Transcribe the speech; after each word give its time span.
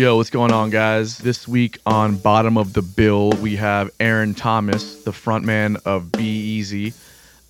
Yo, 0.00 0.16
what's 0.16 0.30
going 0.30 0.50
on, 0.50 0.70
guys? 0.70 1.18
This 1.18 1.46
week 1.46 1.78
on 1.84 2.16
Bottom 2.16 2.56
of 2.56 2.72
the 2.72 2.80
Bill, 2.80 3.32
we 3.42 3.56
have 3.56 3.90
Aaron 4.00 4.32
Thomas, 4.32 5.04
the 5.04 5.10
frontman 5.10 5.78
of 5.84 6.10
Be 6.10 6.24
Easy. 6.24 6.94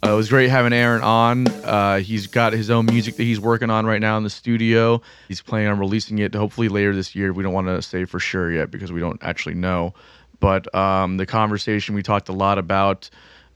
Uh, 0.04 0.10
it 0.10 0.16
was 0.16 0.28
great 0.28 0.50
having 0.50 0.72
Aaron 0.72 1.00
on. 1.00 1.46
Uh, 1.46 2.00
he's 2.00 2.26
got 2.26 2.52
his 2.52 2.68
own 2.68 2.86
music 2.86 3.14
that 3.18 3.22
he's 3.22 3.38
working 3.38 3.70
on 3.70 3.86
right 3.86 4.00
now 4.00 4.16
in 4.16 4.24
the 4.24 4.30
studio. 4.30 5.00
He's 5.28 5.40
planning 5.40 5.68
on 5.68 5.78
releasing 5.78 6.18
it 6.18 6.34
hopefully 6.34 6.68
later 6.68 6.92
this 6.92 7.14
year. 7.14 7.32
We 7.32 7.44
don't 7.44 7.52
want 7.52 7.68
to 7.68 7.80
say 7.82 8.04
for 8.04 8.18
sure 8.18 8.50
yet 8.50 8.72
because 8.72 8.90
we 8.90 8.98
don't 8.98 9.22
actually 9.22 9.54
know. 9.54 9.94
But 10.40 10.74
um, 10.74 11.18
the 11.18 11.26
conversation, 11.26 11.94
we 11.94 12.02
talked 12.02 12.28
a 12.28 12.32
lot 12.32 12.58
about 12.58 13.10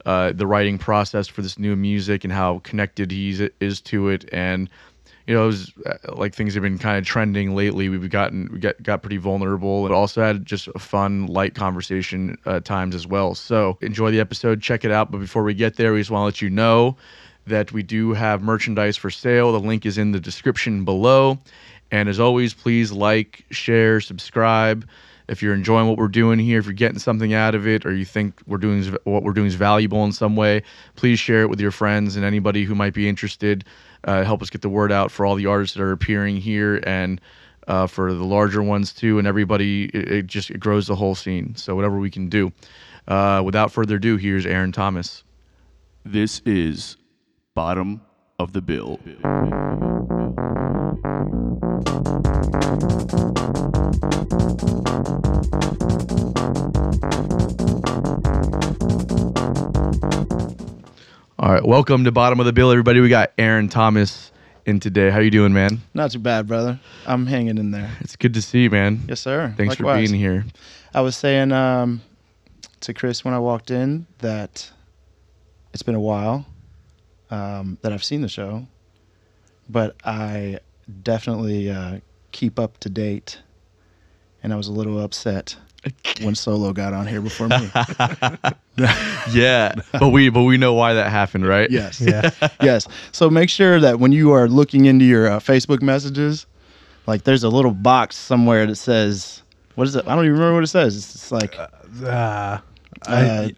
uh, 0.07 0.31
the 0.31 0.47
writing 0.47 0.79
process 0.79 1.27
for 1.27 1.43
this 1.43 1.59
new 1.59 1.75
music 1.75 2.23
and 2.23 2.33
how 2.33 2.61
connected 2.61 3.11
he 3.11 3.51
is 3.59 3.81
to 3.81 4.11
it. 4.11 4.29
And 4.33 4.71
you 5.27 5.35
know, 5.35 5.45
it 5.45 5.47
was 5.47 5.73
uh, 5.87 5.97
like 6.15 6.35
things 6.35 6.55
have 6.55 6.63
been 6.63 6.79
kind 6.79 6.99
of 6.99 7.05
trending 7.05 7.55
lately. 7.55 7.89
We've 7.89 8.11
gotten 8.11 8.51
we 8.53 8.59
got 8.59 8.83
got 8.83 9.03
pretty 9.03 9.17
vulnerable, 9.17 9.83
but 9.83 9.93
also 9.93 10.23
had 10.23 10.45
just 10.45 10.69
a 10.75 10.79
fun, 10.79 11.27
light 11.27 11.55
conversation 11.55 12.37
uh, 12.45 12.61
times 12.61 12.95
as 12.95 13.07
well. 13.07 13.35
So 13.35 13.79
enjoy 13.81 14.11
the 14.11 14.21
episode, 14.21 14.61
check 14.61 14.85
it 14.85 14.91
out. 14.91 15.11
But 15.11 15.19
before 15.19 15.43
we 15.43 15.55
get 15.55 15.77
there, 15.77 15.93
we 15.95 16.01
just 16.01 16.11
want 16.11 16.23
to 16.23 16.25
let 16.27 16.43
you 16.43 16.51
know 16.51 16.97
that 17.47 17.73
we 17.73 17.83
do 17.83 18.13
have 18.13 18.43
merchandise 18.43 18.97
for 18.97 19.11
sale. 19.11 19.53
The 19.53 19.61
link 19.61 19.87
is 19.87 19.99
in 19.99 20.13
the 20.13 20.21
description 20.21 20.85
below. 20.85 21.39
And 21.91 22.09
as 22.09 22.19
always, 22.19 22.55
please 22.55 22.93
like, 22.93 23.45
share, 23.51 24.01
subscribe. 24.01 24.87
If 25.29 25.43
you're 25.43 25.55
enjoying 25.55 25.89
what 25.89 25.97
we're 25.97 26.09
doing 26.09 26.39
here, 26.39 26.59
if 26.59 26.67
you're 26.67 26.75
getting 26.75 26.99
something 26.99 27.33
out 27.33 27.55
of 27.55 27.67
it, 27.67 27.87
or 27.87 27.95
you 27.95 28.05
think 28.05 28.41
we're 28.47 28.59
doing 28.59 28.85
what 29.05 29.23
we're 29.23 29.33
doing 29.33 29.47
is 29.47 29.55
valuable 29.55 30.05
in 30.05 30.13
some 30.13 30.37
way, 30.37 30.63
please 30.97 31.19
share 31.19 31.43
it 31.43 31.49
with 31.49 31.61
your 31.61 31.71
friends 31.71 32.17
and 32.17 32.25
anybody 32.25 32.65
who 32.65 32.75
might 32.75 32.93
be 32.93 33.09
interested 33.09 33.65
uh, 34.05 34.25
help 34.25 34.43
us 34.43 34.51
get 34.51 34.63
the 34.63 34.69
word 34.69 34.93
out 34.93 35.11
for 35.11 35.27
all 35.27 35.35
the 35.35 35.47
artists 35.47 35.77
that 35.77 35.83
are 35.83 35.93
appearing 35.93 36.37
here 36.37 36.81
and 36.87 37.21
uh, 37.67 37.87
for 37.87 38.13
the 38.13 38.25
larger 38.25 38.63
ones 38.63 38.93
too. 38.93 39.19
And 39.19 39.27
everybody, 39.27 39.85
it, 39.87 40.13
it 40.13 40.27
just 40.27 40.51
it 40.51 40.61
grows 40.61 40.87
the 40.87 40.97
whole 40.97 41.15
scene. 41.15 41.55
So 41.57 41.75
whatever 41.75 41.99
we 41.99 42.11
can 42.11 42.29
do. 42.29 42.53
Uh, 43.07 43.43
without 43.45 43.71
further 43.71 43.97
ado, 43.97 44.17
here's 44.17 44.47
Aaron 44.47 44.73
Thomas. 44.73 45.25
This 46.05 46.41
is 46.45 46.97
Bottom 47.55 48.03
of 48.39 48.53
the 48.53 48.63
Bill. 48.63 48.99
All 61.45 61.53
right, 61.53 61.63
welcome 61.63 62.05
to 62.05 62.11
Bottom 62.11 62.41
of 62.41 62.47
the 62.47 62.55
Bill, 62.55 62.71
everybody. 62.71 63.01
We 63.01 63.11
got 63.11 63.33
Aaron 63.37 63.69
Thomas 63.69 64.33
in 64.65 64.81
today. 64.81 65.11
How 65.11 65.19
you 65.19 65.31
doing, 65.31 65.53
man? 65.53 65.83
Not 65.93 66.13
too 66.13 66.19
bad, 66.19 66.47
brother. 66.47 66.81
I'm 67.07 67.27
hanging 67.27 67.59
in 67.59 67.71
there. 67.71 67.95
It's 68.01 68.17
good 68.17 68.33
to 68.33 68.41
see 68.41 68.63
you, 68.63 68.71
man. 68.71 69.03
Yes, 69.07 69.21
sir. 69.21 69.53
Thanks 69.55 69.79
Likewise. 69.79 70.07
for 70.07 70.09
being 70.09 70.19
here. 70.19 70.47
I 70.95 71.03
was 71.03 71.19
saying 71.19 71.53
um, 71.53 72.01
to 72.81 72.95
Chris 72.95 73.27
when 73.27 73.35
I 73.35 73.41
walked 73.41 73.71
in 73.71 74.07
that 74.21 74.73
it's 75.75 75.83
been 75.83 75.95
a 75.95 76.01
while 76.01 76.47
um, 77.31 77.77
that 77.83 77.93
I've 77.93 78.05
seen 78.05 78.23
the 78.23 78.29
show, 78.31 78.67
but 79.69 79.97
I 80.03 80.61
definitely 81.03 81.71
uh, 81.71 81.99
keep 82.33 82.59
up 82.59 82.79
to 82.79 82.89
date, 82.89 83.43
and 84.43 84.51
I 84.51 84.57
was 84.57 84.69
a 84.69 84.73
little 84.73 84.99
upset 84.99 85.57
when 86.23 86.35
Solo 86.45 86.73
got 86.73 86.93
on 86.95 87.07
here 87.07 87.21
before 87.21 87.49
me. 87.49 87.71
yeah, 89.33 89.75
but 89.93 90.09
we 90.11 90.29
but 90.29 90.43
we 90.43 90.57
know 90.57 90.75
why 90.75 90.95
that 90.95 91.11
happened, 91.11 91.47
right? 91.47 91.71
yes. 91.71 92.01
Yeah. 92.01 92.31
yes. 92.63 92.87
So 93.13 93.31
make 93.31 93.49
sure 93.51 93.81
that 93.81 93.99
when 94.01 94.13
you 94.13 94.33
are 94.33 94.49
looking 94.49 94.87
into 94.87 95.05
your 95.05 95.29
uh, 95.31 95.39
Facebook 95.41 95.83
messages, 95.83 96.47
like 97.07 97.25
there's 97.25 97.45
a 97.45 97.49
little 97.49 97.71
box 97.73 98.17
somewhere 98.17 98.67
that 98.67 98.77
says, 98.77 99.43
what 99.75 99.87
is 99.87 99.97
it? 99.97 100.07
I 100.07 100.15
don't 100.15 100.25
even 100.25 100.33
remember 100.39 100.55
what 100.55 100.65
it 100.65 100.69
says. 100.69 100.97
It's 100.97 101.13
just 101.13 101.33
like 101.33 101.57
Uh, 101.59 101.69
uh, 102.05 102.59
I, 103.07 103.53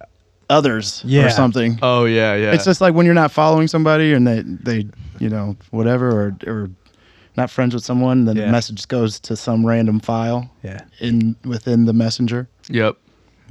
others 0.50 1.02
Yeah. 1.04 1.26
or 1.26 1.30
something. 1.30 1.78
Oh 1.82 2.04
yeah, 2.04 2.34
yeah. 2.34 2.52
It's 2.52 2.64
just 2.64 2.80
like 2.80 2.94
when 2.94 3.06
you're 3.06 3.14
not 3.14 3.30
following 3.32 3.68
somebody 3.68 4.12
and 4.12 4.26
they, 4.26 4.42
they 4.42 4.88
you 5.18 5.28
know, 5.30 5.56
whatever, 5.70 6.10
or, 6.10 6.36
or 6.46 6.70
not 7.36 7.50
friends 7.50 7.74
with 7.74 7.84
someone, 7.84 8.24
then 8.24 8.36
Yeah. 8.36 8.46
the 8.46 8.52
message 8.52 8.86
goes 8.88 9.20
to 9.20 9.36
some 9.36 9.64
random 9.66 10.00
file 10.00 10.50
yeah. 10.62 10.80
in 11.00 11.36
within 11.44 11.84
the 11.86 11.92
messenger. 11.92 12.48
yep. 12.68 12.96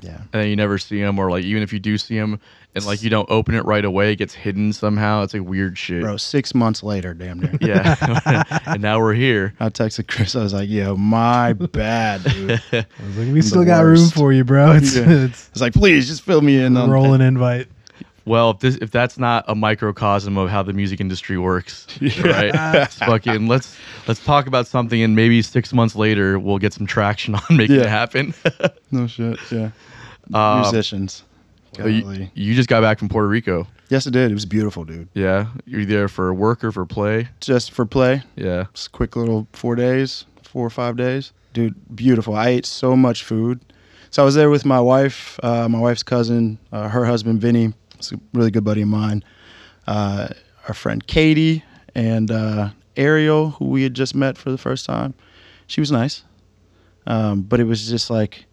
Yeah. 0.02 0.18
And 0.34 0.42
then 0.44 0.48
you 0.50 0.58
never 0.58 0.78
see 0.78 1.00
them, 1.02 1.18
or 1.18 1.32
like 1.32 1.46
even 1.46 1.64
if 1.64 1.72
you 1.72 1.80
do 1.80 1.98
see 1.98 2.20
them, 2.20 2.38
and 2.76 2.86
like 2.86 3.02
you 3.02 3.10
don't 3.10 3.30
open 3.32 3.56
it 3.56 3.64
right 3.64 3.84
away, 3.86 4.12
it 4.12 4.18
gets 4.18 4.34
hidden 4.34 4.74
somehow. 4.74 5.24
It's 5.24 5.34
like 5.34 5.44
weird 5.44 5.78
shit. 5.78 6.02
Bro, 6.04 6.18
six 6.18 6.54
months 6.54 6.84
later, 6.84 7.14
damn 7.14 7.40
near. 7.40 7.58
Yeah. 7.62 8.44
and 8.66 8.82
now 8.82 9.00
we're 9.00 9.14
here. 9.14 9.54
I 9.62 9.70
texted 9.70 10.10
Chris. 10.10 10.36
I 10.36 10.44
was 10.44 10.54
like, 10.54 10.68
"Yo, 10.70 10.98
my 10.98 11.54
bad, 11.54 12.24
dude." 12.26 12.52
I 12.74 12.86
was 13.08 13.18
like, 13.18 13.34
we 13.34 13.42
still 13.42 13.64
got 13.64 13.84
worst. 13.84 14.02
room 14.02 14.10
for 14.12 14.34
you, 14.34 14.44
bro. 14.44 14.74
It's, 14.74 14.96
Yeah. 14.98 15.10
it's 15.10 15.48
It's 15.54 15.62
like, 15.62 15.74
please 15.74 16.08
just 16.10 16.24
fill 16.24 16.42
me 16.42 16.62
in. 16.62 16.76
a 16.76 16.82
on 16.82 16.92
rolling 16.92 17.22
invite. 17.22 17.68
Well, 18.26 18.52
if 18.52 18.60
this 18.60 18.76
if 18.78 18.90
that's 18.92 19.18
not 19.20 19.46
a 19.48 19.54
microcosm 19.56 20.38
of 20.38 20.50
how 20.50 20.64
the 20.64 20.74
music 20.74 21.00
industry 21.00 21.38
works, 21.38 21.86
right? 22.02 22.52
It's 22.54 22.96
fucking 22.98 23.48
let's 23.48 23.78
let's 24.08 24.24
talk 24.24 24.48
about 24.48 24.66
something, 24.68 25.02
and 25.02 25.16
maybe 25.16 25.42
six 25.42 25.72
months 25.74 25.96
later 25.96 26.40
we'll 26.40 26.58
get 26.58 26.74
some 26.74 26.88
traction 26.88 27.36
on 27.36 27.42
making 27.58 27.78
it 27.80 27.86
happen. 27.86 28.34
No 28.92 29.08
shit. 29.08 29.38
Yeah. 29.52 29.72
Um, 30.34 30.62
Musicians. 30.62 31.24
Oh, 31.80 31.88
you, 31.88 32.30
you 32.34 32.56
just 32.56 32.70
got 32.70 32.82
back 32.82 32.98
from 33.00 33.10
Puerto 33.10 33.28
Rico. 33.28 33.68
Yes, 33.90 34.08
it 34.08 34.12
did. 34.12 34.32
It 34.32 34.34
was 34.34 34.46
beautiful, 34.46 34.86
dude. 34.86 35.10
Yeah, 35.14 35.48
you're 35.66 35.86
there 35.86 36.08
for 36.08 36.34
work 36.34 36.64
or 36.64 36.72
for 36.72 36.86
play. 36.86 37.28
Just 37.42 37.72
for 37.72 37.86
play. 37.86 38.24
Yeah, 38.36 38.66
Just 38.74 38.88
a 38.88 38.90
quick 38.92 39.16
little 39.16 39.48
four 39.54 39.76
days, 39.76 40.26
four 40.44 40.66
or 40.66 40.70
five 40.70 40.96
days. 40.96 41.34
Dude, 41.54 41.76
beautiful. 41.96 42.36
I 42.36 42.50
ate 42.50 42.66
so 42.66 42.96
much 42.96 43.24
food. 43.24 43.60
So 44.10 44.22
I 44.22 44.26
was 44.26 44.36
there 44.36 44.50
with 44.50 44.64
my 44.66 44.80
wife, 44.80 45.38
uh, 45.44 45.68
my 45.68 45.80
wife's 45.80 46.04
cousin, 46.04 46.58
uh, 46.72 46.88
her 46.88 47.06
husband, 47.06 47.42
Vinny. 47.42 47.74
It's 47.98 48.12
a 48.12 48.20
really 48.34 48.52
good 48.52 48.64
buddy 48.64 48.82
of 48.82 48.88
mine. 48.88 49.24
Uh, 49.88 50.30
our 50.68 50.74
friend 50.74 51.06
Katie 51.06 51.64
and 51.94 52.32
uh, 52.32 52.70
Ariel, 52.98 53.52
who 53.52 53.66
we 53.66 53.84
had 53.84 53.94
just 53.94 54.16
met 54.16 54.38
for 54.38 54.52
the 54.52 54.58
first 54.58 54.86
time. 54.86 55.14
She 55.68 55.82
was 55.82 55.92
nice. 55.92 56.24
Um, 57.08 57.42
but 57.42 57.60
it 57.60 57.66
was 57.66 57.88
just 57.88 58.10
like, 58.10 58.46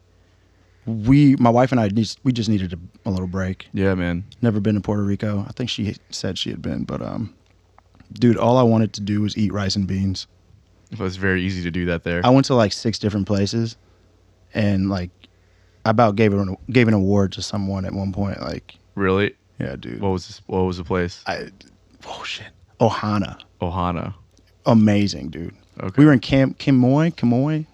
we, 0.84 1.36
my 1.36 1.50
wife 1.50 1.72
and 1.72 1.80
I, 1.80 1.90
we 2.24 2.32
just 2.32 2.48
needed 2.48 2.72
a, 2.72 3.08
a 3.08 3.10
little 3.10 3.28
break. 3.28 3.68
yeah, 3.72 3.94
man. 3.94 4.24
Never 4.42 4.60
been 4.60 4.74
to 4.74 4.80
Puerto 4.80 5.02
Rico. 5.02 5.44
I 5.48 5.52
think 5.52 5.70
she 5.70 5.96
said 6.10 6.38
she 6.38 6.50
had 6.50 6.60
been, 6.60 6.84
but 6.84 7.00
um, 7.00 7.34
dude, 8.12 8.36
all 8.36 8.58
I 8.58 8.62
wanted 8.62 8.92
to 8.94 9.00
do 9.00 9.20
was 9.20 9.36
eat 9.38 9.52
rice 9.52 9.76
and 9.76 9.86
beans. 9.86 10.26
It 10.90 10.98
was 10.98 11.16
very 11.16 11.42
easy 11.42 11.62
to 11.62 11.70
do 11.70 11.86
that 11.86 12.04
there. 12.04 12.20
I 12.24 12.30
went 12.30 12.46
to 12.46 12.54
like 12.54 12.72
six 12.72 12.98
different 12.98 13.26
places, 13.26 13.76
and 14.52 14.90
like, 14.90 15.10
I 15.86 15.90
about 15.90 16.16
gave 16.16 16.34
an 16.34 16.56
gave 16.70 16.88
an 16.88 16.94
award 16.94 17.32
to 17.32 17.42
someone 17.42 17.86
at 17.86 17.92
one 17.94 18.12
point. 18.12 18.40
Like, 18.40 18.76
really? 18.94 19.34
yeah, 19.58 19.76
dude. 19.76 20.00
What 20.00 20.10
was 20.10 20.26
this, 20.26 20.40
what 20.46 20.62
was 20.62 20.78
the 20.78 20.84
place? 20.84 21.22
I, 21.26 21.48
oh 22.06 22.22
shit, 22.24 22.48
Ohana, 22.80 23.38
Ohana. 23.60 24.14
amazing, 24.66 25.28
dude. 25.30 25.54
Okay. 25.80 25.94
We 25.96 26.04
were 26.06 26.12
in 26.12 26.18
Cam 26.20 26.54
Kimoy, 26.54 27.14
Kimoy. 27.14 27.66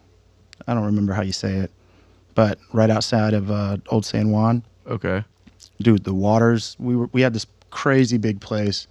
I 0.66 0.74
don't 0.74 0.84
remember 0.84 1.12
how 1.14 1.22
you 1.22 1.32
say 1.32 1.54
it, 1.54 1.70
but 2.34 2.58
right 2.72 2.90
outside 2.90 3.34
of 3.34 3.50
uh, 3.50 3.78
Old 3.88 4.04
San 4.04 4.30
Juan. 4.30 4.62
Okay. 4.86 5.22
dude 5.82 6.04
the 6.04 6.14
waters 6.14 6.76
we 6.78 6.96
were 6.96 7.08
we 7.12 7.20
had 7.20 7.34
this 7.34 7.46
crazy 7.70 8.16
big 8.16 8.40
place 8.40 8.86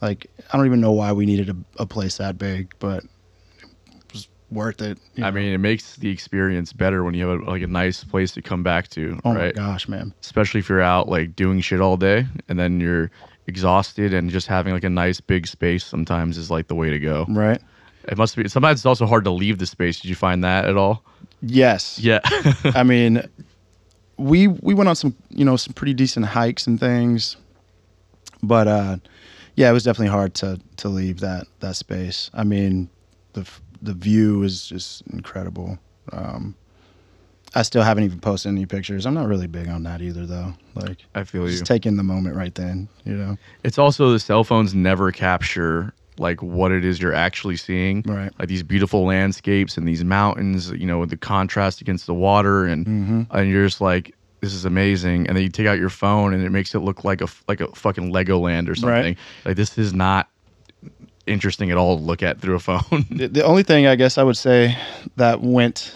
like 0.00 0.26
i 0.52 0.56
don't 0.56 0.66
even 0.66 0.80
know 0.80 0.92
why 0.92 1.10
we 1.12 1.26
needed 1.26 1.50
a, 1.50 1.56
a 1.82 1.86
place 1.86 2.18
that 2.18 2.38
big 2.38 2.72
but 2.78 3.02
worth 4.50 4.82
it 4.82 4.98
I 5.16 5.20
know. 5.20 5.30
mean, 5.32 5.52
it 5.52 5.58
makes 5.58 5.96
the 5.96 6.10
experience 6.10 6.72
better 6.72 7.04
when 7.04 7.14
you 7.14 7.26
have 7.28 7.40
a, 7.40 7.44
like 7.50 7.62
a 7.62 7.66
nice 7.66 8.02
place 8.04 8.32
to 8.32 8.42
come 8.42 8.62
back 8.62 8.88
to, 8.88 9.18
oh 9.24 9.34
right? 9.34 9.54
my 9.56 9.62
gosh 9.62 9.88
man 9.88 10.12
especially 10.22 10.60
if 10.60 10.68
you're 10.68 10.80
out 10.82 11.08
like 11.08 11.36
doing 11.36 11.60
shit 11.60 11.80
all 11.80 11.96
day 11.96 12.26
and 12.48 12.58
then 12.58 12.80
you're 12.80 13.10
exhausted 13.46 14.12
and 14.14 14.30
just 14.30 14.46
having 14.46 14.72
like 14.72 14.84
a 14.84 14.90
nice 14.90 15.20
big 15.20 15.46
space 15.46 15.84
sometimes 15.84 16.36
is 16.38 16.50
like 16.50 16.68
the 16.68 16.74
way 16.74 16.90
to 16.90 16.98
go. 16.98 17.26
right 17.28 17.60
It 18.08 18.16
must 18.18 18.36
be 18.36 18.48
sometimes 18.48 18.80
it's 18.80 18.86
also 18.86 19.06
hard 19.06 19.24
to 19.24 19.30
leave 19.30 19.58
the 19.58 19.66
space. 19.66 20.00
Did 20.00 20.08
you 20.08 20.14
find 20.14 20.42
that 20.44 20.64
at 20.66 20.76
all? 20.76 21.04
yes 21.42 21.98
Yeah. 21.98 22.20
i 22.74 22.82
mean 22.82 23.22
we 24.16 24.48
we 24.48 24.74
went 24.74 24.88
on 24.88 24.96
some 24.96 25.14
you 25.30 25.44
know 25.44 25.56
some 25.56 25.72
pretty 25.74 25.94
decent 25.94 26.26
hikes 26.26 26.66
and 26.66 26.78
things 26.78 27.36
but 28.42 28.68
uh 28.68 28.96
yeah 29.56 29.70
it 29.70 29.72
was 29.72 29.82
definitely 29.84 30.08
hard 30.12 30.34
to 30.34 30.60
to 30.76 30.88
leave 30.88 31.20
that 31.20 31.46
that 31.60 31.76
space 31.76 32.30
i 32.34 32.44
mean 32.44 32.88
the 33.32 33.48
the 33.82 33.94
view 33.94 34.42
is 34.42 34.66
just 34.66 35.02
incredible 35.08 35.78
um 36.12 36.54
I 37.52 37.62
still 37.62 37.82
haven't 37.82 38.04
even 38.04 38.20
posted 38.20 38.50
any 38.52 38.64
pictures. 38.64 39.06
I'm 39.06 39.14
not 39.14 39.26
really 39.26 39.48
big 39.48 39.66
on 39.66 39.82
that 39.82 40.00
either, 40.00 40.24
though. 40.24 40.54
Like, 40.76 40.98
I 41.16 41.24
feel 41.24 41.46
you. 41.46 41.50
just 41.50 41.66
taking 41.66 41.96
the 41.96 42.04
moment 42.04 42.36
right 42.36 42.54
then, 42.54 42.88
you 43.04 43.14
know? 43.14 43.38
It's 43.64 43.76
also 43.76 44.12
the 44.12 44.20
cell 44.20 44.44
phones 44.44 44.72
never 44.72 45.10
capture 45.10 45.92
like 46.16 46.40
what 46.44 46.70
it 46.70 46.84
is 46.84 47.00
you're 47.00 47.12
actually 47.14 47.56
seeing. 47.56 48.02
Right. 48.06 48.30
Like 48.38 48.46
these 48.46 48.62
beautiful 48.62 49.04
landscapes 49.04 49.76
and 49.76 49.88
these 49.88 50.04
mountains, 50.04 50.70
you 50.70 50.86
know, 50.86 51.00
with 51.00 51.10
the 51.10 51.16
contrast 51.16 51.80
against 51.80 52.06
the 52.06 52.14
water 52.14 52.66
and 52.66 52.86
Mm-hmm. 52.86 53.22
and 53.36 53.50
you're 53.50 53.66
just 53.66 53.80
like 53.80 54.14
this 54.40 54.54
is 54.54 54.64
amazing 54.64 55.26
and 55.26 55.36
then 55.36 55.42
you 55.42 55.50
take 55.50 55.66
out 55.66 55.78
your 55.78 55.90
phone 55.90 56.32
and 56.32 56.44
it 56.44 56.50
makes 56.50 56.74
it 56.74 56.80
look 56.80 57.04
like 57.04 57.20
a 57.20 57.26
like 57.48 57.60
a 57.60 57.66
fucking 57.68 58.12
Legoland 58.12 58.68
or 58.68 58.74
something. 58.76 59.16
Like 59.44 59.56
this 59.56 59.76
is 59.76 59.92
not 59.92 60.28
interesting 61.26 61.70
at 61.70 61.76
all 61.76 61.96
to 61.96 62.02
look 62.02 62.22
at 62.22 62.40
through 62.40 62.56
a 62.56 62.60
phone. 62.60 63.06
The, 63.10 63.28
the 63.28 63.44
only 63.44 63.62
thing 63.62 63.86
I 63.86 63.96
guess 63.96 64.18
I 64.18 64.22
would 64.22 64.36
say 64.36 64.76
that 65.16 65.40
went, 65.40 65.94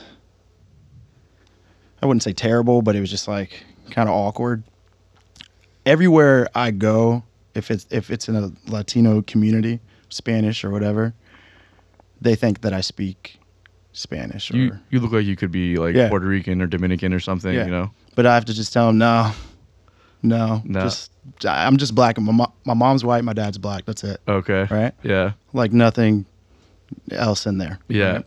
I 2.03 2.07
wouldn't 2.07 2.23
say 2.23 2.33
terrible, 2.33 2.83
but 2.83 2.95
it 2.97 3.01
was 3.01 3.11
just 3.11 3.29
like 3.29 3.65
kind 3.91 4.09
of 4.09 4.15
awkward. 4.15 4.63
Everywhere 5.87 6.49
I 6.55 6.71
go, 6.71 7.23
if 7.55 7.71
it's 7.71 7.87
if 7.91 8.11
it's 8.11 8.29
in 8.29 8.37
a 8.37 8.51
Latino 8.71 9.23
community, 9.23 9.81
Spanish 10.09 10.65
or 10.65 10.71
whatever, 10.71 11.15
they 12.21 12.35
think 12.35 12.63
that 12.63 12.73
I 12.73 12.81
speak 12.81 13.39
Spanish. 13.93 14.51
Or, 14.51 14.57
you 14.57 14.79
you 14.91 15.01
look 15.01 15.13
like 15.13 15.25
you 15.27 15.37
could 15.37 15.53
be 15.53 15.77
like 15.77 15.95
Yeah. 15.95 16.09
Puerto 16.09 16.27
Rican 16.27 16.63
or 16.63 16.67
Dominican 16.67 17.13
or 17.13 17.21
something. 17.21 17.55
Yeah. 17.55 17.67
You 17.67 17.71
know. 17.71 17.91
but 18.15 18.27
I 18.27 18.35
have 18.35 18.45
to 18.47 18.55
just 18.55 18.73
tell 18.73 18.87
them 18.89 18.99
no, 18.99 19.33
no, 20.25 20.63
No. 20.65 20.81
just 20.81 21.13
I'm 21.45 21.77
just 21.77 21.95
black. 21.95 22.19
My 22.19 22.33
mo- 22.33 22.53
my 22.65 22.75
mom's 22.75 23.05
white, 23.05 23.23
my 23.25 23.33
dad's 23.33 23.59
black. 23.59 23.85
That's 23.85 24.03
it. 24.05 24.21
Okay. 24.27 24.67
Right? 24.71 24.93
Yeah. 25.03 25.33
Like 25.53 25.73
nothing 25.73 26.27
else 27.13 27.47
in 27.47 27.59
there. 27.59 27.79
Yeah. 27.89 28.13
right? 28.13 28.27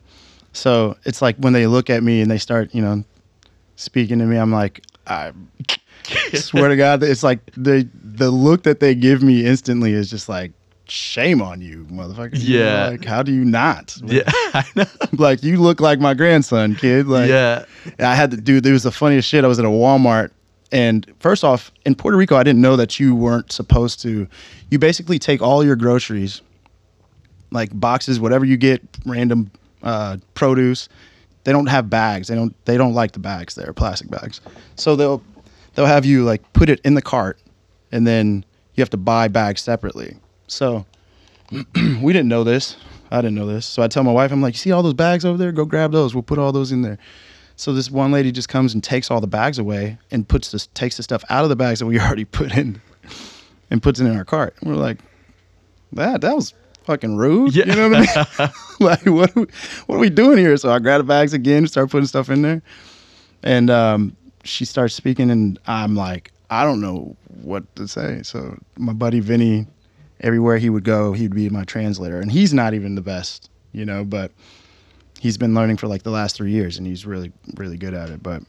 So 0.53 0.95
it's 1.05 1.21
like 1.21 1.35
when 1.37 1.53
they 1.53 1.67
look 1.67 1.89
at 1.89 2.03
me 2.03 2.21
and 2.21 2.31
they 2.31 2.37
start, 2.37 2.73
you 2.73 2.81
know, 2.81 3.03
speaking 3.75 4.19
to 4.19 4.25
me, 4.25 4.37
I'm 4.37 4.51
like, 4.51 4.83
I 5.05 5.31
swear 6.33 6.69
to 6.69 6.75
God, 6.75 7.03
it's 7.03 7.23
like 7.23 7.39
the 7.55 7.87
the 7.93 8.29
look 8.31 8.63
that 8.63 8.79
they 8.79 8.95
give 8.95 9.21
me 9.21 9.45
instantly 9.45 9.93
is 9.93 10.09
just 10.09 10.27
like, 10.29 10.51
shame 10.89 11.41
on 11.41 11.61
you, 11.61 11.85
motherfucker. 11.91 12.29
Yeah. 12.33 12.87
like, 12.89 13.05
how 13.05 13.21
do 13.23 13.31
you 13.33 13.43
not? 13.45 13.95
Yeah. 14.05 14.23
I 14.27 14.63
know. 14.75 14.85
like, 15.17 15.43
you 15.43 15.57
look 15.61 15.79
like 15.81 15.99
my 15.99 16.13
grandson, 16.13 16.75
kid. 16.75 17.07
Like, 17.07 17.29
yeah. 17.29 17.65
I 17.99 18.15
had 18.15 18.31
to 18.31 18.37
do. 18.37 18.61
There 18.61 18.73
was 18.73 18.83
the 18.83 18.91
funniest 18.91 19.27
shit. 19.27 19.43
I 19.43 19.47
was 19.47 19.59
at 19.59 19.65
a 19.65 19.69
Walmart, 19.69 20.31
and 20.71 21.11
first 21.19 21.43
off, 21.43 21.71
in 21.85 21.95
Puerto 21.95 22.17
Rico, 22.17 22.35
I 22.35 22.43
didn't 22.43 22.61
know 22.61 22.75
that 22.75 22.99
you 22.99 23.15
weren't 23.15 23.51
supposed 23.51 24.01
to. 24.01 24.27
You 24.69 24.79
basically 24.79 25.19
take 25.19 25.41
all 25.41 25.63
your 25.63 25.75
groceries, 25.75 26.41
like 27.51 27.69
boxes, 27.77 28.19
whatever 28.19 28.45
you 28.45 28.57
get, 28.57 28.81
random 29.05 29.51
uh, 29.83 30.17
produce. 30.33 30.89
They 31.43 31.53
don't 31.53 31.67
have 31.67 31.89
bags. 31.89 32.27
They 32.27 32.35
don't. 32.35 32.53
They 32.65 32.75
don't 32.75 32.93
like 32.93 33.13
the 33.13 33.19
bags. 33.19 33.55
They're 33.55 33.73
plastic 33.73 34.09
bags. 34.09 34.41
So 34.75 34.95
they'll 34.95 35.23
they'll 35.75 35.85
have 35.85 36.05
you 36.05 36.25
like 36.25 36.51
put 36.53 36.69
it 36.69 36.81
in 36.81 36.93
the 36.93 37.01
cart, 37.01 37.39
and 37.91 38.05
then 38.05 38.43
you 38.75 38.81
have 38.81 38.89
to 38.89 38.97
buy 38.97 39.29
bags 39.29 39.61
separately. 39.61 40.17
So 40.47 40.85
we 42.01 42.11
didn't 42.11 42.27
know 42.27 42.43
this. 42.43 42.75
I 43.09 43.21
didn't 43.21 43.35
know 43.35 43.45
this. 43.45 43.65
So 43.65 43.81
I 43.81 43.87
tell 43.87 44.03
my 44.03 44.11
wife, 44.11 44.33
I'm 44.33 44.41
like, 44.41 44.53
you 44.55 44.59
see 44.59 44.71
all 44.73 44.83
those 44.83 44.93
bags 44.93 45.23
over 45.23 45.37
there? 45.37 45.53
Go 45.53 45.63
grab 45.63 45.93
those. 45.93 46.13
We'll 46.13 46.23
put 46.23 46.37
all 46.37 46.51
those 46.51 46.73
in 46.73 46.81
there. 46.81 46.97
So 47.57 47.73
this 47.73 47.89
one 47.89 48.11
lady 48.11 48.31
just 48.31 48.49
comes 48.49 48.75
and 48.75 48.83
takes 48.83 49.09
all 49.09 49.19
the 49.19 49.27
bags 49.27 49.57
away 49.57 49.97
and 50.11 50.27
puts 50.27 50.51
this 50.51 50.67
takes 50.67 50.97
the 50.97 51.03
stuff 51.03 51.23
out 51.29 51.43
of 51.43 51.49
the 51.49 51.55
bags 51.55 51.79
that 51.79 51.87
we 51.87 51.99
already 51.99 52.23
put 52.23 52.55
in 52.55 52.79
and 53.69 53.81
puts 53.83 53.99
it 53.99 54.05
in 54.05 54.15
our 54.15 54.23
cart. 54.23 54.55
And 54.61 54.69
we're 54.69 54.77
like, 54.77 54.99
that 55.93 56.21
that 56.21 56.35
was 56.35 56.53
fucking 56.83 57.17
rude. 57.17 57.55
Yeah. 57.55 57.65
You 57.65 57.75
know 57.75 57.89
what 57.89 58.29
I 58.39 58.45
mean? 58.45 58.49
like 58.79 59.05
what 59.07 59.35
are 59.35 59.41
we, 59.41 59.47
what 59.87 59.95
are 59.95 59.99
we 59.99 60.09
doing 60.11 60.37
here? 60.37 60.55
So 60.55 60.71
I 60.71 60.77
grab 60.77 60.99
the 60.99 61.03
bags 61.03 61.33
again, 61.33 61.65
start 61.65 61.89
putting 61.89 62.05
stuff 62.05 62.29
in 62.29 62.43
there. 62.43 62.61
And 63.41 63.71
um, 63.71 64.15
she 64.43 64.63
starts 64.63 64.93
speaking 64.93 65.31
and 65.31 65.59
I'm 65.65 65.95
like, 65.95 66.31
I 66.51 66.63
don't 66.63 66.79
know 66.79 67.15
what 67.41 67.75
to 67.75 67.87
say. 67.87 68.21
So 68.23 68.57
my 68.77 68.93
buddy 68.93 69.19
Vinny, 69.19 69.65
everywhere 70.21 70.59
he 70.59 70.69
would 70.69 70.83
go, 70.83 71.13
he'd 71.13 71.33
be 71.33 71.49
my 71.49 71.63
translator. 71.63 72.21
And 72.21 72.31
he's 72.31 72.53
not 72.53 72.75
even 72.75 72.93
the 72.93 73.01
best, 73.01 73.49
you 73.71 73.83
know, 73.83 74.05
but 74.05 74.31
he's 75.19 75.37
been 75.37 75.53
learning 75.53 75.77
for 75.77 75.87
like 75.87 76.03
the 76.03 76.11
last 76.11 76.35
three 76.35 76.51
years 76.51 76.77
and 76.77 76.85
he's 76.87 77.05
really, 77.05 77.31
really 77.55 77.77
good 77.77 77.93
at 77.93 78.09
it. 78.09 78.21
But 78.23 78.43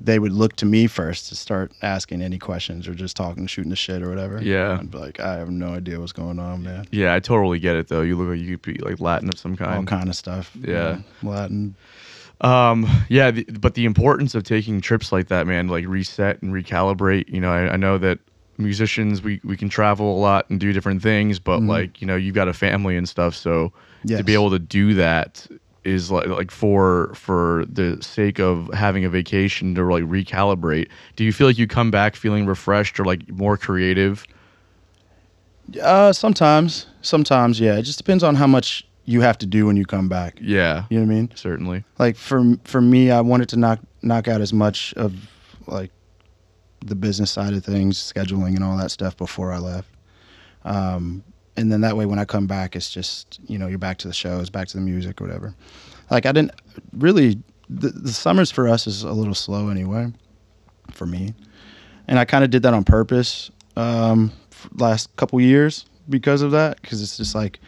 they 0.00 0.18
would 0.18 0.32
look 0.32 0.54
to 0.56 0.64
me 0.66 0.86
first 0.86 1.28
to 1.28 1.34
start 1.34 1.72
asking 1.82 2.22
any 2.22 2.38
questions 2.38 2.86
or 2.86 2.94
just 2.94 3.16
talking, 3.16 3.46
shooting 3.48 3.70
the 3.70 3.76
shit 3.76 4.00
or 4.02 4.08
whatever. 4.08 4.40
Yeah. 4.40 4.78
I'd 4.78 4.90
be 4.90 4.98
like, 4.98 5.18
I 5.20 5.34
have 5.36 5.50
no 5.50 5.68
idea 5.74 5.98
what's 5.98 6.12
going 6.12 6.38
on, 6.38 6.62
man. 6.62 6.86
Yeah. 6.92 7.14
I 7.14 7.20
totally 7.20 7.58
get 7.58 7.74
it 7.76 7.88
though. 7.88 8.02
You 8.02 8.16
look 8.16 8.28
like 8.28 8.38
you 8.38 8.56
could 8.58 8.74
be 8.74 8.80
like 8.82 9.00
Latin 9.00 9.28
of 9.28 9.38
some 9.38 9.56
kind, 9.56 9.74
All 9.74 9.84
kind. 9.84 10.08
of 10.08 10.14
stuff. 10.16 10.52
you 10.54 10.72
Yeah. 10.72 10.98
know, 11.22 11.30
Latin. 11.30 11.74
Um, 12.40 12.86
yeah, 13.08 13.32
the, 13.32 13.42
but 13.44 13.74
the 13.74 13.84
importance 13.84 14.36
of 14.36 14.44
taking 14.44 14.80
trips 14.80 15.10
like 15.10 15.26
that, 15.26 15.48
man, 15.48 15.66
like 15.66 15.84
reset 15.88 16.40
and 16.40 16.52
recalibrate. 16.54 17.28
You 17.28 17.40
know, 17.40 17.50
I, 17.50 17.72
I 17.72 17.76
know 17.76 17.98
that 17.98 18.20
musicians 18.58 19.22
we 19.22 19.40
we 19.42 19.56
can 19.56 19.68
travel 19.68 20.16
a 20.16 20.18
lot 20.20 20.48
and 20.48 20.60
do 20.60 20.72
different 20.72 21.02
things, 21.02 21.40
but 21.40 21.60
like 21.62 22.00
you 22.00 22.06
know, 22.06 22.14
you've 22.14 22.36
got 22.36 22.46
a 22.46 22.52
family 22.52 22.96
and 22.96 23.08
stuff, 23.08 23.34
so 23.34 23.72
to 24.06 24.22
be 24.24 24.34
able 24.34 24.50
to 24.50 24.58
do 24.58 24.94
that 24.94 25.46
is 25.84 26.10
like 26.10 26.26
like 26.26 26.50
for 26.50 27.12
for 27.14 27.64
the 27.68 27.96
sake 28.02 28.38
of 28.40 28.68
having 28.74 29.04
a 29.04 29.08
vacation 29.08 29.74
to 29.74 29.82
like 29.84 30.04
recalibrate. 30.04 30.88
Do 31.16 31.24
you 31.24 31.32
feel 31.32 31.46
like 31.46 31.58
you 31.58 31.66
come 31.66 31.90
back 31.90 32.14
feeling 32.16 32.46
refreshed 32.46 32.98
or 33.00 33.04
like 33.04 33.28
more 33.30 33.56
creative? 33.56 34.24
Uh, 35.82 36.12
sometimes, 36.12 36.86
sometimes, 37.02 37.60
yeah. 37.60 37.76
It 37.76 37.82
just 37.82 37.98
depends 37.98 38.22
on 38.24 38.34
how 38.34 38.46
much 38.46 38.86
you 39.04 39.20
have 39.20 39.36
to 39.38 39.46
do 39.46 39.66
when 39.66 39.76
you 39.76 39.84
come 39.84 40.08
back. 40.08 40.38
Yeah, 40.40 40.84
You 40.90 40.98
know 41.00 41.06
what 41.06 41.12
I 41.12 41.14
mean? 41.14 41.30
certainly. 41.34 41.84
Like 41.98 42.16
for 42.16 42.56
for 42.64 42.80
me, 42.80 43.10
I 43.10 43.20
wanted 43.20 43.48
to 43.50 43.56
knock 43.56 43.80
knock 44.02 44.28
out 44.28 44.40
as 44.40 44.52
much 44.52 44.92
of 44.94 45.14
like 45.66 45.90
the 46.84 46.94
business 46.94 47.30
side 47.30 47.52
of 47.54 47.64
things, 47.64 47.98
scheduling 47.98 48.54
and 48.54 48.62
all 48.64 48.76
that 48.78 48.90
stuff 48.90 49.16
before 49.16 49.52
I 49.52 49.58
left. 49.58 49.88
Um, 50.64 51.22
and 51.58 51.72
then 51.72 51.80
that 51.80 51.96
way, 51.96 52.06
when 52.06 52.20
I 52.20 52.24
come 52.24 52.46
back, 52.46 52.76
it's 52.76 52.88
just 52.88 53.40
you 53.46 53.58
know 53.58 53.66
you're 53.66 53.78
back 53.78 53.98
to 53.98 54.08
the 54.08 54.14
shows, 54.14 54.48
back 54.48 54.68
to 54.68 54.76
the 54.76 54.82
music, 54.82 55.20
or 55.20 55.24
whatever. 55.24 55.54
Like 56.10 56.24
I 56.24 56.32
didn't 56.32 56.52
really. 56.92 57.42
The, 57.68 57.88
the 57.90 58.12
summers 58.12 58.50
for 58.50 58.66
us 58.66 58.86
is 58.86 59.02
a 59.02 59.12
little 59.12 59.34
slow 59.34 59.68
anyway, 59.68 60.10
for 60.92 61.04
me, 61.04 61.34
and 62.06 62.18
I 62.18 62.24
kind 62.24 62.44
of 62.44 62.50
did 62.50 62.62
that 62.62 62.72
on 62.72 62.84
purpose 62.84 63.50
um, 63.76 64.32
last 64.76 65.14
couple 65.16 65.38
years 65.40 65.84
because 66.08 66.40
of 66.40 66.52
that. 66.52 66.80
Because 66.80 67.02
it's 67.02 67.16
just 67.16 67.34
like 67.34 67.58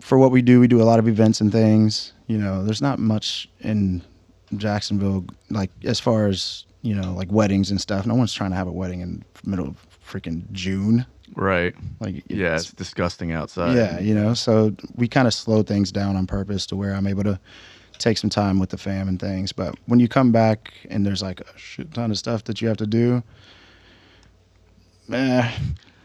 for 0.00 0.18
what 0.18 0.30
we 0.32 0.42
do, 0.42 0.60
we 0.60 0.66
do 0.66 0.82
a 0.82 0.84
lot 0.84 0.98
of 0.98 1.08
events 1.08 1.40
and 1.40 1.50
things. 1.50 2.12
You 2.26 2.36
know, 2.36 2.64
there's 2.64 2.82
not 2.82 2.98
much 2.98 3.48
in 3.60 4.02
Jacksonville, 4.56 5.24
like 5.50 5.70
as 5.84 6.00
far 6.00 6.26
as 6.26 6.64
you 6.82 6.94
know, 6.94 7.14
like 7.14 7.30
weddings 7.30 7.70
and 7.70 7.80
stuff. 7.80 8.06
No 8.06 8.14
one's 8.14 8.34
trying 8.34 8.50
to 8.50 8.56
have 8.56 8.66
a 8.66 8.72
wedding 8.72 9.00
in 9.00 9.24
middle 9.44 9.68
of 9.68 9.86
freaking 10.06 10.50
June. 10.52 11.06
Right. 11.34 11.74
Like, 12.00 12.22
Yeah, 12.28 12.46
it's- 12.46 12.62
it's 12.64 12.72
disgusting 12.72 13.32
outside. 13.32 13.76
yeah, 13.76 13.98
you 14.00 14.14
know. 14.14 14.34
So 14.34 14.74
we 14.94 15.08
kind 15.08 15.26
of 15.26 15.34
slow 15.34 15.62
things 15.62 15.90
down 15.92 16.16
on 16.16 16.26
purpose 16.26 16.66
to 16.66 16.76
where 16.76 16.94
I'm 16.94 17.06
able 17.06 17.24
to 17.24 17.38
take 17.98 18.18
some 18.18 18.30
time 18.30 18.58
with 18.58 18.70
the 18.70 18.76
fam 18.76 19.08
and 19.08 19.18
things. 19.18 19.52
But 19.52 19.74
when 19.86 20.00
you 20.00 20.08
come 20.08 20.32
back 20.32 20.72
and 20.90 21.06
there's 21.06 21.22
like 21.22 21.40
a 21.40 21.46
shit 21.58 21.92
ton 21.94 22.10
of 22.10 22.18
stuff 22.18 22.44
that 22.44 22.60
you 22.60 22.68
have 22.68 22.76
to 22.78 22.86
do, 22.86 23.22
eh, 25.12 25.50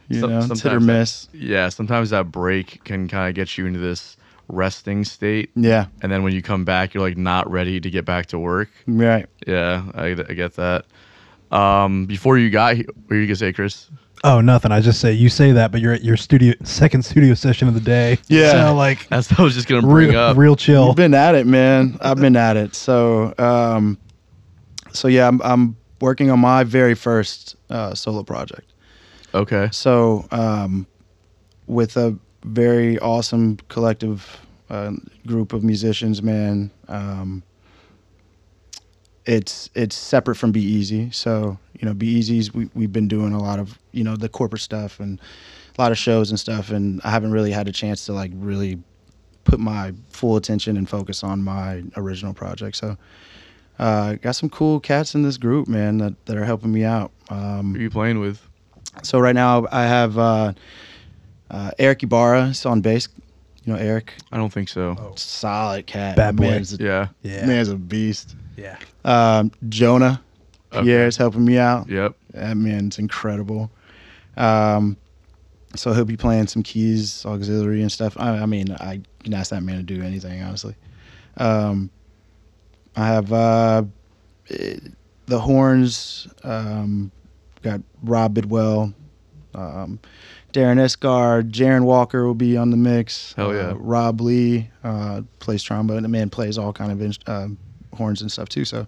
you 0.08 0.20
Some- 0.22 0.30
know, 0.32 0.38
it's 0.40 0.48
hit 0.48 0.52
or 0.52 0.56
sometimes 0.80 0.86
that- 0.86 0.94
miss. 1.00 1.28
Yeah, 1.34 1.70
sometimes 1.70 2.10
that 2.12 2.32
break 2.32 2.84
can 2.84 3.08
kind 3.08 3.30
of 3.30 3.36
get 3.36 3.58
you 3.58 3.66
into 3.66 3.80
this 3.80 4.18
resting 4.48 5.04
state. 5.04 5.52
Yeah, 5.56 5.86
And 6.02 6.12
then 6.12 6.24
when 6.24 6.34
you 6.34 6.42
come 6.42 6.66
back, 6.66 6.94
you're 6.94 7.04
like 7.04 7.18
not 7.18 7.50
ready 7.52 7.80
to 7.80 7.90
get 7.90 8.06
back 8.06 8.28
to 8.28 8.40
work. 8.40 8.70
right. 8.88 9.28
Yeah, 9.46 9.84
I, 9.94 10.08
I 10.08 10.34
get 10.34 10.56
that. 10.56 10.86
Um, 11.52 12.06
before 12.06 12.38
you 12.38 12.50
got 12.50 12.76
here, 12.76 12.86
what 12.88 13.10
were 13.10 13.16
you 13.18 13.26
gonna 13.28 13.36
say, 13.36 13.54
Chris? 13.54 13.90
Oh, 14.24 14.42
nothing. 14.42 14.72
I 14.72 14.82
just 14.82 15.00
say 15.00 15.14
you 15.14 15.30
say 15.30 15.54
that, 15.54 15.72
but 15.72 15.80
you're 15.82 15.94
at 15.94 16.04
your 16.04 16.18
studio 16.18 16.54
second 16.64 17.04
studio 17.04 17.34
session 17.34 17.68
of 17.68 17.74
the 17.74 17.80
day. 17.80 18.18
Yeah. 18.28 18.52
So 18.52 18.76
like 18.76 19.08
That's 19.10 19.30
what 19.32 19.40
I 19.40 19.44
was 19.44 19.56
just 19.56 19.68
gonna 19.68 19.82
bring 19.82 20.10
real, 20.10 20.20
up. 20.20 20.38
real 20.38 20.56
chill. 20.56 20.88
You've 20.88 20.96
been 20.96 21.14
at 21.14 21.36
it, 21.36 21.48
man. 21.48 21.98
I've 22.02 22.18
been 22.18 22.36
at 22.36 22.58
it. 22.58 22.76
So, 22.76 23.34
um, 23.38 23.98
so 24.92 25.08
yeah, 25.08 25.28
I'm, 25.28 25.42
I'm 25.42 25.78
working 26.02 26.30
on 26.32 26.40
my 26.40 26.64
very 26.64 26.96
first 26.96 27.56
uh, 27.70 27.94
solo 27.96 28.24
project. 28.24 28.74
Okay. 29.34 29.70
So, 29.72 30.28
um, 30.32 30.86
with 31.68 31.98
a 31.98 32.18
very 32.44 32.98
awesome 33.00 33.58
collective 33.70 34.40
uh, 34.70 34.92
group 35.28 35.54
of 35.54 35.64
musicians, 35.64 36.22
man. 36.22 36.72
Um, 36.88 37.44
it's 39.26 39.70
it's 39.76 39.96
separate 39.96 40.36
from 40.36 40.52
Be 40.52 40.62
Easy. 40.62 41.12
So 41.12 41.60
you 41.80 41.88
know, 41.88 41.94
Be 41.94 42.08
Easy's 42.08 42.54
we 42.54 42.70
we've 42.74 42.92
been 42.94 43.08
doing 43.08 43.34
a 43.34 43.40
lot 43.42 43.60
of 43.60 43.78
you 43.92 44.04
know 44.04 44.16
the 44.16 44.30
corporate 44.30 44.62
stuff 44.62 45.00
and 45.00 45.20
a 45.78 45.82
lot 45.82 45.92
of 45.92 45.98
shows 45.98 46.30
and 46.30 46.40
stuff, 46.40 46.70
and 46.70 47.02
I 47.04 47.10
haven't 47.10 47.32
really 47.32 47.52
had 47.52 47.68
a 47.68 47.72
chance 47.72 48.06
to 48.06 48.14
like 48.14 48.32
really 48.36 48.78
put 49.46 49.60
my 49.60 49.94
full 50.10 50.36
attention 50.36 50.78
and 50.78 50.88
focus 50.90 51.24
on 51.24 51.44
my 51.44 51.84
original 51.98 52.34
project. 52.34 52.76
So. 52.78 52.98
Uh, 53.80 54.16
got 54.16 54.34
some 54.34 54.50
cool 54.50 54.78
cats 54.82 55.16
in 55.16 55.22
this 55.22 55.38
group, 55.38 55.66
man, 55.70 56.00
that, 56.00 56.14
that 56.26 56.36
are 56.36 56.44
helping 56.44 56.70
me 56.70 56.84
out. 56.84 57.14
Um, 57.30 57.72
Who 57.72 57.80
are 57.80 57.84
you 57.84 57.90
playing 57.90 58.20
with? 58.20 58.46
so 59.04 59.20
right 59.20 59.36
now 59.36 59.68
I 59.72 59.84
have 59.84 60.18
uh, 60.18 60.52
uh, 61.50 61.72
Eric 61.80 62.04
Ibarra 62.04 62.48
is 62.48 62.66
on 62.66 62.82
bass. 62.82 63.08
You 63.64 63.74
know 63.74 63.80
Eric, 63.80 64.16
I 64.34 64.38
don't 64.38 64.52
think 64.52 64.68
so. 64.68 65.14
solid 65.16 65.86
cat. 65.88 66.18
Bad 66.18 66.36
boy. 66.36 66.44
Man's 66.44 66.78
a, 66.78 66.84
Yeah. 66.84 67.08
yeah. 67.22 67.46
man's 67.46 67.70
a 67.70 67.76
beast. 67.76 68.36
Yeah. 68.58 68.78
Um, 69.06 69.52
Jonah 69.70 70.22
Okay. 70.72 70.84
Pierre's 70.84 71.18
helping 71.18 71.46
me 71.46 71.58
out. 71.58 71.90
Yep. 71.90 72.16
That 72.34 72.58
man's 72.58 73.00
incredible. 73.00 73.72
Um, 74.38 74.98
so 75.76 75.94
he'll 75.94 76.06
be 76.06 76.18
playing 76.18 76.48
some 76.48 76.64
keys, 76.64 77.26
auxiliary, 77.26 77.82
and 77.82 77.92
stuff. 77.92 78.16
I, 78.20 78.40
I 78.40 78.46
mean, 78.46 78.72
I 78.74 79.02
can 79.24 79.34
ask 79.34 79.52
that 79.52 79.62
man 79.62 79.78
to 79.78 79.84
do 79.84 80.02
anything, 80.02 80.42
honestly. 80.42 80.76
Um, 81.38 81.90
I 82.96 83.08
have 83.08 83.32
uh, 83.32 83.84
the 85.26 85.40
horns. 85.40 86.28
Um, 86.44 87.12
got 87.62 87.82
Rob 88.04 88.34
Bidwell 88.34 88.94
Um, 89.54 90.00
Darren 90.54 90.78
Esgar, 90.80 91.44
Jaron 91.50 91.84
Walker 91.84 92.26
will 92.26 92.34
be 92.36 92.58
on 92.58 92.70
the 92.72 92.78
mix. 92.78 93.34
Hell 93.34 93.54
yeah. 93.54 93.70
Uh, 93.70 93.74
Rob 93.76 94.22
Lee 94.22 94.70
uh, 94.84 95.22
plays 95.40 95.62
trombone. 95.62 95.98
And 95.98 96.06
the 96.06 96.10
man 96.10 96.30
plays 96.30 96.58
all 96.58 96.74
kind 96.74 96.92
of 96.92 97.18
uh, 97.28 97.48
horns 97.96 98.22
and 98.22 98.32
stuff 98.32 98.50
too. 98.50 98.66
So 98.66 98.88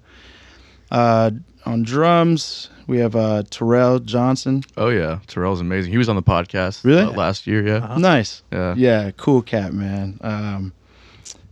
uh, 0.89 1.31
on 1.65 1.83
drums 1.83 2.69
we 2.87 2.97
have 2.99 3.15
uh, 3.15 3.43
Terrell 3.49 3.99
Johnson. 3.99 4.63
Oh 4.77 4.89
yeah, 4.89 5.19
Terrell's 5.27 5.61
amazing. 5.61 5.91
He 5.91 5.97
was 5.97 6.09
on 6.09 6.15
the 6.17 6.23
podcast 6.23 6.83
Really? 6.83 7.03
uh, 7.03 7.11
last 7.11 7.47
year. 7.47 7.65
Yeah, 7.65 7.75
Uh-huh. 7.75 7.97
Nice. 7.99 8.43
yeah, 8.51 8.73
Yeah, 8.75 9.11
cool 9.11 9.41
cat 9.41 9.73
man. 9.73 10.17
Um, 10.21 10.73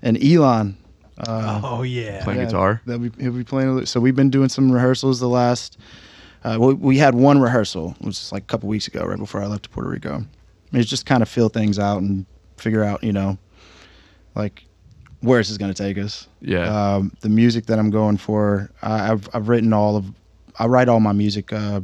and 0.01 0.21
Elon. 0.23 0.75
Uh, 1.17 1.61
oh 1.63 1.83
yeah. 1.83 2.23
Playing 2.23 2.45
guitar? 2.45 2.81
They'll 2.85 2.99
be, 2.99 3.11
he'll 3.21 3.31
be 3.33 3.43
playing. 3.43 3.69
a 3.69 3.73
li- 3.73 3.85
So 3.85 3.99
we've 3.99 4.15
been 4.15 4.29
doing 4.29 4.49
some 4.49 4.71
rehearsals 4.71 5.19
the 5.19 5.27
last. 5.29 5.77
Uh, 6.43 6.57
we, 6.59 6.73
we 6.73 6.97
had 6.97 7.15
one 7.15 7.39
rehearsal, 7.39 7.89
which 7.99 8.07
was 8.07 8.31
like 8.31 8.43
a 8.43 8.45
couple 8.45 8.69
weeks 8.69 8.87
ago, 8.87 9.03
right 9.05 9.17
before 9.19 9.41
I 9.41 9.47
left 9.47 9.63
to 9.63 9.69
Puerto 9.69 9.89
Rico. 9.89 10.25
It's 10.71 10.89
just 10.89 11.05
kind 11.05 11.21
of 11.21 11.27
fill 11.29 11.49
things 11.49 11.77
out 11.79 12.01
and 12.01 12.25
figure 12.57 12.83
out, 12.83 13.03
you 13.03 13.11
know, 13.13 13.37
like 14.35 14.63
where 15.21 15.39
this 15.39 15.49
is 15.49 15.57
going 15.57 15.73
to 15.73 15.83
take 15.83 15.97
us. 15.97 16.27
yeah. 16.41 16.95
Um, 16.95 17.11
the 17.21 17.29
music 17.29 17.65
that 17.65 17.77
I'm 17.79 17.89
going 17.89 18.17
for, 18.17 18.69
I, 18.81 19.11
I've 19.11 19.27
I've 19.33 19.49
written 19.49 19.73
all 19.73 19.97
of, 19.97 20.05
I 20.57 20.65
write 20.65 20.87
all 20.89 20.99
my 20.99 21.11
music 21.11 21.51
uh, 21.51 21.81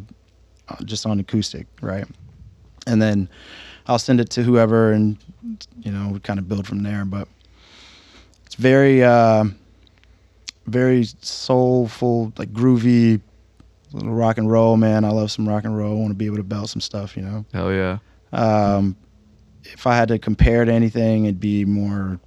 uh, 0.69 0.83
just 0.85 1.05
on 1.05 1.19
acoustic, 1.19 1.67
right? 1.81 2.05
And 2.87 3.01
then 3.01 3.29
I'll 3.87 3.99
send 3.99 4.19
it 4.19 4.29
to 4.31 4.43
whoever, 4.43 4.91
and 4.91 5.17
you 5.81 5.91
know, 5.91 6.09
we 6.13 6.19
kind 6.19 6.39
of 6.39 6.47
build 6.47 6.67
from 6.67 6.83
there. 6.83 7.03
But 7.05 7.27
it's 8.45 8.55
very, 8.55 9.03
uh, 9.03 9.45
very 10.67 11.03
soulful, 11.21 12.31
like 12.37 12.51
groovy, 12.53 13.21
little 13.91 14.13
rock 14.13 14.37
and 14.37 14.49
roll. 14.49 14.77
Man, 14.77 15.03
I 15.05 15.09
love 15.09 15.31
some 15.31 15.47
rock 15.47 15.63
and 15.65 15.77
roll. 15.77 15.97
I 15.97 15.99
want 15.99 16.11
to 16.11 16.15
be 16.15 16.25
able 16.25 16.37
to 16.37 16.43
belt 16.43 16.69
some 16.69 16.81
stuff, 16.81 17.15
you 17.15 17.23
know. 17.23 17.45
Hell 17.53 17.71
yeah. 17.71 17.97
Um, 18.33 18.95
if 19.63 19.87
I 19.87 19.95
had 19.95 20.07
to 20.09 20.19
compare 20.19 20.63
to 20.65 20.71
anything, 20.71 21.25
it'd 21.25 21.39
be 21.39 21.65
more 21.65 22.19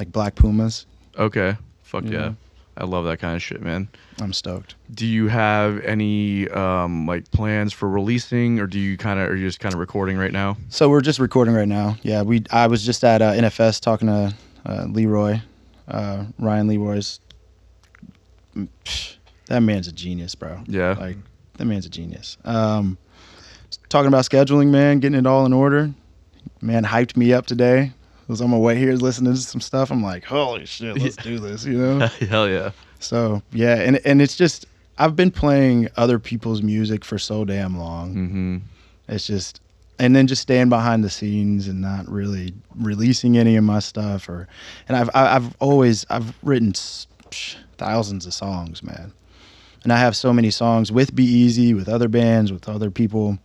like 0.00 0.10
Black 0.12 0.34
Pumas. 0.34 0.86
Okay. 1.18 1.58
Fuck 1.82 2.04
yeah. 2.04 2.10
Yeah. 2.10 2.32
I 2.78 2.84
love 2.84 3.04
that 3.04 3.18
kind 3.18 3.36
of 3.36 3.42
shit, 3.42 3.60
man. 3.60 3.88
I'm 4.22 4.32
stoked. 4.32 4.74
Do 4.94 5.04
you 5.04 5.28
have 5.28 5.78
any 5.84 6.48
um 6.48 7.06
like 7.06 7.30
plans 7.32 7.74
for 7.74 7.86
releasing, 7.86 8.58
or 8.60 8.66
do 8.66 8.78
you 8.78 8.96
kind 8.96 9.20
of 9.20 9.28
are 9.28 9.36
you 9.36 9.46
just 9.46 9.60
kind 9.60 9.74
of 9.74 9.78
recording 9.78 10.16
right 10.16 10.32
now? 10.32 10.56
So 10.70 10.88
we're 10.88 11.02
just 11.02 11.18
recording 11.18 11.52
right 11.54 11.68
now. 11.68 11.98
Yeah, 12.02 12.22
we. 12.22 12.44
I 12.50 12.66
was 12.68 12.82
just 12.82 13.04
at 13.04 13.20
uh, 13.20 13.32
NFS 13.32 13.78
talking 13.82 14.08
to 14.08 14.34
uh, 14.64 14.86
Leroy, 14.88 15.40
uh, 15.86 16.24
Ryan 16.38 16.68
Leroy's. 16.68 17.20
mm, 18.56 18.68
psh, 18.86 19.16
That 19.48 19.60
man's 19.60 19.86
a 19.86 19.92
genius, 19.92 20.34
bro. 20.34 20.62
Yeah. 20.66 20.96
Like 20.98 21.18
that 21.58 21.66
man's 21.66 21.84
a 21.84 21.90
genius. 21.90 22.38
Um, 22.46 22.96
talking 23.90 24.08
about 24.08 24.24
scheduling, 24.24 24.70
man, 24.70 25.00
getting 25.00 25.18
it 25.18 25.26
all 25.26 25.44
in 25.44 25.52
order. 25.52 25.90
Man, 26.62 26.84
hyped 26.84 27.18
me 27.18 27.34
up 27.34 27.44
today. 27.44 27.92
Was 28.30 28.40
on 28.40 28.50
my 28.50 28.56
way 28.56 28.76
here 28.78 28.92
listening 28.92 29.32
to 29.34 29.38
some 29.40 29.60
stuff. 29.60 29.90
I'm 29.90 30.04
like, 30.04 30.22
holy 30.22 30.64
shit, 30.64 30.96
let's 31.02 31.16
do 31.16 31.40
this, 31.40 31.64
you 31.64 31.76
know. 31.76 32.06
Hell 32.28 32.48
yeah. 32.48 32.70
So 33.00 33.42
yeah, 33.52 33.74
and 33.74 34.00
and 34.06 34.22
it's 34.22 34.36
just 34.36 34.66
I've 34.98 35.16
been 35.16 35.32
playing 35.32 35.88
other 35.96 36.20
people's 36.20 36.62
music 36.62 37.04
for 37.04 37.18
so 37.18 37.44
damn 37.44 37.76
long. 37.76 38.14
Mm-hmm. 38.14 38.56
It's 39.08 39.26
just, 39.26 39.60
and 39.98 40.14
then 40.14 40.28
just 40.28 40.42
staying 40.42 40.68
behind 40.68 41.02
the 41.02 41.10
scenes 41.10 41.66
and 41.66 41.80
not 41.80 42.08
really 42.08 42.54
releasing 42.76 43.36
any 43.36 43.56
of 43.56 43.64
my 43.64 43.80
stuff. 43.80 44.28
Or, 44.28 44.46
and 44.86 44.96
I've 44.96 45.10
I- 45.12 45.34
I've 45.34 45.56
always 45.58 46.06
I've 46.08 46.32
written 46.44 46.72
thousands 47.78 48.26
of 48.26 48.32
songs, 48.32 48.80
man, 48.84 49.12
and 49.82 49.92
I 49.92 49.96
have 49.96 50.14
so 50.14 50.32
many 50.32 50.50
songs 50.52 50.92
with 50.92 51.16
Be 51.16 51.24
Easy, 51.24 51.74
with 51.74 51.88
other 51.88 52.06
bands, 52.08 52.52
with 52.52 52.68
other 52.68 52.92
people, 52.92 53.38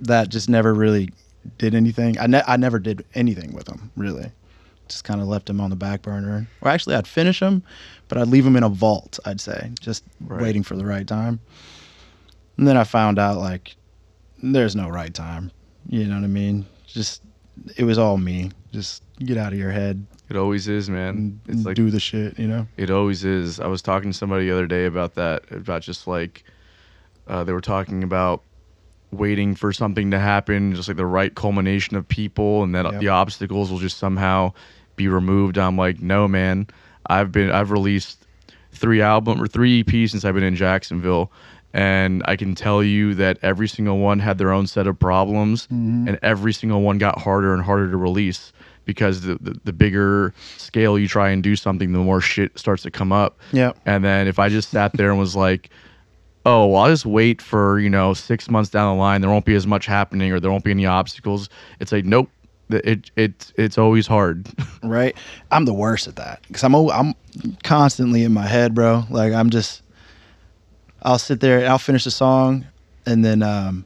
that 0.00 0.30
just 0.30 0.48
never 0.48 0.72
really 0.72 1.10
did 1.56 1.74
anything. 1.74 2.18
I 2.18 2.26
ne- 2.26 2.42
I 2.46 2.56
never 2.56 2.78
did 2.78 3.04
anything 3.14 3.52
with 3.52 3.66
them 3.66 3.90
really. 3.96 4.30
Just 4.88 5.04
kind 5.04 5.20
of 5.20 5.28
left 5.28 5.46
them 5.46 5.60
on 5.60 5.68
the 5.70 5.76
back 5.76 6.02
burner. 6.02 6.46
Or 6.62 6.70
actually, 6.70 6.94
I'd 6.96 7.06
finish 7.06 7.40
them, 7.40 7.62
but 8.08 8.16
I'd 8.16 8.28
leave 8.28 8.44
them 8.44 8.56
in 8.56 8.62
a 8.62 8.68
vault. 8.70 9.18
I'd 9.26 9.40
say, 9.40 9.70
just 9.80 10.02
Right. 10.20 10.40
waiting 10.40 10.62
for 10.62 10.76
the 10.76 10.86
right 10.86 11.06
time. 11.06 11.40
And 12.56 12.66
then 12.66 12.76
I 12.76 12.84
found 12.84 13.18
out 13.18 13.36
like 13.38 13.76
there's 14.42 14.74
no 14.76 14.88
right 14.88 15.12
time. 15.12 15.50
You 15.88 16.04
know 16.06 16.14
what 16.16 16.24
I 16.24 16.28
mean? 16.28 16.66
Just 16.86 17.22
it 17.76 17.84
was 17.84 17.98
all 17.98 18.16
me. 18.18 18.50
Just 18.72 19.02
get 19.18 19.36
out 19.36 19.52
of 19.52 19.58
your 19.58 19.70
head 19.72 20.06
It 20.28 20.36
always 20.36 20.68
is, 20.68 20.88
man. 20.90 21.40
It's 21.48 21.64
like 21.64 21.74
do 21.76 21.90
the 21.90 21.98
shit. 22.00 22.38
You 22.38 22.46
know? 22.48 22.66
It 22.76 22.90
always 22.90 23.24
is. 23.24 23.60
I 23.60 23.66
was 23.66 23.82
talking 23.82 24.10
to 24.12 24.16
somebody 24.16 24.46
the 24.46 24.52
other 24.52 24.66
day 24.66 24.84
about 24.86 25.14
that, 25.14 25.50
about 25.50 25.82
just 25.82 26.06
like 26.06 26.44
uh, 27.26 27.44
they 27.44 27.52
were 27.52 27.60
talking 27.60 28.02
about 28.02 28.42
waiting 29.10 29.54
for 29.54 29.72
something 29.72 30.10
to 30.10 30.18
happen, 30.18 30.74
just 30.74 30.88
like 30.88 30.96
the 30.96 31.06
right 31.06 31.34
culmination 31.34 31.96
of 31.96 32.06
people, 32.06 32.62
and 32.62 32.74
that 32.74 32.84
Yep. 32.84 33.00
the 33.00 33.08
obstacles 33.08 33.70
will 33.70 33.78
just 33.78 33.98
somehow 33.98 34.52
be 34.96 35.08
removed. 35.08 35.58
I'm 35.58 35.76
like, 35.76 36.00
no, 36.00 36.28
man. 36.28 36.66
I've 37.06 37.32
been 37.32 37.50
I've 37.50 37.70
released 37.70 38.26
three 38.72 39.00
album 39.00 39.40
or 39.40 39.46
three 39.46 39.82
EPs 39.82 40.10
since 40.10 40.24
I've 40.24 40.34
been 40.34 40.44
in 40.44 40.56
Jacksonville, 40.56 41.32
and 41.72 42.22
I 42.26 42.36
can 42.36 42.54
tell 42.54 42.82
you 42.82 43.14
that 43.14 43.38
every 43.42 43.68
single 43.68 43.98
one 43.98 44.18
had 44.18 44.36
their 44.38 44.52
own 44.52 44.66
set 44.66 44.86
of 44.86 44.98
problems, 44.98 45.66
mm-hmm. 45.66 46.08
and 46.08 46.18
every 46.22 46.52
single 46.52 46.82
one 46.82 46.98
got 46.98 47.18
harder 47.18 47.54
and 47.54 47.62
harder 47.62 47.90
to 47.90 47.96
release 47.96 48.52
because 48.84 49.22
the, 49.22 49.36
the 49.40 49.58
the 49.64 49.72
bigger 49.72 50.34
scale 50.56 50.98
you 50.98 51.08
try 51.08 51.30
and 51.30 51.42
do 51.42 51.56
something, 51.56 51.92
the 51.92 51.98
more 51.98 52.20
shit 52.20 52.58
starts 52.58 52.82
to 52.82 52.90
come 52.90 53.12
up. 53.12 53.38
Yeah. 53.52 53.72
And 53.86 54.04
then 54.04 54.26
if 54.26 54.38
I 54.38 54.48
just 54.48 54.70
sat 54.70 54.92
there 54.94 55.10
and 55.10 55.18
was 55.18 55.36
like, 55.36 55.70
oh, 56.46 56.66
well, 56.66 56.82
I'll 56.82 56.90
just 56.90 57.06
wait 57.06 57.42
for, 57.42 57.78
you 57.78 57.90
know, 57.90 58.14
six 58.14 58.50
months 58.50 58.70
down 58.70 58.96
the 58.96 59.00
line, 59.00 59.20
there 59.20 59.30
won't 59.30 59.44
be 59.44 59.54
as 59.54 59.66
much 59.66 59.86
happening 59.86 60.32
or 60.32 60.40
there 60.40 60.50
won't 60.50 60.64
be 60.64 60.70
any 60.70 60.86
obstacles. 60.86 61.48
It's 61.80 61.92
like, 61.92 62.04
nope. 62.04 62.30
It, 62.70 63.10
it 63.16 63.50
it's 63.56 63.78
always 63.78 64.06
hard. 64.06 64.46
Right? 64.82 65.16
I'm 65.50 65.64
the 65.64 65.72
worst 65.72 66.06
at 66.06 66.16
that 66.16 66.42
because 66.46 66.62
I'm 66.62 66.74
I'm 66.74 67.14
constantly 67.64 68.22
in 68.22 68.32
my 68.32 68.46
head, 68.46 68.74
bro. 68.74 69.04
Like 69.10 69.32
I'm 69.32 69.50
just 69.50 69.82
I'll 71.02 71.18
sit 71.18 71.40
there 71.40 71.58
and 71.58 71.66
I'll 71.66 71.78
finish 71.78 72.04
the 72.04 72.10
song 72.10 72.66
and 73.06 73.24
then 73.24 73.42
um 73.42 73.84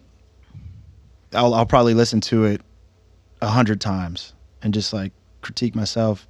I'll 1.32 1.54
I'll 1.54 1.64
probably 1.64 1.94
listen 1.94 2.20
to 2.22 2.44
it 2.44 2.60
a 3.40 3.48
hundred 3.48 3.80
times 3.80 4.34
and 4.62 4.74
just 4.74 4.92
like 4.92 5.12
critique 5.40 5.74
myself. 5.74 6.26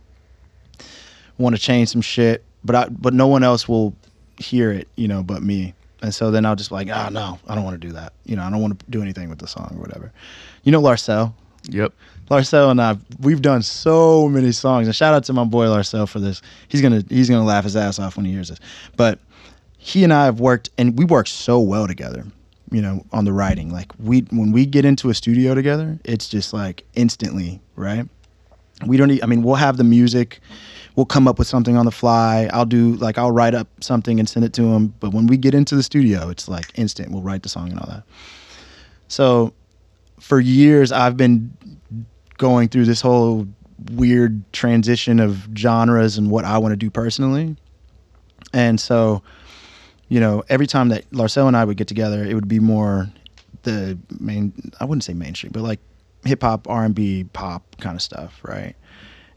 Want 1.38 1.56
to 1.56 1.60
change 1.60 1.88
some 1.88 2.02
shit, 2.02 2.44
but 2.62 2.76
I 2.76 2.88
but 2.88 3.14
no 3.14 3.26
one 3.26 3.42
else 3.42 3.66
will 3.66 3.94
hear 4.38 4.70
it, 4.70 4.88
you 4.96 5.08
know, 5.08 5.22
but 5.22 5.42
me. 5.42 5.74
And 6.02 6.12
so 6.12 6.30
then 6.32 6.44
I'll 6.44 6.56
just 6.56 6.70
be 6.70 6.74
like, 6.74 6.88
ah, 6.90 7.08
no, 7.10 7.38
I 7.46 7.54
don't 7.54 7.64
want 7.64 7.80
to 7.80 7.86
do 7.86 7.92
that. 7.94 8.12
You 8.24 8.34
know, 8.36 8.42
I 8.42 8.50
don't 8.50 8.60
want 8.60 8.78
to 8.78 8.86
do 8.90 9.00
anything 9.02 9.28
with 9.30 9.38
the 9.38 9.46
song 9.46 9.72
or 9.76 9.80
whatever. 9.80 10.12
You 10.64 10.72
know, 10.72 10.82
Larcel. 10.82 11.32
yep. 11.70 11.92
Larcel 12.28 12.70
and 12.70 12.80
I, 12.80 12.96
we've 13.20 13.40
done 13.40 13.62
so 13.62 14.28
many 14.28 14.52
songs. 14.52 14.88
And 14.88 14.96
shout 14.96 15.14
out 15.14 15.24
to 15.24 15.32
my 15.32 15.44
boy 15.44 15.66
Larcel 15.66 16.08
for 16.08 16.18
this. 16.18 16.42
He's 16.68 16.82
gonna 16.82 17.04
he's 17.08 17.28
gonna 17.30 17.44
laugh 17.44 17.64
his 17.64 17.76
ass 17.76 17.98
off 17.98 18.16
when 18.16 18.26
he 18.26 18.32
hears 18.32 18.48
this. 18.48 18.58
But 18.96 19.20
he 19.78 20.02
and 20.02 20.12
I 20.12 20.24
have 20.24 20.40
worked, 20.40 20.70
and 20.78 20.98
we 20.98 21.04
work 21.04 21.26
so 21.26 21.60
well 21.60 21.86
together. 21.86 22.24
You 22.70 22.80
know, 22.80 23.04
on 23.12 23.24
the 23.26 23.32
writing, 23.32 23.70
like 23.70 23.92
we 23.98 24.20
when 24.30 24.50
we 24.50 24.64
get 24.64 24.84
into 24.84 25.10
a 25.10 25.14
studio 25.14 25.54
together, 25.54 25.98
it's 26.04 26.28
just 26.28 26.52
like 26.52 26.84
instantly, 26.94 27.60
right? 27.76 28.08
We 28.86 28.96
don't. 28.96 29.08
Need, 29.08 29.22
I 29.22 29.26
mean, 29.26 29.42
we'll 29.42 29.56
have 29.56 29.76
the 29.76 29.84
music. 29.84 30.40
We'll 30.96 31.06
come 31.06 31.26
up 31.26 31.38
with 31.38 31.48
something 31.48 31.76
on 31.76 31.86
the 31.86 31.92
fly. 31.92 32.50
I'll 32.52 32.66
do 32.66 32.94
like 32.94 33.18
I'll 33.18 33.32
write 33.32 33.54
up 33.54 33.68
something 33.80 34.18
and 34.18 34.28
send 34.28 34.44
it 34.44 34.52
to 34.54 34.62
him. 34.62 34.94
But 35.00 35.12
when 35.12 35.26
we 35.26 35.36
get 35.36 35.54
into 35.54 35.74
the 35.74 35.82
studio, 35.82 36.28
it's 36.28 36.48
like 36.48 36.70
instant. 36.78 37.10
We'll 37.10 37.22
write 37.22 37.42
the 37.42 37.48
song 37.48 37.70
and 37.70 37.80
all 37.80 37.88
that. 37.88 38.02
So 39.08 39.52
for 40.20 40.40
years 40.40 40.92
I've 40.92 41.16
been 41.16 41.56
going 42.38 42.68
through 42.68 42.84
this 42.84 43.00
whole 43.00 43.46
weird 43.92 44.42
transition 44.52 45.20
of 45.20 45.48
genres 45.56 46.18
and 46.18 46.30
what 46.30 46.44
I 46.44 46.58
want 46.58 46.72
to 46.72 46.76
do 46.76 46.90
personally. 46.90 47.56
And 48.52 48.78
so, 48.78 49.22
you 50.08 50.20
know, 50.20 50.44
every 50.48 50.66
time 50.66 50.88
that 50.90 51.08
Larcel 51.10 51.46
and 51.46 51.56
I 51.56 51.64
would 51.64 51.76
get 51.76 51.88
together, 51.88 52.24
it 52.24 52.34
would 52.34 52.48
be 52.48 52.60
more 52.60 53.08
the 53.62 53.98
main 54.18 54.52
I 54.80 54.84
wouldn't 54.84 55.04
say 55.04 55.14
mainstream, 55.14 55.52
but 55.52 55.62
like 55.62 55.80
hip 56.24 56.42
hop, 56.42 56.68
R 56.68 56.84
and 56.84 56.94
B, 56.94 57.24
pop 57.32 57.76
kind 57.80 57.96
of 57.96 58.02
stuff, 58.02 58.40
right? 58.42 58.74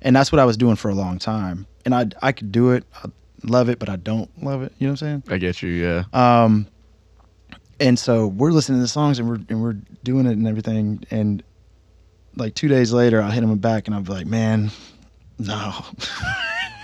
And 0.02 0.16
that's 0.16 0.32
what 0.32 0.40
I 0.40 0.46
was 0.46 0.58
doing 0.58 0.76
for 0.76 0.90
a 0.90 0.96
long 0.96 1.20
time. 1.20 1.66
And 1.86 1.94
I 1.96 2.06
I 2.22 2.32
could 2.32 2.52
do 2.52 2.72
it, 2.72 2.84
I 3.04 3.10
love 3.44 3.70
it, 3.70 3.80
but 3.80 3.90
I 3.90 3.96
don't 3.96 4.30
love 4.44 4.62
it. 4.64 4.74
You 4.80 4.88
know 4.88 4.94
what 4.94 5.02
I'm 5.04 5.22
saying? 5.24 5.24
I 5.30 5.38
get 5.38 5.62
you. 5.62 5.70
Yeah. 5.70 6.04
Um, 6.14 6.68
and 7.80 7.98
so 8.00 8.28
we're 8.28 8.52
listening 8.52 8.78
to 8.80 8.82
the 8.84 8.88
songs 8.88 9.20
and 9.20 9.28
we're 9.28 9.40
and 9.50 9.62
we're 9.62 9.78
doing 10.04 10.26
it 10.26 10.32
and 10.34 10.48
everything. 10.48 11.04
And 11.12 11.44
like 12.36 12.54
two 12.56 12.68
days 12.68 12.92
later, 12.94 13.22
I 13.22 13.32
hit 13.32 13.44
him 13.44 13.58
back 13.58 13.88
and 13.88 13.96
I'm 13.96 14.04
like, 14.06 14.26
man, 14.28 14.72
no. 15.40 15.74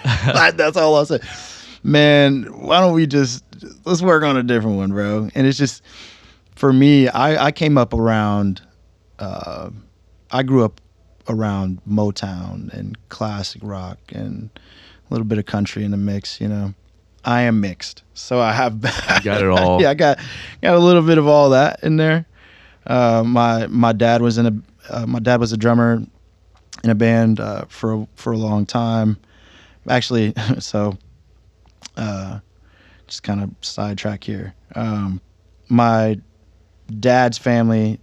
That- 0.04 0.58
That's 0.58 0.78
all 0.78 0.96
I'll 0.96 1.06
say. 1.06 1.20
Man, 1.84 2.44
why 2.60 2.80
don't 2.80 2.94
we 2.94 3.06
just 3.08 3.44
let's 3.86 4.02
work 4.02 4.24
on 4.24 4.36
a 4.38 4.44
different 4.44 4.78
one, 4.78 4.92
bro? 4.92 5.30
And 5.36 5.46
it's 5.48 5.58
just 5.58 5.82
for 6.56 6.72
me, 6.74 7.08
I 7.08 7.46
I 7.48 7.52
came 7.52 7.78
up 7.78 7.94
around. 7.94 8.62
Uh, 9.20 9.70
I 10.32 10.42
grew 10.44 10.64
up 10.66 10.82
around 11.30 11.82
Motown 11.88 12.72
and 12.74 12.98
classic 13.10 13.62
rock 13.64 14.00
and 14.10 14.50
a 15.10 15.14
little 15.14 15.26
bit 15.26 15.38
of 15.38 15.46
country 15.46 15.84
in 15.84 15.92
the 15.92 15.98
mix, 15.98 16.42
you 16.42 16.48
know. 16.48 16.74
I 17.24 17.42
am 17.42 17.62
mixed, 17.62 18.04
so 18.16 18.40
I 18.40 18.52
have 18.54 18.74
You 19.16 19.22
got 19.24 19.42
it 19.42 19.48
all. 19.50 19.80
yeah, 19.82 19.92
I 19.92 19.94
got 19.94 20.18
got 20.62 20.76
a 20.76 20.80
little 20.80 21.04
bit 21.04 21.18
of 21.20 21.28
all 21.28 21.52
that 21.52 21.84
in 21.84 21.98
there. 21.98 22.26
Uh, 22.88 23.24
my 23.24 23.68
my 23.68 23.94
dad 23.94 24.24
was 24.24 24.40
in 24.40 24.46
a 24.48 24.54
uh, 24.90 25.06
my 25.06 25.20
dad 25.20 25.40
was 25.40 25.52
a 25.54 25.58
drummer 25.58 26.04
in 26.84 26.90
a 26.90 26.96
band 26.96 27.40
uh, 27.40 27.66
for 27.68 28.08
for 28.16 28.34
a 28.34 28.38
long 28.38 28.66
time. 28.66 29.18
Actually, 29.88 30.34
so 30.60 30.98
uh, 31.96 32.40
just 33.06 33.22
kind 33.22 33.44
of 33.44 33.52
sidetrack 33.62 34.24
here. 34.24 34.56
Um, 34.74 35.22
my 35.70 36.20
dad's 37.00 37.38
family 37.38 38.00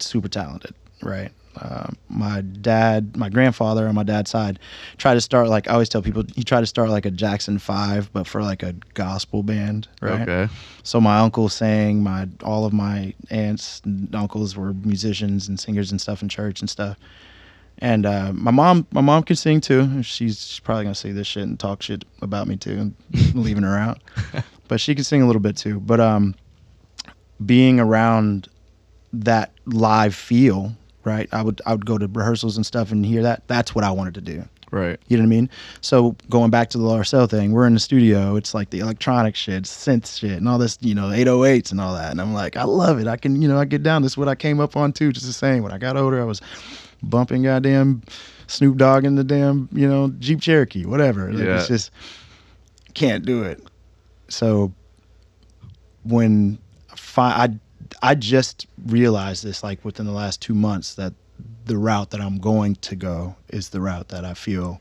super 0.00 0.28
talented, 0.28 0.74
right? 1.02 1.30
Uh, 1.56 1.88
my 2.08 2.40
dad, 2.40 3.16
my 3.16 3.28
grandfather 3.28 3.88
on 3.88 3.94
my 3.94 4.04
dad's 4.04 4.30
side, 4.30 4.58
tried 4.98 5.14
to 5.14 5.20
start 5.20 5.48
like 5.48 5.68
I 5.68 5.72
always 5.72 5.88
tell 5.88 6.00
people 6.00 6.22
he 6.36 6.44
tried 6.44 6.60
to 6.60 6.66
start 6.66 6.90
like 6.90 7.04
a 7.04 7.10
Jackson 7.10 7.58
Five, 7.58 8.12
but 8.12 8.26
for 8.26 8.42
like 8.42 8.62
a 8.62 8.74
gospel 8.94 9.42
band, 9.42 9.88
right? 10.00 10.28
Okay. 10.28 10.52
So 10.82 11.00
my 11.00 11.18
uncle 11.18 11.48
sang, 11.48 12.02
my 12.02 12.28
all 12.44 12.64
of 12.64 12.72
my 12.72 13.14
aunts 13.30 13.82
and 13.84 14.14
uncles 14.14 14.56
were 14.56 14.72
musicians 14.72 15.48
and 15.48 15.58
singers 15.58 15.90
and 15.90 16.00
stuff 16.00 16.22
in 16.22 16.28
church 16.28 16.60
and 16.60 16.70
stuff. 16.70 16.96
And 17.78 18.04
uh, 18.04 18.32
my 18.34 18.50
mom, 18.50 18.86
my 18.92 19.00
mom 19.00 19.22
can 19.22 19.36
sing 19.36 19.60
too. 19.60 20.02
She's, 20.02 20.46
she's 20.46 20.60
probably 20.60 20.84
gonna 20.84 20.94
see 20.94 21.12
this 21.12 21.26
shit 21.26 21.44
and 21.44 21.58
talk 21.58 21.82
shit 21.82 22.04
about 22.22 22.46
me 22.46 22.56
too, 22.56 22.92
leaving 23.34 23.64
her 23.64 23.76
out. 23.76 24.00
But 24.68 24.80
she 24.80 24.94
can 24.94 25.02
sing 25.02 25.20
a 25.20 25.26
little 25.26 25.40
bit 25.40 25.56
too. 25.56 25.80
But 25.80 25.98
um, 25.98 26.36
being 27.44 27.80
around 27.80 28.48
that 29.12 29.50
live 29.66 30.14
feel, 30.14 30.76
right? 31.04 31.28
I 31.32 31.42
would 31.42 31.60
I 31.66 31.72
would 31.72 31.86
go 31.86 31.98
to 31.98 32.06
rehearsals 32.06 32.56
and 32.56 32.64
stuff 32.66 32.92
and 32.92 33.04
hear 33.04 33.22
that. 33.22 33.46
That's 33.46 33.74
what 33.74 33.84
I 33.84 33.90
wanted 33.90 34.14
to 34.14 34.20
do. 34.20 34.44
Right. 34.72 35.00
You 35.08 35.16
know 35.16 35.22
what 35.24 35.26
I 35.26 35.30
mean? 35.30 35.50
So 35.80 36.14
going 36.28 36.50
back 36.50 36.70
to 36.70 36.78
the 36.78 36.84
Larcel 36.84 37.28
thing, 37.28 37.50
we're 37.50 37.66
in 37.66 37.74
the 37.74 37.80
studio. 37.80 38.36
It's 38.36 38.54
like 38.54 38.70
the 38.70 38.78
electronic 38.78 39.34
shit, 39.34 39.64
synth 39.64 40.16
shit, 40.20 40.32
and 40.38 40.48
all 40.48 40.58
this, 40.58 40.78
you 40.80 40.94
know, 40.94 41.08
808s 41.08 41.72
and 41.72 41.80
all 41.80 41.92
that. 41.94 42.12
And 42.12 42.20
I'm 42.20 42.32
like, 42.32 42.56
I 42.56 42.62
love 42.62 43.00
it. 43.00 43.08
I 43.08 43.16
can, 43.16 43.42
you 43.42 43.48
know, 43.48 43.58
I 43.58 43.64
get 43.64 43.82
down. 43.82 44.02
This 44.02 44.12
is 44.12 44.18
what 44.18 44.28
I 44.28 44.36
came 44.36 44.60
up 44.60 44.76
on 44.76 44.92
too. 44.92 45.12
Just 45.12 45.26
the 45.26 45.32
same. 45.32 45.64
When 45.64 45.72
I 45.72 45.78
got 45.78 45.96
older, 45.96 46.20
I 46.20 46.24
was 46.24 46.40
bumping 47.02 47.42
goddamn 47.42 48.02
Snoop 48.46 48.76
Dogg 48.76 49.04
in 49.04 49.16
the 49.16 49.24
damn, 49.24 49.68
you 49.72 49.88
know, 49.88 50.12
Jeep 50.20 50.40
Cherokee, 50.40 50.86
whatever. 50.86 51.32
Like, 51.32 51.44
Yeah. 51.44 51.58
It's 51.58 51.66
just 51.66 51.90
can't 52.94 53.24
do 53.24 53.42
it. 53.42 53.60
So 54.28 54.72
when 56.04 56.58
fi- 56.94 57.44
I 57.44 57.48
I 58.02 58.14
just 58.14 58.66
realized 58.86 59.44
this 59.44 59.62
like 59.62 59.84
within 59.84 60.06
the 60.06 60.12
last 60.12 60.40
two 60.40 60.54
months 60.54 60.94
that 60.94 61.12
the 61.66 61.76
route 61.76 62.10
that 62.10 62.20
I'm 62.20 62.38
going 62.38 62.76
to 62.76 62.96
go 62.96 63.36
is 63.48 63.70
the 63.70 63.80
route 63.80 64.08
that 64.08 64.24
I 64.24 64.34
feel 64.34 64.80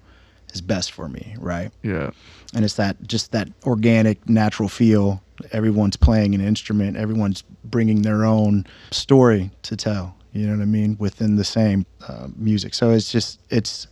is 0.54 0.62
best 0.62 0.92
for 0.92 1.08
me, 1.08 1.36
right? 1.40 1.72
Yeah. 1.84 2.12
And 2.54 2.66
it's 2.66 2.76
that 2.76 3.02
just 3.08 3.32
that 3.32 3.50
organic, 3.66 4.28
natural 4.28 4.70
feel. 4.70 5.22
Everyone's 5.52 5.96
playing 5.96 6.36
an 6.36 6.42
instrument. 6.42 6.98
Everyone's 6.98 7.44
bringing 7.64 8.02
their 8.02 8.26
own 8.26 8.66
story 8.92 9.52
to 9.64 9.76
tell. 9.76 10.16
You 10.34 10.48
know 10.48 10.58
what 10.58 10.62
I 10.62 10.66
mean? 10.66 10.96
Within 11.00 11.36
the 11.36 11.44
same 11.44 11.86
uh, 12.08 12.28
music. 12.36 12.74
So 12.74 12.92
it's 12.92 13.12
just 13.12 13.40
it's. 13.50 13.88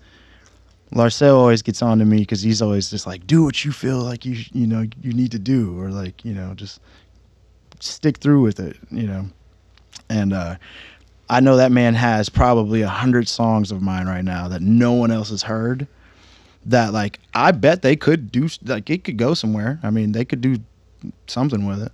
Larcel 0.94 1.36
always 1.36 1.62
gets 1.62 1.82
on 1.82 2.00
to 2.00 2.06
me 2.06 2.20
because 2.20 2.42
he's 2.42 2.62
always 2.62 2.90
just 2.90 3.06
like, 3.06 3.28
do 3.28 3.44
what 3.44 3.66
you 3.66 3.74
feel 3.74 3.98
like 3.98 4.26
you 4.26 4.42
you 4.54 4.66
know 4.66 4.88
you 5.02 5.12
need 5.12 5.32
to 5.32 5.40
do, 5.40 5.78
or 5.78 5.90
like 5.90 6.24
you 6.24 6.34
know 6.34 6.54
just 6.54 6.80
stick 7.80 8.18
through 8.18 8.42
with 8.42 8.60
it, 8.60 8.78
you 8.92 9.08
know. 9.08 9.28
And 10.10 10.34
uh, 10.34 10.56
I 11.30 11.40
know 11.40 11.58
that 11.58 11.72
man 11.72 11.94
has 11.96 12.30
probably 12.30 12.82
a 12.82 12.88
hundred 12.88 13.28
songs 13.28 13.72
of 13.72 13.82
mine 13.82 14.08
right 14.08 14.24
now 14.24 14.48
that 14.48 14.62
no 14.62 14.94
one 14.94 15.12
else 15.12 15.30
has 15.30 15.44
heard. 15.44 15.88
That 16.66 16.92
like 16.94 17.20
I 17.34 17.52
bet 17.52 17.82
they 17.82 17.96
could 17.96 18.32
do 18.32 18.50
like 18.66 18.90
it 18.90 19.04
could 19.04 19.18
go 19.18 19.34
somewhere. 19.34 19.80
I 19.84 19.90
mean, 19.90 20.12
they 20.12 20.26
could 20.26 20.42
do 20.42 20.58
something 21.28 21.66
with 21.66 21.82
it. 21.82 21.92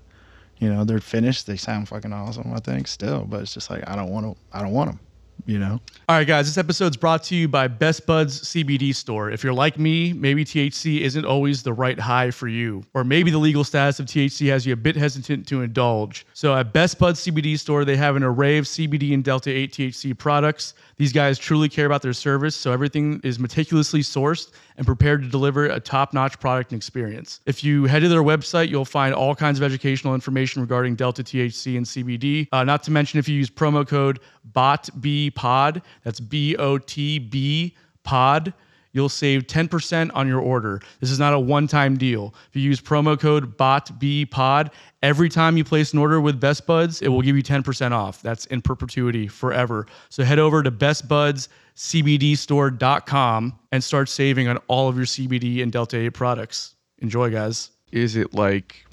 You 0.57 0.73
know, 0.73 0.83
they're 0.83 0.99
finished. 0.99 1.45
They 1.45 1.57
sound 1.57 1.89
fucking 1.89 2.13
awesome. 2.13 2.53
I 2.53 2.59
think 2.59 2.87
still, 2.87 3.25
but 3.25 3.41
it's 3.41 3.53
just 3.53 3.69
like 3.69 3.87
I 3.87 3.95
don't 3.95 4.09
want 4.09 4.25
to. 4.25 4.57
I 4.57 4.61
don't 4.61 4.71
want 4.71 4.91
them. 4.91 4.99
You 5.45 5.59
know. 5.59 5.81
All 6.09 6.17
right, 6.17 6.27
guys, 6.27 6.45
this 6.47 6.57
episode's 6.57 6.97
brought 6.97 7.23
to 7.23 7.35
you 7.35 7.47
by 7.47 7.67
Best 7.67 8.05
Buds 8.05 8.41
CBD 8.43 8.95
Store. 8.95 9.29
If 9.29 9.43
you're 9.43 9.53
like 9.53 9.77
me, 9.77 10.13
maybe 10.13 10.45
THC 10.45 11.01
isn't 11.01 11.25
always 11.25 11.63
the 11.63 11.73
right 11.73 11.99
high 11.99 12.31
for 12.31 12.47
you, 12.47 12.83
or 12.93 13.03
maybe 13.03 13.31
the 13.31 13.37
legal 13.37 13.63
status 13.63 13.99
of 13.99 14.05
THC 14.05 14.49
has 14.49 14.65
you 14.65 14.73
a 14.73 14.77
bit 14.77 14.95
hesitant 14.95 15.47
to 15.47 15.61
indulge. 15.61 16.25
So 16.33 16.55
at 16.55 16.71
Best 16.71 16.99
Buds 16.99 17.25
CBD 17.25 17.57
Store, 17.59 17.83
they 17.85 17.97
have 17.97 18.15
an 18.15 18.23
array 18.23 18.57
of 18.57 18.65
CBD 18.65 19.13
and 19.13 19.23
Delta 19.23 19.49
8 19.49 19.71
THC 19.71 20.17
products. 20.17 20.73
These 20.97 21.13
guys 21.13 21.39
truly 21.39 21.69
care 21.69 21.85
about 21.85 22.01
their 22.01 22.13
service, 22.13 22.55
so 22.55 22.71
everything 22.71 23.19
is 23.23 23.39
meticulously 23.39 24.01
sourced 24.01 24.51
and 24.77 24.85
prepared 24.85 25.23
to 25.23 25.27
deliver 25.27 25.65
a 25.65 25.79
top-notch 25.79 26.39
product 26.39 26.71
and 26.71 26.77
experience. 26.77 27.39
If 27.45 27.63
you 27.63 27.85
head 27.85 27.99
to 28.01 28.07
their 28.07 28.23
website, 28.23 28.69
you'll 28.69 28.85
find 28.85 29.13
all 29.13 29.35
kinds 29.35 29.59
of 29.59 29.63
educational 29.63 30.13
information 30.13 30.61
regarding 30.61 30.95
Delta 30.95 31.23
THC 31.23 31.77
and 31.77 31.85
CBD. 31.85 32.47
Uh, 32.51 32.63
not 32.63 32.83
to 32.83 32.91
mention, 32.91 33.19
if 33.19 33.27
you 33.27 33.35
use 33.35 33.49
promo 33.49 33.87
code 33.87 34.19
BOTBPOD, 34.53 35.81
that's 36.03 36.19
B 36.19 36.55
O 36.57 36.77
T 36.77 37.19
B 37.19 37.75
POD, 38.03 38.53
you'll 38.93 39.09
save 39.09 39.47
10% 39.47 40.11
on 40.13 40.27
your 40.27 40.39
order. 40.39 40.79
This 41.01 41.11
is 41.11 41.19
not 41.19 41.33
a 41.33 41.39
one-time 41.39 41.97
deal. 41.97 42.33
If 42.49 42.55
you 42.55 42.61
use 42.61 42.79
promo 42.79 43.19
code 43.19 43.57
BOTBPOD, 43.57 44.71
every 45.01 45.27
time 45.29 45.57
you 45.57 45.65
place 45.65 45.93
an 45.93 45.99
order 45.99 46.21
with 46.21 46.39
Best 46.39 46.65
Buds, 46.65 47.01
it 47.01 47.09
will 47.09 47.21
give 47.21 47.35
you 47.35 47.43
10% 47.43 47.91
off. 47.91 48.21
That's 48.21 48.45
in 48.45 48.61
perpetuity 48.61 49.27
forever. 49.27 49.85
So 50.09 50.23
head 50.23 50.39
over 50.39 50.63
to 50.63 50.71
bestbudscbdstore.com 50.71 53.59
and 53.71 53.83
start 53.83 54.09
saving 54.09 54.47
on 54.47 54.57
all 54.67 54.87
of 54.87 54.95
your 54.95 55.05
CBD 55.05 55.61
and 55.61 55.69
Delta 55.71 55.97
8 55.97 56.09
products. 56.11 56.75
Enjoy, 56.99 57.29
guys. 57.29 57.71
Is 57.91 58.15
it 58.15 58.33
like 58.33 58.85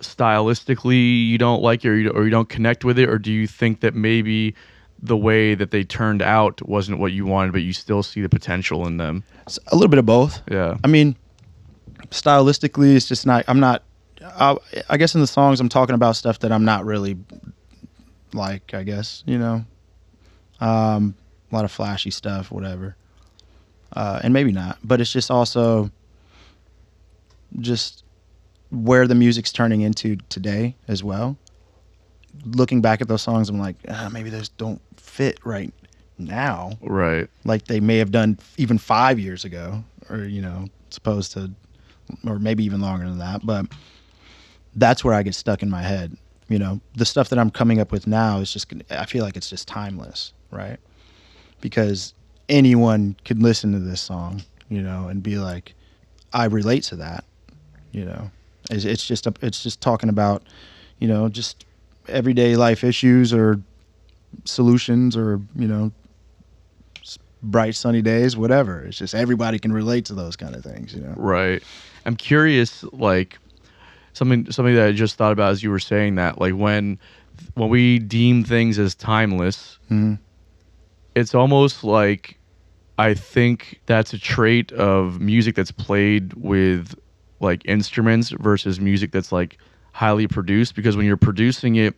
stylistically 0.00 1.26
you 1.26 1.36
don't 1.36 1.60
like 1.62 1.84
it 1.84 1.90
or 1.90 2.24
you 2.24 2.30
don't 2.30 2.48
connect 2.48 2.86
with 2.86 2.98
it, 2.98 3.06
or 3.08 3.18
do 3.18 3.30
you 3.30 3.46
think 3.46 3.80
that 3.80 3.94
maybe 3.94 4.54
the 5.02 5.16
way 5.16 5.54
that 5.54 5.70
they 5.70 5.84
turned 5.84 6.22
out 6.22 6.66
wasn't 6.68 6.98
what 6.98 7.12
you 7.12 7.24
wanted, 7.26 7.52
but 7.52 7.62
you 7.62 7.72
still 7.72 8.02
see 8.02 8.20
the 8.20 8.28
potential 8.28 8.86
in 8.86 8.98
them? 8.98 9.24
It's 9.46 9.58
a 9.68 9.74
little 9.74 9.88
bit 9.88 9.98
of 9.98 10.06
both. 10.06 10.42
Yeah. 10.50 10.76
I 10.84 10.88
mean, 10.88 11.16
stylistically, 12.10 12.94
it's 12.94 13.06
just 13.06 13.26
not. 13.26 13.44
I'm 13.48 13.60
not. 13.60 13.82
I, 14.22 14.56
I 14.88 14.96
guess 14.96 15.14
in 15.14 15.20
the 15.20 15.26
songs, 15.26 15.60
I'm 15.60 15.68
talking 15.68 15.94
about 15.94 16.16
stuff 16.16 16.40
that 16.40 16.52
I'm 16.52 16.64
not 16.64 16.84
really 16.84 17.16
like. 18.32 18.74
I 18.74 18.82
guess 18.82 19.22
you 19.26 19.38
know, 19.38 19.64
um, 20.60 21.14
a 21.50 21.54
lot 21.54 21.64
of 21.64 21.72
flashy 21.72 22.10
stuff, 22.10 22.50
whatever, 22.50 22.96
uh, 23.94 24.20
and 24.22 24.32
maybe 24.34 24.52
not. 24.52 24.78
But 24.84 25.00
it's 25.00 25.12
just 25.12 25.30
also 25.30 25.90
just 27.58 28.04
where 28.70 29.06
the 29.06 29.14
music's 29.14 29.52
turning 29.52 29.80
into 29.80 30.16
today 30.28 30.76
as 30.86 31.02
well. 31.02 31.36
Looking 32.44 32.80
back 32.80 33.00
at 33.00 33.08
those 33.08 33.22
songs, 33.22 33.48
I'm 33.48 33.58
like, 33.58 33.76
ah, 33.88 34.08
maybe 34.12 34.30
those 34.30 34.48
don't 34.48 34.80
fit 34.96 35.38
right 35.44 35.72
now 36.18 36.72
Right. 36.82 37.28
like 37.44 37.64
they 37.64 37.80
may 37.80 37.96
have 37.98 38.10
done 38.10 38.38
even 38.58 38.76
five 38.78 39.18
years 39.18 39.44
ago, 39.44 39.82
or 40.10 40.24
you 40.24 40.42
know, 40.42 40.66
supposed 40.90 41.32
to, 41.32 41.50
or 42.26 42.38
maybe 42.38 42.64
even 42.64 42.80
longer 42.80 43.08
than 43.08 43.18
that. 43.18 43.44
But 43.44 43.66
that's 44.76 45.02
where 45.04 45.14
I 45.14 45.22
get 45.22 45.34
stuck 45.34 45.62
in 45.62 45.70
my 45.70 45.82
head. 45.82 46.16
You 46.48 46.58
know, 46.58 46.80
the 46.96 47.04
stuff 47.04 47.28
that 47.30 47.38
I'm 47.38 47.50
coming 47.50 47.80
up 47.80 47.92
with 47.92 48.06
now 48.06 48.38
is 48.38 48.52
just, 48.52 48.72
I 48.90 49.06
feel 49.06 49.24
like 49.24 49.36
it's 49.36 49.48
just 49.48 49.68
timeless, 49.68 50.32
right? 50.50 50.78
Because 51.60 52.12
anyone 52.48 53.16
could 53.24 53.42
listen 53.42 53.72
to 53.72 53.78
this 53.78 54.00
song, 54.00 54.42
you 54.68 54.82
know, 54.82 55.08
and 55.08 55.22
be 55.22 55.38
like, 55.38 55.74
I 56.32 56.46
relate 56.46 56.82
to 56.84 56.96
that. 56.96 57.24
You 57.92 58.04
know, 58.04 58.30
it's, 58.70 58.84
it's 58.84 59.06
just 59.06 59.26
a, 59.26 59.34
it's 59.42 59.62
just 59.62 59.80
talking 59.80 60.08
about, 60.08 60.42
you 60.98 61.08
know, 61.08 61.28
just 61.28 61.64
everyday 62.08 62.56
life 62.56 62.82
issues 62.84 63.32
or 63.32 63.60
solutions 64.44 65.16
or 65.16 65.40
you 65.56 65.66
know 65.68 65.92
bright 67.42 67.74
sunny 67.74 68.02
days 68.02 68.36
whatever 68.36 68.82
it's 68.84 68.98
just 68.98 69.14
everybody 69.14 69.58
can 69.58 69.72
relate 69.72 70.04
to 70.04 70.14
those 70.14 70.36
kind 70.36 70.54
of 70.54 70.62
things 70.62 70.94
you 70.94 71.00
know 71.00 71.14
Right. 71.16 71.62
I'm 72.06 72.16
curious, 72.16 72.82
like 72.92 73.38
something 74.14 74.50
something 74.50 74.74
that 74.74 74.86
I 74.88 74.92
just 74.92 75.16
thought 75.16 75.32
about 75.32 75.52
as 75.52 75.62
you 75.62 75.70
were 75.70 75.78
saying 75.78 76.14
that, 76.14 76.40
like 76.40 76.54
when 76.54 76.98
when 77.54 77.68
we 77.68 77.98
deem 77.98 78.42
things 78.44 78.78
as 78.78 78.94
timeless, 78.94 79.78
Mhm. 79.90 80.18
it's 81.14 81.34
almost 81.34 81.84
like 81.84 82.38
I 82.98 83.12
think 83.14 83.80
that's 83.86 84.14
a 84.14 84.18
trait 84.18 84.72
of 84.72 85.20
music 85.20 85.54
that's 85.56 85.72
played 85.72 86.32
with 86.34 86.94
like 87.38 87.60
instruments 87.66 88.30
versus 88.30 88.80
music 88.80 89.12
that's 89.12 89.30
like 89.32 89.58
highly 89.92 90.26
produced 90.26 90.74
because 90.74 90.96
when 90.96 91.06
you're 91.06 91.16
producing 91.16 91.76
it 91.76 91.94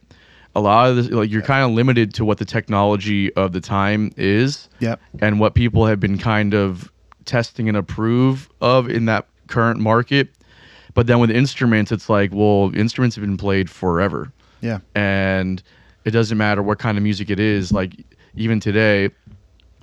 a 0.55 0.61
lot 0.61 0.91
of 0.91 0.97
this 0.97 1.11
like 1.11 1.31
you're 1.31 1.43
kind 1.43 1.65
of 1.65 1.71
limited 1.71 2.13
to 2.15 2.25
what 2.25 2.39
the 2.39 2.45
technology 2.45 3.33
of 3.35 3.53
the 3.53 3.61
time 3.61 4.13
is 4.17 4.69
yep 4.81 5.01
and 5.21 5.41
what 5.41 5.55
people 5.55 5.87
have 5.87 6.01
been 6.01 6.19
kind 6.19 6.55
of 6.55 6.93
testing 7.25 7.69
and 7.69 7.77
approve 7.77 8.51
of 8.61 8.89
in 8.89 9.05
that 9.07 9.27
current 9.47 9.81
market. 9.81 10.29
But 10.95 11.07
then 11.07 11.21
with 11.21 11.31
instruments, 11.31 11.93
it's 11.93 12.09
like, 12.09 12.31
well, 12.35 12.71
instruments 12.75 13.17
have 13.17 13.25
been 13.25 13.37
played 13.37 13.71
forever. 13.71 14.33
yeah 14.61 14.81
And 14.95 15.63
it 16.05 16.11
doesn't 16.11 16.37
matter 16.37 16.63
what 16.63 16.79
kind 16.79 16.99
of 16.99 17.05
music 17.05 17.31
it 17.31 17.41
is. 17.41 17.73
Like, 17.73 17.95
even 18.35 18.61
today, 18.61 19.11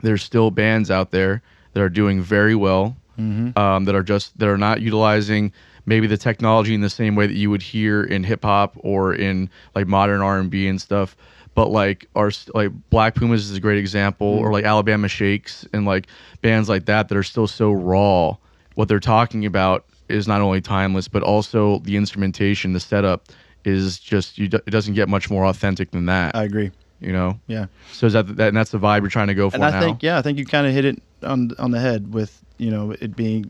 there's 0.01 0.23
still 0.23 0.51
bands 0.51 0.91
out 0.91 1.11
there 1.11 1.41
that 1.73 1.81
are 1.81 1.89
doing 1.89 2.21
very 2.21 2.55
well, 2.55 2.97
um, 3.17 3.85
that 3.85 3.95
are 3.95 4.03
just, 4.03 4.37
that 4.39 4.47
are 4.47 4.57
not 4.57 4.81
utilizing 4.81 5.51
maybe 5.89 6.07
the 6.07 6.17
technology 6.17 6.73
in 6.73 6.81
the 6.81 6.89
same 6.89 7.15
way 7.15 7.27
that 7.27 7.35
you 7.35 7.49
would 7.49 7.61
hear 7.61 8.03
in 8.03 8.23
hip 8.23 8.43
hop 8.43 8.75
or 8.79 9.13
in 9.13 9.49
like 9.75 9.87
modern 9.87 10.21
R&B 10.21 10.67
and 10.67 10.79
stuff. 10.79 11.15
but 11.55 11.69
like 11.71 12.07
our 12.15 12.31
like 12.53 12.71
Black 12.89 13.15
Pumas 13.15 13.49
is 13.49 13.57
a 13.57 13.59
great 13.59 13.79
example, 13.79 14.35
Mm-hmm. 14.35 14.45
or 14.45 14.53
like 14.53 14.65
Alabama 14.65 15.07
Shakes 15.07 15.67
and 15.73 15.85
like 15.85 16.07
bands 16.41 16.69
like 16.69 16.85
that 16.85 17.09
that 17.09 17.17
are 17.17 17.23
still 17.23 17.47
so 17.47 17.71
raw. 17.71 18.37
What 18.75 18.87
they're 18.87 18.99
talking 19.17 19.45
about 19.45 19.83
is 20.07 20.27
not 20.27 20.41
only 20.41 20.61
timeless, 20.61 21.07
but 21.09 21.21
also 21.23 21.79
the 21.79 21.95
instrumentation, 21.97 22.73
the 22.73 22.79
setup 22.79 23.27
is 23.65 23.99
just 23.99 24.37
you. 24.37 24.45
It 24.53 24.71
doesn't 24.71 24.93
get 24.93 25.09
much 25.09 25.29
more 25.29 25.45
authentic 25.45 25.91
than 25.91 26.05
that. 26.05 26.35
I 26.35 26.43
agree. 26.43 26.71
you 27.01 27.11
know. 27.11 27.39
Yeah. 27.47 27.65
So 27.91 28.07
is 28.07 28.13
that, 28.13 28.27
that 28.37 28.47
and 28.49 28.57
that's 28.57 28.71
the 28.71 28.79
vibe 28.79 29.01
you're 29.01 29.09
trying 29.09 29.27
to 29.27 29.35
go 29.35 29.49
for 29.49 29.55
and 29.57 29.65
I 29.65 29.71
now? 29.71 29.79
think 29.81 30.01
yeah, 30.03 30.17
I 30.17 30.21
think 30.21 30.37
you 30.37 30.45
kind 30.45 30.65
of 30.67 30.71
hit 30.73 30.85
it 30.85 31.01
on 31.23 31.51
on 31.59 31.71
the 31.71 31.79
head 31.79 32.13
with 32.13 32.31
you 32.57 32.71
know 32.71 32.91
it 33.01 33.15
being 33.15 33.43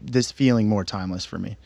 this 0.00 0.30
feeling 0.32 0.68
more 0.68 0.84
timeless 0.84 1.24
for 1.24 1.38
me. 1.38 1.56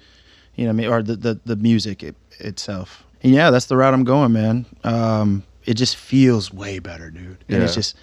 You 0.56 0.64
know, 0.64 0.70
what 0.70 0.74
I 0.74 0.76
mean, 0.76 0.88
or 0.88 1.02
the 1.02 1.16
the, 1.16 1.40
the 1.44 1.56
music 1.56 2.02
it, 2.02 2.16
itself. 2.38 3.04
And 3.22 3.32
yeah, 3.32 3.50
that's 3.50 3.66
the 3.66 3.76
route 3.76 3.94
I'm 3.94 4.04
going, 4.04 4.32
man. 4.32 4.66
Um, 4.84 5.44
it 5.64 5.74
just 5.74 5.96
feels 5.96 6.52
way 6.52 6.78
better, 6.80 7.10
dude. 7.10 7.38
And 7.48 7.62
it's 7.62 7.74
just, 7.74 7.96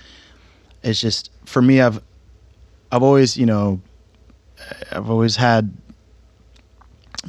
it's 0.82 1.02
just 1.02 1.30
for 1.46 1.62
me. 1.62 1.82
I've, 1.82 2.02
I've 2.92 3.04
always, 3.04 3.36
you 3.36 3.46
know, 3.46 3.82
I've 4.92 5.10
always 5.10 5.36
had 5.36 5.74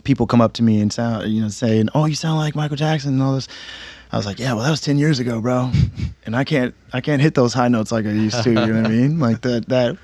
people 0.04 0.26
come 0.26 0.40
up 0.40 0.52
to 0.54 0.62
me 0.62 0.80
and 0.80 0.92
sound, 0.92 1.30
you 1.32 1.42
know, 1.42 1.48
saying, 1.48 1.88
"Oh, 1.94 2.06
you 2.06 2.14
sound 2.14 2.38
like 2.38 2.54
Michael 2.54 2.76
Jackson" 2.76 3.14
and 3.14 3.22
all 3.22 3.34
this. 3.34 3.48
I 4.12 4.16
was 4.16 4.26
like, 4.26 4.38
"Yeah, 4.38 4.54
well, 4.54 4.64
that 4.64 4.70
was 4.70 4.80
ten 4.80 4.98
years 4.98 5.18
ago, 5.18 5.40
bro." 5.40 5.70
and 6.26 6.36
I 6.36 6.44
can't, 6.44 6.74
I 6.92 7.00
can't 7.00 7.20
hit 7.20 7.34
those 7.34 7.52
high 7.54 7.68
notes 7.68 7.90
like 7.92 8.06
I 8.06 8.10
used 8.10 8.42
to. 8.44 8.50
You 8.50 8.54
know 8.54 8.82
what 8.82 8.86
I 8.86 8.88
mean? 8.88 9.18
Like 9.18 9.40
that, 9.42 9.68
that, 9.68 9.98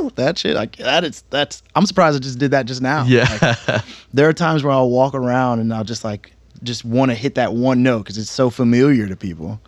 woo, 0.00 0.10
that 0.16 0.38
shit. 0.38 0.54
Like 0.54 0.76
that 0.76 1.04
is, 1.04 1.22
that's. 1.30 1.62
I'm 1.74 1.86
surprised 1.86 2.16
I 2.16 2.20
just 2.20 2.38
did 2.38 2.50
that 2.52 2.66
just 2.66 2.82
now. 2.82 3.04
Yeah. 3.04 3.56
Like, 3.68 3.84
there 4.12 4.28
are 4.28 4.32
times 4.32 4.62
where 4.62 4.72
I'll 4.72 4.90
walk 4.90 5.14
around 5.14 5.60
and 5.60 5.72
I'll 5.72 5.84
just 5.84 6.04
like, 6.04 6.32
just 6.62 6.84
want 6.84 7.10
to 7.10 7.14
hit 7.14 7.36
that 7.36 7.54
one 7.54 7.82
note 7.82 8.00
because 8.00 8.18
it's 8.18 8.30
so 8.30 8.50
familiar 8.50 9.06
to 9.06 9.16
people. 9.16 9.60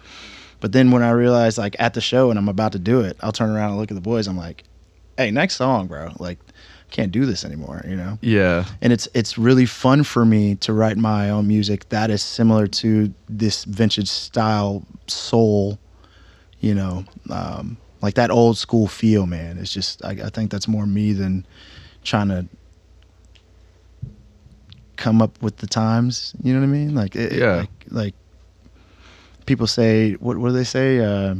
But 0.61 0.73
then 0.73 0.91
when 0.91 1.03
I 1.03 1.11
realize 1.11 1.57
like 1.59 1.77
at 1.79 1.95
the 1.95 2.01
show 2.01 2.31
and 2.31 2.39
I'm 2.39 2.49
about 2.49 2.73
to 2.73 2.79
do 2.79 3.01
it, 3.01 3.17
I'll 3.21 3.33
turn 3.33 3.51
around 3.51 3.71
and 3.71 3.79
look 3.79 3.91
at 3.91 3.95
the 3.95 4.01
boys. 4.01 4.27
I'm 4.27 4.37
like, 4.37 4.65
"Hey, 5.17 5.31
next 5.31 5.57
song, 5.57 5.87
bro. 5.87 6.13
Like, 6.19 6.39
can't 6.91 7.13
do 7.13 7.25
this 7.25 7.45
anymore." 7.45 7.83
You 7.87 7.97
know 7.97 8.19
yeah. 8.21 8.65
and 8.83 8.93
it's 8.93 9.09
it's 9.15 9.39
really 9.39 9.67
fun 9.67 10.05
for 10.05 10.25
me 10.25 10.57
to 10.57 10.73
write 10.73 10.97
my 10.97 11.31
own 11.31 11.47
music 11.47 11.89
that 11.89 12.11
is 12.11 12.23
similar 12.23 12.67
to 12.67 13.13
this 13.29 13.65
vintage 13.65 14.09
style 14.09 14.85
soul 15.07 15.79
you 16.61 16.75
know 16.75 17.05
um, 17.31 17.77
like 18.03 18.15
that 18.15 18.31
old 18.31 18.57
school 18.59 18.87
feel 18.89 19.27
man 19.27 19.59
it's 19.59 19.73
just 19.73 20.05
I, 20.05 20.11
I 20.11 20.31
think 20.31 20.51
that's 20.51 20.67
more 20.69 20.87
me 20.87 21.13
than 21.13 21.47
trying 22.05 22.29
to 22.29 22.47
come 24.97 25.23
up 25.23 25.41
with 25.43 25.57
the 25.59 25.67
times 25.67 26.35
you 26.43 26.53
know 26.53 26.61
what 26.61 26.67
i 26.67 26.69
mean 26.69 26.95
like 26.95 27.17
it, 27.17 27.33
Yeah. 27.33 27.57
like, 27.57 27.71
like 27.91 28.15
people 29.47 29.67
say 29.67 30.13
what 30.15 30.37
what 30.39 30.49
do 30.49 30.55
they 30.55 30.65
say 30.65 31.01
uh, 31.01 31.35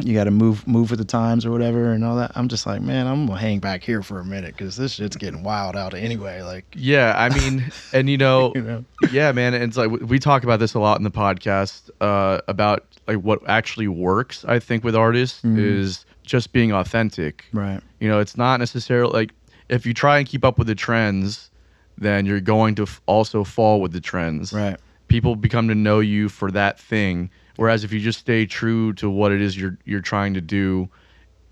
you 0.00 0.14
got 0.14 0.24
to 0.24 0.30
move 0.30 0.66
move 0.66 0.90
with 0.90 0.98
the 0.98 1.04
times 1.04 1.44
or 1.46 1.50
whatever 1.50 1.92
and 1.92 2.04
all 2.04 2.16
that 2.16 2.30
i'm 2.34 2.48
just 2.48 2.66
like 2.66 2.80
man 2.80 3.06
i'm 3.06 3.26
gonna 3.26 3.38
hang 3.38 3.58
back 3.58 3.82
here 3.82 4.02
for 4.02 4.18
a 4.20 4.24
minute 4.24 4.56
because 4.56 4.76
this 4.76 4.92
shit's 4.92 5.16
getting 5.16 5.42
wild 5.42 5.76
out 5.76 5.94
anyway 5.94 6.40
like 6.42 6.64
Yeah, 6.74 7.14
I 7.16 7.28
mean, 7.38 7.70
and 7.92 8.08
you 8.08 8.16
know, 8.18 8.52
you 8.54 8.62
know 8.62 8.84
yeah, 9.12 9.32
man, 9.32 9.54
and 9.54 9.64
it's 9.64 9.76
like 9.76 9.90
we- 9.90 10.18
talk 10.18 10.42
about 10.44 10.58
this 10.60 10.74
a 10.74 10.78
lot 10.80 10.98
in 10.98 11.04
the 11.04 11.10
podcast 11.10 11.90
uh, 12.00 12.40
about 12.48 12.84
like 13.06 13.18
what 13.18 13.40
actually 13.48 13.88
works. 13.88 14.44
I 14.46 14.58
think 14.58 14.84
with 14.84 14.94
artists 14.96 15.42
Mhm. 15.42 15.58
is 15.58 16.04
just 16.24 16.52
being 16.52 16.72
authentic. 16.72 17.44
right 17.52 17.80
You 18.00 18.08
know, 18.08 18.18
it's 18.20 18.36
not 18.36 18.58
necessarily 18.60 19.12
like 19.12 19.32
if 19.68 19.86
you 19.86 19.94
try 19.94 20.18
and 20.18 20.26
keep 20.26 20.44
up 20.44 20.58
with 20.58 20.66
the 20.66 20.74
trends, 20.74 21.50
then 21.96 22.26
you're 22.26 22.40
going 22.40 22.74
to 22.76 22.82
f- 22.82 23.00
also 23.06 23.44
fall 23.44 23.80
with 23.80 23.92
the 23.92 24.00
trends. 24.00 24.52
right 24.52 24.76
People 25.08 25.36
become 25.36 25.68
to 25.68 25.74
know 25.74 26.00
you 26.00 26.28
for 26.28 26.50
that 26.50 26.78
thing. 26.78 27.30
Whereas 27.58 27.82
if 27.82 27.92
you 27.92 27.98
just 27.98 28.20
stay 28.20 28.46
true 28.46 28.92
to 28.94 29.10
what 29.10 29.32
it 29.32 29.40
is 29.40 29.58
you're 29.58 29.76
you're 29.84 30.00
trying 30.00 30.32
to 30.34 30.40
do, 30.40 30.88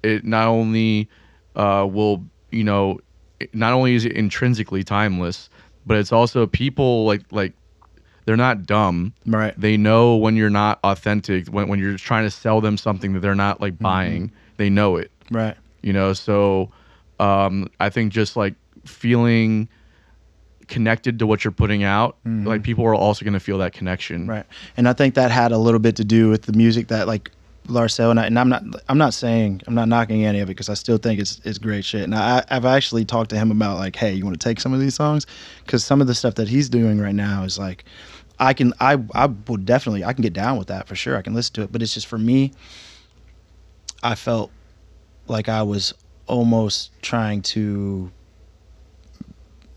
it 0.03 0.25
not 0.25 0.47
only 0.47 1.09
uh, 1.57 1.87
will 1.91 2.25
you 2.51 2.65
know, 2.65 3.01
not 3.53 3.73
only 3.73 3.97
is 3.97 4.05
it 4.05 4.13
intrinsically 4.13 4.85
timeless, 4.85 5.51
but 5.85 5.97
it's 5.97 6.13
also 6.13 6.47
people 6.47 7.05
like 7.05 7.23
like 7.33 7.55
they're 8.25 8.37
not 8.37 8.67
dumb. 8.67 9.13
right 9.27 9.55
They 9.61 9.77
know 9.77 10.17
when 10.17 10.37
you're 10.37 10.49
not 10.49 10.79
authentic. 10.85 11.49
When 11.49 11.67
when 11.67 11.81
you're 11.81 11.97
trying 11.97 12.25
to 12.25 12.31
sell 12.31 12.61
them 12.61 12.77
something 12.77 13.13
that 13.15 13.21
they're 13.21 13.35
not 13.35 13.61
like 13.61 13.77
buying, 13.79 14.31
they 14.59 14.71
know 14.71 14.97
it 14.97 15.11
right 15.31 15.57
you 15.83 15.93
know 15.93 16.13
so 16.13 16.71
um 17.19 17.69
i 17.81 17.89
think 17.89 18.13
just 18.13 18.37
like 18.37 18.55
feeling 18.85 19.69
connected 20.69 21.19
to 21.21 21.27
what 21.27 21.45
you're 21.45 21.53
putting 21.53 21.85
out 21.85 22.17
like 22.25 22.63
people 22.63 22.85
are 22.85 22.95
also 22.95 23.25
going 23.25 23.33
to 23.35 23.41
feel 23.41 23.59
that 23.59 23.73
connection 23.73 24.23
Mm-hmm. 24.23 24.31
right 24.31 24.47
and 24.77 24.89
i 24.89 24.93
think 24.93 25.15
that 25.15 25.31
had 25.31 25.53
a 25.53 25.59
little 25.59 25.79
bit 25.81 25.95
to 25.97 26.05
do 26.05 26.29
with 26.29 26.43
the 26.43 26.53
music 26.53 26.89
that 26.89 27.07
like 27.07 27.31
Larcel 27.69 28.11
and 28.13 28.21
I, 28.21 28.27
and 28.27 28.39
I'm 28.39 28.49
not 28.49 28.63
I'm 28.89 28.99
not 28.99 29.13
saying 29.13 29.63
I'm 29.67 29.75
not 29.75 29.89
knocking 29.89 30.25
any 30.25 30.39
of 30.39 30.49
it 30.49 30.53
because 30.53 30.69
I 30.69 30.75
still 30.75 30.99
think 30.99 31.19
it's 31.19 31.41
it's 31.45 31.59
great 31.59 31.85
shit. 31.85 32.03
And 32.05 32.15
I 32.15 32.45
I've 32.49 32.65
actually 32.65 33.05
talked 33.05 33.31
to 33.31 33.37
him 33.37 33.51
about 33.51 33.79
like, 33.79 33.97
hey, 33.97 34.13
you 34.13 34.25
want 34.25 34.41
to 34.41 34.49
take 34.49 34.61
some 34.61 34.73
of 34.73 34.79
these 34.79 34.95
songs 34.95 35.27
because 35.65 35.85
some 35.85 36.01
of 36.01 36.07
the 36.07 36.15
stuff 36.15 36.37
that 36.37 36.47
he's 36.47 36.69
doing 36.69 37.01
right 37.01 37.13
now 37.15 37.43
is 37.43 37.59
like, 37.59 37.85
I 38.39 38.55
can 38.55 38.73
I 38.79 39.03
I 39.17 39.27
would 39.27 39.65
definitely 39.67 40.05
I 40.05 40.13
can 40.13 40.23
get 40.23 40.33
down 40.33 40.59
with 40.59 40.69
that 40.69 40.87
for 40.87 40.95
sure. 40.95 41.17
I 41.17 41.23
can 41.23 41.35
listen 41.35 41.55
to 41.55 41.63
it, 41.63 41.73
but 41.73 41.83
it's 41.83 41.93
just 41.93 42.07
for 42.07 42.19
me. 42.19 42.53
I 44.05 44.15
felt 44.15 44.53
like 45.27 45.49
I 45.49 45.63
was 45.65 45.93
almost 46.29 46.93
trying 47.03 47.43
to, 47.43 48.13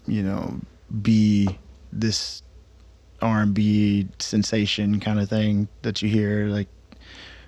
you 0.06 0.21
know, 0.21 0.60
be 1.02 1.47
this 1.91 2.43
R 3.21 3.41
and 3.41 3.54
B 3.54 4.08
sensation 4.19 4.99
kind 4.99 5.19
of 5.19 5.30
thing 5.30 5.67
that 5.82 6.02
you 6.02 6.10
hear 6.10 6.47
like 6.47 6.67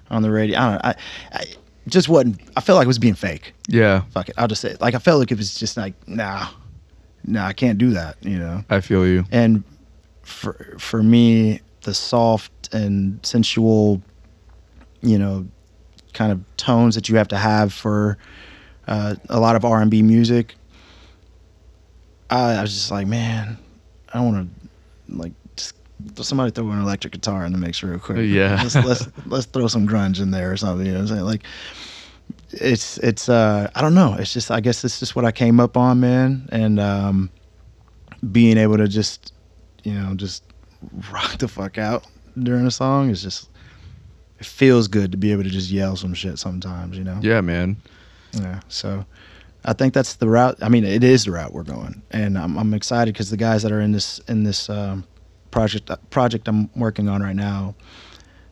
on 0.10 0.22
the 0.22 0.32
radio. 0.32 0.58
I 0.58 0.62
don't 0.62 0.74
know. 0.74 0.80
I, 0.84 0.96
I 1.32 1.46
just 1.88 2.10
wasn't. 2.10 2.42
I 2.56 2.62
felt 2.62 2.78
like 2.78 2.86
it 2.86 2.88
was 2.88 3.00
being 3.00 3.14
fake. 3.16 3.54
yeah 3.68 4.04
Fuck 4.12 4.30
it. 4.30 4.36
I'll 4.38 4.48
just 4.48 4.62
say 4.62 4.72
it. 4.72 4.82
Like 4.82 4.96
I 4.96 5.00
felt 5.00 5.20
like 5.20 5.32
it 5.32 5.38
was 5.38 5.56
just 5.56 5.78
like 5.78 5.94
nah, 6.08 6.48
nah. 7.24 7.46
I 7.46 7.54
can't 7.54 7.78
do 7.78 7.92
that. 7.92 8.18
You 8.22 8.38
know. 8.38 8.64
i 8.70 8.82
feel 8.82 9.06
you 9.06 9.26
And 9.32 9.64
for 10.24 10.76
for 10.78 11.02
me, 11.02 11.62
the 11.82 11.94
soft 11.94 12.74
and 12.74 13.24
sensual, 13.26 14.02
you 15.02 15.18
know, 15.18 15.48
kind 16.14 16.32
of 16.32 16.44
tones 16.58 16.96
that 16.96 17.10
you 17.10 17.16
have 17.18 17.28
to 17.30 17.38
have 17.38 17.74
for 17.74 18.18
uh, 18.88 19.16
a 19.30 19.40
lot 19.40 19.56
of 19.56 19.66
R 19.66 19.82
and 19.82 19.90
B 19.90 20.02
music. 20.02 20.56
I, 22.32 22.54
I 22.54 22.62
was 22.62 22.74
just 22.74 22.90
like, 22.90 23.08
man, 23.08 23.58
I 24.14 24.22
want 24.22 24.50
to 24.50 25.16
like 25.16 25.34
just 25.46 25.76
somebody 26.22 26.52
throw 26.52 26.70
an 26.72 26.82
electric 26.82 27.14
guitar 27.14 27.46
in 27.46 27.52
the 27.52 27.58
mix 27.58 27.84
real 27.84 28.00
quick. 28.00 28.28
Yeah. 28.28 28.56
let's 28.64 28.76
let's 28.76 29.08
let's 29.28 29.46
throw 29.46 29.68
some 29.68 29.88
grunge 29.88 30.22
in 30.22 30.32
there 30.32 30.52
or 30.52 30.58
something. 30.58 30.86
You 30.86 30.94
know 30.94 31.00
what 31.00 31.12
I'm 31.12 31.16
saying? 31.16 31.26
Like, 31.26 31.44
it's 32.52 32.98
it's 33.00 33.30
uh 33.30 33.70
I 33.76 33.82
don't 33.82 33.94
know. 33.94 34.16
It's 34.18 34.34
just 34.34 34.50
I 34.50 34.62
guess 34.62 34.84
it's 34.84 35.00
just 35.00 35.16
what 35.16 35.26
I 35.26 35.32
came 35.32 35.60
up 35.60 35.78
on, 35.78 36.00
man, 36.00 36.48
and 36.52 36.80
um, 36.80 37.30
being 38.32 38.58
able 38.58 38.78
to 38.78 38.88
just 38.88 39.34
you 39.84 39.94
know 39.94 40.16
just 40.16 40.44
rock 41.12 41.38
the 41.38 41.48
fuck 41.48 41.78
out 41.78 42.08
during 42.42 42.66
a 42.66 42.72
song 42.72 43.10
is 43.10 43.22
just 43.22 43.50
it 44.40 44.46
feels 44.46 44.88
good 44.88 45.12
to 45.12 45.18
be 45.18 45.32
able 45.32 45.44
to 45.44 45.50
just 45.50 45.70
yell 45.70 45.96
some 45.96 46.14
shit 46.14 46.40
sometimes. 46.40 46.98
You 46.98 47.04
know? 47.04 47.20
yeah 47.22 47.42
man 47.42 47.78
Yeah. 48.34 48.62
So 48.70 49.06
I 49.64 49.74
think 49.74 49.94
that's 49.94 50.16
the 50.16 50.28
route. 50.28 50.58
I 50.62 50.70
mean, 50.70 50.84
it 50.84 51.04
is 51.04 51.26
the 51.26 51.32
route 51.32 51.54
we're 51.54 51.64
going, 51.64 52.02
and 52.12 52.38
I'm, 52.38 52.58
I'm 52.58 52.74
excited 52.74 53.14
because 53.14 53.30
the 53.30 53.38
guys 53.38 53.64
that 53.64 53.72
are 53.72 53.82
in 53.82 53.92
this 53.92 54.20
in 54.28 54.44
this 54.44 54.70
um, 54.70 55.06
project 55.52 55.92
project 56.10 56.48
I'm 56.48 56.70
working 56.76 57.08
on 57.08 57.22
right 57.22 57.36
now, 57.36 57.76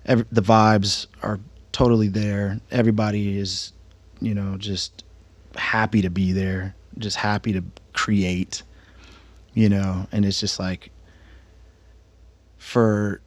every, 0.06 0.26
the 0.32 0.42
vibes 0.42 1.08
are 1.24 1.40
totally 1.72 2.10
there. 2.10 2.60
Everybody 2.72 3.40
is, 3.40 3.74
you 4.22 4.36
know, 4.36 4.56
just 4.58 5.04
happy 5.56 6.02
to 6.02 6.10
be 6.10 6.32
there, 6.32 6.76
just 7.00 7.18
happy 7.18 7.54
to 7.54 7.64
create, 7.94 8.62
you 9.54 9.70
know, 9.70 10.08
and 10.12 10.26
it's 10.26 10.40
just 10.40 10.60
like 10.60 10.92
for 12.58 13.22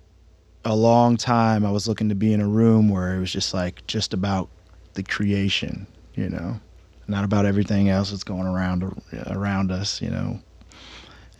a 0.65 0.77
long 0.77 1.17
time 1.17 1.67
I 1.67 1.71
was 1.73 1.89
looking 1.89 2.09
to 2.11 2.15
be 2.15 2.33
in 2.33 2.41
a 2.41 2.47
room 2.47 2.89
where 2.89 3.17
it 3.17 3.21
was 3.21 3.33
just 3.33 3.53
like 3.53 3.85
just 3.87 4.15
about 4.15 4.49
the 4.95 5.03
creation, 5.03 5.87
you 6.15 6.29
know, 6.29 6.61
not 7.09 7.25
about 7.25 7.47
everything 7.47 7.89
else 7.89 8.11
that's 8.11 8.25
going 8.25 8.47
around 8.47 8.85
around 9.29 9.71
us, 9.73 10.01
you 10.01 10.11
know. 10.11 10.41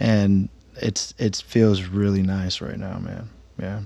And 0.01 0.49
it's 0.77 1.15
it 1.19 1.37
feels 1.47 1.85
really 1.85 2.23
nice 2.23 2.61
right 2.61 2.79
now, 2.79 2.99
man. 2.99 3.29
Yeah. 3.59 3.83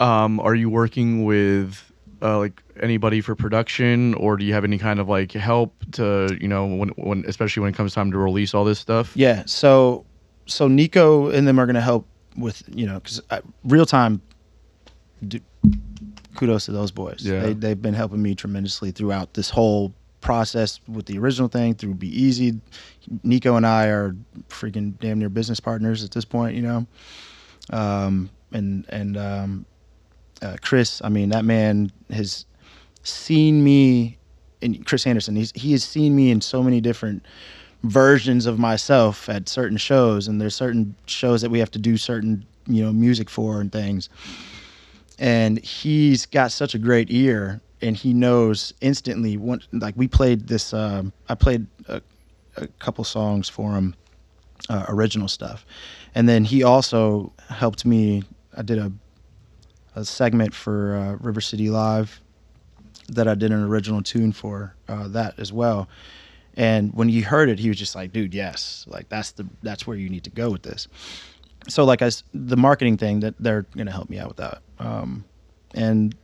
um 0.00 0.40
are 0.40 0.54
you 0.54 0.68
working 0.70 1.24
with 1.24 1.82
uh, 2.22 2.38
like 2.38 2.62
anybody 2.80 3.20
for 3.20 3.34
production 3.34 4.14
or 4.14 4.36
do 4.38 4.44
you 4.44 4.54
have 4.54 4.64
any 4.64 4.78
kind 4.78 4.98
of 5.00 5.08
like 5.08 5.32
help 5.32 5.74
to 5.92 6.36
you 6.40 6.48
know 6.48 6.64
when 6.64 6.88
when 6.96 7.24
especially 7.28 7.60
when 7.60 7.70
it 7.72 7.76
comes 7.76 7.92
time 7.92 8.10
to 8.10 8.16
release 8.18 8.54
all 8.54 8.64
this 8.64 8.78
stuff 8.78 9.12
Yeah. 9.14 9.42
So 9.46 10.04
so 10.46 10.66
Nico 10.66 11.28
and 11.30 11.46
them 11.46 11.58
are 11.60 11.66
gonna 11.66 11.80
help 11.80 12.08
with 12.36 12.62
you 12.74 12.86
know 12.86 12.94
because 13.00 13.20
real 13.64 13.86
time. 13.86 14.20
Do, 15.28 15.40
kudos 16.36 16.66
to 16.66 16.72
those 16.72 16.90
boys. 16.90 17.20
Yeah. 17.20 17.40
They 17.40 17.52
they've 17.54 17.80
been 17.80 17.94
helping 17.94 18.22
me 18.22 18.34
tremendously 18.34 18.90
throughout 18.92 19.34
this 19.34 19.50
whole 19.50 19.94
process 20.26 20.80
with 20.88 21.06
the 21.06 21.18
original 21.18 21.48
thing 21.48 21.74
through 21.74 21.94
Be 21.94 22.08
Easy. 22.08 22.60
Nico 23.22 23.56
and 23.56 23.66
I 23.66 23.86
are 23.86 24.14
freaking 24.48 24.98
damn 24.98 25.18
near 25.18 25.28
business 25.28 25.60
partners 25.60 26.02
at 26.04 26.10
this 26.10 26.24
point, 26.24 26.56
you 26.56 26.62
know. 26.62 26.86
Um, 27.70 28.28
and 28.52 28.84
and 28.88 29.16
um, 29.16 29.66
uh, 30.42 30.56
Chris, 30.60 31.00
I 31.02 31.08
mean, 31.08 31.30
that 31.30 31.44
man 31.44 31.90
has 32.10 32.44
seen 33.02 33.62
me, 33.62 34.18
and 34.62 34.84
Chris 34.84 35.06
Anderson, 35.06 35.36
he's, 35.36 35.52
he 35.54 35.72
has 35.72 35.84
seen 35.84 36.14
me 36.14 36.30
in 36.30 36.40
so 36.40 36.62
many 36.62 36.80
different 36.80 37.24
versions 37.84 38.46
of 38.46 38.58
myself 38.58 39.28
at 39.28 39.48
certain 39.48 39.76
shows, 39.76 40.28
and 40.28 40.40
there's 40.40 40.54
certain 40.54 40.94
shows 41.06 41.40
that 41.42 41.50
we 41.50 41.60
have 41.60 41.70
to 41.70 41.78
do 41.78 41.96
certain, 41.96 42.44
you 42.66 42.84
know, 42.84 42.92
music 42.92 43.30
for 43.30 43.60
and 43.60 43.70
things. 43.70 44.08
And 45.18 45.64
he's 45.64 46.26
got 46.26 46.52
such 46.52 46.74
a 46.74 46.78
great 46.78 47.10
ear, 47.10 47.60
and 47.82 47.96
he 47.96 48.12
knows 48.12 48.72
instantly. 48.80 49.36
When, 49.36 49.60
like 49.72 49.94
we 49.96 50.08
played 50.08 50.48
this, 50.48 50.72
um, 50.72 51.12
I 51.28 51.34
played 51.34 51.66
a, 51.88 52.00
a 52.56 52.66
couple 52.78 53.04
songs 53.04 53.48
for 53.48 53.74
him, 53.74 53.94
uh, 54.68 54.86
original 54.88 55.28
stuff, 55.28 55.66
and 56.14 56.28
then 56.28 56.44
he 56.44 56.62
also 56.62 57.32
helped 57.48 57.84
me. 57.84 58.22
I 58.56 58.62
did 58.62 58.78
a 58.78 58.92
a 59.96 60.04
segment 60.04 60.54
for 60.54 60.96
uh, 60.96 61.24
River 61.24 61.40
City 61.40 61.70
Live 61.70 62.20
that 63.08 63.26
I 63.26 63.34
did 63.34 63.50
an 63.50 63.62
original 63.62 64.02
tune 64.02 64.32
for 64.32 64.74
uh, 64.88 65.08
that 65.08 65.38
as 65.38 65.52
well. 65.52 65.88
And 66.54 66.92
when 66.94 67.08
he 67.08 67.20
heard 67.20 67.48
it, 67.48 67.58
he 67.58 67.68
was 67.68 67.78
just 67.78 67.94
like, 67.94 68.12
"Dude, 68.12 68.34
yes, 68.34 68.84
like 68.88 69.08
that's 69.08 69.32
the 69.32 69.46
that's 69.62 69.86
where 69.86 69.96
you 69.96 70.08
need 70.08 70.24
to 70.24 70.30
go 70.30 70.50
with 70.50 70.62
this." 70.62 70.88
So 71.68 71.84
like 71.84 72.02
I 72.02 72.10
the 72.32 72.56
marketing 72.56 72.96
thing 72.96 73.20
that 73.20 73.34
they're 73.38 73.62
gonna 73.76 73.90
help 73.90 74.08
me 74.08 74.18
out 74.18 74.28
with 74.28 74.36
that. 74.38 74.62
Um, 74.78 75.24
and 75.74 76.14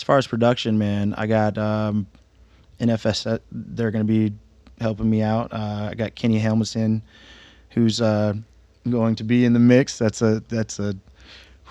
as 0.00 0.02
far 0.02 0.16
as 0.16 0.26
production, 0.26 0.78
man, 0.78 1.12
I 1.18 1.26
got 1.26 1.58
um, 1.58 2.06
NFS. 2.80 3.38
They're 3.52 3.90
gonna 3.90 4.04
be 4.04 4.32
helping 4.80 5.10
me 5.10 5.20
out. 5.20 5.52
Uh, 5.52 5.88
I 5.90 5.94
got 5.94 6.14
Kenny 6.14 6.38
Helmsley, 6.38 7.02
who's 7.70 8.00
uh, 8.00 8.32
going 8.88 9.14
to 9.16 9.24
be 9.24 9.44
in 9.44 9.52
the 9.52 9.58
mix. 9.58 9.98
That's 9.98 10.22
a 10.22 10.42
that's 10.48 10.78
a 10.78 10.96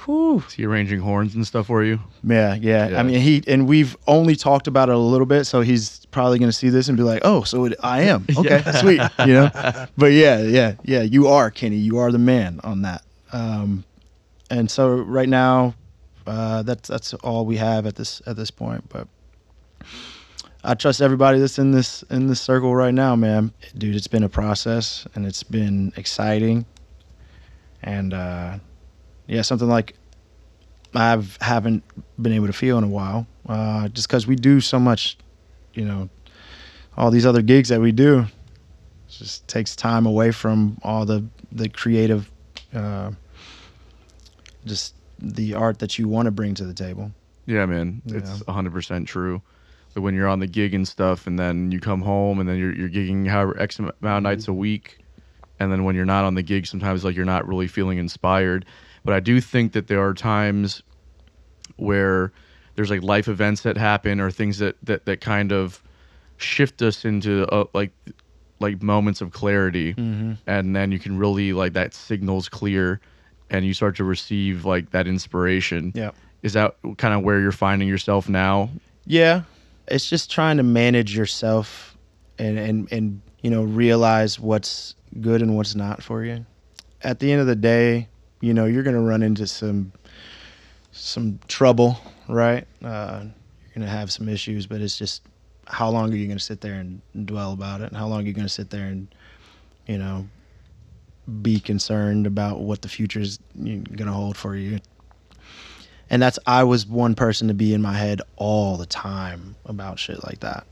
whew, 0.05 0.43
Is 0.45 0.53
he 0.53 0.63
arranging 0.65 0.99
horns 0.99 1.33
and 1.33 1.45
stuff 1.45 1.65
for 1.65 1.83
you? 1.83 2.01
yeah, 2.23 2.53
yeah, 2.53 2.89
Yeah. 2.89 2.99
I 2.99 3.03
mean, 3.03 3.19
he 3.19 3.41
and 3.47 3.67
we've 3.67 3.97
only 4.05 4.35
talked 4.35 4.67
about 4.67 4.89
it 4.89 4.95
a 4.95 4.99
little 4.99 5.25
bit, 5.25 5.45
so 5.45 5.61
he's 5.61 6.05
probably 6.11 6.37
going 6.37 6.51
to 6.51 6.55
see 6.55 6.69
this 6.69 6.87
and 6.87 6.95
be 6.95 7.03
like, 7.03 7.21
"Oh, 7.25 7.41
so 7.41 7.65
it, 7.65 7.73
I 7.81 8.01
am 8.03 8.27
okay, 8.37 8.61
sweet," 8.79 9.01
you 9.25 9.33
know. 9.33 9.49
But 9.97 10.11
yeah, 10.11 10.43
yeah, 10.43 10.75
yeah, 10.83 11.01
you 11.01 11.29
are 11.29 11.49
Kenny. 11.49 11.77
You 11.77 11.97
are 11.97 12.11
the 12.11 12.19
man 12.19 12.59
on 12.63 12.83
that. 12.83 13.01
Um, 13.33 13.85
and 14.51 14.69
so 14.69 14.97
right 14.97 15.27
now, 15.29 15.73
uh, 16.27 16.63
that's 16.63 16.87
that's 16.87 17.13
all 17.15 17.45
we 17.45 17.57
have 17.57 17.85
at 17.85 17.95
this 17.95 18.21
at 18.25 18.35
this 18.35 18.51
point. 18.51 18.87
But 18.89 19.07
I 20.63 20.73
trust 20.73 21.01
everybody 21.01 21.39
that's 21.39 21.57
in 21.57 21.71
this 21.71 22.03
in 22.03 22.27
this 22.27 22.41
circle 22.41 22.75
right 22.75 22.93
now, 22.93 23.15
man. 23.15 23.53
Dude, 23.77 23.95
it's 23.95 24.07
been 24.07 24.23
a 24.23 24.29
process 24.29 25.07
and 25.15 25.25
it's 25.25 25.43
been 25.43 25.93
exciting, 25.95 26.65
and 27.81 28.13
uh, 28.13 28.57
yeah, 29.27 29.41
something 29.41 29.69
like 29.69 29.95
I've 30.93 31.37
haven't 31.41 31.83
been 32.21 32.33
able 32.33 32.47
to 32.47 32.53
feel 32.53 32.77
in 32.77 32.83
a 32.83 32.89
while, 32.89 33.25
uh, 33.47 33.87
just 33.89 34.07
because 34.07 34.27
we 34.27 34.35
do 34.35 34.59
so 34.59 34.79
much, 34.79 35.17
you 35.73 35.85
know, 35.85 36.09
all 36.97 37.11
these 37.11 37.25
other 37.25 37.41
gigs 37.41 37.69
that 37.69 37.79
we 37.79 37.91
do. 37.91 38.19
It 38.19 38.27
just 39.11 39.47
takes 39.47 39.75
time 39.75 40.05
away 40.05 40.31
from 40.31 40.77
all 40.83 41.05
the 41.05 41.25
the 41.51 41.69
creative, 41.69 42.29
uh, 42.73 43.11
just 44.65 44.93
the 45.21 45.53
art 45.53 45.79
that 45.79 45.99
you 45.99 46.07
want 46.07 46.25
to 46.25 46.31
bring 46.31 46.53
to 46.55 46.65
the 46.65 46.73
table. 46.73 47.11
Yeah, 47.45 47.65
man, 47.65 48.01
it's 48.05 48.43
100% 48.43 49.07
true. 49.07 49.41
But 49.93 50.01
when 50.01 50.13
you're 50.13 50.27
on 50.27 50.39
the 50.39 50.47
gig 50.47 50.73
and 50.73 50.87
stuff, 50.87 51.25
and 51.25 51.39
then 51.39 51.71
you 51.71 51.79
come 51.79 52.01
home, 52.01 52.39
and 52.39 52.47
then 52.47 52.57
you're, 52.57 52.73
you're 52.73 52.89
gigging 52.89 53.27
however 53.27 53.59
X 53.59 53.79
amount 53.79 53.95
of 54.01 54.23
nights 54.23 54.47
a 54.47 54.53
week, 54.53 54.99
and 55.59 55.71
then 55.71 55.83
when 55.83 55.95
you're 55.95 56.05
not 56.05 56.25
on 56.25 56.35
the 56.35 56.43
gig, 56.43 56.67
sometimes 56.67 57.03
like 57.03 57.15
you're 57.15 57.25
not 57.25 57.47
really 57.47 57.67
feeling 57.67 57.97
inspired. 57.97 58.65
But 59.03 59.13
I 59.13 59.19
do 59.19 59.41
think 59.41 59.73
that 59.73 59.87
there 59.87 60.01
are 60.05 60.13
times 60.13 60.83
where 61.77 62.31
there's 62.75 62.89
like 62.89 63.01
life 63.01 63.27
events 63.27 63.61
that 63.61 63.77
happen 63.77 64.19
or 64.19 64.29
things 64.31 64.59
that 64.59 64.75
that, 64.83 65.05
that 65.05 65.21
kind 65.21 65.51
of 65.51 65.81
shift 66.37 66.81
us 66.81 67.03
into 67.03 67.45
uh, 67.47 67.65
like 67.73 67.91
like 68.59 68.81
moments 68.81 69.21
of 69.21 69.31
clarity 69.31 69.93
and 70.47 70.75
then 70.75 70.91
you 70.91 70.99
can 70.99 71.17
really 71.17 71.51
like 71.53 71.73
that 71.73 71.93
signals 71.93 72.47
clear 72.49 72.99
and 73.49 73.65
you 73.65 73.73
start 73.73 73.95
to 73.97 74.03
receive 74.03 74.65
like 74.65 74.91
that 74.91 75.07
inspiration 75.07 75.91
Yeah. 75.95 76.11
is 76.43 76.53
that 76.53 76.75
kind 76.97 77.13
of 77.13 77.23
where 77.23 77.39
you're 77.39 77.51
finding 77.51 77.87
yourself 77.87 78.29
now 78.29 78.69
Yeah, 79.05 79.41
it's 79.87 80.07
just 80.09 80.29
trying 80.31 80.57
to 80.57 80.63
manage 80.63 81.15
yourself 81.15 81.97
and 82.37 82.57
and 82.59 82.91
and 82.91 83.21
you 83.41 83.49
know 83.49 83.63
realize 83.63 84.39
what's 84.39 84.95
good 85.21 85.41
and 85.41 85.55
what's 85.57 85.73
not 85.75 86.03
for 86.03 86.23
you. 86.23 86.45
At 87.01 87.19
the 87.19 87.31
end 87.31 87.41
of 87.41 87.47
the 87.47 87.55
day, 87.55 88.07
you 88.41 88.53
know 88.53 88.65
you're 88.65 88.83
gonna 88.83 89.01
run 89.01 89.23
into 89.23 89.47
some 89.47 89.91
some 90.91 91.39
trouble, 91.47 91.97
right? 92.27 92.65
Uh, 92.83 93.23
you're 93.23 93.73
gonna 93.75 93.87
have 93.89 94.11
some 94.11 94.27
issues, 94.29 94.67
but 94.67 94.81
it's 94.81 94.97
just 94.97 95.21
how 95.67 95.89
long 95.89 96.11
are 96.11 96.15
you 96.15 96.27
gonna 96.27 96.39
sit 96.39 96.61
there 96.61 96.73
and, 96.75 97.01
and 97.13 97.25
dwell 97.25 97.53
about 97.53 97.81
it, 97.81 97.87
and 97.89 97.97
how 97.97 98.07
long 98.07 98.23
are 98.23 98.27
you 98.27 98.33
gonna 98.33 98.49
sit 98.49 98.69
there 98.69 98.85
and 98.85 99.07
you 99.87 99.97
know 99.97 100.27
be 101.29 101.59
concerned 101.59 102.27
about 102.27 102.59
what 102.59 102.81
the 102.81 102.89
future's 102.89 103.39
you 103.55 103.77
know, 103.77 103.83
gonna 103.95 104.11
hold 104.13 104.35
for 104.35 104.55
you 104.55 104.79
and 106.09 106.21
that's 106.21 106.39
I 106.45 106.63
was 106.63 106.85
one 106.85 107.15
person 107.15 107.47
to 107.49 107.53
be 107.53 107.73
in 107.73 107.81
my 107.81 107.93
head 107.93 108.21
all 108.35 108.77
the 108.77 108.85
time 108.85 109.55
about 109.65 109.99
shit 109.99 110.23
like 110.23 110.39
that. 110.39 110.65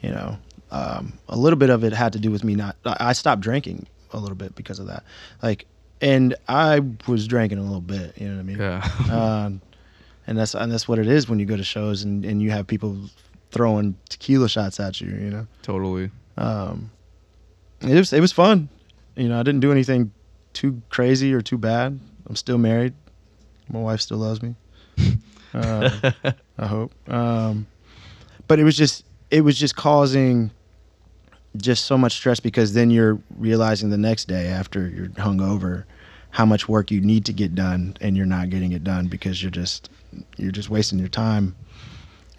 You 0.00 0.10
know, 0.10 0.38
um, 0.70 1.18
a 1.28 1.36
little 1.36 1.58
bit 1.58 1.70
of 1.70 1.84
it 1.84 1.92
had 1.92 2.12
to 2.14 2.18
do 2.18 2.30
with 2.30 2.42
me 2.42 2.56
not. 2.56 2.76
I 2.84 2.96
I 3.00 3.12
stopped 3.12 3.40
drinking 3.42 3.86
a 4.12 4.18
little 4.18 4.34
bit 4.34 4.54
because 4.54 4.78
of 4.78 4.88
that. 4.88 5.04
Like, 5.42 5.66
and 6.00 6.34
I 6.48 6.80
was 7.06 7.26
drinking 7.28 7.58
a 7.58 7.62
little 7.62 7.80
bit. 7.80 8.18
You 8.18 8.28
know 8.28 8.34
what 8.34 8.40
I 8.40 8.42
mean? 8.42 8.58
yeah 8.58 8.88
Um, 9.12 9.60
and 10.26 10.36
that's 10.36 10.54
and 10.54 10.72
that's 10.72 10.88
what 10.88 10.98
it 10.98 11.06
is 11.06 11.28
when 11.28 11.38
you 11.38 11.46
go 11.46 11.56
to 11.56 11.64
shows 11.64 12.02
and, 12.02 12.24
and 12.24 12.42
you 12.42 12.50
have 12.50 12.66
people 12.66 12.96
throwing 13.50 13.96
tequila 14.08 14.48
shots 14.48 14.80
at 14.80 15.00
you. 15.00 15.10
You 15.10 15.30
know, 15.30 15.46
totally 15.62 16.10
um, 16.36 16.90
it 17.80 17.94
was 17.94 18.12
it 18.12 18.20
was 18.20 18.32
fun. 18.32 18.68
You 19.16 19.28
know, 19.28 19.38
I 19.38 19.42
didn't 19.42 19.60
do 19.60 19.72
anything 19.72 20.12
too 20.52 20.82
crazy 20.88 21.32
or 21.32 21.40
too 21.40 21.58
bad. 21.58 21.98
I'm 22.26 22.36
still 22.36 22.58
married. 22.58 22.94
My 23.70 23.80
wife 23.80 24.00
still 24.00 24.18
loves 24.18 24.42
me. 24.42 24.54
Uh, 25.54 26.12
I 26.56 26.66
hope. 26.66 26.92
Um, 27.10 27.66
but 28.48 28.58
it 28.58 28.64
was 28.64 28.74
just 28.74 29.04
it 29.30 29.42
was 29.42 29.58
just 29.58 29.76
causing 29.76 30.50
just 31.58 31.84
so 31.84 31.98
much 31.98 32.12
stress 32.12 32.40
because 32.40 32.72
then 32.72 32.90
you're 32.90 33.18
realizing 33.36 33.90
the 33.90 33.98
next 33.98 34.28
day 34.28 34.46
after 34.46 34.88
you're 34.88 35.08
hungover 35.08 35.84
how 36.30 36.46
much 36.46 36.68
work 36.68 36.90
you 36.90 37.00
need 37.00 37.26
to 37.26 37.32
get 37.32 37.54
done 37.54 37.94
and 38.00 38.16
you're 38.16 38.24
not 38.24 38.48
getting 38.48 38.72
it 38.72 38.82
done 38.82 39.06
because 39.08 39.42
you're 39.42 39.50
just 39.50 39.90
you're 40.38 40.52
just 40.52 40.70
wasting 40.70 40.98
your 40.98 41.08
time. 41.08 41.54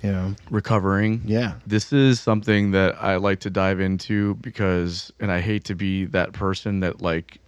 You 0.04 0.12
know. 0.12 0.36
recovering 0.50 1.22
Yeah. 1.24 1.54
this 1.66 1.94
is 1.94 2.20
something 2.20 2.72
that 2.72 3.02
I 3.02 3.16
like 3.16 3.40
to 3.42 3.50
dive 3.50 3.80
into 3.80 4.36
because, 4.36 5.14
and 5.22 5.32
I 5.32 5.40
hate 5.40 5.64
to 5.66 5.76
be 5.76 6.06
that 6.08 6.34
person 6.34 6.82
that 6.82 7.02
like 7.02 7.40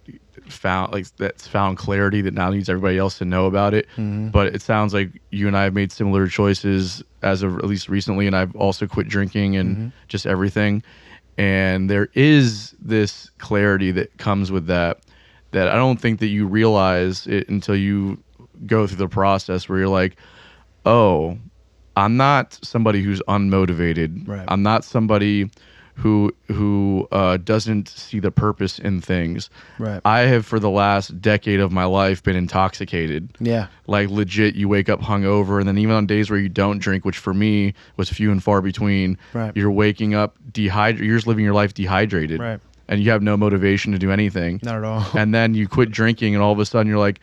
found 0.48 0.92
like 0.92 1.06
that's 1.16 1.46
found 1.46 1.76
clarity 1.76 2.20
that 2.22 2.34
now 2.34 2.50
needs 2.50 2.68
everybody 2.68 2.98
else 2.98 3.18
to 3.18 3.24
know 3.24 3.46
about 3.46 3.74
it. 3.74 3.86
Mm-hmm. 3.96 4.28
But 4.28 4.54
it 4.54 4.62
sounds 4.62 4.94
like 4.94 5.10
you 5.30 5.46
and 5.46 5.56
I 5.56 5.64
have 5.64 5.74
made 5.74 5.92
similar 5.92 6.26
choices 6.28 7.02
as 7.22 7.42
of 7.42 7.58
at 7.58 7.64
least 7.64 7.88
recently, 7.88 8.26
and 8.26 8.36
I've 8.36 8.54
also 8.56 8.86
quit 8.86 9.08
drinking 9.08 9.56
and 9.56 9.76
mm-hmm. 9.76 9.88
just 10.08 10.26
everything. 10.26 10.82
And 11.38 11.90
there 11.90 12.08
is 12.14 12.74
this 12.80 13.30
clarity 13.38 13.90
that 13.92 14.16
comes 14.18 14.50
with 14.50 14.66
that 14.66 15.00
that 15.50 15.68
I 15.68 15.74
don't 15.74 16.00
think 16.00 16.20
that 16.20 16.28
you 16.28 16.46
realize 16.46 17.26
it 17.26 17.48
until 17.48 17.76
you 17.76 18.22
go 18.66 18.86
through 18.86 18.96
the 18.96 19.08
process 19.08 19.68
where 19.68 19.78
you're 19.78 19.88
like, 19.88 20.16
oh, 20.84 21.38
I'm 21.96 22.16
not 22.16 22.58
somebody 22.62 23.02
who's 23.02 23.20
unmotivated. 23.28 24.28
Right. 24.28 24.44
I'm 24.48 24.62
not 24.62 24.84
somebody 24.84 25.50
who 25.94 26.30
who 26.48 27.08
uh, 27.10 27.38
doesn't 27.38 27.88
see 27.88 28.20
the 28.20 28.30
purpose 28.30 28.78
in 28.78 29.00
things. 29.00 29.48
Right. 29.78 30.00
I 30.04 30.20
have 30.20 30.44
for 30.44 30.58
the 30.60 30.68
last 30.68 31.20
decade 31.22 31.58
of 31.58 31.72
my 31.72 31.84
life 31.86 32.22
been 32.22 32.36
intoxicated. 32.36 33.30
Yeah. 33.40 33.68
Like 33.86 34.10
legit, 34.10 34.54
you 34.56 34.68
wake 34.68 34.90
up 34.90 35.00
hungover, 35.00 35.58
and 35.58 35.66
then 35.66 35.78
even 35.78 35.94
on 35.94 36.06
days 36.06 36.28
where 36.28 36.38
you 36.38 36.50
don't 36.50 36.78
drink, 36.80 37.06
which 37.06 37.16
for 37.16 37.32
me 37.32 37.72
was 37.96 38.10
few 38.10 38.30
and 38.30 38.42
far 38.42 38.60
between, 38.60 39.16
Right. 39.32 39.56
you're 39.56 39.70
waking 39.72 40.14
up 40.14 40.36
dehydrated. 40.52 41.06
You're 41.06 41.16
just 41.16 41.26
living 41.26 41.44
your 41.44 41.54
life 41.54 41.72
dehydrated, 41.72 42.40
Right. 42.40 42.60
And 42.88 43.02
you 43.02 43.10
have 43.10 43.22
no 43.22 43.36
motivation 43.36 43.90
to 43.92 43.98
do 43.98 44.12
anything 44.12 44.60
Not 44.62 44.76
at 44.76 44.84
all. 44.84 45.04
and 45.14 45.34
then 45.34 45.54
you 45.54 45.66
quit 45.66 45.90
drinking 45.90 46.34
and 46.34 46.42
all 46.42 46.52
of 46.52 46.58
a 46.58 46.66
sudden 46.66 46.86
you're 46.88 46.98
like 47.00 47.20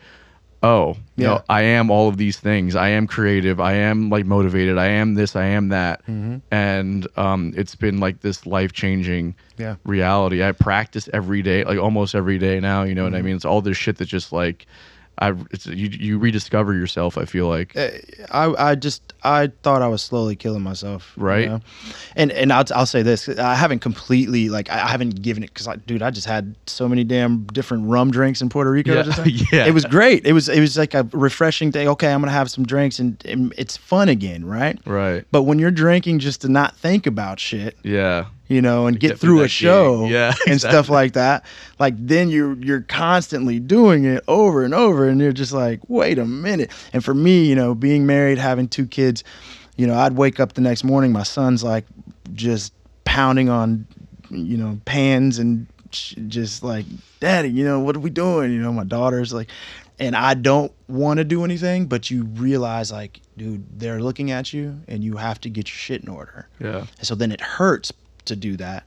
oh 0.64 0.96
Yeah. 1.16 1.26
no 1.28 1.42
i 1.48 1.62
am 1.62 1.90
all 1.90 2.08
of 2.08 2.16
these 2.16 2.38
things 2.40 2.74
i 2.74 2.88
am 2.88 3.06
creative 3.06 3.60
i 3.60 3.74
am 3.74 4.08
like 4.10 4.24
motivated 4.26 4.78
i 4.78 4.86
am 4.86 5.14
this 5.14 5.36
i 5.36 5.44
am 5.44 5.68
that 5.68 6.00
Mm-hmm. 6.06 6.36
and 6.50 7.06
um, 7.16 7.52
it's 7.56 7.74
been 7.76 7.98
like 8.00 8.20
this 8.20 8.46
life 8.46 8.72
changing 8.72 9.34
Yeah. 9.58 9.76
reality 9.84 10.42
i 10.42 10.52
practice 10.52 11.08
every 11.12 11.42
day 11.42 11.64
like 11.64 11.78
almost 11.78 12.14
every 12.14 12.38
day 12.38 12.60
now 12.60 12.82
you 12.82 12.94
know 12.94 13.04
what 13.04 13.14
i 13.14 13.18
Mm-hmm. 13.18 13.26
mean 13.26 13.36
it's 13.36 13.44
all 13.44 13.60
this 13.60 13.76
shit 13.76 13.96
that 13.98 14.06
just 14.08 14.32
like 14.32 14.66
I 15.18 15.32
it's 15.52 15.66
you 15.66 15.88
you 15.88 16.18
rediscover 16.18 16.74
yourself. 16.74 17.16
I 17.16 17.24
feel 17.24 17.46
like 17.48 17.76
uh, 17.76 17.88
I 18.32 18.70
I 18.70 18.74
just 18.74 19.12
I 19.22 19.52
thought 19.62 19.80
I 19.80 19.86
was 19.86 20.02
slowly 20.02 20.34
killing 20.34 20.62
myself, 20.62 21.12
you 21.16 21.22
Right. 21.22 21.48
know? 21.48 21.60
And 22.16 22.32
and 22.32 22.52
I'll 22.52 22.64
I'll 22.74 22.84
say 22.86 23.02
this: 23.02 23.28
I 23.28 23.54
haven't 23.54 23.78
completely 23.78 24.48
like 24.48 24.68
I 24.70 24.78
haven't 24.78 25.22
given 25.22 25.44
it 25.44 25.48
because 25.54 25.68
I 25.68 25.76
dude 25.76 26.02
I 26.02 26.10
just 26.10 26.26
had 26.26 26.56
so 26.66 26.88
many 26.88 27.04
damn 27.04 27.44
different 27.44 27.86
rum 27.88 28.10
drinks 28.10 28.40
in 28.42 28.48
Puerto 28.48 28.70
Rico. 28.72 28.92
Yeah, 28.92 29.24
yeah. 29.52 29.66
It 29.66 29.72
was 29.74 29.84
great. 29.84 30.26
It 30.26 30.32
was 30.32 30.48
it 30.48 30.58
was 30.58 30.76
like 30.76 30.94
a 30.94 31.04
refreshing 31.12 31.70
day. 31.70 31.86
Okay, 31.86 32.12
I'm 32.12 32.20
gonna 32.20 32.32
have 32.32 32.50
some 32.50 32.64
drinks 32.66 32.98
and, 32.98 33.24
and 33.24 33.54
it's 33.56 33.76
fun 33.76 34.08
again, 34.08 34.44
right? 34.44 34.78
right. 34.84 35.24
But 35.30 35.44
when 35.44 35.60
you're 35.60 35.70
drinking 35.70 36.18
just 36.18 36.40
to 36.40 36.48
not 36.48 36.76
think 36.76 37.06
about 37.06 37.38
shit, 37.38 37.76
Yeah. 37.84 38.26
You 38.48 38.60
know, 38.60 38.86
and 38.86 39.00
get, 39.00 39.08
get 39.08 39.18
through 39.18 39.42
a 39.42 39.48
show. 39.48 40.06
Yeah, 40.14 40.34
and 40.46 40.60
stuff 40.60 40.88
like 40.88 41.14
that, 41.14 41.44
like 41.78 41.94
then 41.98 42.28
you're 42.28 42.56
you're 42.56 42.82
constantly 42.82 43.58
doing 43.58 44.04
it 44.04 44.22
over 44.28 44.64
and 44.64 44.74
over, 44.74 45.08
and 45.08 45.20
you're 45.20 45.32
just 45.32 45.52
like, 45.52 45.80
wait 45.88 46.18
a 46.18 46.26
minute. 46.26 46.70
And 46.92 47.04
for 47.04 47.14
me, 47.14 47.46
you 47.46 47.54
know, 47.54 47.74
being 47.74 48.06
married, 48.06 48.38
having 48.38 48.68
two 48.68 48.86
kids, 48.86 49.24
you 49.76 49.86
know, 49.86 49.94
I'd 49.94 50.12
wake 50.16 50.40
up 50.40 50.52
the 50.54 50.60
next 50.60 50.84
morning, 50.84 51.12
my 51.12 51.22
son's 51.22 51.64
like 51.64 51.84
just 52.34 52.72
pounding 53.04 53.48
on, 53.48 53.86
you 54.30 54.56
know, 54.56 54.78
pans 54.84 55.38
and 55.38 55.66
just 55.90 56.62
like, 56.62 56.84
Daddy, 57.20 57.50
you 57.50 57.64
know, 57.64 57.80
what 57.80 57.96
are 57.96 58.00
we 58.00 58.10
doing? 58.10 58.52
You 58.52 58.60
know, 58.60 58.72
my 58.72 58.84
daughter's 58.84 59.32
like, 59.32 59.48
and 59.98 60.16
I 60.16 60.34
don't 60.34 60.72
want 60.88 61.18
to 61.18 61.24
do 61.24 61.44
anything, 61.44 61.86
but 61.86 62.10
you 62.10 62.24
realize 62.24 62.90
like, 62.90 63.20
dude, 63.36 63.64
they're 63.78 64.02
looking 64.02 64.30
at 64.30 64.52
you, 64.52 64.80
and 64.88 65.02
you 65.04 65.16
have 65.16 65.40
to 65.42 65.50
get 65.50 65.68
your 65.68 65.76
shit 65.76 66.02
in 66.02 66.08
order. 66.08 66.48
Yeah. 66.58 66.86
And 66.98 67.06
so 67.06 67.14
then 67.14 67.32
it 67.32 67.40
hurts 67.40 67.92
to 68.26 68.36
do 68.36 68.56
that. 68.56 68.84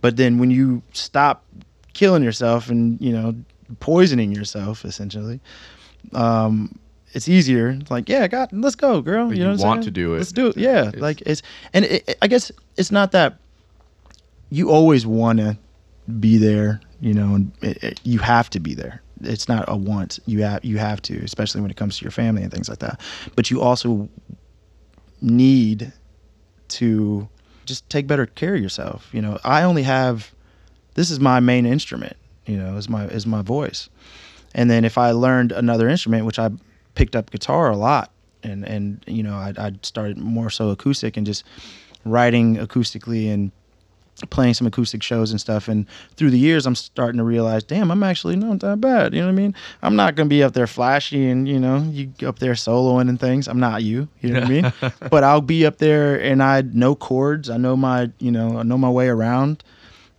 But 0.00 0.16
then 0.16 0.38
when 0.38 0.50
you 0.50 0.82
stop 0.92 1.44
killing 1.94 2.22
yourself 2.22 2.68
and, 2.68 3.00
you 3.00 3.12
know, 3.12 3.34
poisoning 3.80 4.32
yourself 4.32 4.84
essentially, 4.84 5.40
um, 6.12 6.78
it's 7.12 7.28
easier. 7.28 7.68
It's 7.70 7.90
like, 7.90 8.08
yeah, 8.08 8.26
God, 8.26 8.50
let's 8.52 8.74
go, 8.74 9.00
girl. 9.00 9.32
You 9.32 9.44
know, 9.44 9.50
you 9.52 9.54
I'm 9.54 9.58
want 9.60 9.84
to 9.84 9.90
do 9.90 10.14
it. 10.14 10.18
Let's 10.18 10.32
do 10.32 10.48
it. 10.48 10.56
Yeah, 10.56 10.88
It's- 10.88 11.00
like 11.00 11.20
it's 11.22 11.42
and 11.72 11.84
it- 11.84 12.18
I 12.20 12.26
guess 12.26 12.50
it's 12.76 12.90
not 12.90 13.12
that 13.12 13.38
you 14.50 14.70
always 14.70 15.06
want 15.06 15.38
to 15.38 15.56
be 16.20 16.36
there, 16.36 16.80
you 17.00 17.14
know, 17.14 17.34
and 17.36 17.52
it, 17.62 17.82
it, 17.82 18.00
you 18.04 18.18
have 18.18 18.50
to 18.50 18.60
be 18.60 18.74
there. 18.74 19.00
It's 19.22 19.48
not 19.48 19.64
a 19.68 19.76
want. 19.76 20.18
You 20.26 20.42
have 20.42 20.64
you 20.64 20.76
have 20.78 21.00
to, 21.02 21.16
especially 21.24 21.60
when 21.62 21.70
it 21.70 21.76
comes 21.76 21.96
to 21.98 22.04
your 22.04 22.10
family 22.10 22.42
and 22.42 22.52
things 22.52 22.68
like 22.68 22.80
that. 22.80 23.00
But 23.36 23.50
you 23.50 23.62
also 23.62 24.08
need 25.20 25.92
to 26.68 27.28
just 27.64 27.88
take 27.88 28.06
better 28.06 28.26
care 28.26 28.54
of 28.54 28.62
yourself. 28.62 29.08
You 29.12 29.22
know, 29.22 29.38
I 29.44 29.62
only 29.62 29.82
have 29.82 30.32
this 30.94 31.10
is 31.10 31.20
my 31.20 31.40
main 31.40 31.66
instrument, 31.66 32.16
you 32.46 32.56
know, 32.56 32.76
is 32.76 32.88
my 32.88 33.06
is 33.06 33.26
my 33.26 33.42
voice. 33.42 33.88
And 34.54 34.70
then 34.70 34.84
if 34.84 34.98
I 34.98 35.10
learned 35.10 35.52
another 35.52 35.88
instrument, 35.88 36.26
which 36.26 36.38
I 36.38 36.50
picked 36.94 37.16
up 37.16 37.30
guitar 37.30 37.70
a 37.70 37.76
lot 37.76 38.10
and 38.42 38.64
and 38.64 39.04
you 39.06 39.22
know, 39.22 39.34
I 39.34 39.52
I 39.56 39.72
started 39.82 40.18
more 40.18 40.50
so 40.50 40.70
acoustic 40.70 41.16
and 41.16 41.26
just 41.26 41.44
writing 42.04 42.56
acoustically 42.56 43.32
and 43.32 43.50
playing 44.30 44.54
some 44.54 44.66
acoustic 44.66 45.02
shows 45.02 45.30
and 45.32 45.40
stuff 45.40 45.66
and 45.68 45.86
through 46.16 46.30
the 46.30 46.38
years 46.38 46.66
I'm 46.66 46.76
starting 46.76 47.18
to 47.18 47.24
realize 47.24 47.64
damn 47.64 47.90
I'm 47.90 48.02
actually 48.02 48.36
not 48.36 48.60
that 48.60 48.80
bad 48.80 49.12
you 49.12 49.20
know 49.20 49.26
what 49.26 49.32
I 49.32 49.36
mean? 49.36 49.54
I'm 49.82 49.96
not 49.96 50.14
gonna 50.14 50.28
be 50.28 50.42
up 50.42 50.52
there 50.52 50.66
flashy 50.66 51.28
and 51.28 51.48
you 51.48 51.58
know 51.58 51.78
you 51.82 52.12
up 52.26 52.38
there 52.38 52.52
soloing 52.52 53.08
and 53.08 53.18
things 53.18 53.48
I'm 53.48 53.58
not 53.58 53.82
you 53.82 54.08
you 54.20 54.30
know 54.30 54.40
what 54.40 54.48
I 54.48 54.48
mean? 54.48 54.72
But 55.10 55.24
I'll 55.24 55.40
be 55.40 55.66
up 55.66 55.78
there 55.78 56.20
and 56.20 56.42
I 56.42 56.62
know 56.62 56.94
chords 56.94 57.50
I 57.50 57.56
know 57.56 57.76
my 57.76 58.10
you 58.18 58.30
know 58.30 58.58
I 58.58 58.62
know 58.62 58.78
my 58.78 58.90
way 58.90 59.08
around 59.08 59.64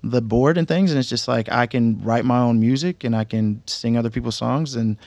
the 0.03 0.21
board 0.21 0.57
and 0.57 0.67
things 0.67 0.91
and 0.91 0.99
it's 0.99 1.09
just 1.09 1.27
like 1.27 1.51
I 1.51 1.65
can 1.65 2.01
write 2.03 2.25
my 2.25 2.39
own 2.39 2.59
music 2.59 3.03
and 3.03 3.15
I 3.15 3.23
can 3.23 3.63
sing 3.65 3.97
other 3.97 4.09
people's 4.09 4.35
songs 4.35 4.75
and 4.75 4.97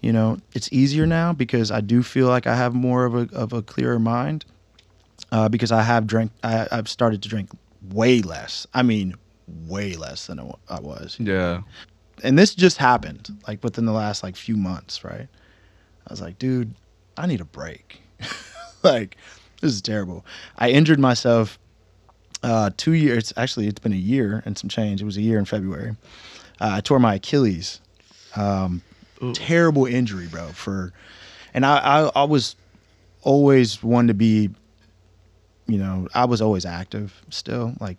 you 0.00 0.12
know 0.12 0.38
it's 0.52 0.70
easier 0.70 1.06
now 1.06 1.32
because 1.32 1.70
I 1.70 1.80
do 1.80 2.02
feel 2.02 2.28
like 2.28 2.46
I 2.46 2.56
have 2.56 2.74
more 2.74 3.04
of 3.06 3.14
a 3.14 3.28
of 3.34 3.52
a 3.54 3.62
clearer 3.62 3.98
mind 3.98 4.44
uh, 5.32 5.48
because 5.48 5.72
I 5.72 5.82
have 5.82 6.06
drank 6.06 6.30
I, 6.44 6.68
I've 6.70 6.88
started 6.88 7.22
to 7.22 7.28
drink 7.28 7.50
way 7.92 8.20
less. 8.22 8.66
I 8.74 8.82
mean 8.82 9.14
way 9.66 9.94
less 9.94 10.26
than 10.26 10.40
I 10.68 10.80
was. 10.80 11.16
Yeah. 11.20 11.60
and 12.22 12.38
this 12.38 12.54
just 12.54 12.78
happened 12.78 13.28
like 13.46 13.62
within 13.62 13.84
the 13.84 13.92
last 13.92 14.22
like 14.22 14.36
few 14.36 14.56
months 14.56 15.04
right? 15.04 15.28
I 16.06 16.12
was 16.12 16.20
like 16.20 16.38
dude 16.38 16.74
I 17.16 17.26
need 17.26 17.40
a 17.40 17.44
break. 17.46 18.00
Like 18.82 19.16
this 19.62 19.72
is 19.72 19.80
terrible. 19.80 20.26
I 20.58 20.68
injured 20.68 20.98
myself 21.00 21.58
uh, 22.42 22.68
two 22.76 22.92
years 22.92 23.32
actually 23.38 23.66
it's 23.66 23.80
been 23.80 23.94
a 23.94 23.96
year 23.96 24.42
and 24.44 24.58
some 24.58 24.68
change. 24.68 25.00
It 25.00 25.06
was 25.06 25.16
a 25.16 25.22
year 25.22 25.38
in 25.38 25.46
February. 25.46 25.96
Uh, 26.60 26.72
I 26.74 26.80
tore 26.82 26.98
my 26.98 27.14
Achilles. 27.14 27.80
Um, 28.36 28.82
terrible 29.32 29.86
injury 29.86 30.26
bro 30.26 30.48
for 30.48 30.92
and 31.54 31.64
I, 31.64 31.78
I 31.78 32.10
I 32.14 32.24
was 32.24 32.56
always 33.22 33.82
one 33.82 34.06
to 34.08 34.12
be 34.14 34.50
you 35.66 35.78
know 35.78 36.08
I 36.14 36.24
was 36.26 36.40
always 36.42 36.64
active 36.66 37.22
still 37.30 37.74
like 37.80 37.96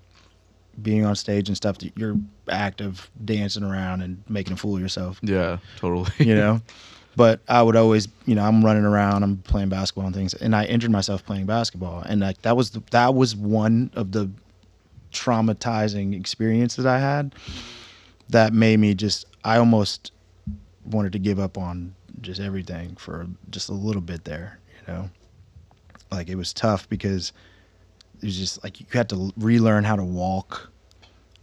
being 0.82 1.06
on 1.06 1.16
stage 1.16 1.48
and 1.48 1.56
stuff 1.56 1.78
you're 1.96 2.18
active 2.50 3.10
dancing 3.24 3.64
around 3.64 4.02
and 4.02 4.22
making 4.28 4.54
a 4.54 4.58
fool 4.58 4.76
of 4.76 4.82
yourself 4.82 5.20
Yeah. 5.22 5.58
Totally. 5.78 6.12
you 6.20 6.36
know 6.36 6.62
but 7.16 7.40
i 7.48 7.64
would 7.64 7.78
always 7.78 8.10
you 8.26 8.36
know 8.36 8.44
i'm 8.44 8.64
running 8.64 8.84
around 8.84 9.24
i'm 9.24 9.38
playing 9.38 9.70
basketball 9.70 10.06
and 10.06 10.14
things 10.14 10.34
and 10.34 10.54
i 10.54 10.66
injured 10.66 10.92
myself 10.92 11.26
playing 11.26 11.46
basketball 11.46 12.02
and 12.02 12.20
like 12.20 12.42
that 12.42 12.58
was 12.58 12.72
the, 12.72 12.84
that 12.92 13.16
was 13.16 13.38
one 13.38 13.90
of 13.96 14.12
the 14.12 14.30
traumatizing 15.14 16.14
experiences 16.14 16.86
i 16.86 17.00
had 17.00 17.34
that 18.30 18.52
made 18.54 18.78
me 18.78 18.94
just 18.94 19.26
i 19.46 19.58
almost 19.58 20.12
wanted 20.86 21.14
to 21.14 21.20
give 21.20 21.40
up 21.40 21.58
on 21.58 21.96
just 22.20 22.42
everything 22.42 22.96
for 22.98 23.28
just 23.50 23.70
a 23.70 23.74
little 23.74 24.02
bit 24.02 24.26
there 24.26 24.60
you 24.86 24.94
know 24.94 25.10
like 26.12 26.28
it 26.28 26.36
was 26.36 26.52
tough 26.54 26.88
because 26.90 27.32
was 28.26 28.38
just 28.38 28.64
like 28.64 28.80
you 28.80 28.86
had 28.92 29.10
to 29.10 29.32
relearn 29.38 29.84
how 29.84 29.96
to 29.96 30.04
walk. 30.04 30.72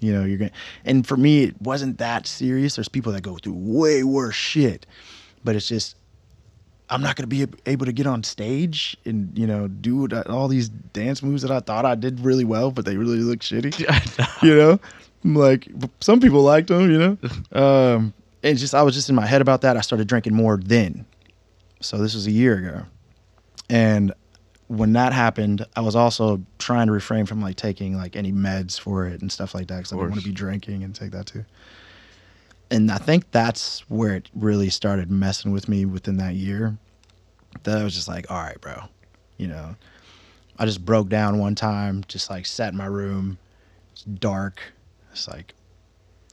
You 0.00 0.12
know 0.12 0.24
you're 0.24 0.38
going 0.38 0.50
to 0.50 0.56
and 0.84 1.06
for 1.06 1.16
me 1.16 1.44
it 1.44 1.62
wasn't 1.62 1.98
that 1.98 2.26
serious. 2.26 2.74
There's 2.74 2.88
people 2.88 3.12
that 3.12 3.22
go 3.22 3.36
through 3.36 3.54
way 3.56 4.02
worse 4.02 4.34
shit 4.34 4.86
but 5.44 5.56
it's 5.56 5.68
just 5.68 5.96
i'm 6.90 7.00
not 7.00 7.16
going 7.16 7.28
to 7.28 7.46
be 7.46 7.46
able 7.66 7.86
to 7.86 7.92
get 7.92 8.06
on 8.06 8.22
stage 8.22 8.96
and 9.04 9.36
you 9.38 9.46
know 9.46 9.68
do 9.68 10.08
all 10.28 10.48
these 10.48 10.68
dance 10.68 11.22
moves 11.22 11.42
that 11.42 11.50
i 11.50 11.60
thought 11.60 11.84
i 11.84 11.94
did 11.94 12.20
really 12.20 12.44
well 12.44 12.70
but 12.70 12.84
they 12.84 12.96
really 12.96 13.18
look 13.18 13.40
shitty. 13.40 13.72
You 14.42 14.56
know? 14.56 14.80
I'm 15.24 15.34
like 15.34 15.68
some 16.00 16.20
people 16.20 16.42
liked 16.42 16.68
them 16.68 16.90
you 16.90 16.98
know? 16.98 17.16
Um 17.52 18.12
and 18.42 18.58
just 18.58 18.74
i 18.74 18.82
was 18.82 18.94
just 18.94 19.08
in 19.08 19.14
my 19.14 19.26
head 19.26 19.40
about 19.40 19.60
that. 19.60 19.76
I 19.76 19.80
started 19.80 20.08
drinking 20.08 20.34
more 20.34 20.56
then. 20.56 21.06
So 21.80 21.98
this 21.98 22.14
was 22.14 22.26
a 22.26 22.30
year 22.30 22.58
ago. 22.58 22.82
And 23.70 24.12
when 24.72 24.94
that 24.94 25.12
happened 25.12 25.66
i 25.76 25.82
was 25.82 25.94
also 25.94 26.40
trying 26.58 26.86
to 26.86 26.92
refrain 26.92 27.26
from 27.26 27.42
like 27.42 27.56
taking 27.56 27.94
like 27.94 28.16
any 28.16 28.32
meds 28.32 28.80
for 28.80 29.06
it 29.06 29.20
and 29.20 29.30
stuff 29.30 29.54
like 29.54 29.66
that 29.66 29.76
because 29.76 29.92
i 29.92 29.96
didn't 29.96 30.10
want 30.10 30.22
to 30.22 30.26
be 30.26 30.34
drinking 30.34 30.82
and 30.82 30.94
take 30.94 31.10
that 31.10 31.26
too. 31.26 31.44
And 32.70 32.90
i 32.90 32.96
think 32.96 33.30
that's 33.32 33.80
where 33.90 34.14
it 34.14 34.30
really 34.34 34.70
started 34.70 35.10
messing 35.10 35.52
with 35.52 35.68
me 35.68 35.84
within 35.84 36.16
that 36.16 36.34
year 36.34 36.78
that 37.64 37.76
i 37.76 37.84
was 37.84 37.94
just 37.94 38.08
like 38.08 38.30
all 38.30 38.42
right 38.42 38.60
bro 38.62 38.84
you 39.36 39.48
know? 39.48 39.74
I 40.58 40.66
just 40.66 40.84
broke 40.84 41.08
down 41.08 41.38
one 41.38 41.54
time 41.54 42.04
just 42.06 42.30
like 42.30 42.46
sat 42.46 42.72
in 42.72 42.78
my 42.78 42.86
room 42.86 43.36
it's 43.92 44.04
dark 44.04 44.62
it's 45.10 45.28
like 45.28 45.54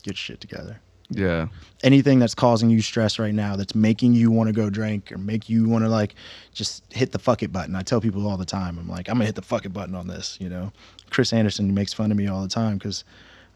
get 0.04 0.15
shit 0.15 0.39
together 0.39 0.80
Yeah. 1.11 1.47
anything 1.81 2.19
that's 2.19 2.35
causing 2.35 2.69
you 2.69 2.81
stress 2.81 3.17
right 3.17 3.33
now 3.33 3.55
that's 3.55 3.73
making 3.73 4.13
you 4.13 4.29
want 4.29 4.47
to 4.47 4.53
go 4.53 4.69
drink 4.69 5.11
or 5.11 5.17
make 5.17 5.49
you 5.49 5.67
want 5.67 5.83
to 5.83 5.89
like 5.89 6.13
just 6.53 6.83
hit 6.91 7.11
the 7.11 7.17
fuck 7.17 7.41
it 7.41 7.51
button. 7.51 7.75
I 7.75 7.81
tell 7.81 7.99
people 7.99 8.27
all 8.27 8.37
the 8.37 8.45
time 8.45 8.77
i'm 8.77 8.87
like 8.87 9.09
i'm 9.09 9.15
gonna 9.15 9.25
hit 9.25 9.33
the 9.35 9.41
fuck 9.41 9.65
it 9.65 9.73
button 9.73 9.95
on 9.95 10.07
this 10.07 10.37
you 10.39 10.49
know? 10.49 10.71
Chris 11.09 11.33
anderson 11.33 11.73
makes 11.73 11.93
fun 11.93 12.11
of 12.11 12.17
me 12.17 12.27
all 12.27 12.43
the 12.43 12.47
time 12.47 12.77
because 12.77 13.03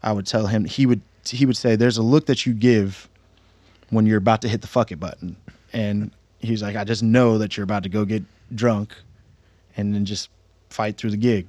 i 0.02 0.10
would 0.10 0.26
tell 0.26 0.48
him 0.48 0.64
he 0.64 0.84
would 0.84 1.00
he 1.24 1.46
would 1.46 1.56
say 1.56 1.76
there's 1.76 1.96
a 1.96 2.02
look 2.02 2.26
that 2.26 2.44
you 2.44 2.52
give 2.52 3.08
when 3.90 4.04
you're 4.04 4.18
about 4.18 4.42
to 4.42 4.48
hit 4.48 4.60
the 4.60 4.66
fuck 4.66 4.90
it 4.90 4.98
button. 4.98 5.36
And 5.72 6.10
he's 6.40 6.60
like 6.62 6.74
i 6.74 6.82
just 6.82 7.04
know 7.04 7.38
that 7.38 7.56
you're 7.56 7.64
about 7.64 7.84
to 7.84 7.88
go 7.88 8.04
get 8.04 8.24
drunk 8.54 8.96
and 9.76 9.94
then 9.94 10.04
just 10.04 10.28
fight 10.70 10.96
through 10.96 11.10
the 11.10 11.16
gig. 11.16 11.46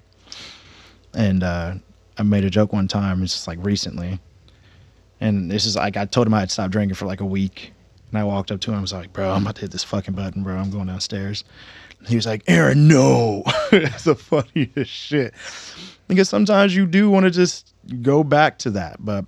And 1.16 1.42
uh, 1.42 1.74
i 2.18 2.24
made 2.24 2.44
a 2.44 2.50
joke 2.52 2.74
one 2.74 2.88
time 2.88 3.24
it's 3.24 3.34
just 3.34 3.48
like 3.48 3.58
recently 3.64 4.20
and 5.20 5.50
this 5.50 5.66
is 5.66 5.76
like 5.76 5.98
I 5.98 6.06
told 6.06 6.28
him 6.28 6.34
I 6.34 6.42
had 6.42 6.52
stopped 6.52 6.72
drinking 6.72 6.96
for 6.96 7.06
like 7.06 7.22
a 7.22 7.26
week. 7.26 7.72
And 8.12 8.20
I 8.20 8.24
walked 8.24 8.52
up 8.52 8.62
to 8.62 8.72
him. 8.72 8.78
I 8.78 8.82
was 8.82 8.94
like, 8.94 9.12
"Bro, 9.14 9.32
I'm 9.32 9.42
about 9.42 9.56
to 9.56 9.62
hit 9.62 9.72
this 9.72 9.84
fucking 9.84 10.14
button, 10.14 10.44
bro. 10.44 10.56
I'm 10.56 10.70
going 10.70 10.88
downstairs." 10.88 11.44
He 12.08 12.16
was 12.16 12.26
like, 12.26 12.44
"Aaron, 12.48 12.88
no." 12.88 13.44
it's 13.72 14.04
the 14.04 14.16
funniest 14.16 14.92
shit. 14.92 15.34
Because 16.08 16.30
sometimes 16.30 16.76
you 16.76 16.86
do 16.86 17.10
want 17.10 17.26
to 17.26 17.32
just 17.32 17.74
go 18.04 18.24
back 18.24 18.60
to 18.60 18.70
that, 18.72 19.04
but 19.04 19.26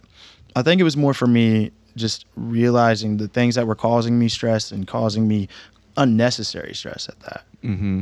I 0.56 0.62
think 0.62 0.80
it 0.80 0.84
was 0.84 0.96
more 0.96 1.14
for 1.14 1.28
me 1.28 1.72
just 1.96 2.26
realizing 2.36 3.18
the 3.18 3.28
things 3.28 3.56
that 3.56 3.66
were 3.66 3.76
causing 3.76 4.20
me 4.20 4.30
stress 4.30 4.72
and 4.72 4.88
causing 4.88 5.28
me 5.28 5.50
unnecessary 5.98 6.76
stress 6.76 7.10
at 7.10 7.20
that. 7.22 7.44
Mm-hmm. 7.64 8.02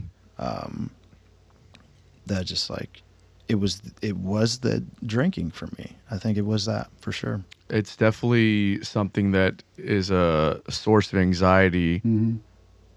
That 2.27 2.45
just 2.45 2.69
like 2.69 3.01
it 3.47 3.55
was 3.55 3.81
it 4.01 4.17
was 4.17 4.59
the 4.59 4.83
drinking 5.05 5.51
for 5.51 5.67
me. 5.77 5.95
I 6.11 6.17
think 6.17 6.37
it 6.37 6.45
was 6.45 6.65
that 6.65 6.89
for 7.01 7.11
sure. 7.11 7.43
It's 7.69 7.95
definitely 7.95 8.83
something 8.83 9.31
that 9.31 9.63
is 9.77 10.11
a 10.11 10.61
source 10.69 11.11
of 11.13 11.19
anxiety. 11.19 12.01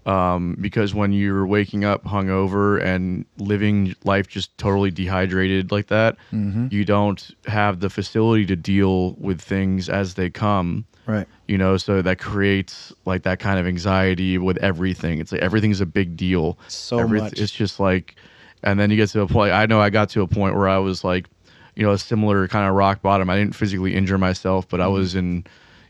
Um, 0.05 0.55
because 0.59 0.95
when 0.95 1.11
you're 1.11 1.45
waking 1.45 1.83
up 1.85 2.03
hungover 2.05 2.81
and 2.81 3.25
living 3.37 3.95
life 4.05 4.27
just 4.27 4.57
totally 4.57 4.89
dehydrated 4.89 5.71
like 5.71 5.87
that, 5.87 6.15
you 6.31 6.85
don't 6.85 7.29
have 7.45 7.79
the 7.79 7.89
facility 7.89 8.45
to 8.47 8.55
deal 8.55 9.13
with 9.13 9.39
things 9.41 9.87
as 9.89 10.15
they 10.15 10.29
come. 10.29 10.85
Right. 11.05 11.27
you 11.47 11.57
know 11.57 11.75
so 11.77 12.03
that 12.03 12.19
creates 12.19 12.93
like 13.05 13.23
that 13.23 13.39
kind 13.39 13.59
of 13.59 13.65
anxiety 13.65 14.37
with 14.37 14.57
everything 14.57 15.17
it's 15.17 15.31
like 15.31 15.41
everything's 15.41 15.81
a 15.81 15.87
big 15.87 16.15
deal 16.15 16.59
So 16.67 16.99
Everyth- 16.99 17.21
much. 17.31 17.33
it's 17.39 17.51
just 17.51 17.79
like 17.79 18.15
and 18.63 18.79
then 18.79 18.89
you 18.91 18.95
get 18.97 19.09
to 19.09 19.21
a 19.21 19.27
point 19.27 19.51
i 19.53 19.65
know 19.65 19.79
i 19.81 19.89
got 19.89 20.09
to 20.09 20.21
a 20.21 20.27
point 20.27 20.55
where 20.55 20.67
i 20.69 20.77
was 20.77 21.03
like 21.03 21.27
you 21.75 21.83
know 21.85 21.91
a 21.91 21.97
similar 21.97 22.47
kind 22.47 22.67
of 22.67 22.75
rock 22.75 23.01
bottom. 23.01 23.29
I 23.29 23.37
didn't 23.37 23.55
physically 23.55 23.95
injure 23.95 24.17
myself 24.17 24.67
but 24.67 24.81
i 24.81 24.85
Mm-hmm. 24.85 24.93
was 24.93 25.15
in 25.15 25.45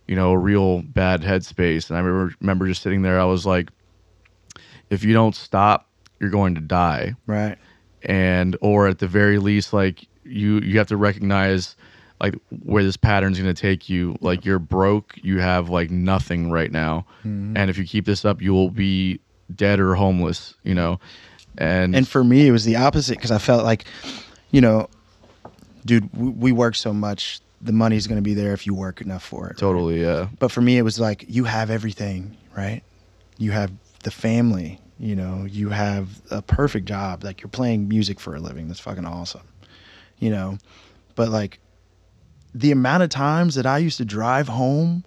you 0.08 0.16
know 0.16 0.32
a 0.32 0.38
real 0.38 0.82
bad 0.84 1.22
headspace. 1.22 1.90
And 1.90 1.98
i 1.98 2.02
remember, 2.02 2.36
remember 2.42 2.68
just 2.68 2.82
sitting 2.84 3.02
there 3.02 3.20
i 3.20 3.26
was 3.26 3.46
like 3.46 3.70
if 4.90 5.04
you 5.04 5.14
don't 5.14 5.36
stop 5.36 5.88
you're 6.20 6.30
going 6.30 6.54
to 6.56 6.62
die. 6.62 7.16
Right. 7.28 7.58
and 8.04 8.58
or 8.62 8.88
at 8.88 9.00
the 9.00 9.08
very 9.08 9.40
least 9.40 9.72
like 9.74 10.06
you 10.26 10.60
you 10.60 10.78
have 10.78 10.88
to 10.88 10.98
recognize 10.98 11.76
like 12.22 12.36
where 12.64 12.84
this 12.84 12.98
pattern's 12.98 13.40
going 13.40 13.54
to 13.54 13.60
take 13.60 13.88
you. 13.88 14.18
Like 14.20 14.44
you're 14.46 14.60
broke 14.60 15.16
you 15.24 15.40
have 15.40 15.70
like 15.70 15.90
nothing 15.90 16.52
right 16.52 16.72
now. 16.72 17.06
Mm-hmm. 17.26 17.56
and 17.58 17.70
if 17.70 17.78
you 17.78 17.86
keep 17.86 18.06
this 18.06 18.26
up 18.26 18.42
you 18.42 18.54
will 18.54 18.70
be 18.70 19.20
dead 19.56 19.80
or 19.80 19.96
homeless 19.96 20.54
you 20.64 20.76
know 20.76 21.00
and, 21.60 21.96
And 21.96 22.08
for 22.08 22.24
me, 22.24 22.48
it 22.48 22.52
was 22.52 22.66
the 22.66 22.78
opposite 22.78 23.18
because 23.18 23.32
I 23.32 23.38
felt 23.38 23.64
like, 23.64 23.86
you 24.50 24.62
know, 24.62 24.90
dude, 25.86 26.10
we, 26.16 26.30
we 26.30 26.52
work 26.52 26.76
so 26.76 26.94
much. 26.94 27.42
The 27.62 27.74
money's 27.74 28.08
going 28.08 28.18
to 28.18 28.24
be 28.24 28.34
there 28.34 28.54
if 28.54 28.66
you 28.66 28.74
work 28.74 29.02
enough 29.02 29.24
for 29.24 29.46
it. 29.46 29.50
right? 29.50 29.58
totally 29.58 30.02
yeah 30.02 30.30
But 30.40 30.52
for 30.52 30.62
me, 30.62 30.78
it 30.78 30.84
was 30.84 31.00
like 31.00 31.26
you 31.28 31.44
have 31.44 31.70
everything, 31.70 32.38
right? 32.56 32.82
You 33.38 33.52
have 33.52 33.72
the 34.04 34.12
family, 34.12 34.80
you 34.98 35.16
know, 35.16 35.46
you 35.46 35.70
have 35.70 36.22
a 36.32 36.42
perfect 36.42 36.88
job. 36.88 37.24
Like 37.24 37.42
you're 37.42 37.50
playing 37.50 37.90
music 37.90 38.20
for 38.20 38.34
a 38.36 38.40
living. 38.40 38.68
That's 38.70 38.80
fucking 38.80 39.06
awesome, 39.06 39.48
you 40.20 40.30
know. 40.30 40.58
But 41.16 41.30
like 41.30 41.60
the 42.56 42.72
amount 42.72 43.04
of 43.04 43.10
times 43.10 43.56
that 43.56 43.66
I 43.66 43.78
used 43.80 43.98
to 43.98 44.06
drive 44.06 44.48
home 44.48 45.04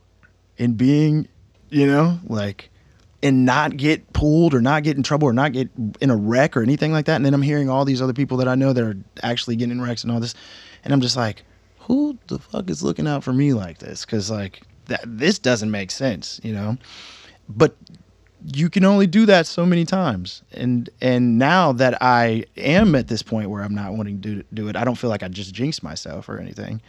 and 0.59 0.77
being, 0.77 1.27
you 1.71 1.87
know, 1.87 2.19
like, 2.25 2.69
and 3.23 3.45
not 3.47 3.77
get 3.77 4.12
pulled 4.12 4.53
or 4.53 4.61
not 4.61 4.83
get 4.83 4.97
in 4.97 5.03
trouble 5.03 5.29
or 5.29 5.33
not 5.33 5.53
get 5.53 5.70
in 6.01 6.11
a 6.11 6.16
wreck 6.16 6.57
or 6.57 6.62
anything 6.62 6.93
like 6.93 7.07
that. 7.07 7.16
And 7.16 7.25
then 7.25 7.35
I'm 7.35 7.43
hearing 7.43 7.70
all 7.70 7.85
these 7.85 8.03
other 8.03 8.12
people 8.12 8.37
that 8.39 8.49
I 8.49 8.55
know 8.55 8.73
that 8.73 8.83
are 8.83 8.97
actually 9.23 9.57
getting 9.57 9.73
in 9.73 9.81
wrecks 9.81 10.03
and 10.03 10.12
all 10.12 10.20
this. 10.20 10.35
And 10.85 10.93
I'm 10.93 11.01
just 11.01 11.16
like, 11.16 11.43
who 11.79 12.18
the 12.27 12.39
fuck 12.39 12.68
is 12.68 12.83
looking 12.83 13.07
out 13.07 13.23
for 13.23 13.33
me 13.33 13.53
like 13.53 13.79
this? 13.79 14.05
Cause 14.05 14.31
like 14.31 14.62
that, 14.87 15.03
this 15.07 15.39
doesn't 15.39 15.70
make 15.70 15.91
sense, 15.91 16.41
you 16.43 16.53
know? 16.53 16.77
But 17.49 17.77
you 18.53 18.68
can 18.68 18.85
only 18.85 19.07
do 19.07 19.25
that 19.27 19.47
so 19.47 19.64
many 19.64 19.85
times. 19.85 20.43
And, 20.53 20.91
and 21.01 21.39
now 21.39 21.70
that 21.73 22.03
I 22.03 22.45
am 22.57 22.97
at 22.97 23.07
this 23.07 23.23
point 23.23 23.51
where 23.51 23.62
I'm 23.62 23.75
not 23.75 23.95
wanting 23.95 24.20
to 24.23 24.37
do, 24.37 24.45
do 24.53 24.68
it, 24.68 24.75
I 24.75 24.83
don't 24.83 24.97
feel 24.97 25.11
like 25.11 25.23
I 25.23 25.29
just 25.29 25.55
jinxed 25.55 25.85
myself 25.85 26.29
or 26.29 26.39
anything 26.39 26.83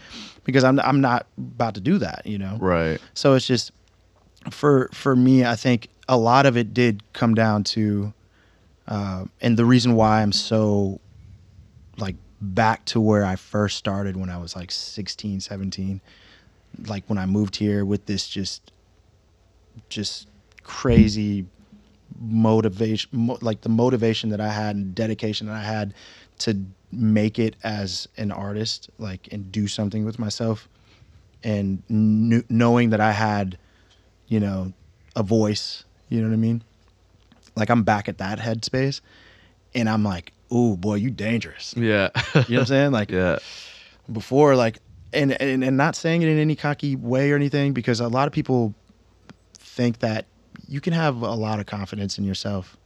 because 0.45 0.63
I'm, 0.63 0.79
I'm 0.79 0.99
not 0.99 1.27
about 1.37 1.75
to 1.75 1.81
do 1.81 1.99
that, 1.99 2.25
you 2.25 2.39
know? 2.39 2.57
right 2.59 2.99
So 3.13 3.35
it's 3.35 3.45
just 3.45 3.71
for 4.51 4.89
for 4.91 5.15
me, 5.15 5.45
I 5.45 5.55
think 5.55 5.87
a 6.07 6.17
lot 6.17 6.45
of 6.45 6.57
it 6.57 6.73
did 6.73 7.01
come 7.13 7.33
down 7.33 7.63
to, 7.63 8.13
uh, 8.87 9.25
and 9.41 9.57
the 9.57 9.65
reason 9.65 9.95
why 9.95 10.21
I'm 10.21 10.31
so 10.31 10.99
like 11.97 12.15
back 12.41 12.85
to 12.85 12.99
where 12.99 13.23
I 13.23 13.35
first 13.35 13.77
started 13.77 14.17
when 14.17 14.29
I 14.29 14.37
was 14.37 14.55
like 14.55 14.71
16, 14.71 15.39
17, 15.39 16.01
like 16.87 17.03
when 17.07 17.17
I 17.17 17.25
moved 17.25 17.55
here 17.55 17.85
with 17.85 18.05
this 18.05 18.27
just 18.27 18.71
just 19.89 20.27
crazy 20.63 21.45
motivation 22.19 23.09
mo- 23.11 23.37
like 23.41 23.61
the 23.61 23.69
motivation 23.69 24.29
that 24.29 24.39
I 24.39 24.49
had 24.49 24.75
and 24.75 24.93
dedication 24.93 25.47
that 25.47 25.55
I 25.55 25.63
had 25.63 25.93
to 26.39 26.65
make 26.91 27.39
it 27.39 27.55
as 27.63 28.07
an 28.17 28.31
artist 28.31 28.89
like 28.99 29.27
and 29.31 29.51
do 29.51 29.67
something 29.67 30.05
with 30.05 30.19
myself. 30.19 30.67
And 31.43 31.83
kn- 31.87 32.45
knowing 32.49 32.89
that 32.91 32.99
I 32.99 33.11
had 33.11 33.57
you 34.27 34.39
know 34.39 34.73
a 35.15 35.23
voice 35.23 35.85
you 36.13 36.21
know 36.21 36.27
what 36.27 36.33
I 36.33 36.37
mean? 36.37 36.63
Like 37.55 37.69
I'm 37.69 37.83
back 37.83 38.07
at 38.07 38.19
that 38.19 38.37
headspace 38.37 39.01
and 39.73 39.89
I'm 39.89 40.03
like 40.03 40.31
ooh 40.53 40.77
boy 40.77 40.95
you 40.95 41.09
dangerous. 41.09 41.73
Yeah, 41.75 42.09
you 42.13 42.21
know 42.33 42.41
what 42.41 42.49
I'm 42.59 42.65
saying? 42.65 42.91
Like 42.99 43.09
yeah. 43.09 43.39
before 44.11 44.55
like 44.55 44.77
and, 45.11 45.39
and 45.41 45.63
and 45.63 45.75
not 45.75 45.95
saying 45.95 46.21
it 46.21 46.29
in 46.29 46.37
any 46.37 46.55
cocky 46.55 46.95
way 46.95 47.31
or 47.31 47.35
anything 47.35 47.73
because 47.73 47.99
a 47.99 48.07
lot 48.07 48.27
of 48.27 48.33
people 48.33 48.75
think 49.55 49.99
that 49.99 50.25
you 50.67 50.79
can 50.79 50.93
have 50.93 51.21
a 51.21 51.33
lot 51.33 51.59
of 51.59 51.65
confidence 51.65 52.19
in 52.19 52.23
yourself 52.23 52.77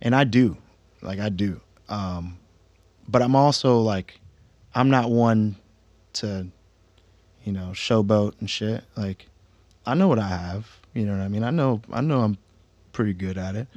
and 0.00 0.14
i 0.14 0.22
do. 0.22 0.56
Like 1.02 1.18
i 1.18 1.28
do. 1.28 1.60
Um 1.88 2.38
but 3.08 3.20
i'm 3.20 3.34
also 3.34 3.80
like 3.80 4.20
i'm 4.76 4.90
not 4.90 5.10
one 5.10 5.56
to 6.14 6.46
you 7.44 7.52
know 7.52 7.70
showboat 7.72 8.34
and 8.38 8.48
shit. 8.48 8.84
Like 8.96 9.26
i 9.86 9.94
know 9.94 10.06
what 10.06 10.20
i 10.20 10.28
have. 10.28 10.80
You 10.92 11.04
know 11.04 11.12
what 11.12 11.22
i 11.22 11.28
mean? 11.28 11.42
I 11.42 11.50
know 11.50 11.82
i 11.92 12.00
know 12.00 12.20
i'm 12.20 12.38
pretty 12.94 13.12
good 13.12 13.36
at 13.36 13.54
it. 13.56 13.68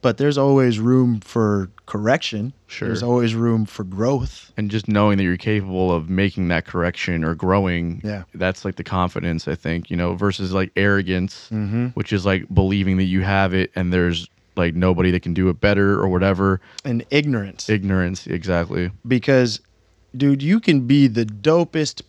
But 0.00 0.16
there's 0.16 0.36
always 0.38 0.80
room 0.80 1.20
for 1.20 1.70
correction. 1.86 2.52
Sure. 2.66 2.88
there's 2.88 3.04
always 3.04 3.34
room 3.36 3.66
for 3.66 3.84
growth. 3.84 4.50
And 4.56 4.68
just 4.70 4.88
knowing 4.88 5.16
that 5.18 5.22
you're 5.24 5.36
capable 5.36 5.92
of 5.92 6.08
making 6.10 6.48
that 6.48 6.64
correction 6.64 7.22
or 7.22 7.34
growing 7.36 8.00
Yeah. 8.02 8.24
that's 8.34 8.64
like 8.64 8.74
the 8.76 8.82
confidence 8.84 9.46
i 9.46 9.54
think 9.54 9.90
you 9.90 9.96
know 9.96 10.14
versus 10.14 10.52
like 10.52 10.72
arrogance 10.74 11.48
Mm-hmm. 11.52 11.88
which 11.88 12.12
is 12.12 12.24
like 12.26 12.46
believing 12.52 12.96
that 12.96 13.04
you 13.04 13.20
have 13.20 13.52
it 13.54 13.70
and 13.76 13.92
there's 13.92 14.26
like 14.56 14.74
nobody 14.74 15.10
that 15.12 15.22
can 15.22 15.34
do 15.34 15.48
it 15.50 15.60
better 15.60 15.94
or 16.00 16.08
whatever. 16.08 16.60
And 16.84 17.04
ignorance. 17.10 17.68
Ignorance 17.70 18.26
exactly. 18.26 18.90
Because 19.06 19.60
dude 20.16 20.42
you 20.42 20.58
can 20.60 20.86
be 20.86 21.06
the 21.06 21.24
dopest 21.24 22.02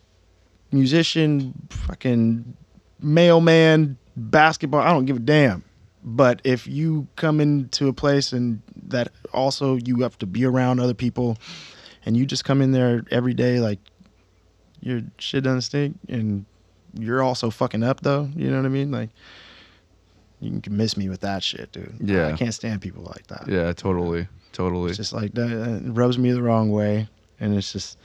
musician 0.72 1.54
fucking 1.70 2.56
mailman 3.00 3.98
basketball 4.16 4.80
i 4.82 4.92
don't 4.92 5.06
give 5.06 5.18
a 5.18 5.20
damn 5.20 5.64
but 6.04 6.42
if 6.44 6.68
you 6.68 7.08
come 7.16 7.40
into 7.40 7.88
a 7.88 7.94
place 7.94 8.34
and 8.34 8.62
that 8.88 9.10
also 9.34 9.76
you 9.86 10.02
have 10.02 10.18
to 10.20 10.26
be 10.26 10.46
around 10.46 10.80
other 10.80 10.94
people 10.94 11.38
and 12.06 12.18
you 12.18 12.26
just 12.26 12.44
come 12.44 12.62
in 12.62 12.72
there 12.74 13.04
every 13.10 13.34
day 13.34 13.60
like 13.60 13.80
your 14.82 15.02
shit 15.18 15.44
doesn't 15.46 15.62
stink 15.62 15.98
and 16.10 16.46
you're 17.00 17.24
also 17.24 17.50
fucking 17.50 17.84
up 17.84 18.02
though 18.02 18.30
you 18.36 18.50
know 18.52 18.58
what 18.58 18.66
i 18.66 18.70
mean 18.70 18.92
like 18.92 19.10
you 20.42 20.60
can 20.60 20.76
miss 20.76 20.98
me 20.98 21.08
with 21.08 21.22
that 21.22 21.42
shit 21.42 21.72
dude 21.72 21.96
Yeah. 22.02 22.28
i 22.28 22.34
can't 22.34 22.54
stand 22.54 22.82
people 22.82 23.04
like 23.04 23.28
that 23.28 23.46
yeah 23.48 23.72
totally 23.72 24.28
totally 24.52 24.90
it's 24.90 24.98
just 24.98 25.14
like 25.14 25.34
that 25.34 25.82
rubs 25.86 26.18
me 26.18 26.32
the 26.32 26.42
wrong 26.42 26.70
way, 26.70 27.08
and 27.40 27.56
it's 27.56 27.72
just 27.74 27.98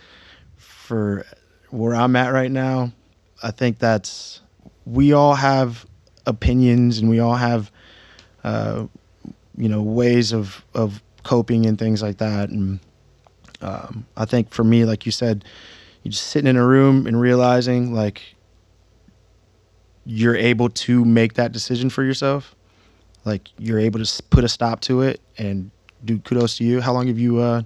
for 0.57 1.26
where 1.70 1.94
I'm 1.94 2.16
at 2.16 2.32
right 2.32 2.51
now. 2.51 2.92
I 3.42 3.51
think 3.51 3.78
that's 3.78 4.40
we 4.86 5.12
all 5.12 5.34
have 5.34 5.84
opinions 6.26 6.99
and 6.99 7.11
we 7.11 7.18
all 7.20 7.34
have, 7.34 7.70
uh, 8.49 8.86
you 9.57 9.68
know, 9.68 9.82
ways 9.82 10.32
of 10.32 10.64
of 10.74 11.03
coping 11.22 11.66
and 11.66 11.78
things 11.78 12.01
like 12.03 12.18
that. 12.18 12.49
And 12.51 12.80
um, 13.61 14.07
I 14.16 14.24
think 14.24 14.51
for 14.51 14.64
me, 14.64 14.84
like 14.84 15.05
you 15.07 15.12
said, 15.12 15.44
you 16.03 16.11
just 16.11 16.26
sitting 16.28 16.49
in 16.49 16.57
a 16.57 16.66
room 16.66 17.07
and 17.07 17.20
realizing 17.20 17.92
like 17.92 18.22
you're 20.07 20.36
able 20.36 20.68
to 20.70 21.05
make 21.05 21.34
that 21.34 21.53
decision 21.53 21.90
for 21.90 22.03
yourself. 22.05 22.55
Like 23.24 23.49
you're 23.59 23.78
able 23.80 24.03
to 24.03 24.22
put 24.30 24.44
a 24.44 24.49
stop 24.49 24.80
to 24.82 25.03
it 25.03 25.20
and 25.36 25.70
do 26.05 26.18
kudos 26.18 26.57
to 26.59 26.64
you. 26.64 26.80
How 26.80 26.92
long 26.94 27.09
have 27.09 27.18
you 27.18 27.38
uh, 27.38 27.62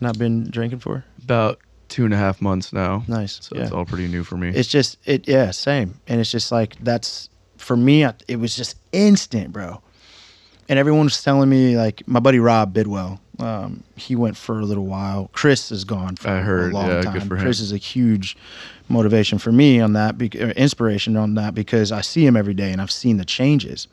not 0.00 0.18
been 0.18 0.50
drinking 0.50 0.80
for? 0.80 1.04
about 1.24 1.60
two 1.88 2.04
and 2.04 2.12
a 2.14 2.16
half 2.16 2.40
months 2.42 2.72
now 2.72 3.04
Nice. 3.06 3.38
so 3.42 3.54
yeah. 3.54 3.62
it's 3.62 3.70
all 3.70 3.84
pretty 3.84 4.08
new 4.08 4.24
for 4.24 4.36
me 4.36 4.48
It's 4.48 4.68
just 4.68 4.96
it. 5.04 5.28
Yeah, 5.28 5.50
same. 5.52 6.00
And 6.08 6.20
it's 6.20 6.30
just 6.32 6.50
like 6.50 6.74
that's 6.82 7.28
for 7.62 7.76
me. 7.76 8.04
It 8.28 8.36
was 8.36 8.56
just 8.56 8.76
instant, 8.92 9.52
bro. 9.52 9.80
And 10.68 10.78
everyone 10.78 11.04
was 11.04 11.22
telling 11.22 11.48
me 11.48 11.76
like 11.76 12.06
my 12.06 12.20
buddy 12.20 12.38
Rob 12.38 12.72
Bidwell. 12.72 13.20
Um, 13.38 13.82
he 13.96 14.14
went 14.14 14.36
for 14.36 14.60
a 14.60 14.64
little 14.64 14.86
while. 14.86 15.28
Chris 15.32 15.72
is 15.72 15.84
gone 15.84 16.16
for 16.16 16.28
I 16.28 16.40
heard, 16.40 16.72
a 16.72 16.74
long 16.74 16.88
yeah, 16.88 17.02
time. 17.02 17.12
good 17.14 17.22
for 17.24 17.36
him. 17.36 17.42
Chris 17.42 17.60
is 17.60 17.72
a 17.72 17.76
huge 17.76 18.36
motivation 18.88 19.38
for 19.38 19.50
me 19.50 19.80
on 19.80 19.94
that, 19.94 20.20
or 20.20 20.50
inspiration 20.50 21.16
on 21.16 21.34
that 21.34 21.54
because 21.54 21.90
I 21.90 22.02
see 22.02 22.24
him 22.24 22.36
every 22.36 22.54
day 22.54 22.70
and 22.70 22.80
I've 22.80 22.90
seen 22.90 23.16
the 23.16 23.24
changes. 23.24 23.88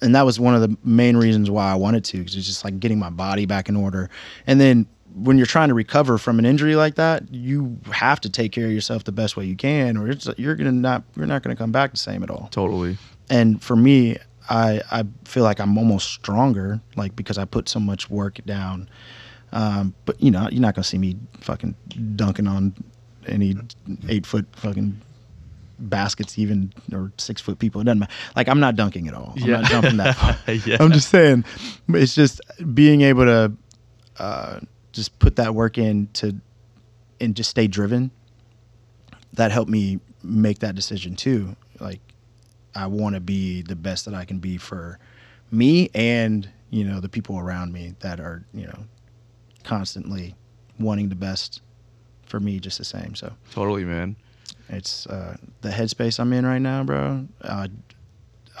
And 0.00 0.14
that 0.14 0.24
was 0.24 0.38
one 0.38 0.54
of 0.54 0.60
the 0.60 0.76
main 0.84 1.16
reasons 1.16 1.50
why 1.50 1.72
I 1.72 1.74
wanted 1.74 2.04
to, 2.04 2.18
because 2.18 2.36
it's 2.36 2.46
just 2.46 2.64
like 2.64 2.78
getting 2.78 2.98
my 2.98 3.10
body 3.10 3.46
back 3.46 3.68
in 3.68 3.74
order. 3.74 4.10
And 4.46 4.60
then 4.60 4.86
when 5.14 5.36
you're 5.36 5.46
trying 5.46 5.68
to 5.68 5.74
recover 5.74 6.18
from 6.18 6.38
an 6.38 6.44
injury 6.44 6.76
like 6.76 6.94
that, 6.96 7.32
you 7.32 7.78
have 7.92 8.20
to 8.20 8.30
take 8.30 8.52
care 8.52 8.66
of 8.66 8.72
yourself 8.72 9.04
the 9.04 9.12
best 9.12 9.36
way 9.36 9.44
you 9.44 9.56
can, 9.56 9.96
or 9.96 10.08
it's, 10.08 10.28
you're 10.36 10.54
gonna 10.54 10.72
not 10.72 11.02
you're 11.16 11.26
not 11.26 11.42
gonna 11.42 11.56
come 11.56 11.72
back 11.72 11.90
the 11.92 11.96
same 11.98 12.22
at 12.22 12.30
all 12.30 12.48
totally 12.50 12.96
and 13.30 13.62
for 13.62 13.76
me 13.76 14.16
I, 14.50 14.80
I 14.90 15.04
feel 15.24 15.42
like 15.42 15.60
i'm 15.60 15.76
almost 15.76 16.10
stronger 16.14 16.80
like 16.96 17.14
because 17.14 17.36
i 17.36 17.44
put 17.44 17.68
so 17.68 17.78
much 17.80 18.08
work 18.08 18.38
down 18.46 18.88
Um, 19.52 19.94
but 20.04 20.20
you 20.22 20.30
know, 20.30 20.48
you're 20.52 20.60
not 20.62 20.74
gonna 20.74 20.84
see 20.84 20.98
me 20.98 21.16
fucking 21.40 21.74
dunking 22.16 22.46
on 22.46 22.74
any 23.26 23.56
eight 24.08 24.24
foot 24.26 24.46
fucking 24.52 25.00
baskets, 25.78 26.38
even 26.38 26.72
or 26.92 27.12
six 27.18 27.40
foot 27.40 27.58
people. 27.58 27.80
It 27.80 27.84
doesn't 27.84 27.98
matter. 28.00 28.12
Like 28.36 28.48
I'm 28.48 28.60
not 28.60 28.76
dunking 28.76 29.08
at 29.08 29.14
all. 29.14 29.32
I'm 29.36 29.42
Yeah. 29.48 29.60
not 29.60 29.70
jumping 29.70 29.96
that 29.98 30.16
far. 30.20 30.36
yeah. 30.66 30.76
I'm 30.80 30.92
just 30.92 31.08
saying, 31.10 31.44
it's 31.88 32.14
just 32.14 32.40
being 32.74 33.00
able 33.02 33.24
to 33.24 33.52
uh, 34.18 34.60
just 34.92 35.18
put 35.18 35.36
that 35.36 35.54
work 35.54 35.78
in 35.78 36.08
to 36.14 36.40
and 37.20 37.34
just 37.34 37.50
stay 37.50 37.66
driven. 37.66 38.10
That 39.34 39.50
helped 39.50 39.70
me 39.70 40.00
make 40.22 40.60
that 40.60 40.74
decision 40.74 41.16
too. 41.16 41.56
Like, 41.80 42.00
I 42.74 42.86
want 42.86 43.14
to 43.14 43.20
be 43.20 43.62
the 43.62 43.76
best 43.76 44.04
that 44.04 44.14
I 44.14 44.24
can 44.24 44.38
be 44.38 44.56
for 44.56 44.98
me 45.50 45.88
and 45.94 46.48
you 46.70 46.84
know 46.84 47.00
the 47.00 47.08
people 47.08 47.38
around 47.38 47.72
me 47.72 47.94
that 48.00 48.20
are 48.20 48.44
you 48.52 48.66
know 48.66 48.84
constantly 49.64 50.34
wanting 50.78 51.08
the 51.08 51.14
best 51.14 51.62
for 52.26 52.38
me 52.40 52.60
just 52.60 52.78
the 52.78 52.84
same. 52.84 53.14
So 53.14 53.32
totally, 53.50 53.84
man. 53.84 54.16
it's 54.68 55.06
uh, 55.06 55.36
the 55.62 55.70
headspace 55.70 56.20
I'm 56.20 56.32
in 56.32 56.44
right 56.44 56.60
now, 56.60 56.84
bro. 56.84 57.26
Uh, 57.42 57.68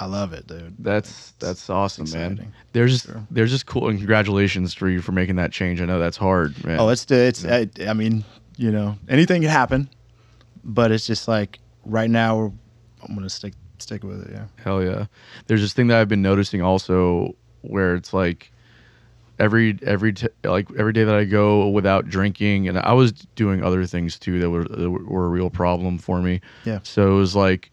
I 0.00 0.06
love 0.06 0.32
it, 0.32 0.46
dude. 0.46 0.76
That's 0.78 1.32
that's 1.40 1.68
awesome, 1.68 2.08
man. 2.10 2.32
exciting. 2.32 2.52
There's 2.72 2.92
just 2.92 3.06
Sure. 3.06 3.26
there's 3.30 3.50
just 3.50 3.66
cool 3.66 3.88
and 3.88 3.98
congratulations 3.98 4.72
for 4.74 4.88
you 4.88 5.00
for 5.00 5.12
making 5.12 5.36
that 5.36 5.50
change. 5.52 5.80
I 5.80 5.86
know 5.86 5.98
that's 5.98 6.16
hard, 6.16 6.64
man. 6.64 6.78
Oh, 6.78 6.88
it's 6.88 7.10
it's. 7.10 7.44
I, 7.44 7.68
I 7.86 7.94
mean, 7.94 8.24
you 8.56 8.70
know, 8.70 8.96
anything 9.08 9.42
can 9.42 9.50
happen, 9.50 9.88
but 10.64 10.92
it's 10.92 11.06
just 11.06 11.26
like 11.26 11.58
right 11.84 12.08
now 12.10 12.52
I'm 13.06 13.14
gonna 13.14 13.28
stick 13.28 13.54
stick 13.78 14.04
with 14.04 14.22
it. 14.26 14.30
Yeah. 14.32 14.44
Hell 14.62 14.82
yeah. 14.84 15.06
There's 15.46 15.60
this 15.62 15.72
thing 15.72 15.88
that 15.88 15.98
I've 16.00 16.08
been 16.08 16.22
noticing 16.22 16.62
also 16.62 17.34
where 17.62 17.94
it's 17.96 18.12
like 18.12 18.52
every 19.38 19.78
every 19.82 20.12
t- 20.12 20.28
like 20.44 20.68
every 20.78 20.92
day 20.92 21.04
that 21.04 21.14
I 21.14 21.24
go 21.24 21.68
without 21.68 22.08
drinking 22.08 22.68
and 22.68 22.78
I 22.78 22.92
was 22.92 23.12
doing 23.12 23.62
other 23.64 23.84
things 23.86 24.18
too 24.18 24.38
that 24.40 24.50
were 24.50 24.64
that 24.64 24.90
were 24.90 25.26
a 25.26 25.28
real 25.28 25.50
problem 25.50 25.98
for 25.98 26.20
me. 26.22 26.40
Yeah. 26.64 26.80
So 26.82 27.10
it 27.12 27.14
was 27.18 27.34
like 27.34 27.70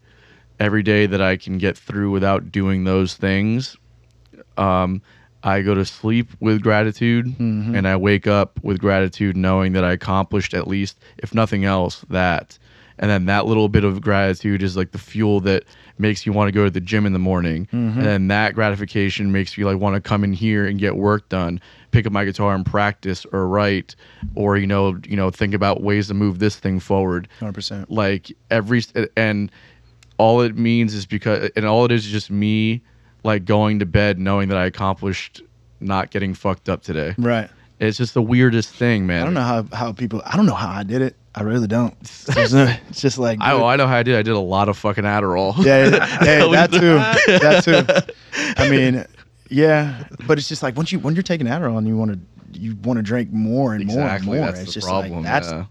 every 0.58 0.82
day 0.82 1.06
that 1.06 1.20
I 1.20 1.36
can 1.36 1.58
get 1.58 1.76
through 1.76 2.10
without 2.10 2.50
doing 2.52 2.84
those 2.84 3.14
things 3.14 3.76
um 4.56 5.02
I 5.42 5.62
go 5.62 5.74
to 5.74 5.84
sleep 5.84 6.30
with 6.40 6.60
gratitude 6.62 7.26
and 7.38 7.86
I 7.86 7.94
wake 7.96 8.26
up 8.26 8.58
with 8.64 8.80
gratitude 8.80 9.36
knowing 9.36 9.74
that 9.74 9.84
I 9.84 9.92
accomplished 9.92 10.54
at 10.54 10.66
least 10.66 10.98
if 11.18 11.32
nothing 11.34 11.64
else 11.64 12.04
that. 12.10 12.58
And 12.98 13.08
then 13.10 13.26
that 13.26 13.46
little 13.46 13.68
bit 13.68 13.84
of 13.84 14.00
gratitude 14.00 14.60
is 14.62 14.76
like 14.76 14.90
the 14.90 14.98
fuel 14.98 15.38
that 15.42 15.64
makes 15.98 16.26
you 16.26 16.32
want 16.32 16.48
to 16.48 16.52
go 16.52 16.64
to 16.64 16.70
the 16.70 16.80
gym 16.80 17.06
in 17.06 17.12
the 17.12 17.20
morning. 17.20 17.68
And 17.70 18.02
then 18.02 18.28
that 18.28 18.54
gratification 18.54 19.30
makes 19.30 19.56
you 19.56 19.66
like 19.66 19.78
want 19.78 19.94
to 19.94 20.00
come 20.00 20.24
in 20.24 20.32
here 20.32 20.66
and 20.66 20.80
get 20.80 20.96
work 20.96 21.28
done 21.28 21.60
pick 21.92 22.06
up 22.06 22.12
my 22.12 22.24
guitar 22.24 22.54
and 22.54 22.66
practice 22.66 23.24
or 23.32 23.46
write 23.48 23.94
or 24.34 24.56
you 24.58 24.66
know 24.66 24.98
you 25.06 25.16
know 25.16 25.30
think 25.30 25.54
about 25.54 25.80
ways 25.82 26.08
to 26.08 26.14
move 26.14 26.40
this 26.40 26.56
thing 26.56 26.80
forward. 26.80 27.28
Hundred 27.38 27.54
percent. 27.54 27.90
like 27.90 28.32
every 28.50 28.82
and 29.16 29.50
all 30.18 30.40
it 30.42 30.56
means 30.56 30.94
is 30.94 31.06
because 31.06 31.50
and 31.56 31.64
all 31.64 31.84
it 31.84 31.92
is 31.92 32.06
is 32.06 32.12
just 32.12 32.30
me 32.30 32.82
like 33.24 33.44
going 33.44 33.78
to 33.80 33.86
bed 33.86 34.18
knowing 34.18 34.48
that 34.48 34.58
I 34.58 34.66
accomplished 34.66 35.42
not 35.80 36.10
getting 36.10 36.34
fucked 36.34 36.68
up 36.68 36.82
today. 36.82 37.14
Right. 37.18 37.50
It's 37.78 37.98
just 37.98 38.14
the 38.14 38.22
weirdest 38.22 38.70
thing, 38.70 39.06
man. 39.06 39.22
I 39.22 39.24
don't 39.24 39.34
know 39.34 39.40
how 39.42 39.62
how 39.76 39.92
people. 39.92 40.22
I 40.24 40.36
don't 40.36 40.46
know 40.46 40.54
how 40.54 40.70
I 40.70 40.82
did 40.82 41.02
it. 41.02 41.14
I 41.34 41.42
really 41.42 41.66
don't. 41.66 41.94
It's 42.00 42.24
just, 42.34 42.54
it's 42.88 43.00
just 43.02 43.18
like. 43.18 43.38
I, 43.42 43.52
oh, 43.52 43.66
I 43.66 43.76
know 43.76 43.86
how 43.86 43.96
I 43.96 44.02
did. 44.02 44.14
I 44.16 44.22
did 44.22 44.32
a 44.34 44.38
lot 44.38 44.70
of 44.70 44.78
fucking 44.78 45.04
Adderall. 45.04 45.54
yeah, 45.62 45.88
yeah, 45.88 46.44
yeah, 46.44 46.50
that 46.66 46.72
too. 46.72 46.96
That 47.40 47.62
too. 47.62 48.14
I 48.56 48.70
mean, 48.70 49.04
yeah, 49.50 50.04
but 50.26 50.38
it's 50.38 50.48
just 50.48 50.62
like 50.62 50.76
once 50.76 50.90
you 50.90 50.98
when 51.00 51.14
you're 51.14 51.22
taking 51.22 51.46
Adderall 51.46 51.76
and 51.76 51.86
you 51.86 51.96
want 51.96 52.12
to 52.12 52.58
you 52.58 52.76
want 52.76 52.96
to 52.96 53.02
drink 53.02 53.30
more 53.30 53.74
and 53.74 53.84
more 53.84 53.98
and 53.98 54.06
Exactly, 54.06 54.38
more. 54.38 54.46
that's 54.46 54.60
it's 54.60 54.68
the 54.68 54.72
just 54.72 54.86
problem, 54.86 55.12
like 55.16 55.24
that's, 55.24 55.50
yeah. 55.50 55.66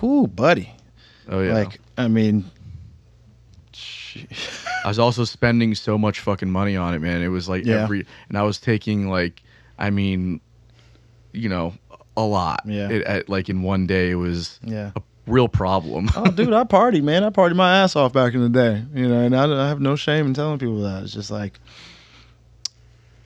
whoo, 0.00 0.26
buddy. 0.26 0.72
Oh 1.28 1.40
yeah. 1.40 1.54
Like 1.54 1.80
I 1.96 2.08
mean, 2.08 2.50
I 4.84 4.88
was 4.88 4.98
also 4.98 5.24
spending 5.24 5.74
so 5.74 5.96
much 5.98 6.20
fucking 6.20 6.50
money 6.50 6.76
on 6.76 6.94
it, 6.94 7.00
man. 7.00 7.22
It 7.22 7.28
was 7.28 7.48
like 7.48 7.64
Yeah. 7.64 7.82
every, 7.82 8.06
and 8.28 8.38
I 8.38 8.42
was 8.42 8.58
taking 8.58 9.08
like, 9.08 9.42
I 9.78 9.90
mean, 9.90 10.40
you 11.32 11.48
know, 11.48 11.74
a 12.16 12.22
lot. 12.22 12.62
Yeah. 12.64 12.88
It, 12.88 13.02
at, 13.02 13.28
like 13.28 13.48
in 13.48 13.62
one 13.62 13.86
day, 13.86 14.10
it 14.10 14.14
was 14.14 14.58
yeah. 14.62 14.92
a 14.96 15.02
real 15.26 15.48
problem. 15.48 16.08
oh, 16.16 16.30
dude, 16.30 16.52
I 16.52 16.64
partied, 16.78 17.02
man. 17.02 17.24
I 17.24 17.30
partied 17.30 17.56
my 17.56 17.78
ass 17.78 17.94
off 17.96 18.12
back 18.12 18.32
in 18.34 18.40
the 18.40 18.48
day, 18.48 18.84
you 18.94 19.08
know, 19.08 19.20
and 19.20 19.36
I, 19.36 19.44
I 19.64 19.68
have 19.68 19.80
no 19.80 19.96
shame 19.96 20.26
in 20.26 20.34
telling 20.34 20.58
people 20.58 20.80
that. 20.82 21.02
It's 21.02 21.12
just 21.12 21.30
like 21.30 21.58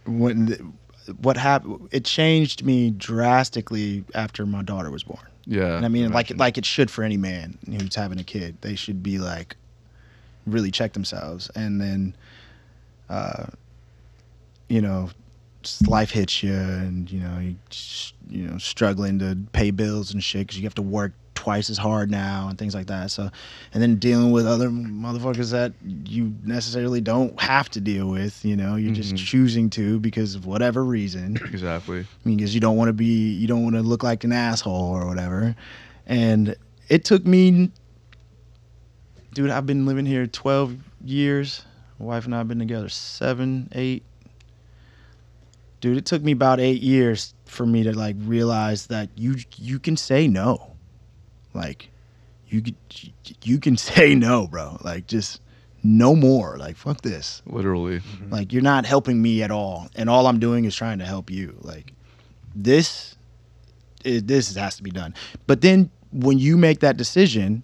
when 0.07 0.47
the, 0.47 0.73
what 1.23 1.37
happened. 1.37 1.89
It 1.93 2.05
changed 2.05 2.65
me 2.65 2.91
drastically 2.91 4.05
after 4.15 4.47
my 4.47 4.63
daughter 4.63 4.91
was 4.91 5.03
born. 5.03 5.27
yeah. 5.47 5.77
And 5.77 5.85
I 5.85 5.89
mean, 5.89 6.13
like 6.13 6.37
like 6.37 6.59
it 6.59 6.65
should 6.65 6.91
for 6.91 7.05
any 7.05 7.17
man 7.17 7.59
who's 7.67 7.95
having 7.95 8.19
a 8.19 8.25
kid. 8.25 8.57
They 8.61 8.75
should 8.75 9.03
be 9.03 9.19
like 9.19 9.57
really 10.47 10.71
check 10.71 10.93
themselves, 10.93 11.51
and 11.55 11.81
then, 11.81 12.17
uh, 13.09 13.47
you 14.69 14.81
know, 14.81 15.11
life 15.87 16.11
hits 16.11 16.43
you, 16.43 16.53
and 16.55 17.11
you 17.11 17.21
know, 17.21 17.39
you 17.39 17.57
just, 17.69 18.15
you 18.29 18.45
know, 18.47 18.59
struggling 18.59 19.19
to 19.19 19.37
pay 19.53 19.71
bills 19.71 20.13
and 20.13 20.23
shit 20.23 20.47
because 20.47 20.59
you 20.59 20.65
have 20.65 20.75
to 20.77 20.83
work 20.83 21.13
twice 21.35 21.71
as 21.71 21.79
hard 21.79 22.11
now 22.11 22.49
and 22.49 22.59
things 22.59 22.75
like 22.75 22.87
that. 22.87 23.11
So, 23.11 23.31
and 23.73 23.83
then 23.83 23.97
dealing 23.97 24.31
with 24.31 24.47
other 24.47 24.69
motherfuckers 24.69 25.53
that 25.53 25.73
you 26.05 26.35
necessarily 26.45 27.01
don't 27.01 27.41
have 27.41 27.71
to 27.71 27.81
deal 27.81 28.09
with. 28.09 28.45
You 28.45 28.57
know, 28.57 28.77
you're 28.77 28.95
just 28.95 29.15
Mhm. 29.15 29.19
choosing 29.27 29.71
to 29.71 29.99
because 30.01 30.35
of 30.35 30.45
whatever 30.45 30.85
reason 30.85 31.41
exactly. 31.45 32.01
I 32.01 32.29
mean, 32.29 32.37
because 32.37 32.55
you 32.55 32.61
don't 32.61 32.77
want 32.77 32.89
to 32.89 32.93
be 32.93 33.33
you 33.33 33.47
don't 33.47 33.63
want 33.63 33.75
to 33.77 33.83
look 33.83 34.03
like 34.03 34.23
an 34.25 34.33
asshole 34.33 34.91
or 34.95 35.07
whatever 35.07 35.57
and 36.07 36.57
it 36.89 37.05
took 37.05 37.25
me 37.25 37.71
dude 39.33 39.51
i've 39.51 39.67
been 39.67 39.87
living 39.87 40.07
here 40.07 40.27
12 40.27 40.77
years. 41.05 41.65
My 41.99 42.07
wife 42.07 42.25
and 42.25 42.35
i've 42.35 42.49
been 42.49 42.59
together 42.59 42.89
seven 42.89 43.69
eight. 43.73 44.05
Dude 45.81 45.97
it 45.97 46.05
took 46.05 46.23
me 46.23 46.33
about 46.33 46.61
eight 46.61 46.83
years 46.83 47.35
for 47.47 47.67
me 47.67 47.83
to 47.83 47.93
like 47.97 48.17
realize 48.21 48.87
that 48.89 49.09
you 49.17 49.37
you 49.57 49.79
can 49.79 49.97
say 49.97 50.29
no. 50.29 50.77
Like 51.55 51.91
you 52.49 52.63
you 53.43 53.59
can 53.59 53.77
say 53.89 54.15
no 54.15 54.47
bro. 54.47 54.79
Like 54.83 55.07
just 55.07 55.41
no 55.83 56.15
more. 56.15 56.57
Like 56.59 56.77
fuck 56.77 57.01
this. 57.03 57.43
Literally. 57.47 58.01
Mm-hmm. 58.01 58.33
like 58.33 58.53
you're 58.53 58.63
not 58.63 58.85
helping 58.85 59.21
me 59.21 59.43
at 59.43 59.51
all, 59.51 59.89
and 59.97 60.11
all 60.11 60.27
I'm 60.27 60.39
doing 60.39 60.65
is 60.65 60.75
trying 60.75 60.99
to 60.99 61.07
help 61.07 61.31
you. 61.31 61.57
Like 61.63 61.93
this, 62.55 63.17
it, 64.05 64.27
this 64.27 64.55
has 64.55 64.77
to 64.77 64.83
be 64.83 64.91
done. 64.91 65.15
But 65.47 65.61
then 65.61 65.91
when 66.13 66.39
you 66.39 66.57
make 66.57 66.81
that 66.81 66.97
decision, 66.97 67.63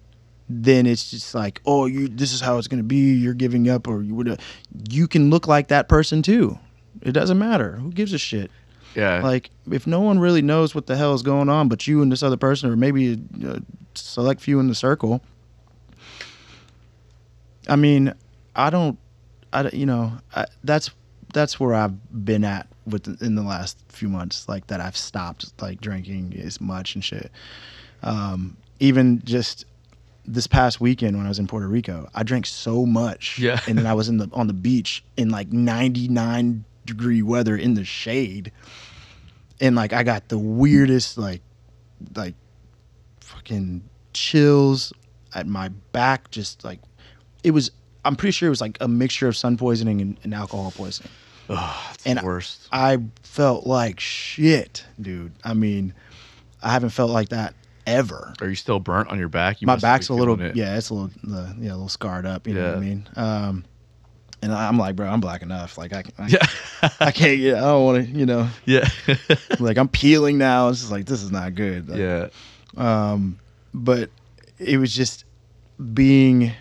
then 0.49 0.87
it's 0.87 1.11
just 1.11 1.35
like, 1.35 1.61
oh, 1.67 1.87
you 1.87 2.09
this 2.09 2.33
is 2.33 2.41
how 2.41 2.59
it's 2.59 2.69
gonna 2.69 2.83
be. 2.83 3.15
You're 3.15 3.35
giving 3.35 3.69
up, 3.69 3.89
or 3.89 4.03
you 4.03 4.15
would. 4.15 4.41
You 4.89 5.09
can 5.09 5.31
look 5.31 5.47
like 5.47 5.69
that 5.69 5.89
person 5.89 6.23
too. 6.23 6.59
It 7.03 7.13
doesn't 7.13 7.39
matter. 7.39 7.73
Who 7.73 7.91
gives 7.91 8.13
a 8.13 8.19
shit? 8.19 8.51
Yeah. 8.95 9.21
Like 9.21 9.51
if 9.71 9.87
no 9.87 10.01
one 10.01 10.19
really 10.19 10.43
knows 10.43 10.75
what 10.75 10.87
the 10.87 10.97
hell 10.97 11.15
is 11.15 11.23
going 11.23 11.49
on, 11.49 11.69
but 11.69 11.87
you 11.87 12.01
and 12.01 12.11
this 12.11 12.23
other 12.23 12.37
person, 12.37 12.71
or 12.71 12.77
maybe 12.77 13.13
a, 13.43 13.49
a 13.49 13.61
select 13.95 14.41
few 14.41 14.59
in 14.59 14.69
the 14.69 14.75
circle. 14.75 15.21
I 17.69 17.77
mean, 17.77 18.15
I 18.55 18.71
don't, 18.71 18.99
I 19.53 19.69
you 19.71 19.87
know, 19.87 20.13
I, 20.35 20.47
that's 20.65 20.91
that's 21.35 21.61
where 21.61 21.75
I've 21.75 22.25
been 22.25 22.45
at 22.45 22.69
with 22.87 23.21
in 23.21 23.35
the 23.35 23.43
last 23.43 23.79
few 23.89 24.09
months, 24.09 24.49
like 24.49 24.69
that 24.69 24.81
I've 24.81 24.97
stopped 24.97 25.53
like 25.61 25.81
drinking 25.81 26.41
as 26.43 26.61
much 26.61 26.95
and 26.95 27.05
shit. 27.05 27.31
Um, 28.03 28.57
even 28.79 29.21
just 29.25 29.67
this 30.27 30.47
past 30.47 30.81
weekend 30.81 31.17
when 31.17 31.27
I 31.27 31.29
was 31.29 31.39
in 31.39 31.47
Puerto 31.47 31.69
Rico, 31.69 32.09
I 32.15 32.23
drank 32.23 32.47
so 32.47 32.85
much. 32.85 33.39
Yeah. 33.39 33.61
and 33.67 33.79
then 33.79 33.87
I 33.87 33.95
was 33.95 34.09
in 34.09 34.19
the 34.19 34.29
on 34.33 34.47
the 34.47 34.53
beach 34.53 35.05
in 35.17 35.31
like 35.31 35.53
99 35.53 36.65
degree 36.85 37.23
weather 37.23 37.57
in 37.57 37.75
the 37.75 37.85
shade, 37.85 38.53
and 39.61 39.77
like 39.77 39.93
I 39.93 40.03
got 40.03 40.29
the 40.29 40.39
weirdest 40.39 41.19
like 41.19 41.43
like 42.15 42.35
fucking 43.21 43.83
chills 44.13 44.93
at 45.35 45.47
my 45.47 45.69
back, 45.93 46.31
just 46.31 46.65
like 46.65 46.81
it 47.43 47.53
was. 47.53 47.71
I'm 48.05 48.15
pretty 48.15 48.31
sure 48.33 48.47
it 48.47 48.51
was 48.51 48.61
like 48.61 48.79
a 48.81 48.87
mixture 48.87 49.27
of 49.27 49.37
sun 49.37 49.57
poisoning 49.57 50.01
and, 50.01 50.17
and 50.23 50.33
alcohol 50.33 50.71
poisoning. 50.71 51.11
Ugh, 51.49 51.95
it's 51.95 52.07
and 52.07 52.23
worst. 52.23 52.69
I 52.71 52.99
felt 53.23 53.67
like 53.67 53.99
shit, 53.99 54.85
dude. 55.01 55.33
I 55.43 55.55
mean, 55.55 55.93
I 56.63 56.71
haven't 56.71 56.91
felt 56.91 57.11
like 57.11 57.31
that 57.31 57.55
ever. 57.87 58.35
Are 58.41 58.49
you 58.49 58.55
still 58.55 58.81
burnt 58.81 59.09
on 59.11 59.19
your 59.19 59.29
back? 59.29 59.61
You 59.61 59.67
My 59.67 59.77
back's 59.77 60.09
a 60.09 60.15
little, 60.15 60.41
it. 60.41 60.57
yeah, 60.57 60.77
it's 60.77 60.91
a 60.91 60.95
little, 60.95 61.11
uh, 61.33 61.53
yeah, 61.59 61.71
a 61.71 61.73
little 61.73 61.89
scarred 61.89 62.27
up. 62.27 62.47
You 62.47 62.55
know 62.55 62.69
what 62.69 62.77
I 62.77 62.81
mean? 62.81 63.09
Um, 63.17 63.65
and 64.43 64.53
I'm 64.53 64.79
like, 64.79 64.97
bro, 64.97 65.09
I'm 65.09 65.21
black 65.21 65.43
enough. 65.43 65.79
Like 65.79 65.93
I, 65.93 66.05
I, 66.19 66.27
Yeah. 66.29 66.47
I 67.01 67.11
can't. 67.11 67.39
Yeah, 67.39 67.57
I 67.57 67.61
don't 67.67 67.85
want 67.85 68.07
to. 68.07 68.13
You 68.13 68.27
know, 68.27 68.49
yeah. 68.65 68.89
like 69.61 69.79
I'm 69.79 69.89
peeling 69.89 70.39
now. 70.39 70.69
It's 70.69 70.81
just 70.81 70.93
like 70.93 71.07
this 71.07 71.23
is 71.23 71.31
not 71.31 71.55
good. 71.55 71.89
Like, 71.89 71.99
yeah. 71.99 72.29
um, 72.77 73.39
but 73.73 74.11
it 74.59 74.79
was 74.79 74.95
just 74.95 75.25
being 75.95 76.53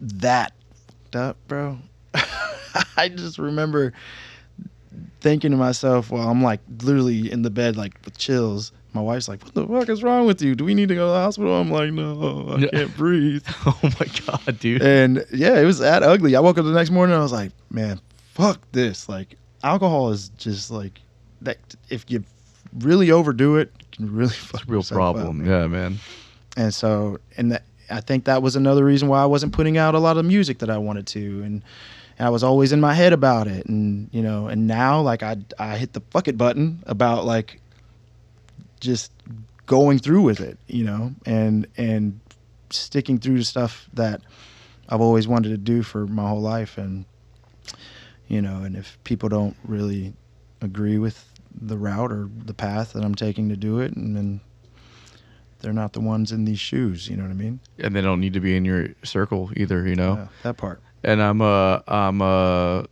that 0.00 0.52
up, 1.14 1.36
bro. 1.48 1.78
I 2.96 3.08
just 3.08 3.38
remember 3.38 3.92
thinking 5.20 5.50
to 5.50 5.56
myself, 5.56 6.10
well, 6.10 6.28
I'm 6.28 6.42
like 6.42 6.60
literally 6.82 7.30
in 7.30 7.42
the 7.42 7.50
bed, 7.50 7.76
like 7.76 7.94
with 8.04 8.16
chills. 8.16 8.72
My 8.94 9.00
wife's 9.02 9.28
like, 9.28 9.42
"What 9.44 9.54
the 9.54 9.66
fuck 9.66 9.88
is 9.90 10.02
wrong 10.02 10.26
with 10.26 10.40
you? 10.42 10.54
Do 10.54 10.64
we 10.64 10.74
need 10.74 10.88
to 10.88 10.94
go 10.94 11.06
to 11.06 11.12
the 11.12 11.18
hospital?" 11.20 11.54
I'm 11.60 11.70
like, 11.70 11.92
"No, 11.92 12.56
I 12.56 12.66
can't 12.66 12.96
breathe." 12.96 13.44
oh 13.66 13.78
my 13.82 14.06
god, 14.26 14.58
dude. 14.58 14.82
and 14.82 15.24
yeah, 15.32 15.58
it 15.60 15.64
was 15.64 15.78
that 15.80 16.02
ugly. 16.02 16.34
I 16.36 16.40
woke 16.40 16.58
up 16.58 16.64
the 16.64 16.72
next 16.72 16.90
morning 16.90 17.12
and 17.14 17.20
I 17.20 17.22
was 17.22 17.32
like, 17.32 17.52
"Man, 17.70 18.00
fuck 18.34 18.60
this!" 18.72 19.08
Like, 19.08 19.36
alcohol 19.62 20.10
is 20.10 20.30
just 20.38 20.70
like 20.70 21.00
that. 21.42 21.58
If 21.90 22.04
you 22.10 22.24
really 22.78 23.10
overdo 23.10 23.56
it, 23.56 23.70
it 23.80 23.92
can 23.92 24.12
really 24.14 24.32
fuck 24.34 24.64
Real 24.66 24.78
yourself 24.78 24.98
up, 24.98 25.14
problem. 25.16 25.38
man. 25.38 25.46
yeah, 25.46 25.66
man. 25.66 25.98
And 26.56 26.74
so, 26.74 27.18
and 27.36 27.52
that, 27.52 27.62
I 27.90 28.00
think 28.00 28.24
that 28.24 28.42
was 28.42 28.56
another 28.56 28.84
reason 28.84 29.08
why 29.08 29.22
I 29.22 29.26
wasn't 29.26 29.52
putting 29.52 29.76
out 29.78 29.94
a 29.94 29.98
lot 29.98 30.16
of 30.16 30.24
music 30.24 30.58
that 30.58 30.70
I 30.70 30.78
wanted 30.78 31.06
to, 31.08 31.42
and, 31.44 31.62
and 32.18 32.26
I 32.26 32.30
was 32.30 32.42
always 32.42 32.72
in 32.72 32.80
my 32.80 32.94
head 32.94 33.12
about 33.12 33.46
it, 33.48 33.66
and 33.66 34.08
you 34.12 34.22
know, 34.22 34.48
and 34.48 34.66
now 34.66 35.00
like 35.02 35.22
I 35.22 35.36
I 35.58 35.76
hit 35.76 35.92
the 35.92 36.00
fuck 36.10 36.26
it 36.26 36.36
button 36.38 36.82
about 36.86 37.24
like 37.26 37.60
just 38.78 39.12
going 39.66 39.98
through 39.98 40.22
with 40.22 40.40
it, 40.40 40.58
you 40.66 40.84
know, 40.84 41.12
and 41.26 41.66
and 41.76 42.20
sticking 42.70 43.18
through 43.18 43.38
to 43.38 43.44
stuff 43.44 43.88
that 43.94 44.20
I've 44.88 45.00
always 45.00 45.28
wanted 45.28 45.50
to 45.50 45.58
do 45.58 45.82
for 45.82 46.06
my 46.06 46.28
whole 46.28 46.40
life, 46.40 46.78
and 46.78 47.04
you 48.28 48.42
know, 48.42 48.62
and 48.62 48.76
if 48.76 48.98
people 49.04 49.28
don't 49.28 49.56
really 49.64 50.14
agree 50.60 50.98
with 50.98 51.24
the 51.60 51.76
route 51.78 52.12
or 52.12 52.28
the 52.44 52.54
path 52.54 52.92
that 52.92 53.04
I'm 53.04 53.14
taking 53.14 53.48
to 53.48 53.56
do 53.56 53.80
it, 53.80 53.94
and 53.96 54.16
then 54.16 54.40
they're 55.60 55.72
not 55.72 55.92
the 55.92 56.00
ones 56.00 56.30
in 56.32 56.44
these 56.44 56.60
shoes. 56.60 57.08
You 57.08 57.16
know 57.16 57.24
what 57.24 57.30
I 57.30 57.34
mean? 57.34 57.60
And 57.78 57.94
they 57.94 58.00
don't 58.00 58.20
need 58.20 58.34
to 58.34 58.40
be 58.40 58.56
in 58.56 58.64
your 58.64 58.88
circle 59.02 59.50
either, 59.56 59.86
you 59.86 59.96
know. 59.96 60.14
Yeah, 60.14 60.28
that 60.42 60.56
part. 60.56 60.80
and 61.04 61.22
I'm 61.22 61.40
uh 61.42 61.80
I'm 61.88 62.22
uh 62.22 62.84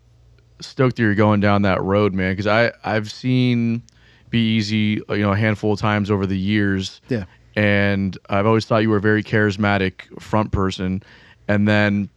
stoked 0.60 0.96
that 0.96 1.02
you're 1.02 1.14
going 1.14 1.40
down 1.40 1.62
that 1.62 1.82
road, 1.82 2.12
man. 2.14 2.32
Because 2.32 2.46
I 2.46 2.72
I've 2.84 3.10
seen 3.10 3.82
Be 4.30 4.56
Easy, 4.56 5.00
you 5.08 5.18
know, 5.18 5.32
a 5.32 5.36
handful 5.36 5.72
of 5.72 5.78
times 5.80 6.10
over 6.10 6.26
the 6.26 6.38
years, 6.38 7.00
Yeah. 7.08 7.24
and 7.54 8.16
I've 8.28 8.46
always 8.46 8.64
thought 8.66 8.78
you 8.78 8.90
were 8.90 8.96
a 8.98 9.00
very 9.00 9.22
charismatic 9.22 10.20
front 10.20 10.52
person. 10.52 11.02
And 11.48 11.66
then 11.68 12.08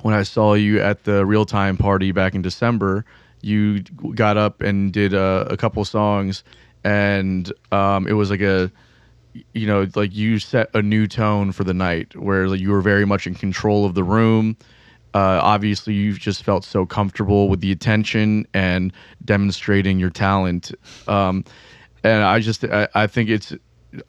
when 0.00 0.14
I 0.14 0.22
saw 0.22 0.54
you 0.54 0.80
at 0.80 1.04
the 1.04 1.26
real 1.26 1.44
time 1.44 1.76
party 1.76 2.10
back 2.12 2.34
in 2.34 2.42
December, 2.42 3.04
you 3.42 3.80
got 4.14 4.36
up 4.36 4.60
and 4.62 4.92
did 4.92 5.12
a, 5.14 5.46
a 5.50 5.56
couple 5.56 5.84
songs, 5.84 6.42
and 6.84 7.52
um, 7.72 8.06
it 8.06 8.12
was 8.14 8.30
like 8.30 8.40
a 8.40 8.70
you 9.54 9.64
know, 9.66 9.86
like 9.94 10.12
you 10.14 10.40
set 10.40 10.68
a 10.74 10.82
new 10.82 11.06
tone 11.06 11.52
for 11.52 11.62
the 11.62 11.72
night 11.74 12.16
where 12.16 12.48
like, 12.48 12.58
you 12.58 12.70
were 12.70 12.80
very 12.80 13.04
much 13.04 13.28
in 13.28 13.34
control 13.34 13.84
of 13.84 13.94
the 13.94 14.02
room. 14.02 14.56
Uh, 15.12 15.40
obviously, 15.42 15.92
you've 15.94 16.18
just 16.20 16.44
felt 16.44 16.64
so 16.64 16.86
comfortable 16.86 17.48
with 17.48 17.60
the 17.60 17.72
attention 17.72 18.46
and 18.54 18.92
demonstrating 19.24 19.98
your 19.98 20.10
talent. 20.10 20.72
Um, 21.08 21.44
and 22.04 22.22
I 22.22 22.38
just, 22.40 22.64
I, 22.64 22.86
I 22.94 23.06
think 23.06 23.28
it's 23.28 23.52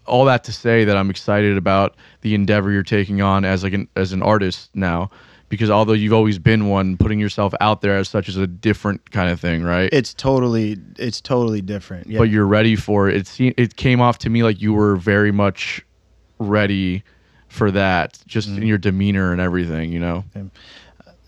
all 0.06 0.26
that 0.26 0.44
to 0.44 0.52
say 0.52 0.86
that 0.86 0.96
I'm 0.96 1.10
excited 1.10 1.58
about 1.58 1.96
the 2.22 2.36
endeavor 2.36 2.72
you're 2.72 2.84
taking 2.84 3.22
on 3.22 3.44
as 3.46 3.64
like 3.64 3.74
an 3.74 3.88
as 3.96 4.14
an 4.14 4.22
artist 4.22 4.70
now, 4.76 5.10
because 5.50 5.72
although 5.72 5.94
you've 5.94 6.14
always 6.14 6.38
been 6.38 6.68
one, 6.70 6.98
putting 6.98 7.20
yourself 7.20 7.52
out 7.60 7.82
there 7.82 7.98
as 7.98 8.08
such 8.08 8.30
is 8.30 8.38
a 8.38 8.46
different 8.46 9.10
kind 9.10 9.32
of 9.32 9.40
thing, 9.40 9.64
right? 9.64 9.90
It's 9.92 10.14
totally 10.14 10.78
it's 11.00 11.20
totally 11.20 11.62
different. 11.62 12.06
Yeah. 12.08 12.20
but 12.20 12.30
you're 12.30 12.46
ready 12.46 12.76
for 12.76 13.10
it. 13.10 13.16
It 13.16 13.26
seemed 13.28 13.56
it 13.58 13.76
came 13.76 14.02
off 14.02 14.20
to 14.20 14.30
me 14.30 14.44
like 14.44 14.62
you 14.62 14.72
were 14.72 14.98
very 14.98 15.32
much 15.32 15.84
ready 16.38 17.04
for 17.48 17.72
that, 17.72 18.20
just 18.28 18.48
Mm-hmm. 18.50 18.62
in 18.62 18.68
your 18.68 18.78
demeanor 18.78 19.32
and 19.32 19.42
everything. 19.42 19.92
You 19.92 20.00
know, 20.00 20.24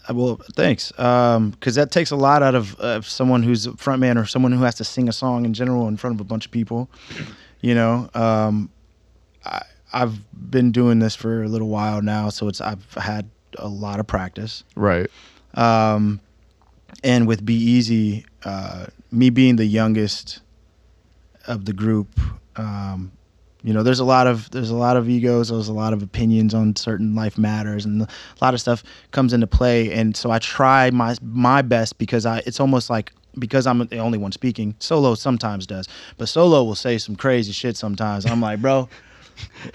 well, 0.09 0.39
thanks. 0.55 0.91
Because 0.91 1.75
that 1.75 1.91
takes 1.91 2.11
a 2.11 2.15
lot 2.15 2.43
out 2.43 2.55
of, 2.55 2.75
of 2.79 3.07
someone 3.07 3.43
who's 3.43 3.67
a 3.67 3.71
frontman 3.71 4.21
or 4.21 4.25
someone 4.25 4.51
who 4.51 4.63
has 4.63 4.75
to 4.75 4.83
sing 4.83 5.07
a 5.07 5.13
song 5.13 5.45
in 5.45 5.53
general 5.53 5.87
in 5.87 5.97
front 5.97 6.15
of 6.15 6.21
a 6.21 6.23
bunch 6.23 6.45
of 6.45 6.51
people. 6.51 6.89
You 7.61 7.75
know, 7.75 8.09
um, 8.13 8.69
I, 9.45 9.61
I've 9.93 10.19
been 10.51 10.71
doing 10.71 10.99
this 10.99 11.15
for 11.15 11.43
a 11.43 11.47
little 11.47 11.69
while 11.69 12.01
now, 12.01 12.29
so 12.29 12.47
it's 12.47 12.59
I've 12.59 12.93
had 12.95 13.29
a 13.57 13.67
lot 13.67 13.99
of 13.99 14.07
practice. 14.07 14.63
right? 14.75 15.09
Um, 15.53 16.19
and 17.03 17.27
with 17.27 17.45
Be 17.45 17.53
Easy, 17.55 18.25
uh, 18.43 18.87
me 19.11 19.29
being 19.29 19.55
the 19.55 19.65
youngest 19.65 20.41
of 21.47 21.65
the 21.65 21.73
group, 21.73 22.19
um, 22.55 23.11
you 23.63 23.73
know, 23.73 23.81
there's 23.81 23.99
a 23.99 24.05
lot 24.05 24.27
of 24.27 24.51
there's 24.51 24.69
a 24.69 24.75
lot 24.75 24.97
of 24.97 25.09
egos, 25.09 25.49
there's 25.49 25.69
a 25.69 25.73
lot 25.73 25.93
of 25.93 26.03
opinions 26.03 26.53
on 26.53 26.75
certain 26.75 27.15
life 27.15 27.37
matters, 27.37 27.85
and 27.85 28.01
a 28.01 28.07
lot 28.41 28.53
of 28.53 28.59
stuff 28.59 28.83
comes 29.11 29.31
into 29.31 29.47
play. 29.47 29.91
And 29.93 30.15
so 30.15 30.31
I 30.31 30.39
try 30.39 30.89
my 30.91 31.15
my 31.21 31.61
best 31.61 31.97
because 31.97 32.25
I 32.25 32.39
it's 32.45 32.59
almost 32.59 32.89
like 32.89 33.13
because 33.39 33.65
I'm 33.65 33.79
the 33.79 33.99
only 33.99 34.17
one 34.17 34.33
speaking. 34.33 34.75
Solo 34.79 35.15
sometimes 35.15 35.65
does, 35.65 35.87
but 36.17 36.27
Solo 36.27 36.63
will 36.63 36.75
say 36.75 36.97
some 36.97 37.15
crazy 37.15 37.53
shit 37.53 37.77
sometimes. 37.77 38.25
I'm 38.25 38.41
like, 38.41 38.61
bro. 38.61 38.89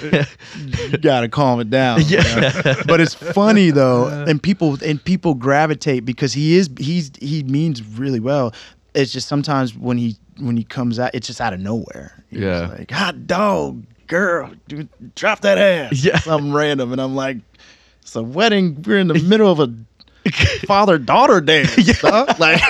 you 0.01 0.99
gotta 0.99 1.29
calm 1.29 1.59
it 1.59 1.69
down. 1.69 2.01
Yeah. 2.07 2.83
But 2.87 3.01
it's 3.01 3.15
funny 3.15 3.71
though, 3.71 4.07
and 4.29 4.41
people 4.41 4.79
and 4.85 5.03
people 5.03 5.35
gravitate 5.35 6.05
because 6.05 6.33
he 6.33 6.57
is 6.57 6.71
he's 6.79 7.11
he 7.21 7.43
means 7.43 7.83
really 7.83 8.21
well. 8.21 8.55
It's 8.95 9.13
just 9.13 9.29
sometimes 9.29 9.75
when 9.75 9.99
he 9.99 10.17
when 10.39 10.57
he 10.57 10.65
comes 10.65 10.99
out, 10.99 11.11
it's 11.15 11.27
just 11.27 11.41
out 11.41 11.53
of 11.53 11.61
nowhere. 11.61 12.25
He's 12.31 12.41
Yeah. 12.41 12.69
like 12.79 12.91
hot 12.91 13.27
dog, 13.27 13.85
girl, 14.07 14.51
dude, 14.69 14.89
drop 15.15 15.41
that 15.41 15.59
ass. 15.59 16.03
Yeah. 16.05 16.19
something 16.21 16.53
random, 16.53 16.93
and 16.93 17.01
I'm 17.01 17.15
like, 17.15 17.39
it's 18.03 18.15
a 18.17 18.23
wedding. 18.23 18.83
We're 18.83 18.99
in 18.99 19.09
the 19.09 19.15
middle 19.23 19.51
of 19.53 19.61
a 19.61 19.73
father 20.67 20.99
daughter 20.99 21.41
dance. 21.41 21.75
dog. 22.01 22.39
Like, 22.39 22.61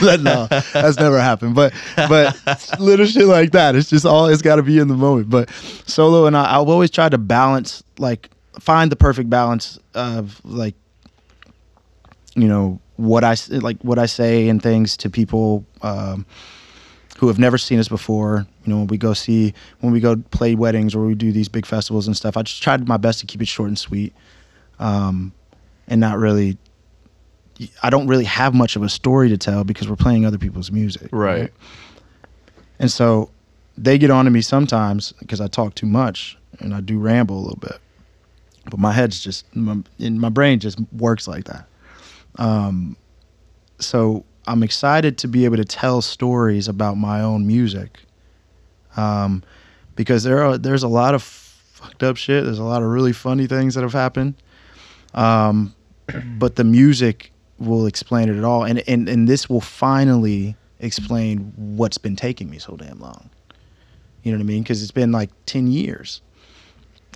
no, 0.02 0.46
that's 0.72 0.98
never 0.98 1.20
happened. 1.20 1.54
But 1.54 1.72
but 1.96 2.36
little 2.78 3.06
shit 3.06 3.26
like 3.26 3.52
that. 3.52 3.74
It's 3.76 3.90
just 3.90 4.04
all. 4.06 4.26
It's 4.26 4.42
got 4.42 4.56
to 4.56 4.62
be 4.62 4.78
in 4.78 4.88
the 4.88 4.94
moment. 4.96 5.30
But 5.30 5.50
solo 5.86 6.26
and 6.26 6.36
I, 6.36 6.60
I've 6.60 6.68
always 6.68 6.90
tried 6.90 7.10
to 7.12 7.18
balance, 7.18 7.82
like, 7.98 8.30
find 8.60 8.90
the 8.92 8.96
perfect 8.96 9.30
balance 9.30 9.78
of 9.94 10.40
like, 10.44 10.74
you 12.34 12.46
know, 12.48 12.80
what 12.96 13.24
I 13.24 13.34
like, 13.50 13.78
what 13.82 13.98
I 13.98 14.06
say 14.06 14.48
and 14.48 14.62
things 14.62 14.96
to 14.98 15.10
people. 15.10 15.64
Um, 15.82 16.26
who 17.18 17.28
have 17.28 17.38
never 17.38 17.58
seen 17.58 17.78
us 17.78 17.88
before. 17.88 18.46
You 18.64 18.72
know, 18.72 18.78
when 18.78 18.86
we 18.86 18.96
go 18.96 19.12
see, 19.12 19.52
when 19.80 19.92
we 19.92 20.00
go 20.00 20.16
play 20.30 20.54
weddings 20.54 20.94
or 20.94 21.04
we 21.04 21.14
do 21.14 21.32
these 21.32 21.48
big 21.48 21.66
festivals 21.66 22.06
and 22.06 22.16
stuff, 22.16 22.36
I 22.36 22.42
just 22.42 22.62
tried 22.62 22.86
my 22.88 22.96
best 22.96 23.20
to 23.20 23.26
keep 23.26 23.42
it 23.42 23.48
short 23.48 23.68
and 23.68 23.78
sweet, 23.78 24.14
um, 24.78 25.32
and 25.86 26.00
not 26.00 26.18
really. 26.18 26.56
I 27.82 27.90
don't 27.90 28.06
really 28.06 28.24
have 28.24 28.54
much 28.54 28.76
of 28.76 28.84
a 28.84 28.88
story 28.88 29.28
to 29.30 29.36
tell 29.36 29.64
because 29.64 29.88
we're 29.88 29.96
playing 29.96 30.24
other 30.24 30.38
people's 30.38 30.70
music. 30.70 31.08
Right. 31.10 31.52
And 32.78 32.88
so 32.88 33.30
they 33.76 33.98
get 33.98 34.12
on 34.12 34.26
to 34.26 34.30
me 34.30 34.42
sometimes 34.42 35.10
because 35.18 35.40
I 35.40 35.48
talk 35.48 35.74
too 35.74 35.86
much 35.86 36.38
and 36.60 36.72
I 36.72 36.80
do 36.80 37.00
ramble 37.00 37.36
a 37.36 37.42
little 37.42 37.58
bit. 37.58 37.78
But 38.70 38.78
my 38.78 38.92
head's 38.92 39.20
just, 39.20 39.44
my, 39.56 39.82
and 39.98 40.20
my 40.20 40.28
brain 40.28 40.60
just 40.60 40.78
works 40.92 41.26
like 41.26 41.46
that. 41.46 41.66
Um, 42.36 42.96
so 43.80 44.24
I'm 44.48 44.62
excited 44.62 45.18
to 45.18 45.28
be 45.28 45.44
able 45.44 45.58
to 45.58 45.64
tell 45.64 46.00
stories 46.00 46.68
about 46.68 46.96
my 46.96 47.20
own 47.20 47.46
music. 47.46 48.00
Um, 48.96 49.42
because 49.94 50.22
there 50.22 50.42
are, 50.42 50.56
there's 50.56 50.82
a 50.82 50.88
lot 50.88 51.14
of 51.14 51.22
fucked 51.22 52.02
up 52.02 52.16
shit. 52.16 52.44
There's 52.44 52.58
a 52.58 52.64
lot 52.64 52.82
of 52.82 52.88
really 52.88 53.12
funny 53.12 53.46
things 53.46 53.74
that 53.74 53.82
have 53.82 53.92
happened. 53.92 54.34
Um, 55.12 55.74
but 56.38 56.56
the 56.56 56.64
music 56.64 57.30
will 57.58 57.84
explain 57.84 58.30
it 58.30 58.42
all. 58.42 58.64
And, 58.64 58.82
and, 58.88 59.06
and 59.06 59.28
this 59.28 59.50
will 59.50 59.60
finally 59.60 60.56
explain 60.80 61.52
what's 61.56 61.98
been 61.98 62.16
taking 62.16 62.48
me 62.48 62.58
so 62.58 62.74
damn 62.74 63.00
long. 63.00 63.28
You 64.22 64.32
know 64.32 64.38
what 64.38 64.44
I 64.44 64.46
mean? 64.46 64.62
Because 64.62 64.82
it's 64.82 64.92
been 64.92 65.12
like 65.12 65.28
10 65.44 65.66
years. 65.66 66.22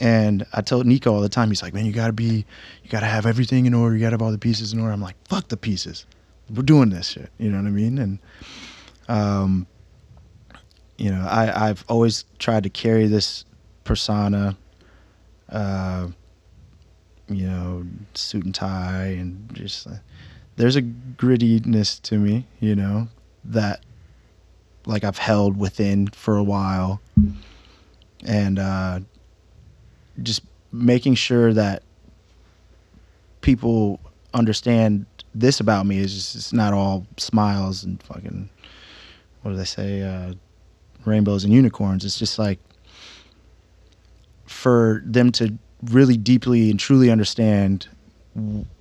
And 0.02 0.44
I 0.52 0.60
told 0.60 0.84
Nico 0.84 1.14
all 1.14 1.22
the 1.22 1.30
time, 1.30 1.48
he's 1.48 1.62
like, 1.62 1.72
man, 1.72 1.86
you 1.86 1.92
gotta 1.92 2.12
be, 2.12 2.44
you 2.82 2.90
gotta 2.90 3.06
have 3.06 3.24
everything 3.24 3.64
in 3.64 3.72
order. 3.72 3.94
You 3.94 4.02
gotta 4.02 4.14
have 4.14 4.22
all 4.22 4.32
the 4.32 4.38
pieces 4.38 4.74
in 4.74 4.80
order. 4.80 4.92
I'm 4.92 5.00
like, 5.00 5.16
fuck 5.28 5.48
the 5.48 5.56
pieces. 5.56 6.04
We're 6.50 6.62
doing 6.62 6.90
this 6.90 7.08
shit. 7.08 7.30
You 7.38 7.50
know 7.50 7.58
what 7.58 7.66
I 7.66 7.70
mean? 7.70 7.98
And, 7.98 8.18
um, 9.08 9.66
you 10.98 11.10
know, 11.10 11.26
I, 11.26 11.68
I've 11.68 11.84
always 11.88 12.24
tried 12.38 12.62
to 12.64 12.70
carry 12.70 13.06
this 13.06 13.44
persona, 13.84 14.56
uh, 15.48 16.08
you 17.28 17.46
know, 17.46 17.86
suit 18.14 18.44
and 18.44 18.54
tie 18.54 19.16
and 19.18 19.48
just, 19.54 19.86
uh, 19.86 19.94
there's 20.56 20.76
a 20.76 20.82
grittiness 20.82 22.00
to 22.02 22.18
me, 22.18 22.46
you 22.60 22.74
know, 22.76 23.08
that 23.44 23.84
like 24.84 25.04
I've 25.04 25.18
held 25.18 25.56
within 25.56 26.08
for 26.08 26.36
a 26.36 26.42
while. 26.42 27.00
And, 28.24 28.58
uh, 28.58 29.00
just 30.22 30.42
making 30.70 31.14
sure 31.14 31.52
that 31.52 31.82
people 33.40 34.00
understand 34.34 35.06
this 35.34 35.60
about 35.60 35.86
me 35.86 35.98
is 35.98 36.14
just, 36.14 36.36
it's 36.36 36.52
not 36.52 36.72
all 36.72 37.06
smiles 37.16 37.84
and 37.84 38.02
fucking 38.02 38.48
what 39.42 39.52
do 39.52 39.56
they 39.56 39.64
say 39.64 40.02
uh, 40.02 40.34
rainbows 41.04 41.44
and 41.44 41.52
unicorns. 41.52 42.04
It's 42.04 42.18
just 42.18 42.38
like 42.38 42.58
for 44.46 45.02
them 45.04 45.32
to 45.32 45.56
really 45.84 46.16
deeply 46.16 46.70
and 46.70 46.78
truly 46.78 47.10
understand 47.10 47.88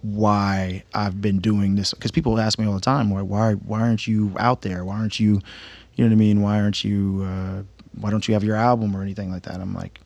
why 0.02 0.84
I've 0.94 1.22
been 1.22 1.40
doing 1.40 1.76
this 1.76 1.94
because 1.94 2.12
people 2.12 2.40
ask 2.40 2.58
me 2.58 2.66
all 2.66 2.74
the 2.74 2.80
time 2.80 3.10
why 3.10 3.22
why 3.22 3.54
why 3.54 3.82
aren't 3.82 4.08
you 4.08 4.34
out 4.40 4.62
there? 4.62 4.86
Why 4.86 4.98
aren't 4.98 5.20
you 5.20 5.42
you 5.96 6.06
know 6.06 6.10
what 6.10 6.14
I 6.14 6.16
mean? 6.16 6.42
Why 6.42 6.62
aren't 6.62 6.84
you 6.84 7.26
uh, 7.28 7.64
why 8.00 8.12
don't 8.12 8.28
you 8.28 8.34
have 8.34 8.44
your 8.44 8.56
album 8.56 8.96
or 8.96 9.02
anything 9.02 9.32
like 9.32 9.44
that? 9.44 9.56
I'm 9.56 9.74
like 9.74 10.00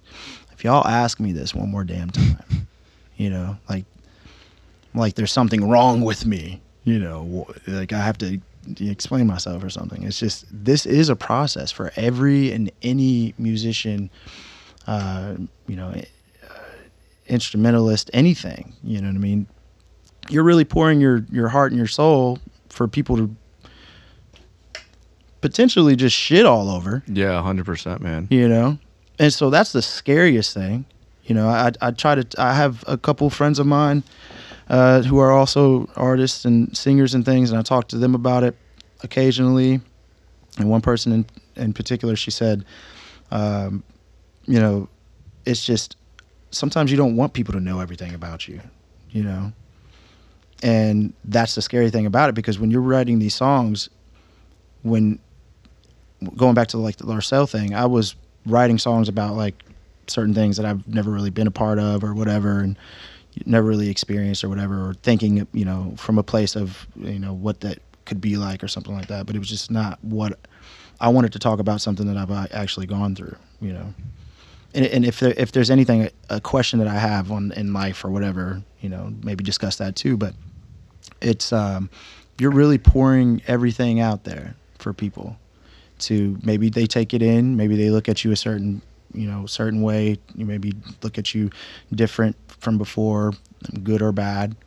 if 0.53 0.63
y'all 0.63 0.87
ask 0.87 1.19
me 1.19 1.31
this 1.31 1.53
one 1.53 1.69
more 1.69 1.83
damn 1.83 2.09
time 2.09 2.67
you 3.17 3.29
know 3.29 3.57
like 3.69 3.85
like 4.95 5.15
there's 5.15 5.31
something 5.31 5.67
wrong 5.67 6.01
with 6.01 6.25
me 6.25 6.61
you 6.83 6.99
know 6.99 7.47
like 7.67 7.93
I 7.93 7.99
have 7.99 8.17
to 8.19 8.39
explain 8.79 9.27
myself 9.27 9.63
or 9.63 9.69
something 9.69 10.03
it's 10.03 10.19
just 10.19 10.45
this 10.51 10.85
is 10.85 11.09
a 11.09 11.15
process 11.15 11.71
for 11.71 11.91
every 11.95 12.51
and 12.51 12.71
any 12.81 13.33
musician 13.37 14.09
uh, 14.87 15.35
you 15.67 15.75
know 15.75 15.93
instrumentalist, 17.27 18.09
anything. 18.13 18.73
You 18.83 19.01
know 19.01 19.07
what 19.07 19.15
I 19.15 19.19
mean? 19.19 19.47
You're 20.29 20.43
really 20.43 20.65
pouring 20.65 20.99
your 20.99 21.25
your 21.31 21.49
heart 21.49 21.71
and 21.71 21.77
your 21.77 21.87
soul 21.87 22.39
for 22.69 22.87
people 22.87 23.17
to 23.17 23.35
potentially 25.41 25.95
just 25.95 26.15
shit 26.15 26.45
all 26.45 26.69
over. 26.69 27.03
Yeah, 27.07 27.41
hundred 27.41 27.65
percent, 27.65 28.01
man. 28.01 28.27
You 28.29 28.47
know, 28.47 28.77
and 29.19 29.31
so 29.33 29.49
that's 29.49 29.71
the 29.71 29.81
scariest 29.81 30.53
thing. 30.53 30.85
You 31.23 31.35
know, 31.35 31.47
I 31.47 31.71
I 31.81 31.91
try 31.91 32.15
to 32.15 32.41
I 32.41 32.53
have 32.53 32.83
a 32.87 32.97
couple 32.97 33.29
friends 33.29 33.59
of 33.59 33.67
mine 33.67 34.03
uh, 34.70 35.01
who 35.03 35.20
are 35.20 35.32
also 35.32 35.88
artists 35.95 36.45
and 36.45 36.76
singers 36.76 37.13
and 37.13 37.26
things, 37.26 37.51
and 37.51 37.59
I 37.59 37.61
talk 37.61 37.88
to 37.89 37.97
them 37.97 38.16
about 38.16 38.43
it 38.43 38.55
occasionally. 39.03 39.82
And 40.57 40.70
one 40.70 40.82
person 40.82 41.11
in 41.11 41.26
in 41.55 41.74
particular, 41.74 42.16
she 42.16 42.32
said, 42.32 42.66
um, 43.32 43.84
you 44.45 44.59
know, 44.59 44.89
it's 45.45 45.66
just 45.66 45.95
sometimes 46.51 46.91
you 46.91 46.97
don't 46.97 47.16
want 47.16 47.34
people 47.34 47.53
to 47.53 47.59
know 47.59 47.80
everything 47.80 48.13
about 48.13 48.47
you, 48.47 48.59
you 49.09 49.24
know. 49.24 49.53
And 50.63 51.13
that's 51.26 51.55
the 51.55 51.61
scary 51.61 51.89
thing 51.89 52.05
about 52.05 52.30
it 52.30 52.36
because 52.36 52.57
when 52.59 52.72
you're 52.72 52.82
writing 52.82 53.20
these 53.20 53.36
songs, 53.36 53.89
when 54.84 55.20
going 56.36 56.53
back 56.53 56.70
to 56.70 56.78
like 56.78 56.97
the 56.97 57.05
Larcel 57.05 57.49
thing, 57.49 57.76
I 57.76 57.86
was 57.86 58.16
writing 58.45 58.78
songs 58.78 59.09
about 59.09 59.36
like 59.36 59.63
certain 60.07 60.34
things 60.34 60.57
that 60.57 60.66
I've 60.66 60.88
never 60.88 61.11
really 61.11 61.30
been 61.30 61.47
a 61.47 61.51
part 61.51 61.80
of 61.80 62.03
or 62.03 62.13
whatever, 62.13 62.59
and 62.59 62.78
never 63.45 63.67
really 63.67 63.89
experienced 63.89 64.43
or 64.43 64.49
whatever, 64.49 64.89
or 64.89 64.93
thinking, 64.93 65.47
you 65.53 65.65
know, 65.65 65.93
from 65.97 66.17
a 66.17 66.23
place 66.23 66.55
of 66.55 66.88
you 66.95 67.19
know 67.19 67.33
what 67.33 67.61
that 67.61 67.79
could 68.05 68.21
be 68.21 68.38
like 68.38 68.63
or 68.63 68.67
something 68.67 68.93
like 68.93 69.07
that. 69.07 69.25
But 69.25 69.36
it 69.36 69.39
was 69.39 69.49
just 69.49 69.71
not 69.71 70.03
what 70.03 70.39
I 70.99 71.09
wanted 71.09 71.33
to 71.33 71.39
talk 71.39 71.59
about. 71.59 71.81
Something 71.81 72.07
that 72.07 72.17
I've 72.17 72.31
uh, 72.31 72.47
actually 72.51 72.86
gone 72.86 73.15
through, 73.15 73.36
you 73.59 73.73
know 73.73 73.93
and, 74.75 74.86
and 74.86 75.05
if 75.05 75.19
there, 75.21 75.33
if 75.38 75.53
there's 75.53 75.71
anything 75.71 76.09
a 76.29 76.41
question 76.41 76.79
that 76.79 76.88
I 76.88 76.99
have 76.99 77.31
on 77.31 77.53
in 77.53 77.73
life 77.73 78.03
or 78.03 78.11
whatever, 78.11 78.61
you 78.81 78.89
know, 78.89 79.13
maybe 79.23 79.43
discuss 79.43 79.77
that 79.77 79.95
too. 79.95 80.17
But 80.17 80.36
it's 81.21 81.53
um, 81.53 81.89
you're 82.38 82.51
really 82.51 82.77
pouring 82.77 83.41
everything 83.47 84.01
out 84.01 84.25
there 84.25 84.55
for 84.77 84.93
people 84.93 85.38
to 85.97 86.38
maybe 86.43 86.69
they 86.69 86.86
take 86.86 87.13
it 87.13 87.21
in, 87.21 87.55
maybe 87.55 87.77
they 87.77 87.89
look 87.89 88.09
at 88.09 88.23
you 88.23 88.31
a 88.31 88.36
certain 88.36 88.81
you 89.13 89.27
know 89.27 89.45
certain 89.45 89.81
way, 89.81 90.17
maybe 90.36 90.73
look 91.01 91.17
at 91.17 91.33
you 91.33 91.49
different 91.93 92.36
from 92.66 92.78
before, 92.78 93.32
good 93.84 94.01
or 94.01 94.11
bad. 94.11 94.57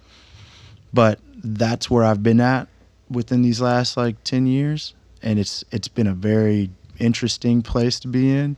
But 0.95 1.21
that's 1.45 1.91
where 1.91 2.05
I've 2.05 2.23
been 2.23 2.41
at 2.41 2.69
within 3.11 3.43
these 3.43 3.61
last 3.61 3.99
like 3.99 4.25
ten 4.25 4.47
years, 4.47 4.95
and 5.23 5.39
it's 5.39 5.65
it's 5.71 5.89
been 5.89 6.07
a 6.07 6.15
very 6.15 6.71
interesting 6.99 7.61
place 7.61 8.01
to 8.01 8.09
be 8.09 8.35
in. 8.35 8.57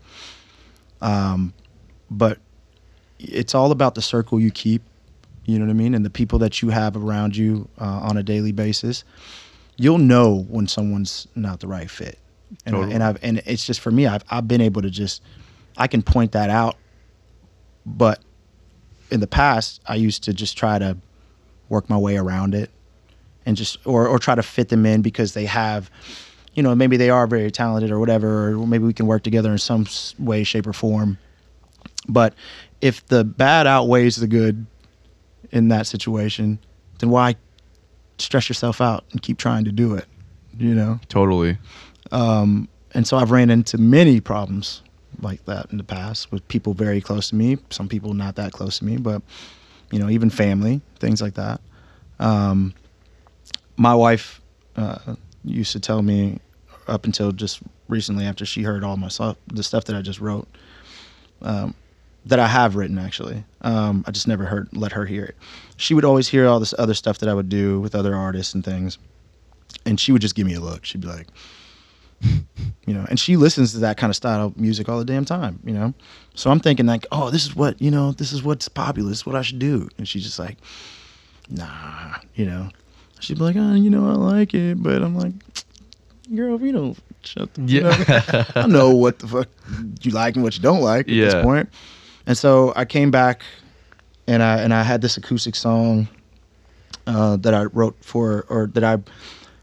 Um, 1.01 1.53
but 2.11 2.38
it's 3.18 3.55
all 3.55 3.72
about 3.72 3.95
the 3.95 4.03
circle 4.03 4.38
you 4.38 4.51
keep, 4.51 4.82
you 5.45 5.59
know 5.59 5.64
what 5.64 5.70
I 5.70 5.74
mean, 5.74 5.95
and 5.95 6.05
the 6.05 6.11
people 6.11 6.38
that 6.41 6.62
you 6.62 6.68
have 6.68 6.97
around 6.97 7.36
you 7.36 7.68
uh, 7.80 7.84
on 7.84 8.16
a 8.16 8.22
daily 8.22 8.53
basis. 8.53 9.05
You'll 9.76 9.99
know 9.99 10.47
when 10.49 10.68
someone's 10.68 11.26
not 11.34 11.61
the 11.61 11.66
right 11.66 11.91
fit, 11.91 12.18
and, 12.66 12.74
Totally. 12.74 12.95
and 12.95 13.03
I've 13.03 13.18
and 13.24 13.43
it's 13.47 13.66
just 13.66 13.80
for 13.80 13.91
me. 13.91 14.07
I've 14.07 14.24
I've 14.30 14.47
been 14.47 14.61
able 14.61 14.82
to 14.82 14.91
just 14.91 15.22
I 15.76 15.86
can 15.86 16.03
point 16.03 16.32
that 16.32 16.51
out, 16.51 16.76
but 17.86 18.20
in 19.11 19.20
the 19.20 19.26
past 19.26 19.80
I 19.86 19.96
used 19.96 20.24
to 20.24 20.32
just 20.32 20.56
try 20.56 20.78
to 20.78 20.96
work 21.68 21.88
my 21.88 21.98
way 21.98 22.16
around 22.16 22.54
it, 22.54 22.70
and 23.46 23.56
just 23.56 23.78
or 23.86 24.06
or 24.06 24.18
try 24.18 24.34
to 24.34 24.42
fit 24.42 24.68
them 24.68 24.86
in 24.86 25.02
because 25.02 25.34
they 25.34 25.46
have 25.46 25.90
you 26.54 26.62
know, 26.62 26.74
maybe 26.74 26.96
they 26.96 27.11
are 27.11 27.26
very 27.26 27.50
talented 27.50 27.90
or 27.90 27.98
whatever, 27.98 28.52
or 28.52 28.66
maybe 28.66 28.84
we 28.84 28.92
can 28.92 29.06
work 29.06 29.22
together 29.22 29.52
in 29.52 29.58
some 29.58 29.86
way, 30.18 30.44
shape, 30.44 30.66
or 30.66 30.72
form. 30.72 31.18
But 32.08 32.34
if 32.80 33.06
the 33.06 33.24
bad 33.24 33.66
outweighs 33.66 34.16
the 34.16 34.26
good 34.26 34.66
in 35.52 35.68
that 35.68 35.86
situation, 35.86 36.58
then 36.98 37.11
why 37.11 37.36
stress 38.18 38.48
yourself 38.48 38.80
out 38.80 39.04
and 39.12 39.22
keep 39.22 39.38
trying 39.38 39.64
to 39.64 39.72
do 39.72 39.94
it? 39.94 40.06
You 40.58 40.74
know? 40.74 41.00
Totally. 41.08 41.56
Um, 42.11 42.68
and 42.92 43.06
so 43.06 43.16
I've 43.16 43.30
ran 43.30 43.50
into 43.50 43.78
many 43.78 44.20
problems 44.20 44.82
like 45.22 45.44
that 45.46 45.70
in 45.70 45.78
the 45.78 45.84
past 45.84 46.30
with 46.32 46.46
people 46.48 46.74
very 46.74 47.00
close 47.00 47.28
to 47.30 47.34
me, 47.34 47.58
some 47.70 47.88
people 47.88 48.14
not 48.14 48.36
that 48.36 48.52
close 48.52 48.78
to 48.78 48.84
me, 48.84 48.96
but, 48.96 49.22
you 49.90 49.98
know, 49.98 50.08
even 50.08 50.30
family, 50.30 50.80
things 50.98 51.20
like 51.20 51.34
that. 51.34 51.60
Um, 52.18 52.74
my 53.76 53.94
wife 53.94 54.40
uh, 54.76 55.14
used 55.44 55.72
to 55.72 55.80
tell 55.80 56.02
me 56.02 56.38
up 56.86 57.04
until 57.04 57.32
just 57.32 57.60
recently 57.88 58.24
after 58.24 58.44
she 58.44 58.62
heard 58.62 58.84
all 58.84 58.96
my 58.96 59.08
stuff, 59.08 59.36
the 59.46 59.62
stuff 59.62 59.84
that 59.86 59.96
I 59.96 60.02
just 60.02 60.20
wrote, 60.20 60.48
um, 61.42 61.74
that 62.26 62.38
I 62.38 62.46
have 62.46 62.76
written 62.76 62.98
actually. 62.98 63.44
Um, 63.62 64.04
I 64.06 64.10
just 64.10 64.28
never 64.28 64.44
heard 64.44 64.68
let 64.72 64.92
her 64.92 65.06
hear 65.06 65.24
it. 65.24 65.36
She 65.76 65.94
would 65.94 66.04
always 66.04 66.28
hear 66.28 66.46
all 66.46 66.60
this 66.60 66.74
other 66.78 66.94
stuff 66.94 67.18
that 67.18 67.28
I 67.28 67.34
would 67.34 67.48
do 67.48 67.80
with 67.80 67.94
other 67.94 68.14
artists 68.14 68.54
and 68.54 68.64
things, 68.64 68.98
and 69.86 69.98
she 69.98 70.12
would 70.12 70.22
just 70.22 70.34
give 70.34 70.46
me 70.46 70.54
a 70.54 70.60
look. 70.60 70.84
She'd 70.84 71.00
be 71.00 71.08
like, 71.08 71.28
you 72.22 72.94
know, 72.94 73.04
and 73.08 73.18
she 73.20 73.36
listens 73.36 73.72
to 73.72 73.78
that 73.78 73.96
kind 73.96 74.10
of 74.10 74.16
style 74.16 74.46
of 74.46 74.56
music 74.56 74.88
all 74.88 74.98
the 74.98 75.04
damn 75.04 75.24
time, 75.24 75.60
you 75.64 75.72
know. 75.72 75.94
So 76.34 76.50
I'm 76.50 76.60
thinking 76.60 76.86
like, 76.86 77.06
oh, 77.12 77.30
this 77.30 77.44
is 77.44 77.54
what 77.56 77.80
you 77.80 77.90
know, 77.90 78.12
this 78.12 78.32
is 78.32 78.42
what's 78.42 78.68
popular, 78.68 79.08
this 79.08 79.18
is 79.18 79.26
what 79.26 79.36
I 79.36 79.42
should 79.42 79.58
do, 79.58 79.88
and 79.98 80.06
she's 80.08 80.24
just 80.24 80.38
like, 80.38 80.56
nah, 81.48 82.16
you 82.34 82.46
know. 82.46 82.68
She'd 83.20 83.36
be 83.38 83.44
like, 83.44 83.56
oh, 83.56 83.74
you 83.74 83.90
know, 83.90 84.08
I 84.08 84.14
like 84.14 84.54
it, 84.54 84.82
but 84.82 85.02
I'm 85.02 85.14
like, 85.14 85.32
girl, 86.34 86.56
if 86.56 86.62
you 86.62 86.72
don't 86.72 86.98
shut 87.22 87.52
the 87.52 87.62
you 87.62 87.80
know, 87.82 88.44
I 88.56 88.66
know 88.66 88.90
what 88.96 89.18
the 89.18 89.28
fuck 89.28 89.48
you 90.02 90.10
like 90.10 90.36
and 90.36 90.42
what 90.42 90.56
you 90.56 90.62
don't 90.62 90.80
like 90.80 91.06
at 91.06 91.12
Yeah. 91.12 91.24
this 91.26 91.42
point. 91.42 91.68
And 92.26 92.36
so 92.38 92.72
I 92.76 92.84
came 92.86 93.10
back, 93.10 93.42
and 94.26 94.42
I 94.42 94.58
and 94.60 94.72
I 94.72 94.82
had 94.84 95.02
this 95.02 95.16
acoustic 95.16 95.54
song 95.54 96.08
uh, 97.06 97.36
that 97.38 97.52
I 97.54 97.64
wrote 97.64 97.96
for, 98.02 98.46
or 98.48 98.68
that 98.68 98.84
I 98.84 98.98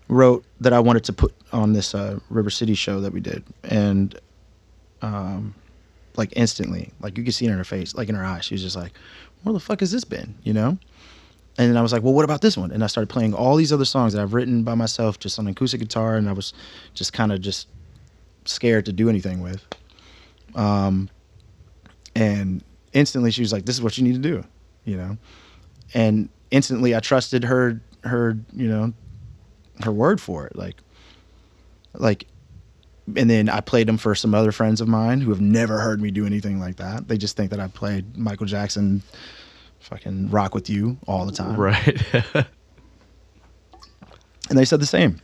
wrote 0.08 0.46
that 0.62 0.74
I 0.74 0.80
wanted 0.80 1.04
to 1.06 1.14
put 1.14 1.34
on 1.52 1.74
this 1.74 1.94
uh, 1.94 2.20
River 2.30 2.50
City 2.50 2.74
show 2.74 3.00
that 3.02 3.12
we 3.14 3.20
did, 3.20 3.44
and 3.64 4.20
um, 5.02 5.54
like 6.16 6.34
instantly, 6.36 6.92
like 7.00 7.18
you 7.18 7.24
could 7.24 7.34
see 7.34 7.46
it 7.46 7.52
in 7.52 7.58
her 7.58 7.64
face, 7.64 7.96
like 7.96 8.10
in 8.10 8.16
her 8.16 8.24
eyes, 8.24 8.46
she 8.46 8.54
was 8.54 8.64
just 8.64 8.76
like, 8.76 8.94
"Where 9.44 9.54
the 9.54 9.60
fuck 9.60 9.80
has 9.82 9.92
this 9.92 10.04
been?" 10.04 10.36
You 10.44 10.54
know. 10.54 10.78
And 11.60 11.70
then 11.72 11.78
I 11.78 11.82
was 11.82 11.92
like, 11.92 12.04
"Well, 12.04 12.14
what 12.14 12.26
about 12.26 12.42
this 12.42 12.56
one?" 12.58 12.72
And 12.72 12.84
I 12.84 12.88
started 12.88 13.10
playing 13.10 13.34
all 13.34 13.56
these 13.56 13.74
other 13.74 13.86
songs 13.86 14.14
that 14.14 14.22
I've 14.22 14.34
written 14.34 14.64
by 14.64 14.76
myself, 14.76 15.20
just 15.20 15.40
on 15.40 15.48
acoustic 15.48 15.80
guitar, 15.80 16.16
and 16.16 16.30
I 16.30 16.34
was 16.34 16.54
just 16.94 17.14
kind 17.14 17.32
of 17.32 17.42
just 17.42 17.68
scared 18.46 18.86
to 18.86 18.94
do 18.94 19.10
anything 19.10 19.42
with. 19.42 19.66
Um, 20.56 21.10
and 22.16 22.64
instantly 22.94 23.32
she 23.32 23.42
was 23.42 23.52
like, 23.52 23.66
"This 23.66 23.76
is 23.76 23.82
what 23.82 23.98
you 23.98 24.04
need 24.04 24.14
to 24.14 24.20
do," 24.20 24.44
you 24.86 24.98
know. 24.98 25.18
And 25.94 26.30
instantly 26.52 26.96
I 26.96 27.00
trusted 27.00 27.44
her, 27.44 27.82
her, 28.04 28.38
you 28.54 28.68
know, 28.68 28.94
her 29.84 29.92
word 29.92 30.20
for 30.22 30.46
it. 30.48 30.56
Like, 30.56 30.82
like, 31.94 32.28
and 33.16 33.30
then 33.30 33.50
I 33.50 33.62
played 33.62 33.88
them 33.88 33.98
for 33.98 34.16
some 34.16 34.36
other 34.36 34.52
friends 34.52 34.82
of 34.82 34.88
mine 34.88 35.22
who 35.22 35.30
have 35.30 35.42
never 35.42 35.80
heard 35.80 36.02
me 36.02 36.12
do 36.12 36.26
anything 36.26 36.60
like 36.60 36.76
that. 36.78 37.08
They 37.08 37.18
just 37.18 37.38
think 37.38 37.52
that 37.52 37.60
I 37.60 37.68
played 37.68 38.18
Michael 38.18 38.46
Jackson, 38.46 39.02
fucking 39.80 40.30
rock 40.30 40.54
with 40.54 40.70
you 40.70 40.98
all 41.08 41.26
the 41.26 41.32
time. 41.32 41.56
Right. 41.56 42.04
And 44.50 44.58
they 44.58 44.66
said 44.66 44.80
the 44.80 44.86
same. 44.86 45.20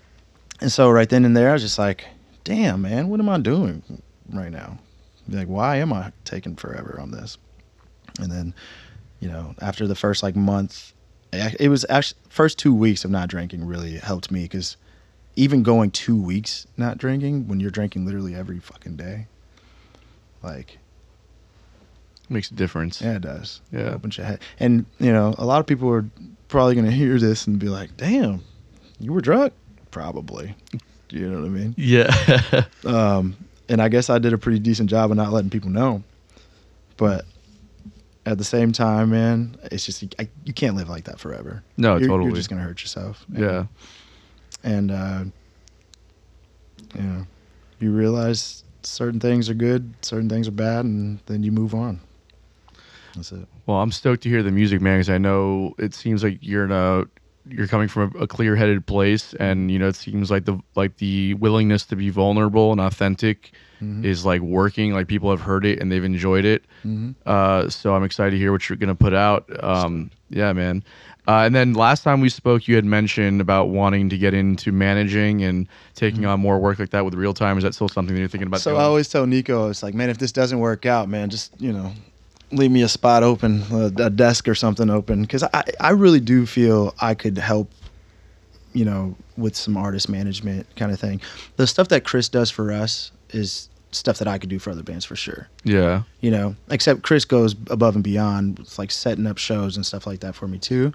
And 0.62 0.72
so 0.72 0.90
right 0.90 1.10
then 1.10 1.26
and 1.26 1.36
there, 1.36 1.50
I 1.50 1.54
was 1.54 1.62
just 1.62 1.80
like, 1.80 2.06
damn, 2.44 2.82
man, 2.82 3.10
what 3.10 3.20
am 3.20 3.30
I 3.30 3.40
doing 3.40 4.02
right 4.30 4.52
now? 4.52 4.78
Like, 5.30 5.48
why 5.48 5.78
am 5.78 5.94
I 5.94 6.12
taking 6.26 6.56
forever 6.56 6.98
on 7.00 7.12
this? 7.12 7.38
And 8.20 8.32
then, 8.32 8.54
you 9.20 9.30
know, 9.30 9.56
after 9.62 9.88
the 9.88 9.96
first 9.96 10.24
like 10.24 10.36
month, 10.36 10.94
it 11.60 11.70
was 11.70 11.86
actually 11.90 12.20
first 12.30 12.58
two 12.60 12.74
weeks 12.74 13.04
of 13.06 13.12
not 13.12 13.28
drinking 13.30 13.66
really 13.66 13.98
helped 13.98 14.32
me 14.32 14.44
because 14.44 14.78
even 15.36 15.64
going 15.64 15.90
two 15.92 16.20
weeks 16.22 16.68
not 16.78 16.98
drinking 16.98 17.48
when 17.48 17.60
you're 17.60 17.72
drinking 17.72 18.06
literally 18.06 18.36
every 18.36 18.60
fucking 18.60 18.96
day, 18.96 19.28
like 20.42 20.78
Makes 22.30 22.52
a 22.52 22.54
difference. 22.56 23.02
yeah, 23.02 23.16
it 23.16 23.22
does. 23.22 23.62
Yeah. 23.72 23.94
Opens 23.94 24.18
your 24.18 24.26
head. 24.26 24.40
And, 24.60 24.86
you 24.98 25.12
know, 25.12 25.36
a 25.38 25.46
lot 25.46 25.60
of 25.60 25.68
people 25.68 25.90
are 25.90 26.06
probably 26.48 26.74
going 26.74 26.86
to 26.86 26.92
hear 26.92 27.20
this 27.20 27.46
and 27.48 27.60
be 27.60 27.68
like, 27.68 27.96
damn, 27.98 28.42
you 29.00 29.12
were 29.12 29.20
drunk? 29.22 29.54
Probably. 29.92 30.56
You 31.10 31.30
know 31.30 31.42
what 31.42 31.46
I 31.46 31.50
mean? 31.50 31.76
Yeah. 31.78 32.66
Um, 32.86 33.36
and 33.70 33.82
I 33.82 33.88
guess 33.90 34.10
I 34.10 34.20
did 34.20 34.34
a 34.34 34.38
pretty 34.38 34.60
decent 34.60 34.90
job 34.90 35.12
of 35.12 35.18
not 35.18 35.32
letting 35.32 35.50
people 35.50 35.70
know. 35.70 36.04
But 36.98 37.26
at 38.26 38.38
the 38.38 38.44
same 38.44 38.72
time, 38.72 39.10
man, 39.12 39.58
it's 39.72 39.86
just 39.86 40.04
I, 40.20 40.28
you 40.46 40.54
can't 40.54 40.76
live 40.76 40.90
like 40.90 41.06
that 41.06 41.20
forever. 41.20 41.64
No, 41.78 41.98
you're, 41.98 42.08
totally. 42.08 42.30
You're 42.30 42.36
just 42.38 42.50
gonna 42.50 42.62
hurt 42.62 42.82
yourself. 42.82 43.26
And- 43.30 43.40
yeah. 43.40 43.66
and 44.64 44.92
uh, 44.92 45.24
yeah, 46.96 47.24
you 47.80 47.92
realize 47.92 48.64
certain 48.84 49.20
things 49.20 49.50
are 49.50 49.54
good, 49.54 49.94
certain 50.02 50.30
things 50.30 50.48
are 50.48 50.52
bad, 50.52 50.86
and 50.86 51.20
then 51.26 51.44
you 51.44 51.52
move 51.52 51.74
on. 51.74 52.00
That's 53.16 53.32
it. 53.32 53.48
Well, 53.66 53.78
I'm 53.78 53.92
stoked 53.92 54.24
to 54.24 54.30
hear 54.30 54.42
the 54.44 54.52
music, 54.52 54.82
man, 54.82 55.00
because 55.00 55.10
I 55.10 55.18
know 55.18 55.76
it 55.78 55.94
seems 55.94 56.24
like 56.24 56.40
you're 56.42 56.66
in 56.66 56.72
a 56.72 57.04
you're 57.48 57.68
coming 57.68 57.88
from 57.88 58.14
a, 58.16 58.24
a 58.24 58.28
clear-headed 58.28 58.86
place, 58.86 59.34
and 59.36 59.70
you 59.70 59.80
know 59.80 59.88
it 59.88 59.96
seems 59.96 60.32
like 60.32 60.46
the 60.46 60.60
like 60.76 60.98
the 60.98 61.34
willingness 61.36 61.86
to 61.88 61.96
be 61.96 62.10
vulnerable 62.10 62.72
and 62.72 62.82
authentic 62.82 63.52
is 64.02 64.26
like 64.26 64.42
working. 64.42 64.94
Like 64.94 65.08
people 65.08 65.30
have 65.30 65.42
heard 65.42 65.66
it 65.66 65.82
and 65.82 65.92
they've 65.92 66.04
enjoyed 66.04 66.46
it. 66.46 66.64
Uh, 67.26 67.70
so 67.70 67.94
I'm 67.94 68.04
excited 68.04 68.32
to 68.32 68.38
hear 68.38 68.52
what 68.54 68.70
you're 68.70 68.78
gonna 68.78 68.96
put 68.96 69.14
out. 69.14 69.46
Um, 69.62 70.10
yeah, 70.30 70.54
man. 70.54 70.84
Uh, 71.28 71.44
and 71.46 71.56
then 71.56 71.74
last 71.74 72.04
time 72.04 72.20
we 72.20 72.30
spoke, 72.30 72.68
you 72.68 72.76
had 72.76 72.84
mentioned 72.86 73.40
about 73.40 73.70
wanting 73.70 74.10
to 74.10 74.18
get 74.18 74.34
into 74.34 74.72
managing 74.74 75.44
and 75.44 75.68
taking 75.96 76.26
on 76.26 76.40
more 76.40 76.60
work 76.60 76.80
like 76.80 76.90
that 76.90 77.06
with 77.06 77.14
real 77.14 77.34
time. 77.34 77.58
Is 77.58 77.64
that 77.64 77.74
still 77.74 77.88
something 77.88 78.14
that 78.14 78.20
you're 78.20 78.28
thinking 78.28 78.48
about? 78.48 78.60
So 78.60 78.72
doing? 78.72 78.82
I 78.82 78.86
always 78.86 79.08
tell 79.08 79.26
Nico, 79.26 79.70
it's 79.70 79.84
like, 79.84 79.94
man, 79.94 80.10
if 80.10 80.18
this 80.18 80.34
doesn't 80.34 80.60
work 80.60 80.86
out, 80.86 81.08
man, 81.08 81.30
just 81.30 81.60
you 81.62 81.72
know, 81.72 81.94
leave 82.56 82.72
me 82.72 82.82
a 82.84 82.88
spot 82.88 83.24
open, 83.24 83.64
a, 83.72 83.86
a 84.06 84.10
desk 84.10 84.48
or 84.48 84.56
something 84.56 84.90
open, 84.90 85.22
because 85.22 85.44
I 85.44 85.64
I 85.80 85.92
really 85.92 86.20
do 86.20 86.46
feel 86.46 86.94
I 87.00 87.14
could 87.14 87.38
help, 87.38 87.72
you 88.74 88.86
know, 88.86 89.16
with 89.38 89.56
some 89.56 89.78
artist 89.78 90.10
management 90.10 90.68
kind 90.76 90.92
of 90.92 91.00
thing. 91.00 91.22
The 91.58 91.68
stuff 91.68 91.88
that 91.90 92.04
Chris 92.04 92.30
does 92.30 92.50
for 92.52 92.72
us 92.72 93.12
is 93.32 93.70
stuff 93.92 94.18
that 94.20 94.28
I 94.28 94.38
could 94.38 94.50
do 94.50 94.60
for 94.60 94.72
other 94.72 94.84
bands 94.84 95.06
for 95.06 95.16
sure. 95.16 95.48
yeah. 95.64 96.04
you 96.22 96.32
know 96.32 96.56
except 96.72 97.04
chris 97.04 97.26
goes 97.26 97.54
above 97.70 97.94
and 97.94 98.04
beyond 98.04 98.58
it's 98.60 98.80
like 98.80 98.90
setting 98.90 99.28
up 99.28 99.38
shows 99.38 99.76
and 99.76 99.86
stuff 99.86 100.08
like 100.08 100.22
that 100.22 100.34
for 100.34 100.48
me 100.48 100.58
too 100.58 100.92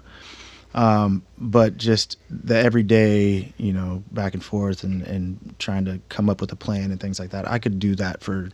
um, 0.75 1.23
but 1.37 1.77
just 1.77 2.17
the 2.29 2.55
everyday 2.57 3.51
you 3.57 3.73
know 3.73 4.03
back 4.11 4.33
and 4.33 4.43
forth 4.43 4.83
and, 4.83 5.01
and 5.03 5.55
trying 5.59 5.85
to 5.85 5.99
come 6.09 6.29
up 6.29 6.41
with 6.41 6.51
a 6.51 6.55
plan 6.55 6.91
and 6.91 6.99
things 6.99 7.19
like 7.19 7.31
that 7.31 7.47
i 7.49 7.57
could 7.57 7.79
do 7.79 7.95
that 7.95 8.21
for 8.21 8.49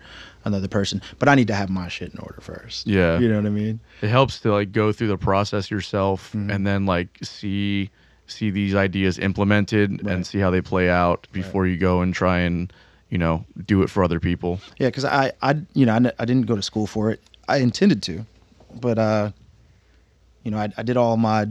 another 0.45 0.68
person 0.70 1.01
but 1.20 1.28
i 1.28 1.36
need 1.36 1.47
to 1.47 1.53
have 1.55 1.70
my 1.70 1.88
shit 1.89 2.13
in 2.13 2.20
order 2.20 2.39
first 2.39 2.88
Yeah. 2.88 3.20
you 3.20 3.28
know 3.28 3.36
what 3.38 3.45
i 3.45 3.49
mean 3.49 3.80
it 4.01 4.07
helps 4.09 4.39
to 4.41 4.51
like 4.51 4.72
go 4.72 4.91
through 4.93 5.07
the 5.09 5.18
process 5.18 5.70
yourself 5.70 6.32
Mm-hmm. 6.34 6.49
and 6.51 6.66
then 6.68 6.86
like 6.86 7.09
see 7.22 7.89
see 8.28 8.49
these 8.49 8.74
ideas 8.76 9.20
implemented 9.20 10.03
Right. 10.03 10.13
and 10.16 10.26
see 10.26 10.39
how 10.39 10.49
they 10.51 10.61
play 10.61 10.89
out 10.89 11.28
before 11.34 11.68
you 11.68 11.78
go 11.78 12.01
and 12.01 12.13
try 12.13 12.39
and 12.39 12.72
you 13.09 13.18
know 13.18 13.45
do 13.66 13.82
it 13.84 13.89
for 13.89 14.03
other 14.03 14.20
people 14.20 14.59
yeah 14.80 14.88
because 14.88 15.05
I, 15.05 15.34
I 15.41 15.55
you 15.74 15.86
know 15.86 15.93
I 16.18 16.26
didn't 16.26 16.45
go 16.47 16.55
to 16.55 16.61
school 16.63 16.88
for 16.88 17.11
it 17.11 17.22
i 17.47 17.57
intended 17.57 18.01
to 18.03 18.26
but 18.80 18.97
uh 18.97 19.32
you 20.43 20.51
know 20.51 20.57
i, 20.57 20.70
I 20.78 20.84
did 20.84 20.97
all 20.97 21.18
my 21.18 21.47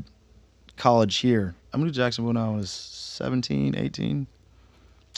college 0.77 1.17
here. 1.17 1.55
I 1.73 1.77
moved 1.77 1.95
to 1.95 1.99
jacksonville 2.01 2.29
when 2.29 2.37
i 2.37 2.49
was 2.51 2.71
17 2.71 3.75
18 3.77 4.27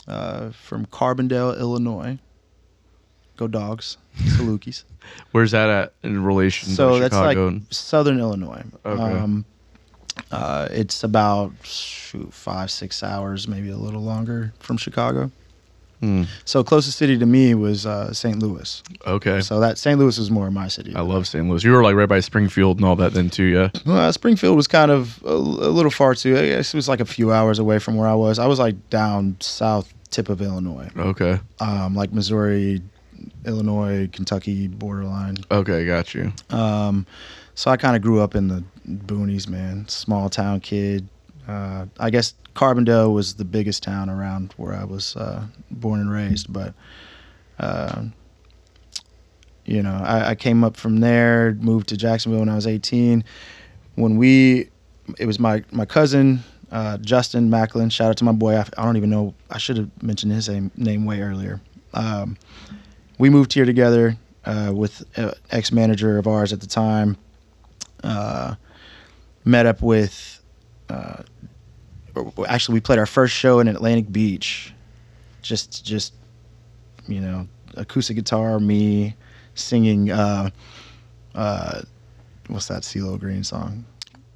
uh, 0.07 0.51
from 0.51 0.85
carbondale 0.87 1.57
illinois. 1.59 2.17
Go 3.35 3.47
dogs. 3.47 3.97
Salukis. 4.17 4.83
Where's 5.31 5.51
that 5.51 5.69
at 5.69 5.93
in 6.01 6.23
relation 6.23 6.69
so 6.69 6.93
to 6.95 6.99
that's 7.01 7.13
chicago? 7.13 7.49
like 7.49 7.61
southern 7.69 8.19
illinois. 8.19 8.63
Okay. 8.85 9.01
um, 9.01 9.45
uh, 10.31 10.67
it's 10.71 11.03
about 11.03 11.51
shoot, 11.63 12.33
five 12.33 12.71
six 12.71 13.03
hours 13.03 13.47
maybe 13.47 13.69
a 13.69 13.77
little 13.77 14.01
longer 14.01 14.53
from 14.59 14.77
chicago 14.77 15.31
Hmm. 15.99 16.23
so 16.45 16.63
closest 16.63 16.97
city 16.99 17.17
to 17.17 17.25
me 17.25 17.55
was 17.55 17.85
uh, 17.87 18.13
st 18.13 18.37
louis 18.39 18.83
okay 19.07 19.41
so 19.41 19.59
that 19.59 19.79
St. 19.79 19.97
Louis 19.99 20.17
was 20.19 20.29
more 20.29 20.51
my 20.51 20.67
city. 20.67 20.93
i 20.95 21.01
love 21.01 21.25
st 21.27 21.49
louis 21.49 21.63
you 21.63 21.71
were 21.71 21.81
like 21.81 21.95
right 21.95 22.07
by 22.07 22.19
springfield 22.19 22.77
and 22.77 22.85
all 22.85 22.95
that 22.97 23.13
then 23.13 23.29
too 23.31 23.45
yeah 23.45 23.69
Well, 23.85 24.13
Springfield 24.13 24.55
was 24.55 24.67
kind 24.67 24.91
of 24.91 25.19
a, 25.25 25.29
a 25.33 25.71
little 25.73 25.89
far 25.91 26.13
too. 26.13 26.37
I 26.37 26.47
guess 26.49 26.73
it 26.73 26.77
was 26.77 26.87
like 26.87 26.99
a 26.99 27.05
few 27.05 27.31
hours 27.31 27.57
away 27.59 27.79
from 27.79 27.95
where 27.95 28.07
I 28.07 28.13
was. 28.13 28.37
I 28.37 28.45
was 28.45 28.59
like 28.59 28.75
down 28.91 29.37
south 29.39 29.91
tip 30.11 30.29
of 30.29 30.41
Illinois, 30.41 30.89
okay 30.97 31.39
um, 31.59 31.95
like 31.95 32.13
Missouri, 32.13 32.81
Illinois, 33.45 34.07
Kentucky 34.11 34.67
borderline. 34.67 35.37
okay 35.51 35.85
got 35.85 36.13
you 36.13 36.31
Um, 36.51 37.05
so 37.55 37.71
I 37.71 37.77
kind 37.77 37.95
of 37.95 38.03
grew 38.03 38.21
up 38.21 38.35
in 38.35 38.49
the 38.49 38.63
boonies, 38.87 39.47
man. 39.47 39.87
Small 39.87 40.29
town 40.29 40.59
kid. 40.59 41.07
Uh, 41.47 41.85
I 41.99 42.09
guess 42.09 42.33
Carbondale 42.55 43.13
was 43.13 43.35
the 43.35 43.45
biggest 43.45 43.83
town 43.83 44.09
around 44.09 44.53
where 44.57 44.73
I 44.73 44.83
was 44.83 45.15
uh, 45.15 45.45
born 45.71 45.99
and 46.01 46.11
raised, 46.11 46.51
but 46.51 46.73
uh, 47.59 48.03
you 49.65 49.81
know, 49.81 50.01
I, 50.03 50.29
I 50.29 50.35
came 50.35 50.63
up 50.63 50.77
from 50.77 50.99
there, 50.99 51.53
moved 51.59 51.89
to 51.89 51.97
Jacksonville 51.97 52.39
when 52.39 52.49
I 52.49 52.55
was 52.55 52.67
18. 52.67 53.23
When 53.95 54.17
we, 54.17 54.69
it 55.19 55.25
was 55.25 55.39
my 55.39 55.63
my 55.71 55.85
cousin 55.85 56.43
uh, 56.71 56.97
Justin 56.97 57.49
Macklin. 57.49 57.89
Shout 57.89 58.09
out 58.09 58.17
to 58.17 58.23
my 58.23 58.31
boy. 58.31 58.55
I, 58.55 58.65
I 58.77 58.85
don't 58.85 58.97
even 58.97 59.09
know. 59.09 59.33
I 59.49 59.57
should 59.57 59.77
have 59.77 60.03
mentioned 60.03 60.31
his 60.31 60.49
name, 60.49 60.71
name 60.75 61.05
way 61.05 61.21
earlier. 61.21 61.61
Um, 61.93 62.37
we 63.17 63.29
moved 63.29 63.53
here 63.53 63.65
together 63.65 64.17
uh, 64.45 64.71
with 64.73 65.03
an 65.17 65.31
ex 65.51 65.71
manager 65.71 66.17
of 66.17 66.27
ours 66.27 66.53
at 66.53 66.61
the 66.61 66.67
time. 66.67 67.17
Uh, 68.03 68.55
met 69.45 69.65
up 69.65 69.81
with. 69.81 70.36
Uh, 70.89 71.23
actually, 72.47 72.73
we 72.73 72.81
played 72.81 72.99
our 72.99 73.05
first 73.05 73.33
show 73.35 73.59
in 73.59 73.67
Atlantic 73.67 74.11
Beach. 74.11 74.73
Just, 75.41 75.85
just, 75.85 76.13
you 77.07 77.21
know, 77.21 77.47
acoustic 77.75 78.15
guitar, 78.15 78.59
me 78.59 79.15
singing. 79.55 80.11
Uh, 80.11 80.49
uh, 81.35 81.81
what's 82.47 82.67
that 82.67 82.83
CeeLo 82.83 83.19
Green 83.19 83.43
song? 83.43 83.85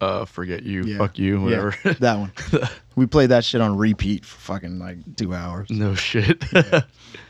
uh 0.01 0.25
forget 0.25 0.63
you 0.63 0.81
Yeah. 0.83 0.97
fuck 0.97 1.19
you 1.19 1.37
Yeah, 1.37 1.43
whatever 1.43 1.75
that 1.99 2.17
one. 2.17 2.31
we 2.95 3.05
played 3.05 3.29
that 3.29 3.45
shit 3.45 3.61
on 3.61 3.77
repeat 3.77 4.25
for 4.25 4.39
fucking 4.39 4.79
like 4.79 4.97
two 5.15 5.35
hours. 5.35 5.69
no 5.69 5.93
shit 5.93 6.43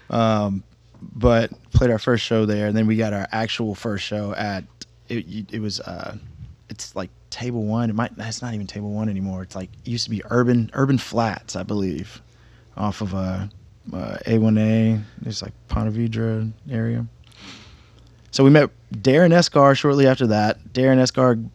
Um, 0.09 0.63
but 1.01 1.51
played 1.73 1.89
our 1.91 1.99
first 1.99 2.23
show 2.23 2.45
there, 2.45 2.67
and 2.67 2.77
then 2.77 2.87
we 2.87 2.95
got 2.95 3.11
our 3.11 3.27
actual 3.33 3.75
first 3.75 4.05
show 4.05 4.33
at 4.35 4.63
it. 5.09 5.51
It 5.53 5.59
was 5.59 5.81
uh, 5.81 6.15
it's 6.71 6.95
like 6.95 7.11
Table 7.29 7.65
One. 7.65 7.89
It 7.89 7.93
might. 7.93 8.11
It's 8.17 8.41
not 8.41 8.53
even 8.53 8.65
Table 8.65 8.91
One 8.91 9.09
anymore. 9.09 9.43
It's 9.43 9.55
like 9.55 9.69
it 9.85 9.89
used 9.89 10.05
to 10.05 10.09
be 10.09 10.23
Urban 10.31 10.71
Urban 10.73 10.97
Flats, 10.97 11.55
I 11.55 11.63
believe, 11.63 12.21
off 12.77 13.01
of 13.01 13.13
uh, 13.13 13.47
uh 13.93 14.17
A1A. 14.25 15.03
It's 15.25 15.41
like 15.43 15.53
Ponte 15.67 15.93
Vedra 15.93 16.51
area. 16.69 17.05
So 18.31 18.45
we 18.45 18.49
met 18.49 18.69
Darren 18.93 19.31
Escar 19.33 19.77
shortly 19.77 20.07
after 20.07 20.25
that. 20.27 20.63
Darren 20.73 20.97
Escar 20.97 21.45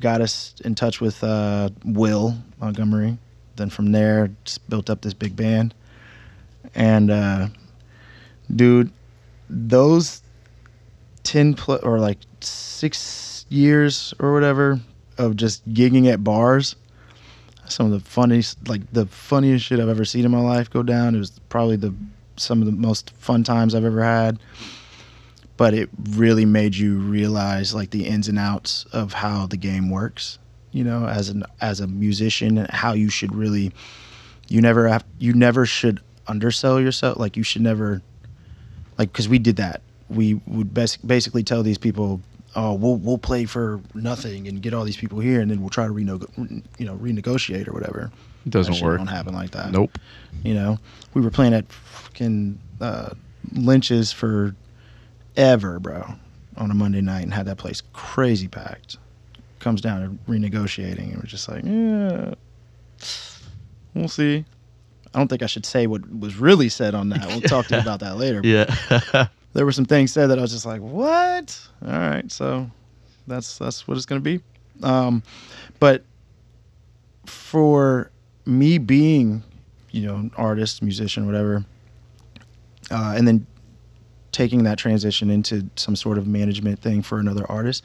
got 0.00 0.22
us 0.22 0.54
in 0.64 0.74
touch 0.74 1.00
with 1.00 1.22
uh, 1.22 1.68
Will 1.84 2.34
Montgomery. 2.58 3.18
Then 3.56 3.68
from 3.68 3.92
there, 3.92 4.30
built 4.70 4.88
up 4.88 5.02
this 5.02 5.14
big 5.14 5.36
band. 5.36 5.74
And 6.74 7.10
uh, 7.10 7.48
dude, 8.54 8.90
those 9.50 10.22
ten 11.22 11.52
pl- 11.52 11.80
or 11.82 11.98
like 11.98 12.18
six 12.40 13.25
years 13.48 14.14
or 14.18 14.32
whatever 14.32 14.80
of 15.18 15.36
just 15.36 15.66
gigging 15.72 16.10
at 16.12 16.22
bars, 16.22 16.76
some 17.66 17.86
of 17.86 17.92
the 17.92 18.00
funniest, 18.00 18.68
like 18.68 18.92
the 18.92 19.06
funniest 19.06 19.64
shit 19.64 19.80
I've 19.80 19.88
ever 19.88 20.04
seen 20.04 20.24
in 20.24 20.30
my 20.30 20.40
life 20.40 20.70
go 20.70 20.82
down. 20.82 21.14
It 21.14 21.18
was 21.18 21.38
probably 21.48 21.76
the 21.76 21.94
some 22.36 22.60
of 22.60 22.66
the 22.66 22.72
most 22.72 23.10
fun 23.12 23.44
times 23.44 23.74
I've 23.74 23.84
ever 23.84 24.02
had. 24.02 24.38
But 25.56 25.72
it 25.72 25.88
really 26.10 26.44
made 26.44 26.76
you 26.76 26.98
realize 26.98 27.74
like 27.74 27.90
the 27.90 28.06
ins 28.06 28.28
and 28.28 28.38
outs 28.38 28.84
of 28.92 29.14
how 29.14 29.46
the 29.46 29.56
game 29.56 29.90
works. 29.90 30.38
You 30.70 30.84
know, 30.84 31.06
as 31.06 31.30
an 31.30 31.44
as 31.60 31.80
a 31.80 31.86
musician, 31.86 32.58
and 32.58 32.70
how 32.70 32.92
you 32.92 33.08
should 33.08 33.34
really 33.34 33.72
you 34.48 34.60
never 34.60 34.86
have 34.88 35.04
you 35.18 35.32
never 35.32 35.64
should 35.64 36.00
undersell 36.28 36.80
yourself 36.80 37.18
like 37.18 37.36
you 37.36 37.42
should 37.42 37.62
never 37.62 38.02
like 38.98 39.12
because 39.12 39.28
we 39.28 39.38
did 39.38 39.56
that 39.56 39.80
we 40.08 40.34
would 40.46 40.72
bas- 40.72 40.96
basically 40.98 41.42
tell 41.42 41.62
these 41.62 41.78
people 41.78 42.20
oh 42.56 42.72
we'll 42.74 42.96
we'll 42.96 43.18
play 43.18 43.44
for 43.44 43.80
nothing 43.94 44.48
and 44.48 44.60
get 44.62 44.74
all 44.74 44.82
these 44.82 44.96
people 44.96 45.20
here 45.20 45.40
and 45.40 45.50
then 45.50 45.60
we'll 45.60 45.70
try 45.70 45.86
to 45.86 45.92
renego- 45.92 46.62
you 46.78 46.86
know 46.86 46.96
renegotiate 46.96 47.68
or 47.68 47.72
whatever. 47.72 48.10
It 48.44 48.50
doesn't 48.50 48.74
that 48.74 48.82
work. 48.82 48.98
don't 48.98 49.06
happen 49.06 49.34
like 49.34 49.50
that. 49.52 49.70
Nope. 49.70 49.96
You 50.42 50.54
know 50.54 50.78
we 51.14 51.20
were 51.22 51.30
playing 51.30 51.54
at 51.54 51.70
fucking 51.70 52.58
uh, 52.80 53.10
lynch's 53.52 54.10
for 54.10 54.56
ever 55.36 55.78
bro 55.78 56.14
on 56.56 56.70
a 56.70 56.74
monday 56.74 57.02
night 57.02 57.22
and 57.22 57.32
had 57.34 57.46
that 57.46 57.58
place 57.58 57.82
crazy 57.92 58.48
packed. 58.48 58.96
Comes 59.58 59.80
down 59.80 60.00
to 60.26 60.32
renegotiating 60.32 61.12
and 61.12 61.16
we're 61.16 61.22
just 61.22 61.48
like 61.48 61.62
yeah 61.64 62.34
we'll 63.94 64.08
see. 64.08 64.44
I 65.14 65.18
don't 65.18 65.28
think 65.28 65.42
i 65.42 65.46
should 65.46 65.64
say 65.64 65.86
what 65.86 66.02
was 66.18 66.36
really 66.36 66.68
said 66.68 66.94
on 66.94 67.10
that. 67.10 67.26
We'll 67.26 67.40
talk 67.42 67.66
to 67.66 67.76
you 67.76 67.80
about 67.86 68.00
that 68.00 68.16
later. 68.16 68.40
Yeah 68.42 69.28
there 69.56 69.64
were 69.64 69.72
some 69.72 69.86
things 69.86 70.12
said 70.12 70.26
that 70.28 70.38
i 70.38 70.42
was 70.42 70.52
just 70.52 70.66
like 70.66 70.80
what? 70.80 71.68
All 71.82 71.90
right 71.92 72.30
so 72.30 72.70
that's 73.26 73.58
that's 73.58 73.88
what 73.88 73.96
it's 73.96 74.06
going 74.06 74.22
to 74.22 74.24
be. 74.24 74.42
Um, 74.82 75.22
but 75.80 76.04
for 77.24 78.10
me 78.44 78.78
being 78.78 79.42
you 79.90 80.06
know 80.06 80.16
an 80.16 80.30
artist 80.36 80.82
musician 80.82 81.26
whatever 81.26 81.64
uh, 82.90 83.14
and 83.16 83.26
then 83.26 83.46
taking 84.30 84.64
that 84.64 84.76
transition 84.76 85.30
into 85.30 85.66
some 85.76 85.96
sort 85.96 86.18
of 86.18 86.26
management 86.26 86.78
thing 86.80 87.00
for 87.00 87.18
another 87.18 87.50
artist, 87.50 87.82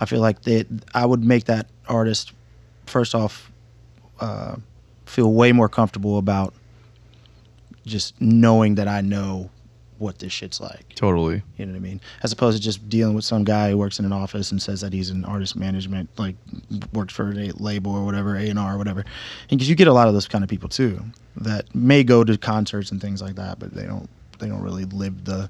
I 0.00 0.04
feel 0.04 0.20
like 0.20 0.42
that 0.42 0.66
I 0.94 1.06
would 1.06 1.22
make 1.22 1.44
that 1.44 1.68
artist 1.86 2.32
first 2.86 3.14
off 3.14 3.52
uh, 4.18 4.56
feel 5.06 5.32
way 5.32 5.52
more 5.52 5.68
comfortable 5.68 6.18
about 6.18 6.52
just 7.86 8.20
knowing 8.20 8.74
that 8.74 8.88
I 8.88 9.00
know 9.00 9.50
what 10.02 10.18
this 10.18 10.32
shit's 10.32 10.60
like. 10.60 10.94
Totally. 10.94 11.42
You 11.56 11.66
know 11.66 11.72
what 11.72 11.78
I 11.78 11.80
mean? 11.80 12.00
As 12.22 12.32
opposed 12.32 12.56
to 12.56 12.62
just 12.62 12.88
dealing 12.88 13.14
with 13.14 13.24
some 13.24 13.44
guy 13.44 13.70
who 13.70 13.78
works 13.78 13.98
in 13.98 14.04
an 14.04 14.12
office 14.12 14.50
and 14.50 14.60
says 14.60 14.80
that 14.80 14.92
he's 14.92 15.10
in 15.10 15.24
artist 15.24 15.56
management, 15.56 16.10
like 16.18 16.34
works 16.92 17.14
for 17.14 17.30
a 17.30 17.52
label 17.52 17.94
or 17.94 18.04
whatever, 18.04 18.36
A 18.36 18.48
and 18.48 18.58
R 18.58 18.74
or 18.74 18.78
whatever. 18.78 19.04
Because 19.48 19.70
you 19.70 19.76
get 19.76 19.86
a 19.86 19.92
lot 19.92 20.08
of 20.08 20.14
those 20.14 20.26
kind 20.26 20.42
of 20.42 20.50
people 20.50 20.68
too 20.68 21.02
that 21.36 21.72
may 21.74 22.02
go 22.02 22.24
to 22.24 22.36
concerts 22.36 22.90
and 22.90 23.00
things 23.00 23.22
like 23.22 23.36
that, 23.36 23.58
but 23.58 23.72
they 23.72 23.86
don't 23.86 24.08
they 24.40 24.48
don't 24.48 24.62
really 24.62 24.84
live 24.86 25.24
the 25.24 25.48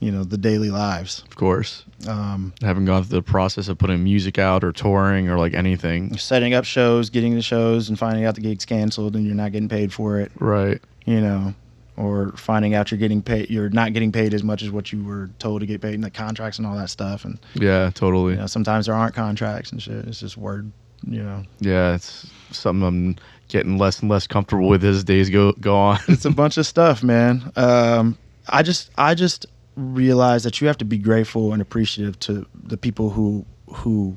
you 0.00 0.12
know 0.12 0.22
the 0.22 0.36
daily 0.36 0.70
lives. 0.70 1.22
Of 1.22 1.36
course. 1.36 1.84
Um, 2.06 2.52
haven't 2.60 2.84
gone 2.84 3.04
through 3.04 3.18
the 3.18 3.22
process 3.22 3.68
of 3.68 3.78
putting 3.78 4.04
music 4.04 4.38
out 4.38 4.62
or 4.62 4.72
touring 4.72 5.30
or 5.30 5.38
like 5.38 5.54
anything. 5.54 6.16
setting 6.18 6.52
up 6.52 6.66
shows, 6.66 7.08
getting 7.08 7.34
the 7.34 7.42
shows, 7.42 7.88
and 7.88 7.98
finding 7.98 8.26
out 8.26 8.34
the 8.34 8.42
gig's 8.42 8.66
canceled 8.66 9.16
and 9.16 9.24
you're 9.24 9.34
not 9.34 9.52
getting 9.52 9.70
paid 9.70 9.92
for 9.94 10.20
it. 10.20 10.30
Right. 10.38 10.80
You 11.06 11.22
know. 11.22 11.54
Or 11.96 12.32
finding 12.32 12.74
out 12.74 12.90
you're 12.90 12.98
getting 12.98 13.22
paid, 13.22 13.48
you're 13.48 13.70
not 13.70 13.94
getting 13.94 14.12
paid 14.12 14.34
as 14.34 14.42
much 14.42 14.62
as 14.62 14.70
what 14.70 14.92
you 14.92 15.02
were 15.02 15.30
told 15.38 15.60
to 15.60 15.66
get 15.66 15.80
paid 15.80 15.94
in 15.94 16.02
the 16.02 16.10
contracts 16.10 16.58
and 16.58 16.66
all 16.66 16.76
that 16.76 16.90
stuff. 16.90 17.24
And 17.24 17.38
Yeah, 17.54 17.90
totally. 17.94 18.34
You 18.34 18.40
know, 18.40 18.46
sometimes 18.46 18.86
there 18.86 18.94
aren't 18.94 19.14
contracts 19.14 19.72
and 19.72 19.82
shit. 19.82 20.06
It's 20.06 20.20
just 20.20 20.36
word, 20.36 20.70
you 21.08 21.22
know. 21.22 21.44
Yeah, 21.60 21.94
it's 21.94 22.26
something 22.50 22.86
I'm 22.86 23.16
getting 23.48 23.78
less 23.78 24.00
and 24.00 24.10
less 24.10 24.26
comfortable 24.26 24.68
with 24.68 24.84
as 24.84 25.04
days 25.04 25.30
go 25.30 25.52
go 25.52 25.74
on. 25.76 25.98
It's 26.08 26.26
a 26.26 26.30
bunch 26.30 26.58
of 26.58 26.66
stuff, 26.66 27.02
man. 27.02 27.50
Um, 27.56 28.18
I 28.48 28.62
just 28.62 28.90
I 28.98 29.14
just 29.14 29.46
realize 29.76 30.42
that 30.44 30.60
you 30.60 30.66
have 30.66 30.78
to 30.78 30.84
be 30.84 30.98
grateful 30.98 31.52
and 31.52 31.62
appreciative 31.62 32.18
to 32.20 32.46
the 32.54 32.76
people 32.76 33.10
who 33.10 33.46
who 33.68 34.16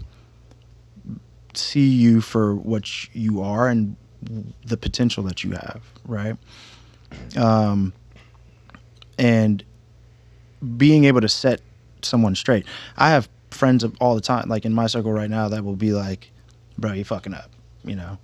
see 1.53 1.87
you 1.87 2.21
for 2.21 2.55
what 2.55 3.13
you 3.15 3.41
are 3.41 3.67
and 3.67 3.95
the 4.65 4.77
potential 4.77 5.23
that 5.23 5.43
you 5.43 5.51
have, 5.51 5.81
right? 6.05 6.35
Um, 7.37 7.93
and 9.17 9.63
being 10.77 11.05
able 11.05 11.21
to 11.21 11.29
set 11.29 11.61
someone 12.01 12.35
straight. 12.35 12.65
I 12.97 13.09
have 13.09 13.29
friends 13.51 13.83
of 13.83 13.95
all 13.99 14.15
the 14.15 14.21
time, 14.21 14.47
like 14.49 14.65
in 14.65 14.73
my 14.73 14.87
circle 14.87 15.11
right 15.11 15.29
now, 15.29 15.49
that 15.49 15.63
will 15.63 15.75
be 15.75 15.91
like, 15.93 16.31
"Bro, 16.77 16.93
you 16.93 17.03
fucking 17.03 17.33
up," 17.33 17.49
you 17.83 17.95
know. 17.95 18.17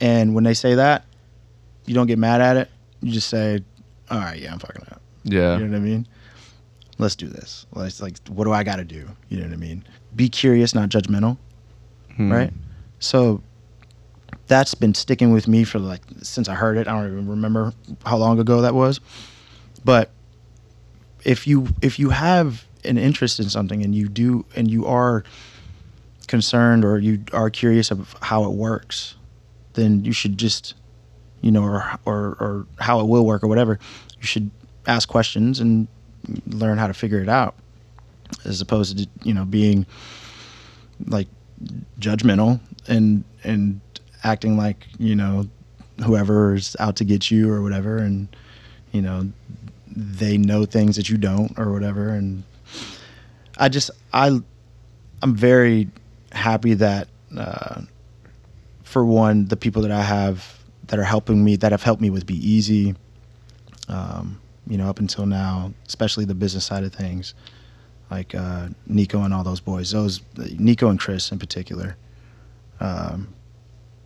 And 0.00 0.34
when 0.34 0.44
they 0.44 0.54
say 0.54 0.74
that, 0.74 1.04
you 1.86 1.94
don't 1.94 2.06
get 2.06 2.18
mad 2.18 2.40
at 2.40 2.56
it. 2.56 2.70
You 3.00 3.12
just 3.12 3.28
say, 3.28 3.62
"All 4.10 4.18
right, 4.18 4.40
yeah, 4.40 4.52
I'm 4.52 4.58
fucking 4.58 4.82
up." 4.90 5.00
yeah. 5.24 5.56
You 5.58 5.64
know 5.66 5.70
what 5.72 5.76
I 5.76 5.80
mean? 5.80 6.06
Let's 6.98 7.14
do 7.16 7.28
this. 7.28 7.66
Let's 7.72 8.00
like, 8.02 8.16
what 8.28 8.44
do 8.44 8.52
I 8.52 8.62
got 8.62 8.76
to 8.76 8.84
do? 8.84 9.08
You 9.28 9.38
know 9.38 9.44
what 9.46 9.52
I 9.52 9.56
mean? 9.56 9.84
Be 10.14 10.28
curious, 10.28 10.74
not 10.74 10.88
judgmental, 10.90 11.38
Hmm. 12.16 12.30
right? 12.32 12.52
So 13.00 13.42
that's 14.46 14.74
been 14.74 14.94
sticking 14.94 15.32
with 15.32 15.48
me 15.48 15.64
for 15.64 15.78
like 15.78 16.02
since 16.22 16.48
I 16.48 16.54
heard 16.54 16.76
it. 16.76 16.86
I 16.86 16.92
don't 16.92 17.10
even 17.10 17.28
remember 17.28 17.72
how 18.04 18.16
long 18.16 18.38
ago 18.38 18.60
that 18.62 18.74
was, 18.74 19.00
but 19.84 20.10
if 21.24 21.46
you 21.46 21.68
if 21.80 21.98
you 21.98 22.10
have 22.10 22.64
an 22.84 22.98
interest 22.98 23.40
in 23.40 23.48
something 23.48 23.82
and 23.82 23.94
you 23.94 24.08
do 24.08 24.44
and 24.54 24.70
you 24.70 24.86
are 24.86 25.24
concerned 26.26 26.84
or 26.84 26.98
you 26.98 27.24
are 27.32 27.50
curious 27.50 27.90
of 27.90 28.14
how 28.20 28.44
it 28.44 28.52
works, 28.52 29.14
then 29.74 30.04
you 30.04 30.12
should 30.12 30.38
just 30.38 30.74
you 31.40 31.50
know 31.50 31.62
or 31.62 31.98
or 32.04 32.36
or 32.40 32.66
how 32.78 33.00
it 33.00 33.06
will 33.06 33.24
work 33.24 33.42
or 33.42 33.46
whatever. 33.46 33.78
You 34.20 34.26
should 34.26 34.50
ask 34.86 35.08
questions 35.08 35.60
and 35.60 35.88
learn 36.46 36.78
how 36.78 36.86
to 36.86 36.94
figure 36.94 37.20
it 37.20 37.28
out 37.28 37.54
as 38.44 38.60
opposed 38.60 38.98
to 38.98 39.08
you 39.22 39.34
know 39.34 39.44
being 39.44 39.86
like 41.06 41.28
judgmental 41.98 42.60
and 42.88 43.24
and 43.42 43.80
acting 44.24 44.56
like 44.56 44.86
you 44.98 45.14
know 45.14 45.48
whoever 46.04 46.54
is 46.54 46.76
out 46.80 46.96
to 46.96 47.04
get 47.04 47.30
you 47.30 47.52
or 47.52 47.62
whatever 47.62 47.98
and 47.98 48.34
you 48.90 49.00
know 49.00 49.30
they 49.94 50.36
know 50.36 50.64
things 50.64 50.96
that 50.96 51.08
you 51.08 51.16
don't 51.16 51.56
or 51.56 51.72
whatever. 51.72 52.08
And 52.08 52.42
i 53.58 53.68
just 53.68 53.90
i 54.12 54.40
i'm 55.22 55.34
very 55.36 55.88
happy 56.32 56.74
that 56.74 57.08
uh, 57.36 57.82
for 58.82 59.04
one 59.04 59.46
the 59.46 59.56
people 59.56 59.82
that 59.82 59.90
i 59.90 60.02
have 60.02 60.58
that 60.88 60.98
are 60.98 61.04
helping 61.04 61.44
me 61.44 61.56
that 61.56 61.72
have 61.72 61.82
helped 61.82 62.02
me 62.02 62.10
with 62.10 62.26
be 62.26 62.36
easy 62.36 62.94
um, 63.88 64.40
you 64.66 64.76
know 64.76 64.88
up 64.88 64.98
until 64.98 65.26
now 65.26 65.72
especially 65.86 66.24
the 66.24 66.34
business 66.34 66.64
side 66.64 66.84
of 66.84 66.92
things 66.92 67.34
like 68.10 68.34
uh, 68.34 68.68
nico 68.86 69.22
and 69.22 69.32
all 69.32 69.44
those 69.44 69.60
boys 69.60 69.92
those 69.92 70.20
nico 70.58 70.88
and 70.88 70.98
chris 70.98 71.30
in 71.30 71.38
particular 71.38 71.96
um, 72.80 73.32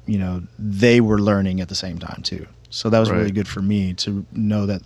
you 0.08 0.18
know 0.18 0.42
they 0.58 1.00
were 1.00 1.20
learning 1.20 1.60
at 1.60 1.68
the 1.68 1.74
same 1.74 1.98
time 1.98 2.22
too. 2.22 2.46
So 2.70 2.90
that 2.90 2.98
was 2.98 3.10
really 3.10 3.30
good 3.30 3.48
for 3.48 3.62
me 3.62 3.94
to 3.94 4.26
know 4.32 4.66
that 4.66 4.82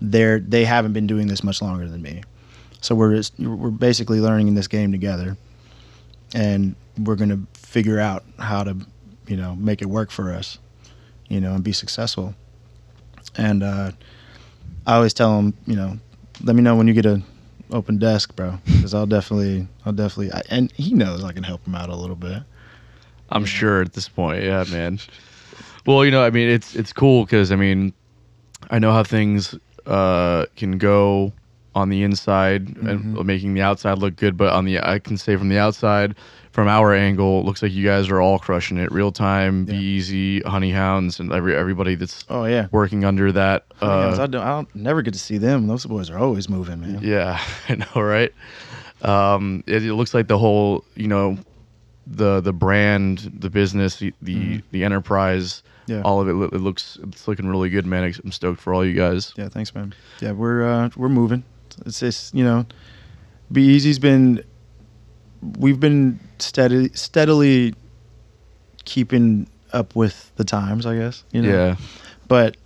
they're 0.00 0.38
they 0.38 0.64
haven't 0.64 0.92
been 0.92 1.06
doing 1.06 1.26
this 1.26 1.42
much 1.42 1.62
longer 1.62 1.88
than 1.88 2.02
me. 2.02 2.22
So 2.80 2.94
we're 2.94 3.14
just 3.16 3.38
we're 3.38 3.70
basically 3.70 4.20
learning 4.20 4.48
in 4.48 4.54
this 4.54 4.68
game 4.68 4.92
together 4.92 5.36
and 6.34 6.74
we're 6.98 7.16
going 7.16 7.30
to 7.30 7.40
figure 7.58 7.98
out 7.98 8.24
how 8.38 8.64
to 8.64 8.76
you 9.26 9.36
know 9.36 9.56
make 9.56 9.80
it 9.82 9.86
work 9.86 10.10
for 10.10 10.32
us 10.32 10.58
you 11.28 11.40
know 11.40 11.54
and 11.54 11.64
be 11.64 11.72
successful. 11.72 12.34
And 13.38 13.62
uh, 13.62 13.92
i 14.86 14.94
always 14.94 15.12
tell 15.12 15.36
them 15.36 15.54
you 15.66 15.76
know 15.76 15.98
let 16.42 16.56
me 16.56 16.62
know 16.62 16.76
when 16.76 16.86
you 16.86 16.94
get 16.94 17.06
a 17.06 17.22
open 17.72 17.98
desk 17.98 18.36
bro 18.36 18.58
because 18.64 18.94
i'll 18.94 19.06
definitely 19.06 19.66
i'll 19.84 19.92
definitely 19.92 20.32
I, 20.32 20.42
and 20.50 20.70
he 20.72 20.94
knows 20.94 21.24
i 21.24 21.32
can 21.32 21.42
help 21.42 21.66
him 21.66 21.74
out 21.74 21.88
a 21.88 21.96
little 21.96 22.16
bit 22.16 22.42
I'm 23.30 23.44
sure 23.44 23.82
at 23.82 23.92
this 23.92 24.08
point, 24.08 24.42
yeah, 24.42 24.64
man. 24.70 24.98
Well, 25.86 26.04
you 26.04 26.10
know, 26.10 26.22
I 26.22 26.30
mean, 26.30 26.48
it's 26.48 26.74
it's 26.74 26.92
cool 26.92 27.24
because 27.24 27.52
I 27.52 27.56
mean, 27.56 27.92
I 28.70 28.78
know 28.78 28.92
how 28.92 29.02
things 29.02 29.54
uh, 29.86 30.46
can 30.56 30.78
go 30.78 31.32
on 31.74 31.90
the 31.90 32.02
inside 32.02 32.76
and 32.78 33.14
making 33.26 33.54
the 33.54 33.60
outside 33.60 33.98
look 33.98 34.16
good, 34.16 34.36
but 34.36 34.52
on 34.52 34.64
the 34.64 34.80
I 34.80 34.98
can 34.98 35.16
say 35.16 35.36
from 35.36 35.48
the 35.48 35.58
outside, 35.58 36.16
from 36.50 36.68
our 36.68 36.94
angle, 36.94 37.40
it 37.40 37.44
looks 37.44 37.62
like 37.62 37.72
you 37.72 37.84
guys 37.84 38.08
are 38.08 38.20
all 38.20 38.38
crushing 38.38 38.78
it. 38.78 38.90
Real 38.90 39.12
time, 39.12 39.66
be 39.66 39.76
easy, 39.76 40.40
honey 40.40 40.72
hounds, 40.72 41.20
and 41.20 41.30
every 41.32 41.54
everybody 41.54 41.94
that's 41.94 42.24
oh 42.30 42.44
yeah 42.44 42.68
working 42.72 43.04
under 43.04 43.30
that. 43.32 43.66
Uh, 43.82 44.16
I, 44.18 44.26
don't, 44.26 44.42
I 44.42 44.48
don't 44.48 44.74
never 44.74 45.02
get 45.02 45.12
to 45.12 45.20
see 45.20 45.36
them. 45.36 45.66
Those 45.66 45.84
boys 45.84 46.08
are 46.08 46.18
always 46.18 46.48
moving, 46.48 46.80
man. 46.80 47.00
Yeah, 47.02 47.38
I 47.68 47.74
know, 47.74 48.00
right? 48.00 48.32
Um, 49.02 49.62
it, 49.66 49.84
it 49.84 49.94
looks 49.94 50.14
like 50.14 50.28
the 50.28 50.38
whole, 50.38 50.82
you 50.94 51.08
know, 51.08 51.36
the 52.06 52.40
the 52.40 52.52
brand, 52.52 53.18
the 53.38 53.50
business, 53.50 53.96
the 53.98 54.12
the, 54.22 54.62
the 54.70 54.84
enterprise. 54.84 55.62
Yeah. 55.88 56.02
all 56.02 56.20
of 56.20 56.28
it, 56.28 56.32
it 56.32 56.60
looks 56.60 56.98
it's 57.04 57.28
looking 57.28 57.46
really 57.46 57.70
good, 57.70 57.86
man. 57.86 58.12
I'm 58.24 58.32
stoked 58.32 58.60
for 58.60 58.74
all 58.74 58.84
you 58.84 58.94
guys. 58.94 59.32
Yeah, 59.36 59.48
thanks, 59.48 59.72
man. 59.72 59.94
Yeah, 60.20 60.32
we're 60.32 60.66
uh, 60.66 60.90
we're 60.96 61.08
moving. 61.08 61.44
It's 61.84 62.00
just 62.00 62.34
you 62.34 62.42
know, 62.42 62.66
Be 63.52 63.62
Easy's 63.62 64.00
been 64.00 64.42
we've 65.58 65.78
been 65.78 66.18
steady 66.38 66.90
steadily 66.94 67.74
keeping 68.84 69.48
up 69.72 69.94
with 69.94 70.32
the 70.36 70.44
times, 70.44 70.86
I 70.86 70.96
guess. 70.96 71.24
You 71.32 71.42
know? 71.42 71.48
Yeah, 71.50 71.76
But 72.28 72.56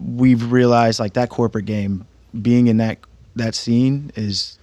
we've 0.00 0.50
realized 0.50 0.98
like 0.98 1.14
that 1.14 1.28
corporate 1.28 1.66
game, 1.66 2.06
being 2.40 2.66
in 2.66 2.78
that 2.78 2.98
that 3.36 3.54
scene 3.54 4.10
is 4.16 4.58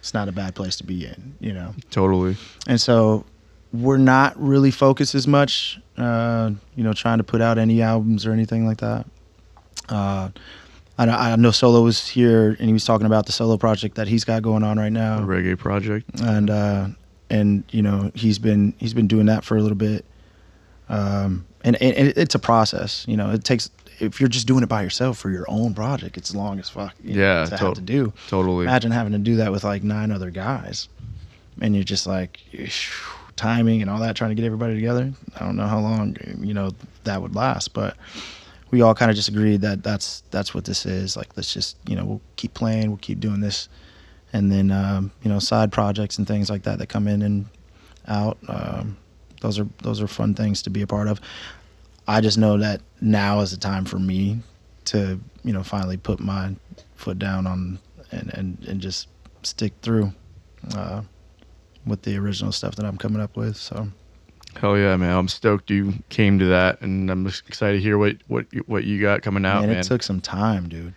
it's 0.00 0.12
not 0.12 0.28
a 0.28 0.32
bad 0.32 0.54
place 0.54 0.76
to 0.76 0.84
be 0.84 1.06
in, 1.06 1.34
you 1.40 1.52
know. 1.52 1.74
totally. 1.90 2.36
and 2.66 2.80
so 2.80 3.24
we're 3.72 3.98
not 3.98 4.34
really 4.40 4.72
focused 4.72 5.14
as 5.14 5.28
much, 5.28 5.78
uh, 5.96 6.50
you 6.74 6.82
know, 6.82 6.92
trying 6.92 7.18
to 7.18 7.24
put 7.24 7.40
out 7.40 7.56
any 7.56 7.80
albums 7.82 8.26
or 8.26 8.32
anything 8.32 8.66
like 8.66 8.78
that. 8.78 9.06
Uh, 9.88 10.30
I 10.98 11.04
know, 11.06 11.12
I 11.12 11.36
know 11.36 11.50
Solo 11.52 11.82
was 11.82 12.08
here 12.08 12.56
and 12.58 12.66
he 12.66 12.72
was 12.72 12.84
talking 12.84 13.06
about 13.06 13.26
the 13.26 13.32
solo 13.32 13.56
project 13.56 13.94
that 13.94 14.08
he's 14.08 14.24
got 14.24 14.42
going 14.42 14.62
on 14.64 14.78
right 14.78 14.88
A 14.88 14.90
now, 14.90 15.20
reggae 15.20 15.56
project. 15.56 16.20
and 16.20 16.50
uh, 16.50 16.88
and 17.30 17.64
you 17.70 17.80
know 17.80 18.10
he's 18.14 18.38
been 18.38 18.74
he's 18.78 18.92
been 18.92 19.06
doing 19.06 19.26
that 19.26 19.44
for 19.44 19.56
a 19.56 19.62
little 19.62 19.76
bit, 19.78 20.04
um, 20.88 21.46
and, 21.64 21.80
and, 21.80 21.94
and 21.96 22.08
it's 22.16 22.34
a 22.34 22.38
process. 22.38 23.06
You 23.08 23.16
know, 23.16 23.30
it 23.30 23.44
takes 23.44 23.70
if 24.00 24.18
you're 24.20 24.28
just 24.28 24.46
doing 24.46 24.62
it 24.62 24.68
by 24.68 24.82
yourself 24.82 25.18
for 25.18 25.30
your 25.30 25.44
own 25.48 25.74
project, 25.74 26.16
it's 26.16 26.34
long 26.34 26.58
as 26.58 26.68
fuck. 26.68 26.94
you 27.04 27.14
know, 27.14 27.20
Yeah, 27.20 27.44
to 27.46 27.56
have 27.56 27.74
to 27.74 27.80
do. 27.80 28.12
Totally. 28.28 28.64
Imagine 28.64 28.90
having 28.90 29.12
to 29.12 29.18
do 29.18 29.36
that 29.36 29.52
with 29.52 29.62
like 29.64 29.82
nine 29.82 30.10
other 30.10 30.30
guys, 30.30 30.88
and 31.60 31.74
you're 31.74 31.84
just 31.84 32.06
like 32.06 32.40
timing 33.36 33.82
and 33.82 33.90
all 33.90 34.00
that, 34.00 34.16
trying 34.16 34.30
to 34.30 34.34
get 34.34 34.44
everybody 34.44 34.74
together. 34.74 35.12
I 35.36 35.44
don't 35.44 35.56
know 35.56 35.66
how 35.66 35.80
long 35.80 36.16
you 36.40 36.54
know 36.54 36.70
that 37.04 37.20
would 37.22 37.34
last, 37.34 37.72
but 37.74 37.96
we 38.70 38.82
all 38.82 38.94
kind 38.94 39.10
of 39.10 39.16
just 39.16 39.28
agreed 39.28 39.60
that 39.62 39.82
that's 39.82 40.22
that's 40.30 40.54
what 40.54 40.64
this 40.64 40.86
is. 40.86 41.16
Like, 41.16 41.36
let's 41.36 41.52
just 41.52 41.76
you 41.86 41.96
know 41.96 42.04
we'll 42.04 42.20
keep 42.36 42.54
playing, 42.54 42.88
we'll 42.88 42.98
keep 42.98 43.20
doing 43.20 43.40
this, 43.40 43.68
and 44.32 44.50
then 44.50 44.70
um, 44.70 45.10
you 45.22 45.30
know 45.30 45.38
side 45.38 45.72
projects 45.72 46.18
and 46.18 46.26
things 46.26 46.48
like 46.48 46.62
that 46.62 46.78
that 46.78 46.88
come 46.88 47.06
in 47.06 47.22
and 47.22 47.46
out. 48.08 48.38
Um, 48.48 48.96
those 49.40 49.58
are 49.58 49.66
those 49.82 50.00
are 50.00 50.06
fun 50.06 50.34
things 50.34 50.62
to 50.62 50.70
be 50.70 50.82
a 50.82 50.86
part 50.86 51.08
of. 51.08 51.20
I 52.10 52.20
just 52.20 52.38
know 52.38 52.58
that 52.58 52.80
now 53.00 53.40
is 53.40 53.52
the 53.52 53.56
time 53.56 53.84
for 53.84 53.98
me 53.98 54.40
to 54.86 55.20
you 55.44 55.52
know 55.52 55.62
finally 55.62 55.96
put 55.96 56.18
my 56.20 56.54
foot 56.96 57.18
down 57.18 57.46
on 57.46 57.78
and 58.10 58.30
and, 58.34 58.64
and 58.68 58.80
just 58.80 59.08
stick 59.42 59.72
through 59.82 60.12
uh, 60.74 61.02
with 61.86 62.02
the 62.02 62.16
original 62.16 62.52
stuff 62.52 62.74
that 62.76 62.84
I'm 62.84 62.98
coming 62.98 63.20
up 63.22 63.36
with. 63.36 63.56
So 63.56 63.88
Hell 64.56 64.76
yeah, 64.76 64.96
man! 64.96 65.16
I'm 65.16 65.28
stoked 65.28 65.70
you 65.70 65.94
came 66.08 66.40
to 66.40 66.46
that, 66.46 66.80
and 66.80 67.08
I'm 67.08 67.24
excited 67.26 67.76
to 67.76 67.80
hear 67.80 67.96
what 67.98 68.16
what 68.26 68.46
you- 68.52 68.64
what 68.66 68.82
you 68.82 69.00
got 69.00 69.22
coming 69.22 69.46
out, 69.46 69.60
man, 69.60 69.68
man. 69.70 69.78
it 69.78 69.84
took 69.84 70.02
some 70.02 70.20
time, 70.20 70.68
dude. 70.68 70.92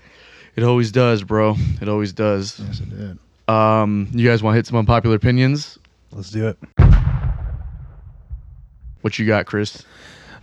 It 0.56 0.64
always 0.64 0.92
does, 0.92 1.24
bro. 1.24 1.56
It 1.82 1.88
always 1.88 2.14
does. 2.14 2.60
Yes, 2.60 2.80
it 2.80 2.90
did. 2.90 3.20
Um, 3.54 4.08
you 4.12 4.28
guys 4.28 4.42
want 4.42 4.54
to 4.54 4.56
hit 4.56 4.66
some 4.66 4.78
unpopular 4.78 5.16
opinions? 5.16 5.78
Let's 6.12 6.32
do 6.32 6.48
it. 6.48 6.58
What 9.02 9.20
you 9.20 9.28
got, 9.28 9.46
Chris? 9.46 9.84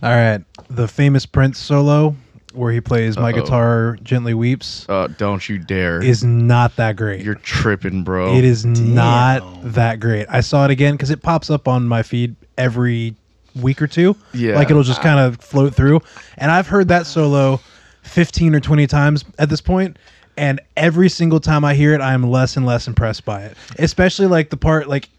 All 0.03 0.09
right. 0.09 0.41
The 0.69 0.87
famous 0.87 1.25
Prince 1.25 1.59
solo 1.59 2.15
where 2.53 2.71
he 2.73 2.81
plays 2.81 3.17
My 3.17 3.29
Uh-oh. 3.31 3.41
Guitar 3.41 3.97
Gently 4.03 4.33
Weeps 4.33 4.85
Uh, 4.89 5.07
don't 5.17 5.47
you 5.47 5.57
dare! 5.57 6.03
is 6.03 6.23
not 6.23 6.75
that 6.75 6.97
great. 6.97 7.23
You're 7.23 7.35
tripping, 7.35 8.03
bro. 8.03 8.35
It 8.35 8.43
is 8.43 8.65
not 8.65 9.41
that 9.63 9.99
great. 10.01 10.25
I 10.29 10.41
saw 10.41 10.65
it 10.65 10.71
again 10.71 10.95
because 10.95 11.11
it 11.11 11.21
pops 11.21 11.49
up 11.49 11.67
on 11.69 11.87
my 11.87 12.03
feed 12.03 12.35
every 12.57 13.15
week 13.55 13.81
or 13.81 13.87
two. 13.87 14.15
Yeah. 14.33 14.55
Like 14.55 14.69
it'll 14.69 14.83
just 14.83 15.01
kind 15.01 15.19
of 15.19 15.37
float 15.37 15.75
through. 15.75 16.01
And 16.37 16.51
I've 16.51 16.67
heard 16.67 16.87
that 16.89 17.05
solo 17.05 17.61
15 18.03 18.55
or 18.55 18.59
20 18.59 18.87
times 18.87 19.23
at 19.39 19.49
this 19.49 19.61
point, 19.61 19.97
And 20.37 20.59
every 20.75 21.09
single 21.09 21.39
time 21.39 21.63
I 21.63 21.73
hear 21.75 21.93
it, 21.93 22.01
I 22.01 22.13
am 22.13 22.23
less 22.23 22.57
and 22.57 22.65
less 22.65 22.87
impressed 22.87 23.23
by 23.25 23.43
it. 23.43 23.57
Especially 23.77 24.27
like 24.27 24.49
the 24.49 24.57
part, 24.57 24.87
like, 24.89 25.09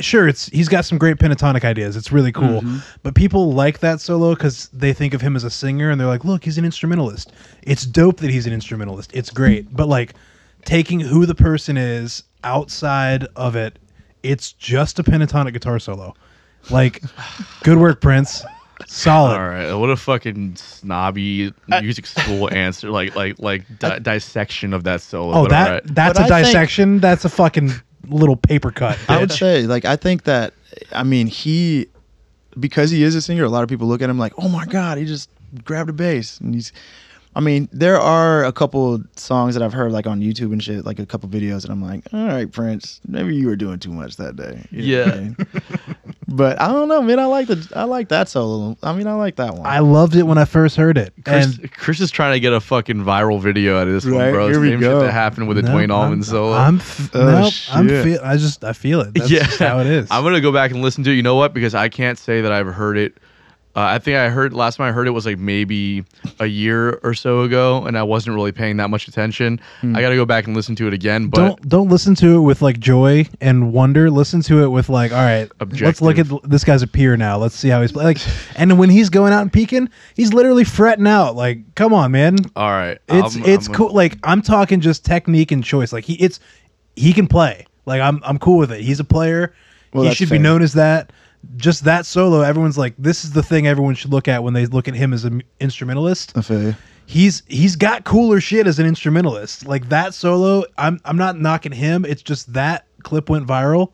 sure, 0.00 0.28
it's 0.28 0.46
he's 0.46 0.68
got 0.68 0.84
some 0.84 0.98
great 0.98 1.16
pentatonic 1.18 1.64
ideas. 1.64 1.96
It's 1.96 2.12
really 2.12 2.32
cool. 2.32 2.60
Mm-hmm. 2.62 2.78
But 3.02 3.14
people 3.14 3.52
like 3.52 3.80
that 3.80 4.00
solo 4.00 4.34
because 4.34 4.68
they 4.72 4.92
think 4.92 5.14
of 5.14 5.20
him 5.20 5.36
as 5.36 5.44
a 5.44 5.50
singer 5.50 5.90
and 5.90 6.00
they're 6.00 6.06
like, 6.06 6.24
look, 6.24 6.44
he's 6.44 6.58
an 6.58 6.64
instrumentalist. 6.64 7.32
It's 7.62 7.84
dope 7.84 8.18
that 8.18 8.30
he's 8.30 8.46
an 8.46 8.52
instrumentalist. 8.52 9.10
It's 9.14 9.30
great. 9.30 9.74
But 9.74 9.88
like 9.88 10.14
taking 10.64 11.00
who 11.00 11.26
the 11.26 11.34
person 11.34 11.76
is 11.76 12.22
outside 12.44 13.26
of 13.36 13.56
it, 13.56 13.78
it's 14.22 14.52
just 14.52 14.98
a 14.98 15.02
pentatonic 15.02 15.52
guitar 15.52 15.78
solo. 15.78 16.14
Like, 16.70 17.02
good 17.62 17.78
work, 17.78 18.00
Prince. 18.00 18.42
Solid. 18.86 19.34
All 19.36 19.48
right, 19.48 19.74
what 19.74 19.90
a 19.90 19.96
fucking 19.96 20.54
snobby 20.54 21.52
uh, 21.72 21.80
music 21.80 22.06
school 22.06 22.48
answer, 22.54 22.90
like 22.90 23.16
like 23.16 23.38
like 23.40 23.64
di- 23.80 23.98
dissection 23.98 24.72
of 24.72 24.84
that 24.84 25.00
solo. 25.00 25.34
Oh, 25.36 25.42
but 25.42 25.50
that 25.50 25.66
all 25.66 25.74
right. 25.74 25.82
that's 25.94 26.18
But 26.18 26.30
a 26.30 26.34
I 26.34 26.42
think- 26.42 26.46
dissection. 26.46 26.98
That's 27.00 27.24
a 27.24 27.28
fucking 27.28 27.72
little 28.08 28.36
paper 28.36 28.70
cut. 28.70 28.98
I 29.08 29.18
would 29.18 29.32
say, 29.32 29.66
like, 29.66 29.84
I 29.84 29.96
think 29.96 30.24
that, 30.24 30.54
I 30.92 31.02
mean, 31.02 31.26
he, 31.26 31.88
because 32.58 32.90
he 32.90 33.02
is 33.02 33.14
a 33.14 33.22
singer, 33.22 33.44
a 33.44 33.48
lot 33.48 33.62
of 33.62 33.68
people 33.68 33.86
look 33.86 34.02
at 34.02 34.10
him 34.10 34.18
like, 34.18 34.32
oh 34.38 34.48
my 34.48 34.66
God, 34.66 34.98
he 34.98 35.04
just 35.04 35.30
grabbed 35.64 35.90
a 35.90 35.92
bass. 35.92 36.40
And 36.40 36.54
he's, 36.54 36.72
I 37.38 37.40
mean, 37.40 37.68
there 37.70 38.00
are 38.00 38.44
a 38.44 38.52
couple 38.52 39.00
songs 39.14 39.54
that 39.54 39.62
I've 39.62 39.72
heard, 39.72 39.92
like, 39.92 40.08
on 40.08 40.20
YouTube 40.20 40.52
and 40.52 40.60
shit, 40.60 40.84
like 40.84 40.98
a 40.98 41.06
couple 41.06 41.28
videos, 41.28 41.62
and 41.62 41.70
I'm 41.72 41.80
like, 41.80 42.02
all 42.12 42.26
right, 42.26 42.50
Prince, 42.50 43.00
maybe 43.06 43.36
you 43.36 43.46
were 43.46 43.54
doing 43.54 43.78
too 43.78 43.92
much 43.92 44.16
that 44.16 44.34
day. 44.34 44.66
You 44.72 44.96
know 44.96 45.04
what 45.04 45.14
I 45.14 45.16
Yeah. 45.16 45.20
mean? 45.22 45.36
but 46.26 46.60
I 46.60 46.66
don't 46.66 46.88
know, 46.88 47.00
man. 47.00 47.20
I 47.20 47.26
like 47.26 47.46
the, 47.46 47.64
I 47.76 47.84
like 47.84 48.08
that 48.08 48.28
solo. 48.28 48.76
I 48.82 48.92
mean, 48.92 49.06
I 49.06 49.12
like 49.12 49.36
that 49.36 49.54
one. 49.54 49.64
I 49.64 49.78
loved 49.78 50.16
it 50.16 50.24
when 50.24 50.36
I 50.36 50.46
first 50.46 50.74
heard 50.74 50.98
it. 50.98 51.14
Chris, 51.24 51.58
and 51.58 51.70
Chris 51.70 52.00
is 52.00 52.10
trying 52.10 52.32
to 52.32 52.40
get 52.40 52.52
a 52.52 52.58
fucking 52.60 53.04
viral 53.04 53.40
video 53.40 53.78
out 53.78 53.86
of 53.86 53.92
this 53.94 54.04
one, 54.04 54.32
bro. 54.32 54.48
here 54.48 54.60
we 54.60 54.70
Same 54.70 54.80
go. 54.80 54.98
shit 54.98 55.06
that 55.06 55.12
happened 55.12 55.46
with 55.46 55.58
the 55.58 55.62
No, 55.62 55.70
Duane 55.74 55.92
I'm- 55.92 56.00
Allman 56.00 56.24
solo. 56.24 56.54
I'm 56.56 56.78
f- 56.78 57.10
Oh, 57.14 57.24
no, 57.24 57.50
I'm 57.70 57.88
feel. 57.88 58.18
I 58.24 58.36
just 58.36 58.64
I 58.64 58.72
feel 58.72 59.00
it. 59.02 59.14
That's 59.14 59.30
yeah, 59.30 59.44
just 59.44 59.60
how 59.60 59.78
it 59.78 59.86
is. 59.86 60.08
I'm 60.10 60.24
gonna 60.24 60.40
go 60.40 60.50
back 60.50 60.72
and 60.72 60.82
listen 60.82 61.04
to 61.04 61.12
it. 61.12 61.14
You 61.14 61.22
know 61.22 61.36
what? 61.36 61.54
Because 61.54 61.74
I 61.76 61.88
can't 61.88 62.18
say 62.18 62.40
that 62.40 62.50
I've 62.50 62.66
heard 62.66 62.98
it. 62.98 63.16
Uh, 63.78 63.82
I 63.94 64.00
think 64.00 64.16
I 64.16 64.28
heard 64.28 64.52
last 64.54 64.76
time 64.78 64.88
I 64.88 64.92
heard 64.92 65.06
it 65.06 65.12
was 65.12 65.24
like 65.24 65.38
maybe 65.38 66.04
a 66.40 66.46
year 66.46 66.98
or 67.04 67.14
so 67.14 67.42
ago, 67.42 67.84
and 67.84 67.96
I 67.96 68.02
wasn't 68.02 68.34
really 68.34 68.50
paying 68.50 68.76
that 68.78 68.90
much 68.90 69.06
attention. 69.06 69.60
I 69.84 70.00
got 70.00 70.08
to 70.08 70.16
go 70.16 70.24
back 70.24 70.48
and 70.48 70.56
listen 70.56 70.74
to 70.76 70.88
it 70.88 70.92
again. 70.92 71.28
But 71.28 71.36
don't 71.36 71.68
don't 71.68 71.88
listen 71.88 72.16
to 72.16 72.38
it 72.38 72.40
with 72.40 72.60
like 72.60 72.80
joy 72.80 73.26
and 73.40 73.72
wonder. 73.72 74.10
Listen 74.10 74.42
to 74.42 74.64
it 74.64 74.66
with 74.68 74.88
like, 74.88 75.12
all 75.12 75.18
right, 75.22 75.48
let's 75.80 76.02
look 76.02 76.18
at 76.18 76.26
this 76.42 76.64
guy's 76.64 76.82
a 76.82 76.88
peer 76.88 77.16
now. 77.16 77.38
Let's 77.38 77.54
see 77.54 77.68
how 77.68 77.80
he's 77.80 77.94
like. 77.94 78.18
And 78.56 78.80
when 78.80 78.90
he's 78.90 79.10
going 79.10 79.32
out 79.32 79.42
and 79.42 79.52
peeking, 79.52 79.88
he's 80.16 80.32
literally 80.34 80.64
fretting 80.64 81.06
out. 81.06 81.36
Like, 81.36 81.76
come 81.76 81.94
on, 81.94 82.10
man. 82.10 82.34
all 82.56 82.70
right, 82.70 82.98
It's 83.08 83.36
I'm- 83.36 83.44
it's 83.46 83.68
I'm- 83.68 83.76
cool. 83.76 83.92
Like 83.92 84.18
I'm 84.24 84.42
talking 84.42 84.80
just 84.80 85.04
technique 85.04 85.52
and 85.52 85.62
choice. 85.62 85.92
Like 85.92 86.04
he 86.04 86.14
it's 86.14 86.40
he 86.96 87.12
can 87.12 87.28
play. 87.28 87.64
Like 87.86 88.00
I'm 88.00 88.20
I'm 88.24 88.40
cool 88.40 88.58
with 88.58 88.72
it. 88.72 88.80
He's 88.80 88.98
a 88.98 89.04
player. 89.04 89.54
Well, 89.92 90.02
he 90.02 90.08
that's 90.08 90.18
should 90.18 90.30
be 90.30 90.38
known 90.38 90.62
as 90.62 90.72
that. 90.72 91.12
Just 91.56 91.84
that 91.84 92.04
solo, 92.06 92.40
everyone's 92.42 92.78
like, 92.78 92.94
this 92.98 93.24
is 93.24 93.32
the 93.32 93.42
thing 93.42 93.66
everyone 93.66 93.94
should 93.94 94.10
look 94.12 94.28
at 94.28 94.42
when 94.42 94.54
they 94.54 94.66
look 94.66 94.88
at 94.88 94.94
him 94.94 95.12
as 95.12 95.24
an 95.24 95.42
instrumentalist. 95.60 96.36
I 96.36 96.42
feel 96.42 96.62
you. 96.62 96.74
He's 97.06 97.42
he's 97.46 97.74
got 97.76 98.04
cooler 98.04 98.40
shit 98.40 98.66
as 98.66 98.78
an 98.78 98.86
instrumentalist. 98.86 99.66
Like 99.66 99.88
that 99.88 100.12
solo, 100.14 100.64
I'm 100.76 101.00
I'm 101.04 101.16
not 101.16 101.38
knocking 101.38 101.72
him. 101.72 102.04
It's 102.04 102.22
just 102.22 102.52
that 102.52 102.86
clip 103.02 103.30
went 103.30 103.46
viral, 103.46 103.92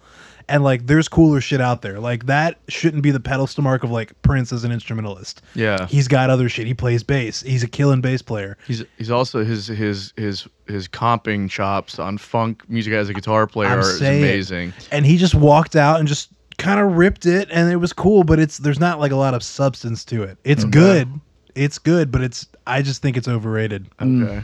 and 0.48 0.64
like 0.64 0.86
there's 0.88 1.06
cooler 1.06 1.40
shit 1.40 1.60
out 1.60 1.80
there. 1.82 2.00
Like 2.00 2.26
that 2.26 2.58
shouldn't 2.68 3.04
be 3.04 3.12
the 3.12 3.20
pedestal 3.20 3.62
mark 3.62 3.84
of 3.84 3.90
like 3.92 4.20
Prince 4.22 4.52
as 4.52 4.64
an 4.64 4.72
instrumentalist. 4.72 5.42
Yeah. 5.54 5.86
he's 5.86 6.08
got 6.08 6.28
other 6.28 6.48
shit. 6.48 6.66
He 6.66 6.74
plays 6.74 7.04
bass. 7.04 7.42
He's 7.42 7.62
a 7.62 7.68
killing 7.68 8.00
bass 8.00 8.20
player. 8.20 8.56
He's 8.66 8.82
he's 8.98 9.12
also 9.12 9.44
his 9.44 9.68
his 9.68 10.12
his 10.16 10.48
his 10.66 10.88
comping 10.88 11.48
chops 11.48 12.00
on 12.00 12.18
funk 12.18 12.68
music 12.68 12.94
as 12.94 13.08
a 13.10 13.14
guitar 13.14 13.46
player 13.46 13.68
I'm 13.68 13.78
is 13.78 13.98
saying. 13.98 14.24
amazing. 14.24 14.72
and 14.90 15.06
he 15.06 15.18
just 15.18 15.36
walked 15.36 15.76
out 15.76 16.00
and 16.00 16.08
just 16.08 16.30
kind 16.58 16.80
of 16.80 16.96
ripped 16.96 17.26
it 17.26 17.48
and 17.50 17.70
it 17.70 17.76
was 17.76 17.92
cool 17.92 18.24
but 18.24 18.38
it's 18.38 18.58
there's 18.58 18.78
not 18.80 18.98
like 19.00 19.12
a 19.12 19.16
lot 19.16 19.34
of 19.34 19.42
substance 19.42 20.04
to 20.04 20.22
it 20.22 20.38
it's 20.44 20.64
good 20.64 21.08
it's 21.54 21.78
good 21.78 22.10
but 22.10 22.20
it's 22.22 22.46
i 22.66 22.80
just 22.82 23.02
think 23.02 23.16
it's 23.16 23.28
overrated 23.28 23.86
Okay. 24.00 24.42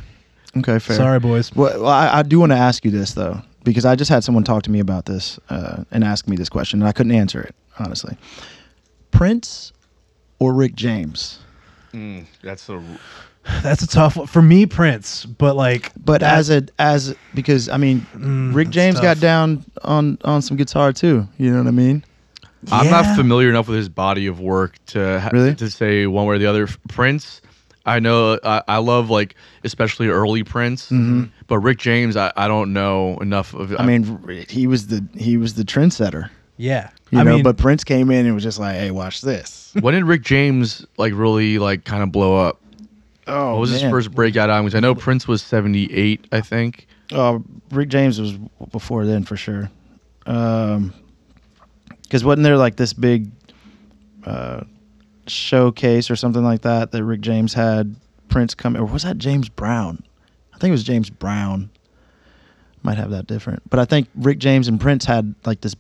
Okay, 0.57 0.79
fair. 0.81 0.97
sorry 0.97 1.21
boys 1.21 1.55
Well, 1.55 1.83
well 1.83 1.89
I, 1.91 2.19
I 2.19 2.23
do 2.23 2.41
want 2.41 2.51
to 2.53 2.59
ask 2.59 2.85
you 2.85 2.91
this 2.91 3.15
though, 3.15 3.41
because 3.63 3.85
I 3.85 3.95
just 3.95 4.11
had 4.11 4.25
someone 4.25 4.43
talk 4.43 4.65
to 4.65 4.71
me 4.71 4.81
about 4.81 5.05
this 5.07 5.39
uh, 5.49 5.85
and 5.93 6.03
ask 6.03 6.27
me 6.27 6.37
this 6.37 6.49
question, 6.49 6.81
and 6.81 6.89
I 6.89 6.93
couldn't 6.93 7.13
answer 7.13 7.41
it 7.41 7.55
honestly. 7.79 8.17
Prince 9.13 9.73
or 10.41 10.53
Rick 10.53 10.75
James? 10.75 11.39
Mm, 11.93 12.24
that's 12.43 12.68
a 12.68 12.82
that's 13.62 13.82
a 13.82 13.86
tough 13.88 14.16
one 14.16 14.26
for 14.26 14.43
me 14.43 14.66
prince 14.66 15.24
but 15.24 15.57
like 15.57 15.91
But 15.97 16.20
that- 16.20 16.38
as 16.38 16.51
a 16.51 16.66
as 16.78 17.14
because 17.34 17.68
I 17.68 17.76
mean, 17.78 18.07
Mm, 18.14 18.55
Rick 18.55 18.68
that's 18.68 18.74
James 18.74 19.01
got 19.01 19.18
down 19.20 19.64
on 19.82 20.18
on 20.24 20.43
some 20.43 20.57
guitar 20.57 20.93
too. 20.93 21.26
You 21.38 21.51
know 21.51 21.59
what 21.59 21.66
I 21.66 21.72
mean? 21.72 22.05
I'm 22.70 22.91
not 22.91 23.16
familiar 23.16 23.49
enough 23.49 23.68
with 23.68 23.78
his 23.78 23.88
body 23.88 24.26
of 24.26 24.38
work 24.38 24.76
to 24.88 25.18
ha- 25.20 25.30
Really? 25.32 25.55
to 25.55 25.70
say 25.70 26.07
one 26.07 26.26
way 26.26 26.34
or 26.34 26.38
the 26.38 26.45
other. 26.47 26.68
Prince, 26.88 27.41
I 27.86 28.01
know 28.01 28.38
I, 28.45 28.62
I 28.68 28.76
love 28.78 29.09
like 29.09 29.34
especially 29.64 30.09
early 30.09 30.45
Prince, 30.45 30.93
but 31.47 31.59
Rick 31.61 31.78
James, 31.78 32.16
I, 32.18 32.30
I 32.36 32.47
don't 32.49 32.74
know 32.74 33.16
enough 33.20 33.55
of. 33.55 33.70
Mm-hmm. 33.70 33.80
I 33.80 33.86
mean, 33.86 34.45
he 34.49 34.66
was 34.66 34.88
the 34.88 35.03
he 35.16 35.38
was 35.38 35.55
the 35.55 35.64
trendsetter. 35.64 36.28
Yeah 36.61 36.91
You 37.11 37.19
i 37.21 37.23
know, 37.23 37.35
mean 37.37 37.43
but 37.43 37.57
Prince 37.57 37.85
came 37.85 38.11
in 38.11 38.27
and 38.27 38.35
was 38.35 38.45
just 38.45 38.59
like, 38.59 38.77
"Hey, 38.77 38.91
watch 38.91 39.21
this." 39.23 39.73
when 39.81 39.95
did 39.95 40.05
Rick 40.05 40.23
James 40.23 40.85
like 40.99 41.13
really 41.15 41.59
like 41.59 41.85
kind 41.85 42.03
of 42.03 42.13
blow 42.13 42.37
up? 42.37 42.61
Oh, 43.27 43.53
What 43.53 43.61
was 43.61 43.71
his 43.71 43.83
first 43.83 44.11
breakout 44.13 44.51
album? 44.51 44.67
'Cause 44.67 44.75
I 44.75 44.81
know 44.81 44.95
Prince 44.95 45.27
was 45.29 45.43
78, 45.43 46.27
I 46.33 46.41
think. 46.41 46.87
Uh, 47.13 47.39
Rick 47.71 47.89
James 47.89 48.21
was 48.21 48.33
before 48.73 49.07
then 49.07 49.25
for 49.25 49.37
sure. 49.37 49.71
Um, 50.27 50.93
because 52.03 52.25
wasn't 52.25 52.43
there 52.45 52.57
like 52.57 52.77
this 52.77 52.93
big 52.93 53.31
uh, 54.25 54.63
showcase 55.29 56.11
or 56.11 56.17
something 56.17 56.43
like 56.45 56.63
that 56.63 56.91
that 56.93 57.05
Rick 57.05 57.21
James 57.21 57.55
had 57.55 57.95
Prince 58.29 58.55
come, 58.55 58.77
or 58.77 58.85
was 58.85 59.03
that 59.05 59.19
James 59.19 59.49
Brown? 59.49 60.03
I 60.55 60.59
think 60.59 60.71
it 60.71 60.73
was 60.73 60.85
James 60.85 61.09
Brown. 61.11 61.71
Might 62.83 62.97
have 62.97 63.11
that 63.11 63.27
different, 63.27 63.63
but 63.71 63.79
I 63.79 63.85
think 63.85 64.09
Rick 64.15 64.39
James 64.39 64.67
and 64.67 64.81
Prince 64.81 65.05
had 65.05 65.35
like 65.45 65.61
this 65.61 65.75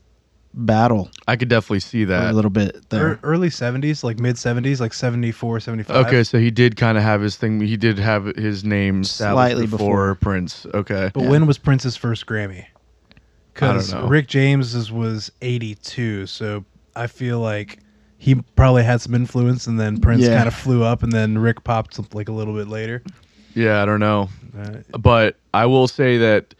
battle 0.52 1.10
I 1.28 1.36
could 1.36 1.48
definitely 1.48 1.80
see 1.80 2.04
for 2.04 2.12
a 2.12 2.16
that. 2.16 2.34
little 2.34 2.50
bit 2.50 2.90
there. 2.90 3.08
ear- 3.10 3.20
early 3.22 3.48
70s 3.50 4.02
like 4.02 4.18
mid 4.18 4.36
70s 4.36 4.80
like 4.80 4.92
74 4.92 5.60
75 5.60 6.06
Okay, 6.06 6.24
so 6.24 6.38
he 6.38 6.50
did 6.50 6.76
kind 6.76 6.98
of 6.98 7.04
have 7.04 7.20
his 7.20 7.36
thing. 7.36 7.60
He 7.60 7.76
did 7.76 7.98
have 7.98 8.24
his 8.26 8.64
name 8.64 9.02
established 9.02 9.34
Slightly 9.34 9.66
before, 9.66 9.78
before. 9.78 10.14
Prince. 10.16 10.66
Okay, 10.74 11.10
but 11.14 11.22
Yeah. 11.22 11.28
when 11.30 11.46
was 11.46 11.56
prince's 11.58 11.96
first 11.96 12.26
grammy 12.26 12.64
because 13.54 13.92
know. 13.92 14.06
rick 14.06 14.26
james's 14.28 14.90
was 14.92 15.30
82 15.42 16.26
so 16.26 16.64
i 16.96 17.06
feel 17.06 17.40
like 17.40 17.78
he 18.18 18.34
probably 18.56 18.82
had 18.84 19.00
some 19.00 19.14
influence 19.14 19.66
and 19.66 19.78
then 19.78 19.98
prince 20.00 20.22
Yeah. 20.22 20.36
kind 20.36 20.48
of 20.48 20.54
flew 20.54 20.82
up 20.84 21.02
and 21.02 21.12
then 21.12 21.36
rick 21.38 21.62
popped 21.64 21.94
some- 21.94 22.06
like 22.12 22.28
a 22.28 22.32
little 22.32 22.54
bit 22.54 22.68
later 22.68 23.02
yeah, 23.52 23.82
I 23.82 23.84
don't 23.84 23.98
know. 23.98 24.28
Uh, 24.56 24.76
but 24.96 25.34
I 25.52 25.66
will 25.66 25.88
say 25.88 26.18
that 26.18 26.54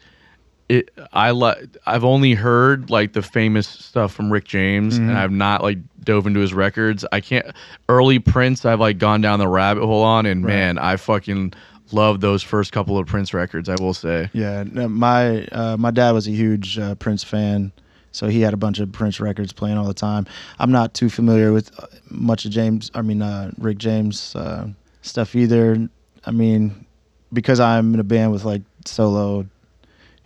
it 0.71 0.89
I 1.13 1.31
like 1.31 1.57
I've 1.85 2.03
only 2.03 2.33
heard 2.33 2.89
like 2.89 3.13
the 3.13 3.21
famous 3.21 3.67
stuff 3.67 4.13
from 4.13 4.31
Rick 4.31 4.45
James 4.45 4.97
Mm-hmm. 4.97 5.09
and 5.09 5.17
I've 5.17 5.31
not 5.31 5.61
like 5.63 5.77
dove 6.03 6.25
into 6.27 6.39
his 6.39 6.53
records. 6.53 7.05
I 7.11 7.19
can't 7.21 7.45
early 7.89 8.19
Prince 8.19 8.65
I've 8.65 8.79
like 8.79 8.97
gone 8.97 9.21
down 9.21 9.39
the 9.39 9.47
rabbit 9.47 9.85
hole 9.85 10.03
on 10.03 10.25
and 10.25 10.41
man, 10.43 10.77
I 10.77 10.95
fucking 10.97 11.53
love 11.91 12.21
those 12.21 12.41
first 12.41 12.71
couple 12.71 12.97
of 12.97 13.05
Prince 13.05 13.33
records, 13.33 13.67
I 13.69 13.75
will 13.79 13.93
say. 13.93 14.29
Yeah, 14.33 14.63
no, 14.71 14.87
my 14.87 15.45
uh, 15.51 15.77
my 15.77 15.91
dad 15.91 16.11
was 16.11 16.27
a 16.27 16.31
huge 16.31 16.79
uh, 16.79 16.95
Prince 16.95 17.23
fan, 17.23 17.71
so 18.11 18.27
he 18.27 18.39
had 18.41 18.53
a 18.53 18.57
bunch 18.57 18.79
of 18.79 18.91
Prince 18.91 19.19
records 19.19 19.51
playing 19.53 19.77
all 19.77 19.85
the 19.87 19.93
time. 19.93 20.25
I'm 20.57 20.71
not 20.71 20.93
too 20.93 21.09
familiar 21.09 21.51
with 21.51 21.71
uh, 21.79 21.87
much 22.09 22.45
of 22.45 22.51
James, 22.51 22.89
I 22.95 23.01
mean 23.01 23.21
uh, 23.21 23.51
Rick 23.57 23.77
James 23.79 24.35
uh, 24.35 24.67
stuff 25.01 25.35
either. 25.35 25.89
I 26.25 26.31
mean, 26.31 26.85
because 27.33 27.59
I'm 27.59 27.93
in 27.93 27.99
a 27.99 28.03
band 28.05 28.31
with 28.31 28.45
like 28.45 28.61
solo. 28.85 29.45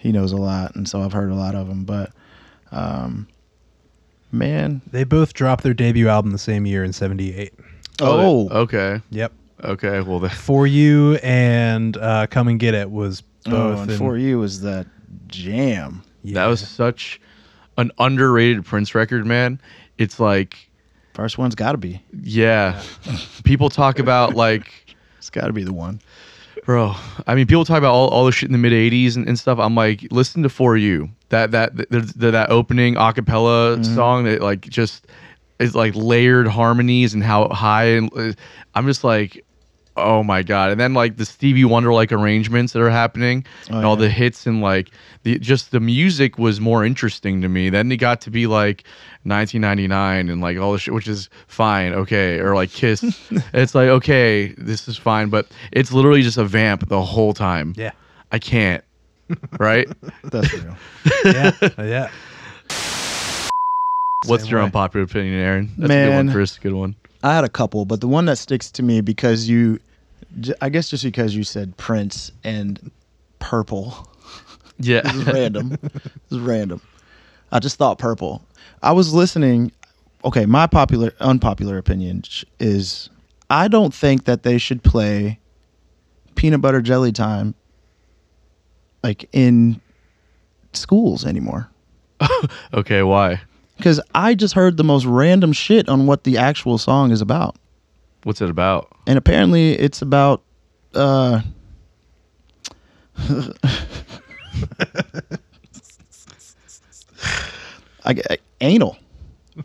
He 0.06 0.12
knows 0.12 0.32
a 0.34 0.38
lot, 0.38 0.76
and 0.76 0.88
so 0.88 1.02
I've 1.02 1.14
heard 1.14 1.32
a 1.32 1.36
lot 1.36 1.56
of 1.56 1.68
them. 1.68 1.84
But, 1.84 2.12
um, 2.72 3.28
man, 4.32 4.82
They 4.92 5.04
both 5.04 5.34
dropped 5.34 5.64
their 5.64 5.74
debut 5.74 6.08
album 6.08 6.30
the 6.32 6.38
same 6.38 6.68
year 6.68 6.84
in 6.84 6.94
'78. 6.94 7.52
oh, 8.02 8.48
okay, 8.50 9.02
Yep. 9.10 9.32
okay. 9.64 10.02
Well, 10.02 10.20
the, 10.20 10.30
For 10.30 10.68
You 10.68 11.16
and 11.24 11.98
uh, 11.98 12.28
Come 12.28 12.48
and 12.50 12.60
Get 12.60 12.76
It 12.76 12.92
was 12.92 13.24
oh, 13.48 13.50
both. 13.50 13.80
and 13.82 13.92
in- 13.92 13.98
for 13.98 14.16
you 14.16 14.38
was 14.38 14.62
that 14.62 14.86
jam. 15.28 16.04
yeah. 16.24 16.36
that 16.36 16.46
was 16.46 16.60
such 16.60 17.20
an 17.80 17.90
underrated 17.98 18.64
Prince 18.64 18.94
record, 18.94 19.26
man. 19.26 19.60
It's 19.98 20.20
like, 20.20 20.56
First 21.16 21.40
one's 21.40 21.56
got 21.56 21.72
to 21.72 21.80
be. 21.80 22.00
yeah, 22.22 22.80
people 23.44 23.70
talk 23.72 23.98
about 23.98 24.36
like. 24.36 24.72
It's 25.18 25.32
got 25.32 25.48
to 25.48 25.54
be 25.54 25.64
the 25.64 25.74
one. 25.74 26.02
Bro, 26.66 26.96
I 27.28 27.36
mean, 27.36 27.46
people 27.46 27.64
talk 27.64 27.78
about 27.78 27.94
all, 27.94 28.10
all 28.10 28.26
the 28.26 28.32
shit 28.32 28.50
in 28.50 28.52
the 28.52 28.58
mid 28.58 28.74
'80s 28.74 29.16
and, 29.16 29.28
and 29.28 29.38
stuff. 29.38 29.60
I'm 29.60 29.76
like, 29.76 30.08
listen 30.10 30.42
to 30.44 30.50
"For 30.50 30.76
You," 30.76 31.10
that 31.30 31.52
that 31.52 31.78
that, 31.78 31.90
that, 31.92 32.32
that 32.32 32.50
opening 32.50 32.96
acapella 32.96 33.86
song 33.96 34.24
that 34.24 34.42
like 34.42 34.62
just 34.62 35.06
is 35.60 35.76
like 35.76 35.94
layered 35.96 36.48
harmonies 36.48 37.14
and 37.14 37.24
how 37.24 37.48
high 37.50 37.86
and 37.86 38.10
uh, 38.18 38.34
I'm 38.74 38.88
just 38.88 39.04
like, 39.04 39.45
oh 39.98 40.24
my 40.24 40.44
god! 40.44 40.72
And 40.72 40.80
then 40.80 40.94
like 40.94 41.18
the 41.18 41.26
Stevie 41.26 41.66
Wonder 41.66 41.94
like 41.94 42.12
arrangements 42.12 42.74
that 42.74 42.82
are 42.82 42.90
happening 42.90 43.46
Oh, 43.72 43.78
and 43.78 43.86
all 43.86 43.96
yeah. 43.96 44.02
the 44.02 44.10
hits 44.10 44.46
and 44.46 44.62
like 44.62 44.92
the 45.24 45.40
just 45.40 45.72
the 45.72 45.80
music 45.80 46.38
was 46.38 46.60
more 46.60 46.86
interesting 46.86 47.42
to 47.42 47.50
me. 47.50 47.70
Then 47.70 47.92
it 47.92 47.98
got 47.98 48.22
to 48.22 48.30
be 48.32 48.48
like 48.48 48.84
1999 49.24 50.30
and 50.30 50.42
like 50.42 50.58
all 50.58 50.72
the 50.74 50.78
shit, 50.80 50.94
which 50.94 51.08
is 51.08 51.30
fine, 51.48 51.94
okay, 51.94 52.40
or 52.40 52.56
like 52.56 52.70
Kiss. 52.72 53.04
it's 53.54 53.74
like 53.76 53.90
okay, 53.90 54.54
this 54.58 54.88
is 54.88 54.98
fine, 54.98 55.30
but 55.30 55.48
it's 55.72 55.92
literally 55.92 56.22
just 56.22 56.38
a 56.38 56.46
vamp 56.46 56.88
the 56.90 57.02
whole 57.02 57.34
time. 57.34 57.74
Yeah. 57.78 57.92
I 58.32 58.40
can't. 58.40 58.84
Right? 59.60 59.88
That's 60.26 60.54
real. 60.54 60.76
yeah. 61.26 61.52
yeah. 61.80 62.12
What's 64.26 64.44
Same 64.44 64.52
your 64.52 64.60
way. 64.62 64.66
unpopular 64.66 65.04
opinion, 65.04 65.40
Aaron? 65.40 65.66
That's 65.78 65.92
a 65.92 65.96
good 65.96 66.10
Man. 66.10 66.26
one, 66.28 66.32
Chris. 66.34 66.58
Good 66.58 66.74
one. 66.74 66.96
I 67.26 67.34
had 67.34 67.44
a 67.44 67.50
couple, 67.50 67.86
but 67.86 68.02
the 68.02 68.08
one 68.08 68.26
that 68.26 68.38
sticks 68.38 68.70
to 68.74 68.84
me 68.84 69.02
because 69.02 69.50
you, 69.50 69.80
I 70.62 70.70
guess 70.70 70.90
just 70.90 71.04
because 71.04 71.36
you 71.36 71.44
said 71.44 71.76
Prince 71.76 72.32
and 72.44 72.92
purple. 73.40 74.10
Yeah. 74.78 75.04
This 75.04 75.16
is 75.16 75.26
random. 75.28 75.70
this 75.70 76.32
is 76.32 76.40
random. 76.40 76.82
I 77.50 77.60
just 77.60 77.78
thought 77.78 77.98
purple. 77.98 78.46
I 78.84 78.92
was 78.92 79.14
listening. 79.14 79.72
Okay, 80.26 80.46
my 80.46 80.68
popular, 80.68 81.14
unpopular 81.22 81.78
opinion 81.78 82.24
is 82.60 83.10
I 83.50 83.70
don't 83.70 83.94
think 83.94 84.26
that 84.26 84.44
they 84.44 84.58
should 84.58 84.84
play 84.84 85.40
peanut 86.36 86.60
butter 86.60 86.82
jelly 86.82 87.14
time 87.14 87.56
like 89.02 89.30
in 89.32 89.80
schools 90.74 91.26
anymore. 91.26 91.70
okay, 92.74 93.02
why? 93.02 93.40
Because 93.78 94.00
I 94.16 94.36
just 94.36 94.54
heard 94.54 94.78
the 94.78 94.84
most 94.84 95.06
random 95.06 95.52
shit 95.54 95.90
on 95.90 96.08
what 96.08 96.24
the 96.24 96.38
actual 96.38 96.78
song 96.78 97.12
is 97.12 97.22
about. 97.22 97.56
What's 98.24 98.42
it 98.42 98.50
about? 98.50 98.92
and 99.08 99.18
apparently 99.20 99.74
it's 99.74 100.02
about 100.02 100.42
uh 100.96 101.42
I, 108.04 108.16
I- 108.30 108.38
anal 108.62 108.98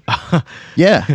yeah 0.76 1.06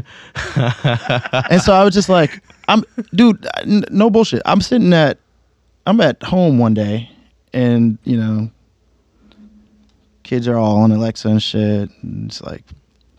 and 1.49 1.61
so 1.61 1.73
i 1.73 1.83
was 1.83 1.93
just 1.93 2.09
like 2.09 2.41
i'm 2.67 2.83
dude 3.13 3.47
n- 3.61 3.83
no 3.89 4.09
bullshit 4.09 4.41
i'm 4.45 4.59
sitting 4.61 4.91
at 4.93 5.17
i'm 5.85 6.01
at 6.01 6.21
home 6.23 6.57
one 6.59 6.73
day 6.73 7.09
and 7.53 7.97
you 8.03 8.17
know 8.17 8.49
kids 10.23 10.47
are 10.47 10.57
all 10.57 10.77
on 10.77 10.91
alexa 10.91 11.27
and 11.29 11.41
shit 11.43 11.89
and 12.01 12.29
it's 12.29 12.41
like 12.41 12.63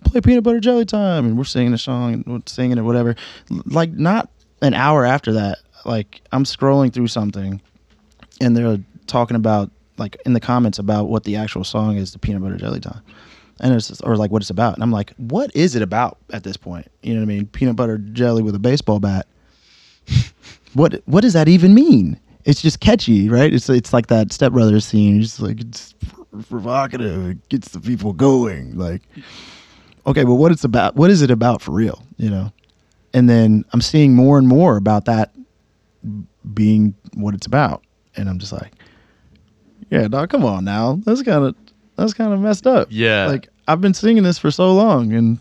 play 0.06 0.20
peanut 0.20 0.44
butter 0.44 0.60
jelly 0.60 0.84
time 0.84 1.26
and 1.26 1.36
we're 1.38 1.44
singing 1.44 1.72
a 1.72 1.78
song 1.78 2.14
and 2.14 2.26
we're 2.26 2.40
singing 2.46 2.78
it 2.78 2.82
whatever. 2.82 3.14
Like 3.50 3.92
not 3.92 4.30
an 4.62 4.74
hour 4.74 5.04
after 5.04 5.32
that 5.34 5.58
like 5.86 6.20
i'm 6.32 6.44
scrolling 6.44 6.92
through 6.92 7.06
something 7.06 7.60
and 8.40 8.56
they're 8.56 8.78
talking 9.06 9.36
about 9.36 9.70
like 9.98 10.16
in 10.26 10.34
the 10.34 10.40
comments 10.40 10.78
about 10.78 11.08
what 11.08 11.24
the 11.24 11.36
actual 11.36 11.64
song 11.64 11.96
is 11.96 12.12
the 12.12 12.18
peanut 12.18 12.42
butter 12.42 12.56
jelly 12.56 12.80
time. 12.80 13.00
And 13.60 13.72
it's 13.72 13.88
just, 13.88 14.02
or 14.04 14.16
like 14.16 14.30
what 14.30 14.42
it's 14.42 14.50
about. 14.50 14.74
And 14.74 14.82
i'm 14.82 14.90
like 14.90 15.14
what 15.16 15.54
is 15.54 15.74
it 15.74 15.82
about 15.82 16.18
at 16.30 16.44
this 16.44 16.56
point? 16.56 16.90
You 17.02 17.14
know 17.14 17.20
what 17.20 17.24
i 17.24 17.28
mean? 17.28 17.46
Peanut 17.46 17.76
butter 17.76 17.98
jelly 17.98 18.42
with 18.42 18.54
a 18.54 18.58
baseball 18.58 19.00
bat. 19.00 19.26
What 20.74 21.00
what 21.06 21.22
does 21.22 21.32
that 21.32 21.48
even 21.48 21.72
mean? 21.72 22.20
It's 22.44 22.60
just 22.60 22.80
catchy 22.80 23.30
right? 23.30 23.54
It's 23.54 23.70
it's 23.70 23.94
like 23.94 24.08
that 24.08 24.30
step 24.30 24.52
brothers 24.52 24.84
scene. 24.84 25.22
It's 25.22 25.40
like 25.40 25.58
it's 25.58 25.94
provocative. 26.50 27.30
It 27.30 27.48
gets 27.48 27.70
the 27.70 27.80
people 27.80 28.12
going 28.12 28.76
like 28.76 29.00
okay 30.06 30.24
but 30.24 30.34
what 30.34 30.52
it's 30.52 30.64
about 30.64 30.96
what 30.96 31.10
is 31.10 31.22
it 31.22 31.30
about 31.30 31.60
for 31.62 31.72
real 31.72 32.02
you 32.16 32.30
know? 32.30 32.52
And 33.14 33.28
then 33.30 33.64
i'm 33.72 33.80
seeing 33.80 34.14
more 34.14 34.38
and 34.38 34.46
more 34.48 34.76
about 34.76 35.04
that 35.06 35.32
being 36.54 36.94
what 37.14 37.34
it's 37.34 37.46
about. 37.46 37.82
And 38.16 38.28
i'm 38.28 38.38
just 38.38 38.52
like 38.52 38.72
yeah 39.90 40.08
dog 40.08 40.30
come 40.30 40.44
on 40.44 40.64
now. 40.64 41.00
That's 41.04 41.22
kind 41.22 41.44
of 41.44 41.54
that's 41.96 42.14
kind 42.14 42.32
of 42.32 42.40
messed 42.40 42.66
up. 42.66 42.88
Yeah. 42.90 43.26
like 43.26 43.48
i've 43.68 43.80
been 43.80 43.94
singing 43.94 44.22
this 44.22 44.38
for 44.38 44.50
so 44.50 44.72
long 44.74 45.12
and 45.12 45.38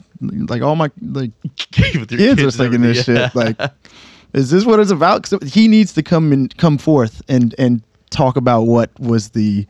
like 0.50 0.62
all 0.62 0.76
my 0.76 0.90
like 1.02 1.32
With 2.00 2.12
your 2.12 2.36
kids 2.36 2.42
are 2.42 2.52
singing 2.52 2.82
this 2.82 3.08
everything. 3.08 3.30
shit. 3.30 3.36
Like 3.36 3.72
is 4.34 4.50
this 4.50 4.66
what 4.66 4.80
it's 4.80 4.92
about? 4.92 5.24
'Cause 5.24 5.40
he 5.54 5.68
needs 5.68 5.94
to 5.94 6.04
come 6.04 6.32
and 6.32 6.56
come 6.58 6.78
forth 6.78 7.22
and 7.30 7.54
and 7.58 7.82
talk 8.10 8.36
about 8.38 8.64
what 8.64 8.98
was 9.00 9.30
the 9.30 9.68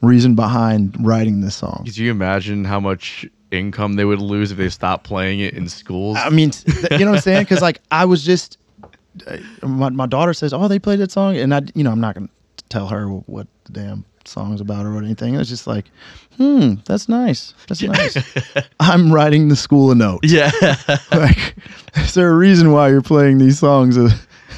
reason 0.00 0.34
behind 0.34 0.96
writing 0.98 1.42
this 1.42 1.54
song. 1.54 1.82
Could 1.84 1.96
you 1.96 2.10
imagine 2.10 2.64
how 2.64 2.80
much 2.80 3.26
income 3.52 3.94
they 3.94 4.04
would 4.04 4.20
lose 4.20 4.50
if 4.50 4.58
they 4.58 4.68
stopped 4.68 5.04
playing 5.04 5.40
it 5.40 5.54
in 5.54 5.68
schools? 5.68 6.16
I 6.20 6.30
mean, 6.30 6.50
you 6.90 6.98
know 7.00 7.10
what 7.10 7.16
I'm 7.16 7.20
saying? 7.20 7.44
Because 7.44 7.62
like 7.62 7.80
I 7.90 8.04
was 8.04 8.24
just, 8.24 8.58
uh, 9.26 9.36
my 9.66 9.90
my 9.90 10.06
daughter 10.06 10.34
says, 10.34 10.52
"Oh, 10.52 10.68
they 10.68 10.78
played 10.78 10.98
that 11.00 11.12
song," 11.12 11.36
and 11.36 11.54
I, 11.54 11.62
you 11.74 11.84
know, 11.84 11.92
I'm 11.92 12.00
not 12.00 12.14
gonna 12.14 12.28
tell 12.68 12.88
her 12.88 13.06
what 13.06 13.46
the 13.64 13.72
damn 13.72 14.04
song's 14.26 14.60
about 14.60 14.86
or 14.86 14.96
anything. 14.98 15.34
It's 15.34 15.48
just 15.48 15.66
like, 15.66 15.86
hmm, 16.36 16.74
that's 16.84 17.08
nice. 17.08 17.54
That's 17.68 17.82
nice. 17.82 18.16
I'm 18.80 19.12
writing 19.12 19.48
the 19.48 19.56
school 19.56 19.90
a 19.90 19.94
note. 19.94 20.20
yeah. 20.22 20.50
Like, 21.12 21.54
is 21.96 22.14
there 22.14 22.30
a 22.30 22.36
reason 22.36 22.72
why 22.72 22.88
you're 22.88 23.02
playing 23.02 23.38
these 23.38 23.58
songs 23.58 23.98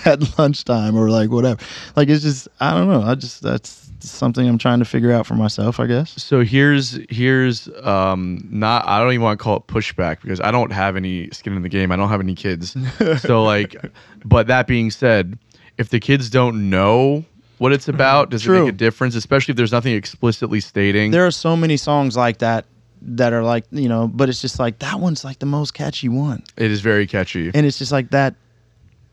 at 0.04 0.38
lunchtime 0.38 0.96
or 0.96 1.10
like 1.10 1.30
whatever? 1.30 1.60
Like, 1.96 2.08
it's 2.08 2.22
just, 2.22 2.48
I 2.60 2.72
don't 2.74 2.88
know. 2.88 3.02
I 3.02 3.14
just 3.14 3.42
that's 3.42 3.83
something 4.10 4.48
I'm 4.48 4.58
trying 4.58 4.78
to 4.80 4.84
figure 4.84 5.12
out 5.12 5.26
for 5.26 5.34
myself, 5.34 5.80
I 5.80 5.86
guess. 5.86 6.10
so 6.22 6.40
here's 6.42 6.98
here's 7.10 7.68
um 7.82 8.46
not 8.50 8.86
I 8.86 8.98
don't 9.00 9.12
even 9.12 9.22
want 9.22 9.38
to 9.38 9.42
call 9.42 9.56
it 9.56 9.66
pushback 9.66 10.20
because 10.22 10.40
I 10.40 10.50
don't 10.50 10.72
have 10.72 10.96
any 10.96 11.30
skin 11.30 11.54
in 11.56 11.62
the 11.62 11.68
game. 11.68 11.90
I 11.92 11.96
don't 11.96 12.08
have 12.08 12.20
any 12.20 12.34
kids. 12.34 12.76
so 13.18 13.42
like 13.44 13.76
but 14.24 14.46
that 14.48 14.66
being 14.66 14.90
said, 14.90 15.38
if 15.78 15.88
the 15.90 16.00
kids 16.00 16.30
don't 16.30 16.70
know 16.70 17.24
what 17.58 17.72
it's 17.72 17.88
about, 17.88 18.30
does 18.30 18.46
it 18.46 18.50
make 18.50 18.68
a 18.68 18.72
difference? 18.72 19.14
Especially 19.14 19.52
if 19.52 19.56
there's 19.56 19.72
nothing 19.72 19.94
explicitly 19.94 20.60
stating. 20.60 21.10
There 21.12 21.26
are 21.26 21.30
so 21.30 21.56
many 21.56 21.76
songs 21.76 22.16
like 22.16 22.38
that 22.38 22.66
that 23.06 23.32
are 23.32 23.42
like, 23.42 23.64
you 23.70 23.88
know, 23.88 24.08
but 24.08 24.28
it's 24.28 24.40
just 24.40 24.58
like 24.58 24.78
that 24.80 24.98
one's 24.98 25.24
like 25.24 25.38
the 25.38 25.46
most 25.46 25.72
catchy 25.74 26.08
one. 26.08 26.42
it 26.56 26.70
is 26.70 26.80
very 26.80 27.06
catchy. 27.06 27.50
and 27.54 27.66
it's 27.66 27.78
just 27.78 27.92
like 27.92 28.10
that. 28.10 28.34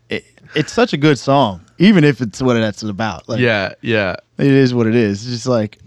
It, 0.08 0.24
it's 0.54 0.72
such 0.72 0.92
a 0.92 0.96
good 0.96 1.18
song, 1.18 1.62
even 1.82 2.04
if 2.04 2.20
it's 2.20 2.40
what 2.40 2.54
that's 2.54 2.84
about. 2.84 3.28
Like, 3.28 3.40
yeah, 3.40 3.74
yeah. 3.80 4.14
it 4.38 4.46
is 4.46 4.72
what 4.72 4.86
it 4.86 4.94
is. 4.94 5.24
It's 5.24 5.32
just 5.32 5.46
like 5.46 5.78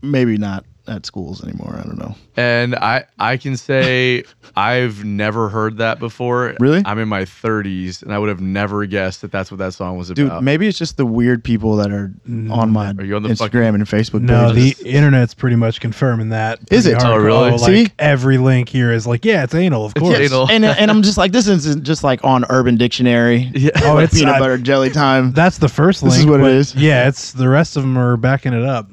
maybe 0.00 0.38
not 0.38 0.64
at 0.88 1.06
schools 1.06 1.42
anymore. 1.44 1.74
I 1.78 1.82
don't 1.82 1.98
know. 1.98 2.14
And 2.36 2.74
I 2.76 3.04
I 3.18 3.36
can 3.36 3.56
say 3.56 4.24
I've 4.56 5.04
never 5.04 5.48
heard 5.48 5.78
that 5.78 5.98
before. 5.98 6.54
Really? 6.60 6.82
I'm 6.84 6.98
in 6.98 7.08
my 7.08 7.22
30s 7.22 8.02
and 8.02 8.12
I 8.12 8.18
would 8.18 8.28
have 8.28 8.40
never 8.40 8.86
guessed 8.86 9.22
that 9.22 9.32
that's 9.32 9.50
what 9.50 9.58
that 9.58 9.74
song 9.74 9.96
was 9.98 10.10
about. 10.10 10.16
Dude, 10.16 10.26
about. 10.26 10.42
maybe 10.42 10.66
it's 10.66 10.78
just 10.78 10.96
the 10.96 11.06
weird 11.06 11.42
people 11.44 11.76
that 11.76 11.90
are 11.90 12.12
on 12.50 12.70
my 12.70 12.92
Are 12.98 13.04
you 13.04 13.16
on 13.16 13.22
the 13.22 13.28
Instagram 13.30 13.74
and 13.74 13.84
Facebook 13.84 14.22
No, 14.22 14.52
the 14.52 14.72
pages. 14.72 14.80
internet's 14.82 15.34
pretty 15.34 15.56
much 15.56 15.80
confirming 15.80 16.30
that. 16.30 16.58
Is 16.70 16.84
pretty 16.84 16.96
it? 16.96 17.02
Oh, 17.02 17.06
hardcore. 17.06 17.24
really? 17.24 17.50
Like 17.52 17.60
See? 17.60 17.92
every 17.98 18.38
link 18.38 18.68
here 18.68 18.92
is 18.92 19.06
like, 19.06 19.24
yeah, 19.24 19.44
it's 19.44 19.54
anal, 19.54 19.84
of 19.84 19.94
course. 19.94 20.18
anal. 20.18 20.50
and 20.50 20.64
and 20.64 20.90
I'm 20.90 21.02
just 21.02 21.18
like, 21.18 21.32
this 21.32 21.46
isn't 21.48 21.84
just 21.84 22.04
like 22.04 22.24
on 22.24 22.44
Urban 22.50 22.76
Dictionary. 22.76 23.50
Yeah. 23.56 23.70
Oh, 23.82 23.98
it's 23.98 24.14
peanut 24.14 24.36
uh, 24.36 24.38
butter 24.38 24.58
jelly 24.58 24.90
time. 24.90 25.32
That's 25.32 25.58
the 25.58 25.68
first 25.68 26.02
link. 26.02 26.12
This 26.14 26.20
is 26.20 26.26
what 26.26 26.40
it 26.40 26.42
but 26.44 26.52
is? 26.52 26.74
Yeah, 26.74 27.08
it's 27.08 27.32
the 27.32 27.48
rest 27.48 27.76
of 27.76 27.82
them 27.82 27.96
are 27.98 28.16
backing 28.16 28.52
it 28.52 28.62
up. 28.62 28.88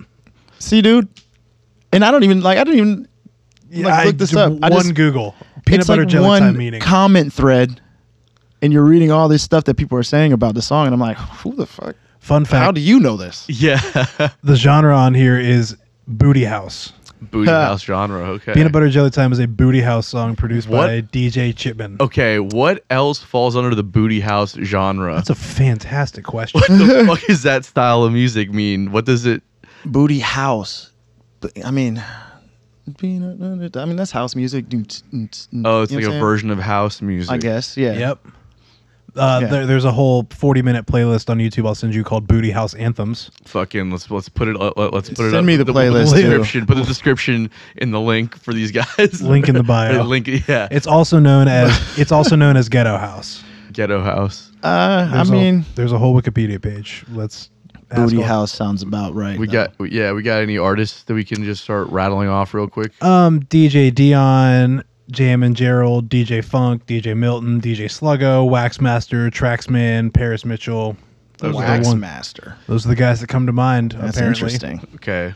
See, 0.60 0.82
dude, 0.82 1.08
and 1.94 2.04
I 2.06 2.12
don't 2.12 2.24
even 2.24 2.42
like. 2.42 2.58
I 2.58 2.64
don't 2.64 2.76
even 2.76 3.08
like 3.72 3.94
I- 3.94 4.06
look 4.06 4.18
this 4.18 4.32
j- 4.32 4.40
up. 4.40 4.54
I 4.62 4.70
One 4.70 4.84
just- 4.84 4.96
Google 4.96 5.36
peanut 5.66 5.82
it's 5.82 5.88
butter 5.88 6.02
like 6.04 6.10
jelly 6.10 6.28
one 6.28 6.42
time 6.42 6.58
meeting. 6.58 6.82
comment 6.82 7.32
thread, 7.34 7.80
and 8.62 8.74
you're 8.74 8.84
reading 8.84 9.12
all 9.12 9.28
this 9.30 9.42
stuff 9.44 9.64
that 9.66 9.76
people 9.78 9.98
are 9.98 10.04
saying 10.04 10.34
about 10.34 10.56
the 10.56 10.62
song, 10.62 10.86
and 10.88 10.94
I'm 10.94 11.00
like, 11.00 11.18
who 11.18 11.56
the 11.56 11.66
fuck? 11.66 11.96
Fun 12.20 12.46
fact: 12.46 12.64
How 12.64 12.72
do 12.72 12.82
you 12.82 13.00
know 13.00 13.18
this? 13.18 13.46
Yeah. 13.50 13.80
the 14.44 14.56
genre 14.56 14.96
on 14.96 15.14
here 15.14 15.38
is 15.40 15.76
booty 16.08 16.44
house. 16.46 16.94
Booty 17.32 17.50
house 17.50 17.82
genre. 17.84 18.20
Okay. 18.32 18.54
Peanut 18.54 18.74
butter 18.74 18.90
jelly 18.90 19.10
time 19.10 19.32
is 19.32 19.40
a 19.40 19.48
booty 19.48 19.80
house 19.80 20.08
song 20.08 20.36
produced 20.36 20.68
What? 20.68 20.88
by 20.88 21.02
DJ 21.02 21.56
Chipman. 21.56 21.96
Okay, 22.02 22.40
what 22.40 22.84
else 22.90 23.20
falls 23.20 23.56
under 23.56 23.74
the 23.76 23.84
booty 23.84 24.20
house 24.20 24.56
genre? 24.62 25.16
That's 25.16 25.30
a 25.30 25.36
fantastic 25.36 26.26
question. 26.26 26.60
what 26.60 26.68
the 26.70 27.06
fuck 27.08 27.22
does 27.28 27.44
that 27.44 27.64
style 27.64 28.04
of 28.04 28.12
music 28.12 28.52
mean? 28.52 28.92
What 28.92 29.06
does 29.06 29.26
it 29.26 29.42
Booty 29.86 30.20
House. 30.20 30.92
But, 31.44 31.66
I 31.66 31.72
mean, 31.72 32.04
being 33.00 33.22
a- 33.24 33.80
I 33.80 33.86
mean 33.86 33.96
that's 33.96 34.12
house 34.12 34.36
music. 34.36 34.66
Oh, 34.74 34.80
it's 35.22 35.48
You 35.54 35.60
know 35.62 35.80
like 35.84 35.92
a 35.92 36.04
saying? 36.04 36.20
version 36.20 36.50
of 36.50 36.60
house 36.60 37.02
music. 37.02 37.32
I 37.32 37.38
guess. 37.38 37.78
Yeah. 37.78 37.94
Yep. 37.94 38.20
Uh, 39.16 39.40
Yeah. 39.44 39.48
there, 39.48 39.66
there's 39.68 39.86
a 39.86 39.92
whole 39.92 40.26
40 40.32 40.64
minute 40.64 40.88
playlist 40.88 41.30
on 41.30 41.38
YouTube 41.38 41.68
I'll 41.68 41.76
send 41.76 41.94
you 41.94 42.04
called 42.04 42.28
Booty 42.28 42.50
House 42.50 42.74
Anthems. 42.74 43.30
Fucking 43.46 43.92
let's 43.92 44.10
let's 44.10 44.28
put 44.28 44.48
it 44.48 44.56
let, 44.58 44.76
us 44.78 45.10
put 45.10 45.26
it 45.28 45.32
Send 45.32 45.46
me 45.46 45.56
with 45.58 45.68
the 45.68 45.74
playlist, 45.74 46.14
too. 46.16 46.22
description. 46.24 46.66
Put 46.66 46.78
the 46.78 46.84
description 46.84 47.52
in 47.78 47.92
the 47.92 48.02
link 48.02 48.36
for 48.36 48.54
these 48.54 48.72
guys. 48.72 49.22
Link 49.22 49.48
in 49.50 49.54
the 49.56 49.62
bio. 49.76 50.02
Link, 50.04 50.28
yeah. 50.48 50.68
It's 50.72 50.88
also 50.88 51.20
known 51.20 51.48
as 51.48 51.70
it's 52.00 52.12
also 52.12 52.36
known 52.36 52.58
as 52.58 52.70
Ghetto 52.70 52.98
House. 52.98 53.44
Ghetto 53.72 54.02
house. 54.04 54.52
Uh, 54.64 55.08
I 55.12 55.16
There's 55.16 55.30
a- 55.30 55.34
mean, 55.34 55.66
there's 55.76 55.92
a 55.92 55.98
whole 56.00 56.20
Wikipedia 56.20 56.60
page. 56.62 57.04
Let's 57.12 57.36
ask 57.36 57.52
Booty 57.96 58.18
all- 58.18 58.24
House 58.24 58.52
sounds 58.52 58.82
about 58.82 59.14
right. 59.14 59.38
We 59.40 59.48
though. 59.48 59.68
got 59.78 59.92
yeah. 59.92 60.12
We 60.12 60.24
got 60.24 60.42
any 60.42 60.58
artists 60.58 61.04
that 61.04 61.14
we 61.14 61.24
can 61.24 61.44
just 61.44 61.64
start 61.64 61.88
rattling 61.90 62.30
off 62.30 62.54
real 62.54 62.68
quick? 62.68 62.92
Um, 63.04 63.42
DJ 63.42 63.94
Deeon, 63.94 64.84
Jam 65.12 65.44
and 65.44 65.56
Gerald, 65.56 66.10
DJ 66.10 66.44
Funk, 66.44 66.86
DJ 66.86 67.16
Milton, 67.16 67.62
DJ 67.62 67.86
Slugo, 67.86 68.50
Waxmaster, 68.50 69.30
Traxman, 69.30 70.14
Paris 70.14 70.46
Mitchell. 70.46 70.96
Those, 71.40 71.56
are 71.56 71.62
the 71.62 71.68
Wax 71.68 71.94
Master. 71.96 72.56
those 72.68 72.86
are 72.86 72.90
the 72.90 72.96
guys 72.96 73.20
that 73.20 73.28
come 73.28 73.46
to 73.48 73.52
mind. 73.52 73.94
That's 73.94 74.16
apparently. 74.18 74.54
interesting. 74.54 74.88
Okay, 74.96 75.34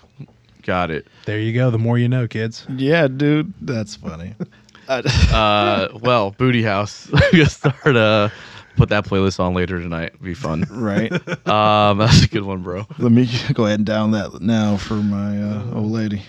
got 0.64 0.90
it. 0.90 1.06
There 1.26 1.40
you 1.40 1.54
go. 1.54 1.70
The 1.70 1.80
more 1.80 1.98
you 1.98 2.08
know, 2.08 2.28
kids. 2.28 2.66
Yeah, 2.70 3.08
dude, 3.08 3.54
that's 3.62 3.96
funny. 3.96 4.34
Uh, 4.90 5.90
well, 6.02 6.32
Booty 6.32 6.64
House. 6.64 7.10
We're 7.34 7.46
start. 7.48 7.98
Uh, 7.98 8.30
put 8.78 8.90
that 8.90 9.06
playlist 9.06 9.40
on 9.40 9.54
later 9.54 9.80
tonight. 9.82 10.12
It'll 10.14 10.24
be 10.24 10.34
fun. 10.34 10.66
right. 10.72 11.12
Um, 11.48 11.98
that's 11.98 12.24
a 12.24 12.28
good 12.28 12.44
one, 12.44 12.62
bro. 12.64 12.86
Let 13.00 13.12
me 13.12 13.30
go 13.54 13.66
ahead 13.66 13.80
and 13.80 13.86
down 13.86 14.12
that 14.12 14.42
now 14.42 14.78
for 14.78 14.96
my 14.96 15.42
uh, 15.42 15.74
old 15.76 15.92
lady. 15.92 16.22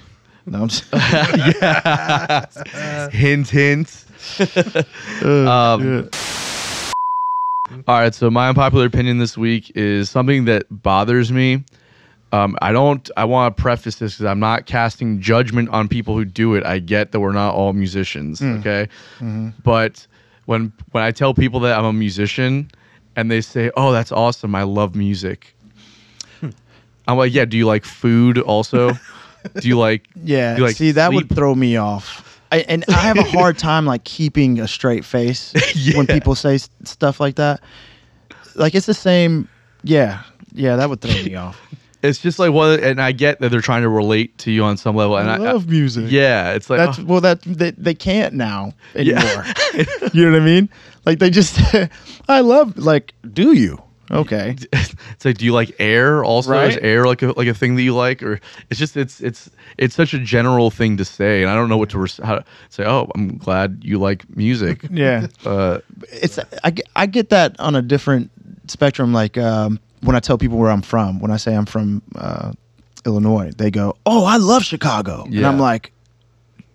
No, 0.46 0.62
I'm 0.62 0.68
just, 0.68 0.84
hint, 3.12 3.48
hint. 3.48 4.04
Oh, 5.22 5.46
Um, 5.46 6.08
All 7.86 8.00
right, 8.00 8.14
so 8.14 8.30
my 8.30 8.48
unpopular 8.48 8.86
opinion 8.86 9.18
this 9.18 9.36
week 9.36 9.70
is 9.74 10.08
something 10.08 10.46
that 10.46 10.64
bothers 10.70 11.30
me. 11.30 11.64
Um, 12.32 12.56
I 12.62 12.72
don't. 12.72 13.10
I 13.16 13.24
want 13.26 13.54
to 13.56 13.62
preface 13.62 13.96
this 13.96 14.14
because 14.14 14.26
I'm 14.26 14.40
not 14.40 14.64
casting 14.66 15.20
judgment 15.20 15.68
on 15.70 15.86
people 15.88 16.14
who 16.14 16.24
do 16.24 16.54
it. 16.54 16.64
I 16.64 16.78
get 16.78 17.12
that 17.12 17.20
we're 17.20 17.32
not 17.32 17.54
all 17.54 17.72
musicians, 17.74 18.40
okay? 18.42 18.88
But 19.64 20.06
when 20.48 20.72
when 20.92 21.04
I 21.04 21.10
tell 21.10 21.34
people 21.34 21.60
that 21.60 21.78
I'm 21.78 21.84
a 21.84 21.92
musician 21.92 22.70
and 23.14 23.30
they 23.30 23.42
say, 23.42 23.70
"Oh, 23.76 23.92
that's 23.92 24.10
awesome! 24.10 24.54
I 24.54 24.62
love 24.62 24.96
music," 24.96 25.54
I'm 27.06 27.18
like, 27.18 27.34
"Yeah, 27.34 27.44
do 27.44 27.58
you 27.58 27.66
like 27.66 27.84
food 27.84 28.38
also? 28.38 28.92
do 29.60 29.68
you 29.68 29.78
like 29.78 30.08
yeah. 30.24 30.54
do 30.54 30.62
you 30.62 30.66
like 30.66 30.76
see, 30.76 30.92
that 30.92 31.12
would 31.12 31.28
throw 31.28 31.54
me 31.54 31.76
off. 31.76 32.40
I, 32.50 32.60
and 32.60 32.82
I 32.88 32.92
have 32.92 33.18
a 33.18 33.24
hard 33.24 33.58
time 33.68 33.84
like 33.84 34.04
keeping 34.04 34.58
a 34.58 34.66
straight 34.66 35.04
face 35.04 35.52
when 35.94 36.06
people 36.06 36.34
say 36.34 36.54
s- 36.54 36.70
stuff 36.82 37.20
like 37.20 37.34
that. 37.34 37.60
Like 38.54 38.74
it's 38.74 38.86
the 38.86 38.94
same. 38.94 39.50
Yeah, 39.84 40.22
yeah, 40.54 40.76
that 40.76 40.88
would 40.88 41.02
throw 41.02 41.22
me 41.24 41.34
off. 41.34 41.60
It's 42.08 42.18
just 42.18 42.38
like 42.38 42.52
what, 42.52 42.80
and 42.80 43.00
I 43.00 43.12
get 43.12 43.40
that 43.40 43.50
they're 43.50 43.60
trying 43.60 43.82
to 43.82 43.88
relate 43.88 44.36
to 44.38 44.50
you 44.50 44.64
on 44.64 44.76
some 44.76 44.96
level, 44.96 45.16
and 45.16 45.30
I, 45.30 45.36
love 45.36 45.68
music. 45.68 46.06
Yeah, 46.10 46.52
it's 46.54 46.68
like 46.70 46.78
That's 46.78 46.98
oh, 46.98 47.04
well, 47.04 47.20
that 47.20 47.42
they, 47.42 47.70
they 47.72 47.94
can't 47.94 48.34
now 48.34 48.72
Yeah. 48.94 49.20
anymore. 49.74 50.10
you 50.12 50.24
know 50.24 50.32
what 50.32 50.42
I 50.42 50.44
mean? 50.44 50.68
Like 51.04 51.18
they 51.18 51.30
just, 51.30 51.58
I 52.28 52.40
love. 52.40 52.76
Like, 52.78 53.14
do 53.32 53.52
you? 53.52 53.82
Okay. 54.10 54.56
it's 54.72 55.24
like, 55.24 55.36
do 55.36 55.44
you 55.44 55.52
like 55.52 55.74
air? 55.78 56.24
Also, 56.24 56.58
is 56.60 56.78
air 56.78 57.04
like 57.04 57.20
a 57.20 57.32
like 57.36 57.46
a 57.46 57.52
thing 57.52 57.76
that 57.76 57.82
you 57.82 57.94
like, 57.94 58.22
or 58.22 58.40
it's 58.70 58.80
just 58.80 58.96
it's 58.96 59.20
it's 59.20 59.50
it's 59.76 59.94
such 59.94 60.14
a 60.14 60.18
general 60.18 60.70
thing 60.70 60.96
to 60.96 61.04
say, 61.04 61.42
and 61.42 61.50
I 61.50 61.54
don't 61.54 61.68
know 61.68 61.76
what 61.76 61.90
to 61.90 61.98
res- 61.98 62.20
how 62.24 62.36
to 62.36 62.44
say. 62.70 62.84
Oh, 62.86 63.10
I'm 63.14 63.36
glad 63.36 63.82
you 63.82 63.98
like 63.98 64.24
music. 64.34 64.86
Yeah. 64.90 65.26
Uh, 65.44 65.80
it's 66.10 66.38
I, 66.64 66.70
get- 66.70 66.88
I 66.96 67.04
get 67.04 67.28
that 67.30 67.60
on 67.60 67.76
a 67.76 67.82
different 67.82 68.30
spectrum 68.68 69.12
like 69.12 69.36
um, 69.36 69.78
when 70.02 70.14
i 70.16 70.20
tell 70.20 70.38
people 70.38 70.58
where 70.58 70.70
i'm 70.70 70.82
from 70.82 71.18
when 71.20 71.30
i 71.30 71.36
say 71.36 71.54
i'm 71.54 71.66
from 71.66 72.02
uh, 72.16 72.52
illinois 73.06 73.50
they 73.58 73.70
go 73.70 73.96
oh 74.06 74.24
i 74.24 74.36
love 74.36 74.62
chicago 74.62 75.24
and 75.24 75.46
i'm 75.46 75.58
like 75.58 75.92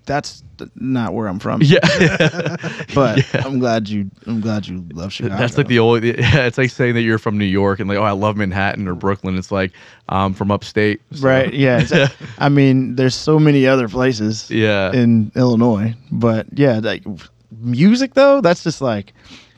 that's 0.05 0.43
th- 0.57 0.69
not 0.75 1.13
where 1.13 1.27
i'm 1.27 1.39
from 1.39 1.61
yeah, 1.63 1.79
but 2.93 3.23
i'm 3.45 3.59
glad 3.59 3.87
you 3.87 4.09
i'm 4.27 4.41
glad 4.41 4.67
you 4.67 4.85
love 4.93 5.13
chicago 5.13 5.37
that's 5.37 5.57
like 5.57 5.67
the 5.67 5.79
old. 5.79 6.03
Yeah, 6.03 6.45
it's 6.45 6.57
like 6.57 6.71
saying 6.71 6.95
that 6.95 7.01
you're 7.03 7.17
from 7.19 7.37
New 7.37 7.45
York 7.45 7.79
and 7.79 7.87
like, 7.87 7.97
oh, 7.97 8.03
I 8.03 8.11
love 8.11 8.35
Manhattan 8.35 8.85
or 8.89 8.95
Brooklyn. 8.95 9.37
It's 9.37 9.49
like 9.51 9.71
I'm 10.09 10.33
from 10.33 10.51
upstate. 10.51 10.99
so- 11.13 11.25
right 11.25 11.53
yeah 11.53 12.09
i 12.37 12.49
mean 12.49 12.95
there's 12.95 13.15
so 13.15 13.39
many 13.39 13.65
other 13.65 13.87
places 13.87 14.49
Yeah. 14.51 14.91
in 14.91 15.31
illinois 15.35 15.95
but 16.11 16.47
yeah 16.53 16.79
like 16.83 17.03
music 17.61 18.13
though 18.15 18.41
that's 18.41 18.63
just 18.63 18.81
like 18.81 19.13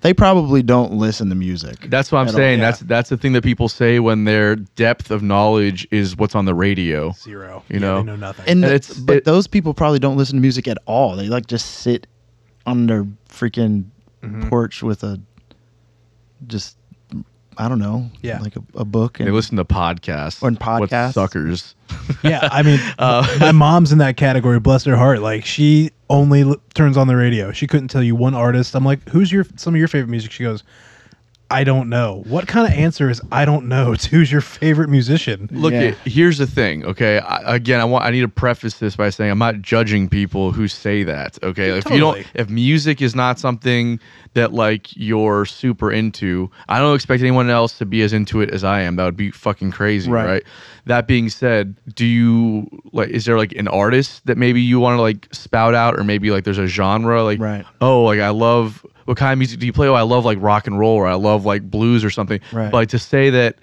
they 0.06 0.14
probably 0.14 0.62
don't 0.64 0.94
listen 0.94 1.28
to 1.30 1.36
music 1.36 1.90
That's 1.90 2.12
what 2.12 2.20
I'm 2.20 2.30
saying. 2.30 2.60
Yeah. 2.60 2.66
That's 2.66 2.80
that's 2.82 3.10
the 3.10 3.18
thing 3.18 3.34
that 3.34 3.44
people 3.44 3.68
say 3.68 4.00
when 4.00 4.24
their 4.24 4.56
depth 4.56 5.12
of 5.12 5.22
knowledge 5.24 5.88
is 5.92 6.16
what's 6.16 6.36
on 6.36 6.46
the 6.46 6.54
radio. 6.54 7.12
Zero. 7.12 7.64
You 7.70 7.76
Yeah, 7.76 7.80
know? 7.80 7.98
they 7.98 8.04
know 8.06 8.16
nothing. 8.16 8.46
And, 8.48 8.64
And 8.64 8.74
it's 8.74 8.92
it's- 8.92 9.04
but 9.04 9.16
it- 9.18 9.26
those 9.26 9.48
people 9.48 9.74
probably 9.74 10.00
don't 10.00 10.16
listen 10.18 10.36
to 10.38 10.42
music 10.42 10.68
at 10.68 10.78
all. 10.86 11.16
They 11.16 11.28
like 11.28 11.48
just 11.48 11.66
sit 11.82 12.08
on 12.66 12.88
their 12.88 13.06
freaking 13.30 13.86
Mm-hmm. 14.24 14.50
porch 14.50 14.82
with 14.82 15.04
a 15.04 15.20
just 16.48 16.78
I 17.58 17.70
don't 17.70 17.80
know, 17.80 18.10
Yeah. 18.22 18.40
like 18.42 18.56
a, 18.58 18.64
a 18.76 18.84
book 18.84 19.20
and 19.20 19.28
They 19.28 19.32
listen 19.32 19.56
to 19.58 19.64
podcasts. 19.66 20.44
Or 20.44 20.50
in 20.50 20.56
What 20.56 20.90
podcasts. 20.90 21.14
suckers. 21.14 21.74
yeah, 22.24 22.50
I 22.52 22.64
mean, 22.64 22.80
Uh, 23.00 23.26
my 23.40 23.54
mom's 23.54 23.92
in 23.94 24.00
that 24.00 24.18
category. 24.18 24.60
Bless 24.60 24.84
her 24.86 24.98
heart. 24.98 25.22
Like 25.22 25.46
she 25.46 25.92
only 26.10 26.42
l- 26.42 26.58
turns 26.74 26.98
on 26.98 27.08
the 27.08 27.16
radio. 27.16 27.52
She 27.52 27.68
couldn't 27.68 27.88
tell 27.90 28.04
you 28.04 28.16
one 28.16 28.34
artist. 28.34 28.76
I'm 28.76 28.86
like, 28.86 29.08
who's 29.10 29.32
your 29.32 29.46
some 29.56 29.74
of 29.74 29.80
your 29.80 29.88
favorite 29.88 30.10
music? 30.10 30.32
She 30.32 30.44
goes, 30.44 30.64
I 31.52 31.64
don't 31.64 31.90
know. 31.90 32.24
What 32.28 32.48
kind 32.48 32.66
of 32.66 32.74
answer 32.78 33.08
is 33.10 33.22
I 33.32 33.46
don't 33.46 33.68
know? 33.68 33.94
to 33.96 34.10
who's 34.10 34.32
your 34.32 34.42
favorite 34.42 34.90
musician? 34.90 35.48
Look, 35.52 35.74
Yeah. 35.74 35.82
it, 35.82 35.98
here's 36.06 36.38
the 36.40 36.48
thing. 36.48 36.84
Okay, 36.86 37.20
I, 37.20 37.56
again, 37.56 37.80
I 37.80 37.86
want 37.86 38.04
I 38.04 38.10
need 38.10 38.22
to 38.22 38.28
preface 38.28 38.80
this 38.80 38.96
by 38.96 39.10
saying 39.12 39.30
I'm 39.32 39.38
not 39.38 39.62
judging 39.62 40.10
people 40.10 40.52
who 40.52 40.68
say 40.68 41.04
that. 41.04 41.38
Okay, 41.44 41.70
if 41.78 41.90
you 41.92 42.00
don't, 42.00 42.26
if 42.34 42.50
music 42.50 43.02
is 43.02 43.14
not 43.16 43.38
something 43.40 44.00
that 44.34 44.54
like 44.54 44.96
you're 44.98 45.46
super 45.46 45.92
into, 45.92 46.50
I 46.68 46.80
don't 46.80 46.96
expect 46.96 47.22
anyone 47.22 47.50
else 47.50 47.78
to 47.78 47.86
be 47.86 48.02
as 48.02 48.12
into 48.12 48.42
it 48.42 48.50
as 48.50 48.64
I 48.64 48.82
am. 48.82 48.96
That 48.96 49.06
would 49.06 49.16
be 49.18 49.30
fucking 49.32 49.72
crazy, 49.72 50.10
Right. 50.12 50.26
right? 50.26 50.44
That 50.88 51.08
being 51.08 51.30
said, 51.30 51.76
do 51.96 52.06
you 52.06 52.68
like? 52.92 53.10
Is 53.10 53.26
there 53.26 53.38
like 53.38 53.52
an 53.54 53.68
artist 53.68 54.26
that 54.26 54.38
maybe 54.38 54.62
you 54.62 54.80
want 54.80 54.98
to 54.98 55.02
like 55.02 55.28
spout 55.32 55.76
out, 55.76 55.98
or 56.00 56.04
maybe 56.04 56.32
like 56.32 56.44
there's 56.44 56.58
a 56.58 56.68
genre 56.68 57.24
like, 57.24 57.40
Right. 57.40 57.66
oh, 57.82 58.04
like 58.04 58.20
I 58.20 58.30
love. 58.30 58.84
What 59.06 59.18
kind 59.18 59.34
of 59.34 59.38
music 59.38 59.60
do 59.60 59.66
you 59.66 59.74
play? 59.74 59.88
Oh, 59.88 59.94
I 59.94 60.02
love 60.02 60.26
like 60.26 60.38
rock 60.42 60.68
and 60.68 60.78
roll, 60.78 60.96
or 60.96 61.08
I 61.08 61.14
love 61.14 61.46
like 61.46 61.70
blues 61.70 62.04
or 62.04 62.10
something. 62.10 62.40
Right. 62.52 62.72
But 62.72 62.78
like 62.78 62.90
to 62.90 63.00
say 63.00 63.30
that 63.32 63.58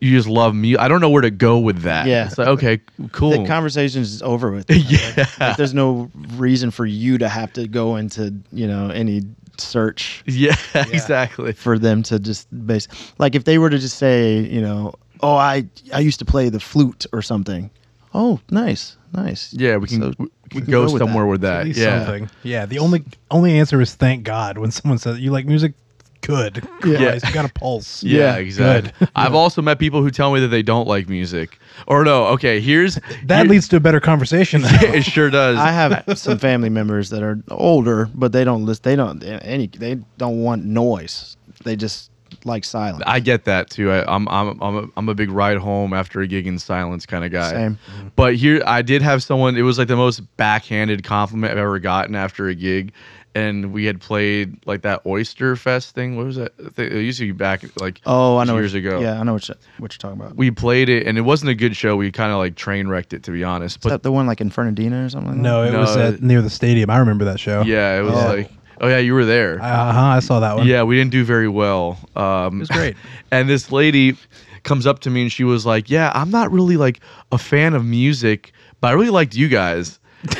you 0.00 0.10
just 0.10 0.28
love 0.28 0.54
me. 0.54 0.76
I 0.76 0.88
don't 0.88 1.00
know 1.00 1.08
where 1.08 1.22
to 1.22 1.30
go 1.30 1.58
with 1.58 1.82
that. 1.82 2.06
Yeah. 2.06 2.26
It's 2.26 2.36
like, 2.36 2.48
okay, 2.48 2.80
cool. 3.12 3.30
the 3.30 3.46
conversation 3.46 4.02
is 4.02 4.22
over 4.22 4.50
with. 4.50 4.66
Yeah. 4.70 5.14
Like, 5.16 5.40
like, 5.40 5.56
there's 5.56 5.74
no 5.74 6.10
reason 6.34 6.70
for 6.70 6.84
you 6.84 7.18
to 7.18 7.28
have 7.28 7.52
to 7.54 7.66
go 7.66 7.96
into, 7.96 8.34
you 8.52 8.66
know, 8.66 8.90
any 8.90 9.22
search 9.58 10.22
yeah, 10.26 10.56
exactly. 10.74 11.52
for 11.52 11.78
them 11.78 12.02
to 12.02 12.18
just 12.18 12.46
base 12.66 12.88
like 13.18 13.34
if 13.34 13.44
they 13.44 13.58
were 13.58 13.70
to 13.70 13.78
just 13.78 13.98
say, 13.98 14.38
you 14.38 14.60
know, 14.60 14.92
oh 15.22 15.34
I 15.34 15.66
I 15.92 16.00
used 16.00 16.18
to 16.18 16.24
play 16.24 16.48
the 16.48 16.60
flute 16.60 17.06
or 17.12 17.22
something. 17.22 17.70
Oh, 18.14 18.40
nice. 18.50 18.96
Nice. 19.12 19.52
Yeah, 19.52 19.76
we 19.76 19.86
can, 19.88 20.00
So 20.02 20.12
we, 20.18 20.24
we 20.26 20.30
can 20.50 20.60
can 20.62 20.70
go, 20.70 20.86
go 20.86 20.92
with 20.92 21.00
somewhere 21.00 21.24
that. 21.24 21.30
with 21.30 21.44
At 21.44 21.58
that. 21.58 21.64
least 21.66 21.78
Yeah. 21.78 22.04
something. 22.04 22.30
Yeah. 22.42 22.66
The 22.66 22.78
only 22.78 23.04
only 23.30 23.58
answer 23.58 23.80
is 23.80 23.94
thank 23.94 24.24
God 24.24 24.58
when 24.58 24.70
someone 24.78 24.98
says 24.98 25.18
you 25.20 25.30
like 25.30 25.46
music. 25.46 25.74
Good. 26.22 26.66
Yeah. 26.84 26.96
Christ, 26.96 27.26
you 27.28 27.34
got 27.34 27.44
a 27.44 27.52
pulse. 27.52 28.02
Yeah, 28.02 28.18
Yeah, 28.18 28.36
exactly. 28.38 29.06
I've 29.14 29.34
also 29.34 29.62
met 29.62 29.78
people 29.78 30.02
who 30.02 30.10
tell 30.10 30.34
me 30.34 30.40
that 30.40 30.48
they 30.48 30.62
don't 30.62 30.88
like 30.88 31.08
music. 31.08 31.58
Or 31.86 32.04
no, 32.04 32.26
okay, 32.28 32.58
here's 32.60 32.98
That 33.26 33.42
here- 33.42 33.50
leads 33.52 33.68
to 33.68 33.76
a 33.76 33.80
better 33.80 34.00
conversation. 34.00 34.62
though. 34.62 34.68
it 34.80 35.04
sure 35.04 35.30
does. 35.30 35.56
I 35.56 35.70
have 35.70 36.18
some 36.18 36.38
family 36.38 36.68
members 36.68 37.10
that 37.10 37.22
are 37.22 37.38
older, 37.48 38.10
but 38.12 38.32
they 38.32 38.42
don't 38.42 38.64
listen. 38.66 38.82
They 38.82 38.96
don't 38.96 39.22
any. 39.22 39.68
They 39.68 39.98
don't 40.18 40.42
want 40.42 40.64
noise. 40.64 41.36
They 41.64 41.76
just 41.76 42.10
like 42.46 42.64
silence. 42.64 43.02
I 43.06 43.20
get 43.20 43.44
that 43.44 43.68
too. 43.70 43.90
I, 43.90 44.04
I'm 44.14 44.26
I'm 44.28 44.62
I'm 44.62 44.76
a, 44.76 44.86
I'm 44.96 45.08
a 45.08 45.14
big 45.14 45.30
ride 45.30 45.58
home 45.58 45.92
after 45.92 46.20
a 46.20 46.26
gig 46.26 46.46
in 46.46 46.58
silence 46.58 47.04
kind 47.06 47.24
of 47.24 47.32
guy. 47.32 47.50
Same. 47.50 47.78
But 48.14 48.36
here 48.36 48.62
I 48.66 48.82
did 48.82 49.02
have 49.02 49.22
someone. 49.22 49.56
It 49.56 49.62
was 49.62 49.78
like 49.78 49.88
the 49.88 49.96
most 49.96 50.20
backhanded 50.36 51.04
compliment 51.04 51.52
I've 51.52 51.58
ever 51.58 51.78
gotten 51.78 52.14
after 52.14 52.48
a 52.48 52.54
gig, 52.54 52.92
and 53.34 53.72
we 53.72 53.84
had 53.84 54.00
played 54.00 54.64
like 54.66 54.82
that 54.82 55.02
Oyster 55.04 55.56
Fest 55.56 55.94
thing. 55.94 56.16
What 56.16 56.26
was 56.26 56.36
that? 56.36 56.52
It 56.78 56.92
used 56.92 57.18
to 57.18 57.26
be 57.26 57.32
back 57.32 57.64
like 57.80 58.00
Oh, 58.06 58.36
I 58.38 58.44
know. 58.44 58.56
years 58.56 58.72
what, 58.72 58.78
ago. 58.78 59.00
Yeah, 59.00 59.18
I 59.20 59.22
know 59.24 59.32
what, 59.34 59.48
you, 59.48 59.54
what 59.78 59.92
you're 59.92 59.98
talking 59.98 60.20
about. 60.24 60.36
we 60.36 60.50
played 60.50 60.88
it, 60.88 61.06
and 61.06 61.18
it 61.18 61.22
wasn't 61.22 61.50
a 61.50 61.54
good 61.54 61.76
show. 61.76 61.96
We 61.96 62.10
kind 62.12 62.32
of 62.32 62.38
like 62.38 62.54
train 62.54 62.88
wrecked 62.88 63.12
it 63.12 63.24
to 63.24 63.30
be 63.32 63.44
honest. 63.44 63.76
Is 63.78 63.82
But 63.82 63.88
that 63.90 64.02
the 64.02 64.12
one 64.12 64.26
like 64.26 64.40
in 64.40 64.50
Fernandina 64.50 65.04
or 65.04 65.08
something? 65.08 65.32
Like 65.32 65.40
no, 65.40 65.62
it 65.64 65.72
No, 65.72 65.80
was 65.80 65.96
at, 65.96 66.22
near 66.22 66.42
the 66.42 66.50
stadium. 66.50 66.90
I 66.90 66.98
remember 66.98 67.24
that 67.26 67.40
show. 67.40 67.62
yeah, 67.62 67.98
it 67.98 68.02
was 68.02 68.14
Oh. 68.14 68.28
like 68.28 68.50
oh 68.80 68.88
yeah, 68.88 68.98
you 68.98 69.14
were 69.14 69.24
there. 69.24 69.60
Uh 69.60 69.92
huh. 69.92 70.00
I 70.00 70.20
saw 70.20 70.40
that 70.40 70.56
one. 70.56 70.66
Yeah, 70.66 70.82
we 70.82 70.96
didn't 70.96 71.12
do 71.12 71.24
very 71.24 71.48
well. 71.48 71.98
Um, 72.14 72.56
It 72.56 72.60
was 72.60 72.68
great. 72.68 72.96
and 73.30 73.48
this 73.48 73.70
lady 73.72 74.16
comes 74.64 74.86
up 74.86 74.98
to 75.00 75.10
me 75.10 75.22
and 75.22 75.32
she 75.32 75.44
was 75.44 75.64
like, 75.66 75.88
"Yeah, 75.90 76.10
I'm 76.14 76.30
not 76.30 76.50
really 76.50 76.76
like 76.76 77.00
a 77.32 77.38
fan 77.38 77.74
of 77.74 77.84
music, 77.84 78.52
but 78.80 78.88
I 78.88 78.92
really 78.92 79.10
liked 79.10 79.34
you 79.34 79.48
guys." 79.48 79.98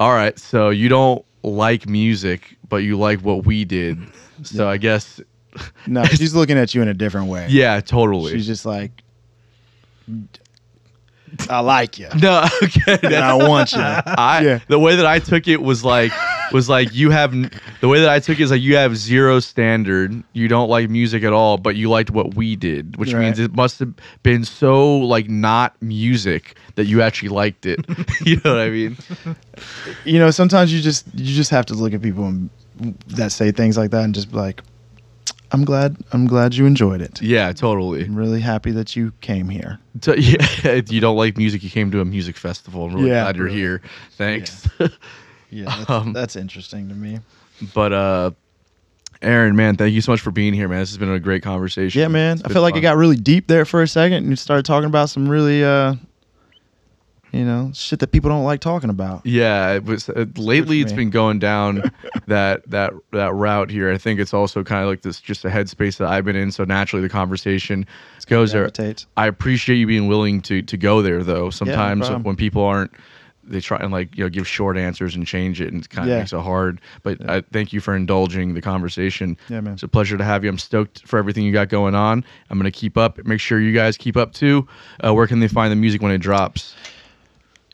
All 0.00 0.12
right, 0.12 0.38
so 0.38 0.70
you 0.70 0.88
don't 0.88 1.24
like 1.42 1.88
music, 1.88 2.56
but 2.68 2.76
you 2.78 2.96
like 2.98 3.20
what 3.20 3.44
we 3.46 3.64
did. 3.64 3.98
So 4.44 4.68
I 4.68 4.76
guess, 4.76 5.20
No, 5.88 6.04
she's 6.04 6.32
looking 6.32 6.56
at 6.58 6.72
you 6.72 6.80
in 6.80 6.86
a 6.86 6.94
different 6.94 7.26
way. 7.26 7.48
yeah, 7.50 7.80
totally. 7.80 8.30
She's 8.30 8.46
just 8.46 8.64
like, 8.64 8.92
I 11.50 11.60
like 11.60 11.98
you. 11.98 12.08
no, 12.20 12.44
okay. 12.62 12.98
And 13.02 13.14
I 13.16 13.34
want 13.34 13.72
you. 13.72 13.80
I 13.80 14.42
Yeah. 14.44 14.58
the 14.68 14.78
way 14.78 14.96
that 14.96 15.06
I 15.06 15.18
took 15.18 15.48
it 15.48 15.62
was 15.62 15.84
like 15.84 16.12
was 16.52 16.68
like 16.68 16.94
you 16.94 17.10
have 17.10 17.32
the 17.80 17.88
way 17.88 18.00
that 18.00 18.08
I 18.08 18.20
took 18.20 18.40
it 18.40 18.42
is 18.42 18.50
like 18.50 18.62
you 18.62 18.76
have 18.76 18.96
zero 18.96 19.38
standard. 19.40 20.22
You 20.32 20.48
don't 20.48 20.68
like 20.68 20.88
music 20.90 21.22
at 21.22 21.32
all, 21.32 21.58
but 21.58 21.76
you 21.76 21.90
liked 21.90 22.10
what 22.10 22.34
we 22.34 22.56
did, 22.56 22.96
which 22.96 23.12
Right. 23.12 23.20
means 23.22 23.38
it 23.38 23.54
must 23.54 23.78
have 23.80 23.92
been 24.22 24.44
so 24.44 24.96
like 24.98 25.28
not 25.28 25.80
music 25.82 26.56
that 26.76 26.86
you 26.86 27.02
actually 27.02 27.28
liked 27.30 27.66
it. 27.66 27.80
you 28.24 28.36
know 28.44 28.52
what 28.54 28.62
I 28.62 28.70
mean? 28.70 28.96
You 30.04 30.18
know, 30.18 30.30
sometimes 30.30 30.72
you 30.72 30.80
just 30.80 31.06
you 31.14 31.34
just 31.34 31.50
have 31.50 31.66
to 31.66 31.74
look 31.74 31.92
at 31.92 32.02
people 32.02 32.26
and, 32.26 32.50
that 33.08 33.32
say 33.32 33.50
things 33.50 33.76
like 33.76 33.90
that 33.90 34.04
and 34.04 34.14
just 34.14 34.30
be 34.30 34.36
like, 34.36 34.62
I'm 35.52 35.64
glad 35.64 35.96
I'm 36.12 36.26
glad 36.26 36.54
you 36.54 36.66
enjoyed 36.66 37.00
it. 37.00 37.22
Yeah, 37.22 37.52
totally. 37.52 38.04
I'm 38.04 38.14
really 38.16 38.40
happy 38.40 38.70
that 38.72 38.94
you 38.96 39.12
came 39.20 39.48
here. 39.48 39.78
So, 40.00 40.14
yeah, 40.14 40.36
if 40.64 40.92
you 40.92 41.00
don't 41.00 41.16
like 41.16 41.36
music, 41.36 41.64
you 41.64 41.70
came 41.70 41.90
to 41.90 42.00
a 42.00 42.04
music 42.04 42.36
festival. 42.36 42.84
I'm 42.86 42.94
really 42.94 43.08
Yeah, 43.08 43.24
glad 43.24 43.36
you're 43.36 43.46
really. 43.46 43.56
here. 43.58 43.82
Thanks. 44.12 44.68
Yeah, 45.50 45.64
that's, 45.64 45.90
Um, 45.90 46.12
that's 46.12 46.36
interesting 46.36 46.88
to 46.90 46.94
me. 46.94 47.20
but 47.74 47.92
uh 47.92 48.30
Aaron, 49.22 49.56
man, 49.56 49.76
thank 49.76 49.94
you 49.94 50.00
so 50.02 50.12
much 50.12 50.20
for 50.20 50.30
being 50.30 50.52
here, 50.54 50.68
man. 50.68 50.78
This 50.80 50.90
has 50.90 50.98
been 50.98 51.10
a 51.10 51.18
great 51.18 51.42
conversation. 51.42 51.98
Yeah, 52.00 52.06
man. 52.08 52.38
I 52.38 52.42
been 52.42 52.52
felt 52.52 52.62
like 52.62 52.74
fun. 52.74 52.78
it 52.78 52.82
got 52.82 52.96
really 52.98 53.16
deep 53.16 53.48
there 53.48 53.64
for 53.64 53.82
a 53.82 53.88
second, 53.88 54.18
and 54.18 54.28
you 54.28 54.36
started 54.36 54.64
talking 54.66 54.86
about 54.86 55.08
some 55.10 55.26
really, 55.28 55.64
uh, 55.64 55.94
you 57.32 57.44
know, 57.44 57.70
shit 57.74 57.98
that 58.00 58.12
people 58.12 58.30
don't 58.30 58.44
like 58.44 58.60
talking 58.60 58.90
about. 58.90 59.24
Yeah, 59.24 59.72
it 59.74 59.84
was 59.84 60.08
uh, 60.08 60.24
lately. 60.36 60.80
it's 60.80 60.92
been 60.92 61.10
going 61.10 61.38
down 61.38 61.90
that 62.26 62.68
that 62.70 62.92
that 63.12 63.34
route 63.34 63.70
here. 63.70 63.92
I 63.92 63.98
think 63.98 64.18
it's 64.20 64.32
also 64.34 64.64
kind 64.64 64.82
of 64.82 64.88
like 64.88 65.02
this, 65.02 65.20
just 65.20 65.44
a 65.44 65.48
headspace 65.48 65.98
that 65.98 66.08
I've 66.08 66.24
been 66.24 66.36
in. 66.36 66.50
So 66.52 66.64
naturally, 66.64 67.02
the 67.02 67.08
conversation 67.08 67.86
goes 68.26 68.52
there. 68.52 68.70
I 69.16 69.26
appreciate 69.26 69.76
you 69.76 69.86
being 69.86 70.08
willing 70.08 70.40
to 70.42 70.62
to 70.62 70.76
go 70.76 71.02
there, 71.02 71.22
though. 71.22 71.50
Sometimes 71.50 72.06
problem. 72.06 72.22
when 72.22 72.36
people 72.36 72.62
aren't, 72.64 72.92
they 73.44 73.60
try 73.60 73.78
and 73.78 73.92
like 73.92 74.16
you 74.16 74.24
know 74.24 74.30
give 74.30 74.46
short 74.48 74.76
answers 74.76 75.14
and 75.14 75.26
change 75.26 75.60
it, 75.60 75.72
and 75.72 75.82
it 75.84 75.90
kind 75.90 76.08
of 76.08 76.12
Yeah. 76.12 76.18
makes 76.20 76.32
it 76.32 76.40
hard. 76.40 76.80
But 77.02 77.28
I 77.28 77.42
thank 77.52 77.72
you 77.72 77.80
for 77.80 77.94
indulging 77.94 78.54
the 78.54 78.60
conversation. 78.62 79.36
Yeah, 79.48 79.60
man. 79.60 79.74
It's 79.74 79.82
a 79.82 79.88
pleasure 79.88 80.16
to 80.18 80.24
have 80.24 80.44
you. 80.44 80.50
I'm 80.50 80.58
stoked 80.58 81.06
for 81.06 81.18
everything 81.18 81.44
you 81.44 81.52
got 81.52 81.68
going 81.68 81.94
on. 81.94 82.24
I'm 82.50 82.58
gonna 82.58 82.70
keep 82.70 82.96
up. 82.96 83.22
Make 83.26 83.40
sure 83.40 83.60
you 83.60 83.72
guys 83.72 83.96
keep 83.96 84.16
up 84.16 84.32
too. 84.32 84.66
Uh, 85.04 85.12
where 85.14 85.26
can 85.26 85.40
they 85.40 85.48
find 85.48 85.70
the 85.70 85.76
music 85.76 86.00
when 86.02 86.12
it 86.12 86.18
drops? 86.18 86.74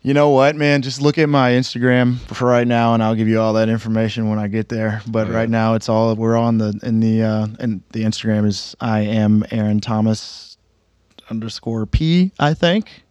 You 0.07 0.13
know 0.13 0.29
what, 0.29 0.55
man? 0.55 0.83
Just 0.83 1.01
look 1.01 1.17
at 1.17 1.31
my 1.31 1.53
Instagram 1.53 2.19
for 2.35 2.47
right 2.47 2.67
now, 2.67 2.93
and 2.93 3.03
I'll 3.03 3.15
give 3.15 3.27
you 3.27 3.41
all 3.41 3.55
that 3.55 3.71
information 3.71 4.29
when 4.29 4.39
I 4.39 4.49
get 4.49 4.69
there. 4.69 5.01
But 5.09 5.29
Okay. 5.29 5.35
right 5.35 5.49
now, 5.49 5.75
it's 5.75 5.89
all 5.89 6.15
we're 6.15 6.37
on 6.37 6.59
the 6.59 6.79
in 6.83 7.01
the 7.01 7.23
uh, 7.23 7.47
and 7.59 7.81
the 7.93 8.05
Instagram 8.05 8.47
is 8.47 8.77
I 8.83 9.01
am 9.01 9.45
Aaron 9.51 9.81
Thomas 9.81 10.59
underscore 11.31 11.87
P. 11.87 12.33
I 12.39 12.53
think. 12.53 13.03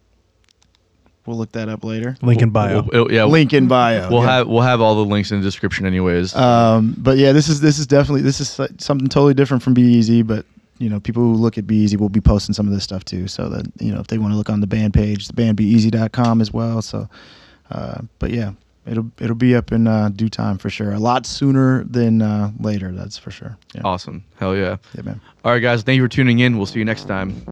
We'll 1.26 1.36
look 1.36 1.50
that 1.52 1.68
up 1.68 1.82
later. 1.82 2.16
Link 2.22 2.42
in 2.42 2.50
bio. 2.50 2.82
We'll- 2.82 2.88
it'll- 2.94 3.12
yeah, 3.12 3.24
Link 3.24 3.52
in 3.52 3.66
bio. 3.66 4.08
We'll 4.08 4.22
yeah. 4.22 4.36
have 4.36 4.46
we'll 4.46 4.60
have 4.62 4.80
all 4.80 4.94
the 4.94 5.04
links 5.10 5.32
in 5.32 5.40
the 5.40 5.44
description 5.44 5.86
anyways. 5.86 6.36
Um, 6.36 6.94
but 6.96 7.18
yeah, 7.18 7.32
this 7.32 7.48
is 7.48 7.60
this 7.60 7.80
is 7.80 7.88
definitely 7.88 8.22
this 8.22 8.40
is 8.40 8.48
something 8.78 9.08
totally 9.08 9.34
different 9.34 9.64
from 9.64 9.74
Be 9.74 9.82
Easy. 9.82 10.22
But 10.22 10.46
you 10.78 10.88
know, 10.88 11.00
people 11.00 11.22
who 11.22 11.34
look 11.34 11.58
at 11.58 11.66
Be 11.66 11.76
Easy 11.76 11.96
will 11.96 12.08
be 12.08 12.20
posting 12.20 12.54
some 12.54 12.66
of 12.66 12.72
this 12.72 12.84
stuff 12.84 13.04
too. 13.04 13.28
So 13.28 13.48
that 13.48 13.66
you 13.80 13.92
know, 13.92 14.00
if 14.00 14.08
they 14.08 14.18
want 14.18 14.32
to 14.32 14.36
look 14.36 14.50
on 14.50 14.60
the 14.60 14.66
band 14.66 14.94
page, 14.94 15.28
the 15.28 15.32
bandbeeasy.com 15.32 16.40
as 16.40 16.52
well. 16.52 16.82
So, 16.82 17.08
uh, 17.70 18.02
but 18.18 18.30
yeah, 18.30 18.52
it'll 18.86 19.10
it'll 19.20 19.36
be 19.36 19.54
up 19.54 19.72
in 19.72 19.86
uh, 19.86 20.10
due 20.10 20.28
time 20.28 20.58
for 20.58 20.70
sure. 20.70 20.92
A 20.92 20.98
lot 20.98 21.26
sooner 21.26 21.84
than 21.84 22.22
uh, 22.22 22.50
later. 22.58 22.90
That's 22.92 23.18
for 23.18 23.30
sure. 23.30 23.56
Yeah, 23.74 23.82
awesome. 23.84 24.24
Hell 24.38 24.56
yeah. 24.56 24.76
yeah 24.94 25.02
man. 25.02 25.20
All 25.44 25.52
right, 25.52 25.60
guys. 25.60 25.82
Thank 25.82 25.96
you 25.96 26.04
for 26.04 26.08
tuning 26.08 26.40
in. 26.40 26.56
We'll 26.56 26.66
see 26.66 26.78
you 26.78 26.84
next 26.84 27.04
time. 27.04 27.42